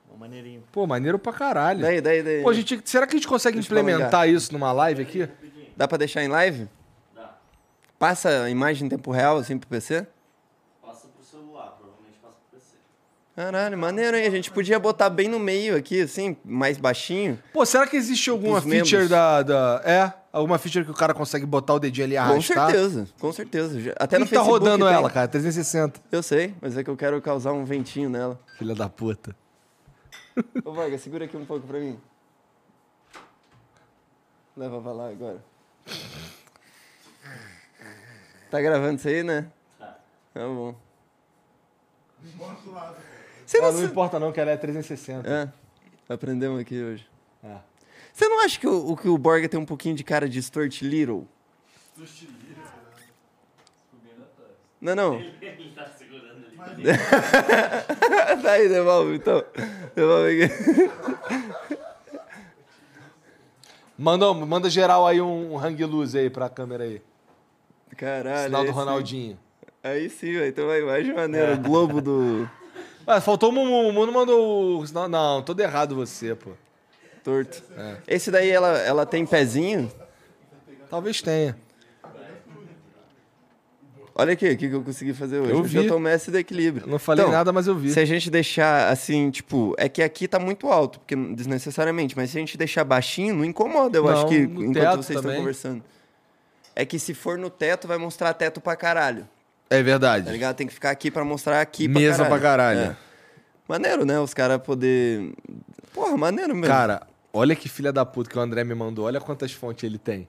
[0.09, 0.62] Uma maneirinho.
[0.70, 1.80] Pô, maneiro pra caralho.
[1.80, 2.42] Daí, daí, daí.
[2.42, 5.26] Pô, gente, será que a gente consegue Deixa implementar isso numa live aqui?
[5.74, 6.68] Dá pra deixar em live?
[7.14, 7.34] Dá.
[7.98, 10.06] Passa a imagem em tempo real, assim, pro PC?
[10.82, 12.76] Passa pro celular, provavelmente passa pro PC.
[13.34, 14.26] Caralho, maneiro, hein?
[14.26, 17.38] A gente podia botar bem no meio aqui, assim, mais baixinho.
[17.51, 19.82] Pô, será que existe alguma feature da, da.
[19.86, 20.12] É?
[20.32, 22.70] Alguma feature que o cara consegue botar o dedinho ali e Com arrastar?
[22.70, 23.94] certeza, com certeza.
[23.98, 24.94] Até no que tá rodando tem.
[24.94, 25.26] ela, cara?
[25.26, 25.98] 360.
[26.12, 28.38] Eu sei, mas é que eu quero causar um ventinho nela.
[28.59, 29.34] Filha da puta.
[30.65, 31.99] Ô, Vargas, segura aqui um pouco pra mim.
[34.57, 35.43] Leva pra lá agora.
[38.51, 39.51] Tá gravando isso aí, né?
[39.78, 39.99] Tá.
[40.35, 40.74] Tá bom.
[43.47, 45.28] Você Ah, não, não importa não, que ela é 360.
[45.28, 45.53] É,
[46.12, 47.09] aprendemos aqui hoje.
[47.43, 47.59] É.
[48.12, 50.43] Você não acha que o, o- que o Borga tem um pouquinho de cara de
[50.43, 51.27] Stuart Little?
[54.81, 55.15] Não, não.
[55.41, 56.30] Ele tá segurando.
[58.43, 59.43] tá aí, devolve, então.
[59.95, 60.91] Devolve aqui.
[63.99, 67.03] Manda, manda geral aí um hang loose aí pra câmera aí.
[67.97, 68.45] Caralho.
[68.45, 68.70] Sinal do.
[68.73, 69.39] Ronaldinho.
[69.82, 70.49] Aí sim, vai.
[70.49, 71.57] Então vai mais de maneira.
[71.57, 72.49] Globo do
[73.07, 73.89] Ah, faltou o Mumu.
[73.89, 74.81] O Mumu mandou.
[74.81, 76.51] o- Não, não, todo errado você, pô.
[77.24, 77.62] torto.
[77.77, 77.97] É.
[78.07, 79.91] Esse daí, ela, ela tem pezinho?
[80.89, 81.57] Talvez tenha.
[84.20, 85.51] Olha aqui, o que, que eu consegui fazer hoje.
[85.52, 85.76] Eu vi.
[85.78, 86.84] eu tô mestre do equilíbrio.
[86.86, 87.90] Eu não falei Então, nada, mas eu vi.
[87.90, 92.30] Se a gente deixar assim, tipo, é que aqui tá muito alto, porque desnecessariamente, mas
[92.30, 95.38] se a gente deixar baixinho, não incomoda, eu Não, acho que enquanto vocês estão também.
[95.38, 95.82] conversando.
[96.76, 99.28] É que se for no teto, vai mostrar teto pra caralho.
[99.68, 100.26] É verdade.
[100.26, 100.56] Tá ligado?
[100.56, 102.30] Tem que ficar aqui pra mostrar aqui pra Mesa caralho.
[102.30, 102.80] pra caralho.
[102.80, 102.97] É.
[103.68, 104.18] Maneiro, né?
[104.20, 105.32] Os caras poder.
[105.92, 106.66] Porra, maneiro mesmo.
[106.66, 109.06] Cara, Olha que filha da puta que o André me mandou.
[109.06, 110.26] Olha quantas fontes ele tem.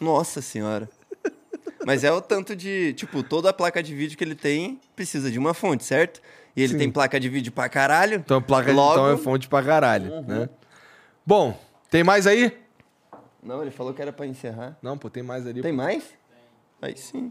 [0.00, 0.88] Nossa senhora.
[1.86, 2.92] Mas é o tanto de.
[2.94, 6.20] Tipo, toda a placa de vídeo que ele tem precisa de uma fonte, certo?
[6.56, 6.78] E ele Sim.
[6.78, 8.16] tem placa de vídeo pra caralho.
[8.16, 10.48] Então, placa Logo- de então é fonte pra caralho, né?
[11.24, 11.58] Bom,
[11.90, 12.56] tem mais aí?
[13.42, 14.76] Não, ele falou que era pra encerrar.
[14.82, 15.62] Não, pô, tem mais ali.
[15.62, 16.04] Tem mais?
[16.82, 17.30] Aí sim.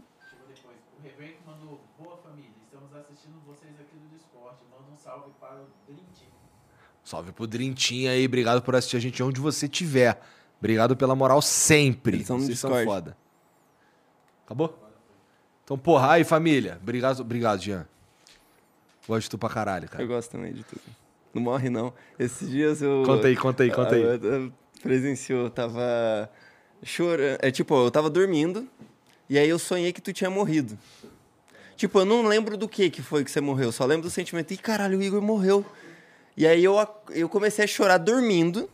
[0.98, 4.56] O Reven mandou, boa família, estamos assistindo vocês aqui do Discord.
[4.70, 5.98] Manda um salve para o Team.
[7.04, 10.18] Salve pro Drintinho aí, obrigado por assistir a gente onde você tiver.
[10.58, 12.16] Obrigado pela moral sempre.
[12.16, 12.86] Eles são no Vocês são Discord.
[13.04, 13.16] foda.
[14.48, 14.74] Acabou?
[15.62, 16.78] Então, porra, aí família.
[16.82, 17.86] Obrigado, obrigado, Jean.
[19.06, 20.02] Gosto de tu pra caralho, cara.
[20.02, 20.80] Eu gosto também de tudo.
[21.34, 21.92] Não morre, não.
[22.18, 23.02] Esses dias eu.
[23.04, 24.00] Conta aí, conta aí, conta aí.
[24.02, 24.52] Eu- eu
[24.82, 26.30] Presenciou, eu tava
[26.82, 27.38] chorando.
[27.42, 28.66] É tipo, eu tava dormindo
[29.28, 30.78] e aí eu sonhei que tu tinha morrido.
[31.76, 34.50] Tipo, eu não lembro do que que foi que você morreu, só lembro do sentimento.
[34.54, 35.66] Ih, caralho, o Igor morreu.
[36.36, 36.74] E aí eu,
[37.10, 38.70] eu comecei a chorar dormindo,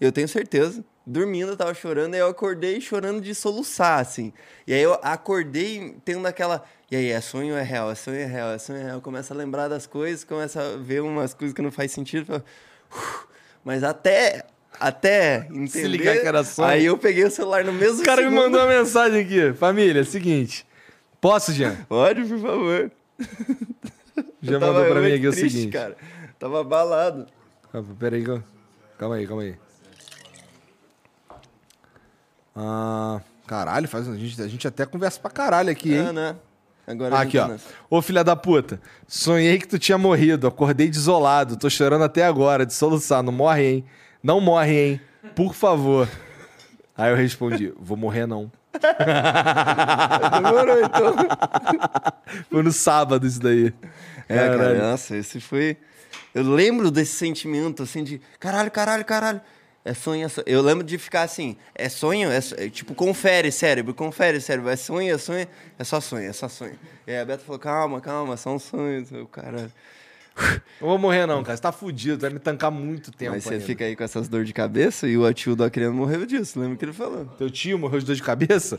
[0.00, 0.84] eu tenho certeza.
[1.10, 4.30] Dormindo, eu tava chorando, aí eu acordei chorando de soluçar, assim.
[4.66, 6.62] E aí eu acordei tendo aquela.
[6.90, 7.90] E aí, é sonho ou é real?
[7.90, 8.50] É sonho ou é real?
[8.50, 9.00] É sonho ou é real?
[9.00, 12.26] Começa a lembrar das coisas, começa a ver umas coisas que não faz sentido.
[12.26, 12.44] fala,
[13.64, 14.44] Mas até.
[14.78, 15.88] Até entender.
[15.88, 16.68] ligar que era sonho.
[16.68, 18.44] Aí eu peguei o celular no mesmo O cara me segundo.
[18.44, 19.52] mandou uma mensagem aqui.
[19.54, 20.64] Família, é seguinte.
[21.20, 21.74] Posso, Jean?
[21.88, 22.90] Pode, por favor.
[24.42, 25.72] Já mandou pra mim aqui o triste, seguinte.
[25.72, 25.96] cara.
[26.38, 27.26] Tava abalado.
[27.72, 28.22] Calma, Peraí,
[28.98, 29.56] calma aí, calma aí.
[32.60, 36.06] Ah, caralho, faz, a, gente, a gente até conversa pra caralho aqui, hein?
[36.08, 36.36] Ah, né?
[36.84, 37.56] Agora aqui, ó.
[37.88, 38.80] Ô, filha da puta.
[39.06, 40.46] Sonhei que tu tinha morrido.
[40.48, 41.56] Acordei desolado.
[41.56, 43.22] Tô chorando até agora, de soluçar.
[43.22, 43.84] Não morre, hein?
[44.22, 45.00] Não morre, hein?
[45.36, 46.08] Por favor.
[46.96, 48.50] Aí eu respondi: Vou morrer, não.
[50.32, 51.14] Demorou, então.
[52.50, 53.72] Foi no sábado isso daí.
[54.28, 55.76] É, cara, nossa, esse foi.
[56.34, 59.40] Eu lembro desse sentimento, assim, de caralho, caralho, caralho.
[59.88, 60.44] É sonho, é sonho.
[60.46, 62.30] Eu lembro de ficar assim, é sonho?
[62.30, 64.68] É, so- é tipo, confere cérebro, confere cérebro.
[64.68, 65.48] É sonho, é sonho,
[65.78, 66.78] é só sonho, é só sonho.
[67.06, 69.10] E aí a Beto falou, calma, calma, são sonhos.
[69.10, 69.72] Eu, cara.
[70.78, 71.56] Não vou morrer, não, cara.
[71.56, 72.18] Você tá fudido.
[72.20, 73.32] Vai me tancar muito tempo.
[73.32, 73.64] Mas você ainda.
[73.64, 76.76] fica aí com essas dores de cabeça e o tio do Acriano morreu disso, lembra
[76.76, 77.24] que ele falou?
[77.38, 78.78] Teu tio morreu de dor de cabeça?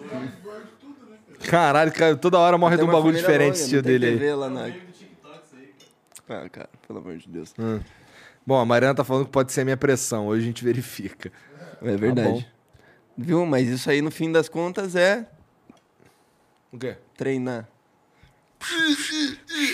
[1.40, 4.14] Caralho, cara, toda hora morre de um bagulho diferente longa, esse tio dele aí.
[4.20, 4.68] TV lá na...
[6.30, 7.56] Ah, cara, pelo amor de Deus.
[8.50, 10.26] Bom, a Mariana tá falando que pode ser a minha pressão.
[10.26, 11.32] Hoje a gente verifica.
[11.84, 12.52] É verdade.
[13.16, 13.46] Viu?
[13.46, 15.30] Mas isso aí, no fim das contas, é
[16.74, 16.98] O quê?
[17.16, 17.70] treinar.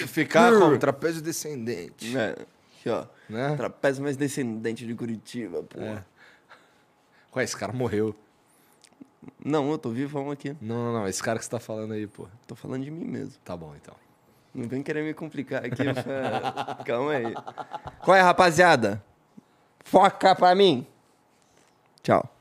[0.07, 2.18] Ficar como trapézio descendente.
[2.18, 2.31] É.
[2.31, 3.06] Aqui, ó.
[3.30, 3.56] Né?
[3.56, 5.80] Trapézio mais descendente de Curitiba, pô.
[5.80, 6.03] É.
[7.34, 8.14] Ué, esse cara morreu.
[9.41, 10.49] Não, eu tô vivão aqui.
[10.60, 11.07] Não, não, não.
[11.07, 12.28] Esse cara que você tá falando aí, pô.
[12.45, 13.36] Tô falando de mim mesmo.
[13.45, 13.95] Tá bom, então.
[14.56, 15.84] Não vem querer me complicar aqui.
[16.86, 17.34] Calma aí.
[18.00, 19.04] Qual é, rapaziada?
[19.84, 20.88] Foca pra mim.
[22.02, 22.35] Tchau.